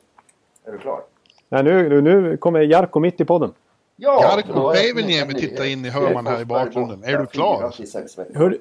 Är 0.65 0.71
du 0.71 0.77
klar? 0.77 1.01
Nej, 1.49 1.63
nu, 1.63 1.89
nu, 1.89 2.01
nu 2.01 2.37
kommer 2.37 2.61
Jarko 2.61 2.99
mitt 2.99 3.21
i 3.21 3.25
podden. 3.25 3.53
Ja! 3.95 4.37
Är- 4.39 4.73
Päiväniemi 4.73 5.33
tittar 5.33 5.65
in 5.65 5.85
i 5.85 5.89
hörman 5.89 6.27
här 6.27 6.41
i 6.41 6.45
bakgrunden. 6.45 7.03
Är 7.03 7.17
du 7.17 7.25
klar? 7.25 7.69
Till. 7.69 8.35
Hör, 8.35 8.57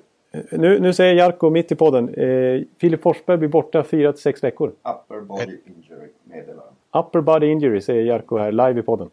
nu, 0.50 0.78
nu 0.80 0.92
säger 0.92 1.14
Jarko 1.14 1.50
mitt 1.50 1.72
i 1.72 1.74
podden. 1.74 2.08
Eh, 2.14 2.62
Filip 2.78 3.02
Forsberg 3.02 3.36
blir 3.36 3.48
borta 3.48 3.82
4-6 3.82 4.42
veckor. 4.42 4.68
Upper 4.68 5.20
body 5.20 5.42
injury 5.66 6.08
meddelar 6.24 6.64
Upper 6.94 7.20
body 7.20 7.46
injury 7.46 7.80
säger 7.80 8.02
Jarko 8.02 8.38
här 8.38 8.52
live 8.52 8.80
i 8.80 8.82
podden. 8.82 9.10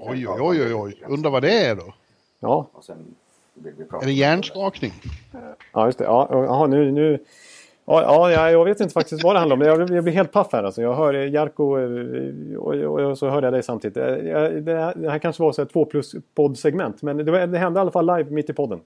Oj, 0.00 0.28
oj, 0.28 0.38
oj, 0.40 0.74
oj. 0.74 1.02
Undrar 1.08 1.30
vad 1.30 1.42
det 1.42 1.64
är 1.64 1.74
då? 1.74 1.94
Ja, 2.40 2.66
Och 2.72 2.84
sen 2.84 3.14
vill 3.64 3.72
vi 3.78 3.84
prata 3.84 4.04
Är 4.04 4.06
det 4.06 4.12
hjärnskakning? 4.12 4.92
ja 5.72 5.86
just 5.86 5.98
det. 5.98 6.04
Ja, 6.04 6.28
ja, 6.30 6.66
nu, 6.66 6.92
nu, 6.92 7.18
ja, 7.86 8.30
ja, 8.32 8.50
jag- 8.50 8.64
vet 8.64 8.80
inte 8.80 8.92
faktiskt 8.92 9.24
vad 9.24 9.34
det 9.34 9.38
handlar 9.38 9.56
om. 9.56 9.62
Jag, 9.62 9.90
jag 9.96 10.04
blir 10.04 10.14
helt 10.14 10.32
paff 10.32 10.48
här. 10.52 10.62
Alltså. 10.64 10.82
Jag 10.82 10.94
hör 10.94 11.14
Jarko 11.14 11.78
eh, 11.78 12.56
och, 12.58 12.74
och, 12.74 13.10
och 13.10 13.18
så 13.18 13.28
hör 13.28 13.42
jag 13.42 13.52
dig 13.52 13.62
samtidigt. 13.62 13.96
Eh, 13.96 14.04
Det 14.04 14.74
här, 14.78 14.94
det 14.96 15.10
här 15.10 15.18
kanske 15.18 15.42
var 15.42 15.52
så 15.52 15.62
ett 15.62 15.72
två 15.72 15.84
plus 15.84 16.14
poddsegment. 16.34 17.02
Men 17.02 17.16
det, 17.16 17.30
var, 17.32 17.46
det 17.46 17.58
hände 17.58 17.78
i 17.78 17.80
alla 17.80 17.90
fall 17.90 18.06
live 18.06 18.30
mitt 18.30 18.50
i 18.50 18.52
podden. 18.52 18.80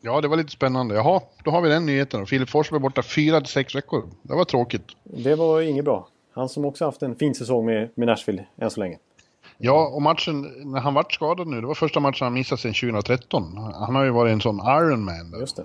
Ja, 0.00 0.20
det 0.20 0.28
var 0.28 0.36
lite 0.36 0.50
spännande. 0.50 0.94
Jaha, 0.94 1.20
då 1.44 1.50
har 1.50 1.60
vi 1.60 1.68
den 1.68 1.86
nyheten. 1.86 2.26
Filip 2.26 2.48
Forsberg 2.50 2.80
borta 2.80 3.02
fyra 3.02 3.40
till 3.40 3.52
sex 3.52 3.74
veckor. 3.74 4.02
Det 4.22 4.34
var 4.34 4.44
tråkigt. 4.44 4.84
Det 5.04 5.34
var 5.34 5.60
inget 5.60 5.84
bra. 5.84 6.08
Han 6.34 6.48
som 6.48 6.64
också 6.64 6.84
haft 6.84 7.02
en 7.02 7.16
fin 7.16 7.34
säsong 7.34 7.66
med, 7.66 7.88
med 7.94 8.06
Nashville 8.08 8.44
än 8.56 8.70
så 8.70 8.80
länge. 8.80 8.98
Ja, 9.58 9.86
och 9.94 10.02
matchen, 10.02 10.52
när 10.64 10.80
han 10.80 10.94
vart 10.94 11.12
skadad 11.12 11.46
nu, 11.46 11.60
det 11.60 11.66
var 11.66 11.74
första 11.74 12.00
matchen 12.00 12.24
han 12.24 12.32
missade 12.34 12.60
sedan 12.60 12.72
2013. 12.74 13.56
Han 13.74 13.94
har 13.94 14.04
ju 14.04 14.10
varit 14.10 14.32
en 14.32 14.40
sån 14.40 14.56
Ironman 14.60 15.30
där. 15.30 15.38
Just 15.40 15.56
det. 15.56 15.64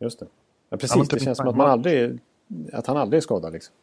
Just 0.00 0.18
det. 0.20 0.26
Ja, 0.26 0.36
Ja, 0.70 0.76
precis, 0.76 1.08
det 1.08 1.20
känns 1.20 1.38
som 1.38 1.48
att, 1.48 1.56
man 1.56 1.70
aldrig, 1.70 2.18
att 2.72 2.86
han 2.86 2.96
aldrig 2.96 3.18
är 3.18 3.22
skadad. 3.22 3.52
Liksom. 3.52 3.74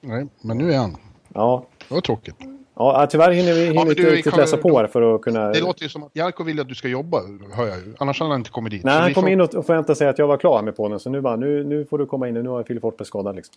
Nej, 0.00 0.26
men 0.40 0.58
nu 0.58 0.72
är 0.72 0.78
han. 0.78 0.96
Ja, 1.34 1.64
Det 1.88 1.94
var 1.94 2.00
tråkigt. 2.00 2.34
ja, 2.74 3.06
tyvärr 3.10 3.30
hinner 3.32 3.52
vi 3.54 3.60
hinner 3.66 3.74
men 3.74 3.88
inte 3.88 4.02
riktigt 4.10 4.32
kan- 4.32 4.40
läsa 4.40 4.56
på 4.56 4.78
här 4.78 4.86
för 4.86 5.14
att 5.14 5.22
kunna... 5.22 5.48
Det 5.48 5.60
låter 5.60 5.82
ju 5.82 5.88
som 5.88 6.02
att 6.02 6.16
Jarko 6.16 6.44
vill 6.44 6.60
att 6.60 6.68
du 6.68 6.74
ska 6.74 6.88
jobba, 6.88 7.20
hör 7.52 7.66
jag 7.66 7.76
ju. 7.78 7.94
Annars 7.98 8.20
hade 8.20 8.30
han 8.32 8.40
inte 8.40 8.50
kommit 8.50 8.70
dit. 8.70 8.84
Nej, 8.84 8.94
Så 8.94 9.00
han 9.00 9.14
kom 9.14 9.22
får- 9.22 9.30
in 9.30 9.40
och 9.40 9.50
förväntade 9.66 9.96
sig 9.96 10.08
att 10.08 10.18
jag 10.18 10.26
var 10.26 10.36
klar 10.36 10.62
med 10.62 10.76
podden. 10.76 11.00
Så 11.00 11.10
nu 11.10 11.20
bara, 11.20 11.36
nu, 11.36 11.64
nu 11.64 11.84
får 11.84 11.98
du 11.98 12.06
komma 12.06 12.28
in. 12.28 12.34
Nu 12.34 12.48
har 12.48 12.62
Filip 12.62 12.80
Forsberg 12.82 13.06
skadad. 13.06 13.36
Liksom. 13.36 13.54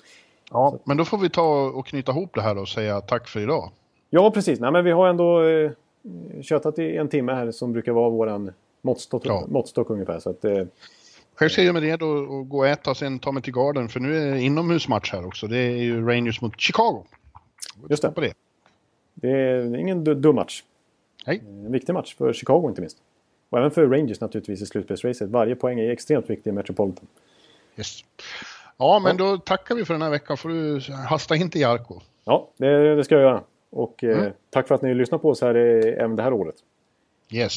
Ja, 0.52 0.78
men 0.84 0.98
då 0.98 1.06
får 1.06 1.18
vi 1.18 1.30
ta 1.30 1.66
och 1.66 1.88
knyta 1.88 2.12
ihop 2.12 2.30
det 2.34 2.42
här 2.42 2.58
och 2.58 2.68
säga 2.68 3.02
tack 3.02 3.28
för 3.28 3.40
idag. 3.40 3.72
Ja, 4.10 4.32
precis. 4.32 4.60
Nej, 4.60 4.72
men 4.72 4.86
vi 4.86 4.92
har 4.92 5.08
ändå 5.08 5.44
eh, 5.44 5.72
tjötat 6.42 6.80
i 6.80 6.98
en 6.98 7.08
timme 7.10 7.34
här 7.34 7.52
som 7.52 7.74
brukar 7.74 7.92
vara 7.92 8.10
våran 8.10 8.52
måttstock, 8.82 9.26
Ja. 9.26 9.46
måttstock 9.48 9.90
ungefär. 9.90 10.20
Så 10.20 10.30
att, 10.30 10.46
eh, 10.46 10.66
Själv 11.36 11.50
ser 11.50 11.64
jag 11.64 11.74
mig 11.74 11.82
redo 11.84 12.06
att 12.42 12.50
gå 12.50 12.58
och 12.58 12.68
äta 12.68 12.90
och 12.92 12.98
sen 12.98 13.20
ta 13.20 13.32
mig 13.32 13.44
till 13.44 13.54
garden 13.54 13.90
för 13.90 14.00
nu 14.00 14.18
är 14.18 14.32
det 14.32 14.42
inomhusmatch 14.42 15.14
här 15.14 15.26
också. 15.28 15.48
Det 15.48 15.58
är 15.58 15.76
ju 15.76 16.08
Rangers 16.08 16.42
mot 16.42 16.60
Chicago. 16.62 17.04
just 17.90 18.02
det. 18.02 18.12
På 18.12 18.22
det. 18.22 18.34
Det 19.14 19.30
är 19.30 19.76
ingen 19.76 20.04
du- 20.04 20.16
dum 20.16 20.36
match. 20.36 20.64
Hej. 21.26 21.42
En 21.48 21.72
viktig 21.72 21.94
match 21.94 22.16
för 22.16 22.34
Chicago 22.34 22.70
inte 22.70 22.82
minst. 22.82 22.98
Och 23.50 23.58
även 23.60 23.72
för 23.72 23.88
Rangers 23.88 24.20
naturligtvis 24.22 24.62
i 24.62 24.66
slutspelsracet. 24.66 25.30
Varje 25.30 25.56
poäng 25.56 25.80
är 25.80 25.90
extremt 25.92 26.30
viktig 26.30 26.50
i 26.50 26.54
Metropolitan. 26.54 27.08
Yes. 27.78 28.00
Ja, 28.78 29.00
men 29.04 29.18
då 29.18 29.38
tackar 29.38 29.76
vi 29.76 29.86
för 29.86 29.94
den 29.94 30.02
här 30.02 30.10
veckan. 30.10 30.38
får 30.38 30.50
du 30.50 30.82
hasta 31.10 31.36
in 31.36 31.50
till 31.50 31.62
Jarko. 31.62 32.00
Ja, 32.26 32.50
det, 32.58 32.96
det 32.96 33.04
ska 33.04 33.16
jag 33.16 33.22
göra. 33.22 33.44
Och 33.78 34.04
eh, 34.04 34.18
Mm. 34.20 34.32
tack 34.50 34.68
för 34.68 34.76
att 34.76 34.82
ni 34.82 34.94
lyssnar 34.94 35.18
på 35.18 35.30
oss 35.30 35.42
här 35.42 35.56
eh, 35.56 36.04
även 36.04 36.16
det 36.16 36.24
här 36.24 36.34
året. 36.34 36.56
Yes. 37.32 37.54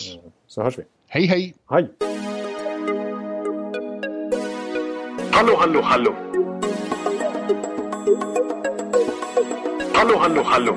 Så 0.46 0.62
hörs 0.62 0.78
vi. 0.78 0.82
Hej, 1.08 1.26
hej! 1.26 1.54
Hej! 1.70 1.88
Hallå, 5.32 5.54
hallå, 5.58 5.80
hallå. 5.82 6.14
Hallå, 9.94 10.16
hallå, 10.18 10.42
hallå. 10.44 10.76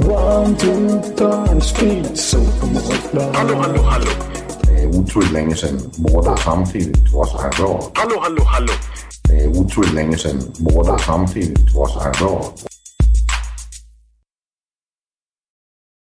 One, 0.00 0.56
two, 0.56 1.00
punch, 1.16 1.64
speed, 1.64 2.16
so 2.16 2.38
Hallå, 3.34 3.54
hallå, 3.54 3.82
hallå. 3.82 4.10
Det 4.62 4.82
er 4.82 4.86
utroligt 4.86 5.32
længe 5.32 5.56
siden 5.56 5.92
mor, 5.98 6.20
der 6.20 6.36
samtidig 6.36 6.94
trods 7.10 7.30
har 7.30 7.50
råd. 7.62 7.92
Hallå, 7.96 8.20
hallå, 8.22 8.44
hallå. 8.44 8.72
Det 9.26 9.44
er 9.44 9.48
utroligt 9.48 9.94
længe 9.94 10.18
siden 10.18 10.54
mor, 10.60 10.82
der 10.82 10.96
samtidig 10.96 11.72
trods 11.72 11.92
har 11.92 12.12
råd. 12.22 12.67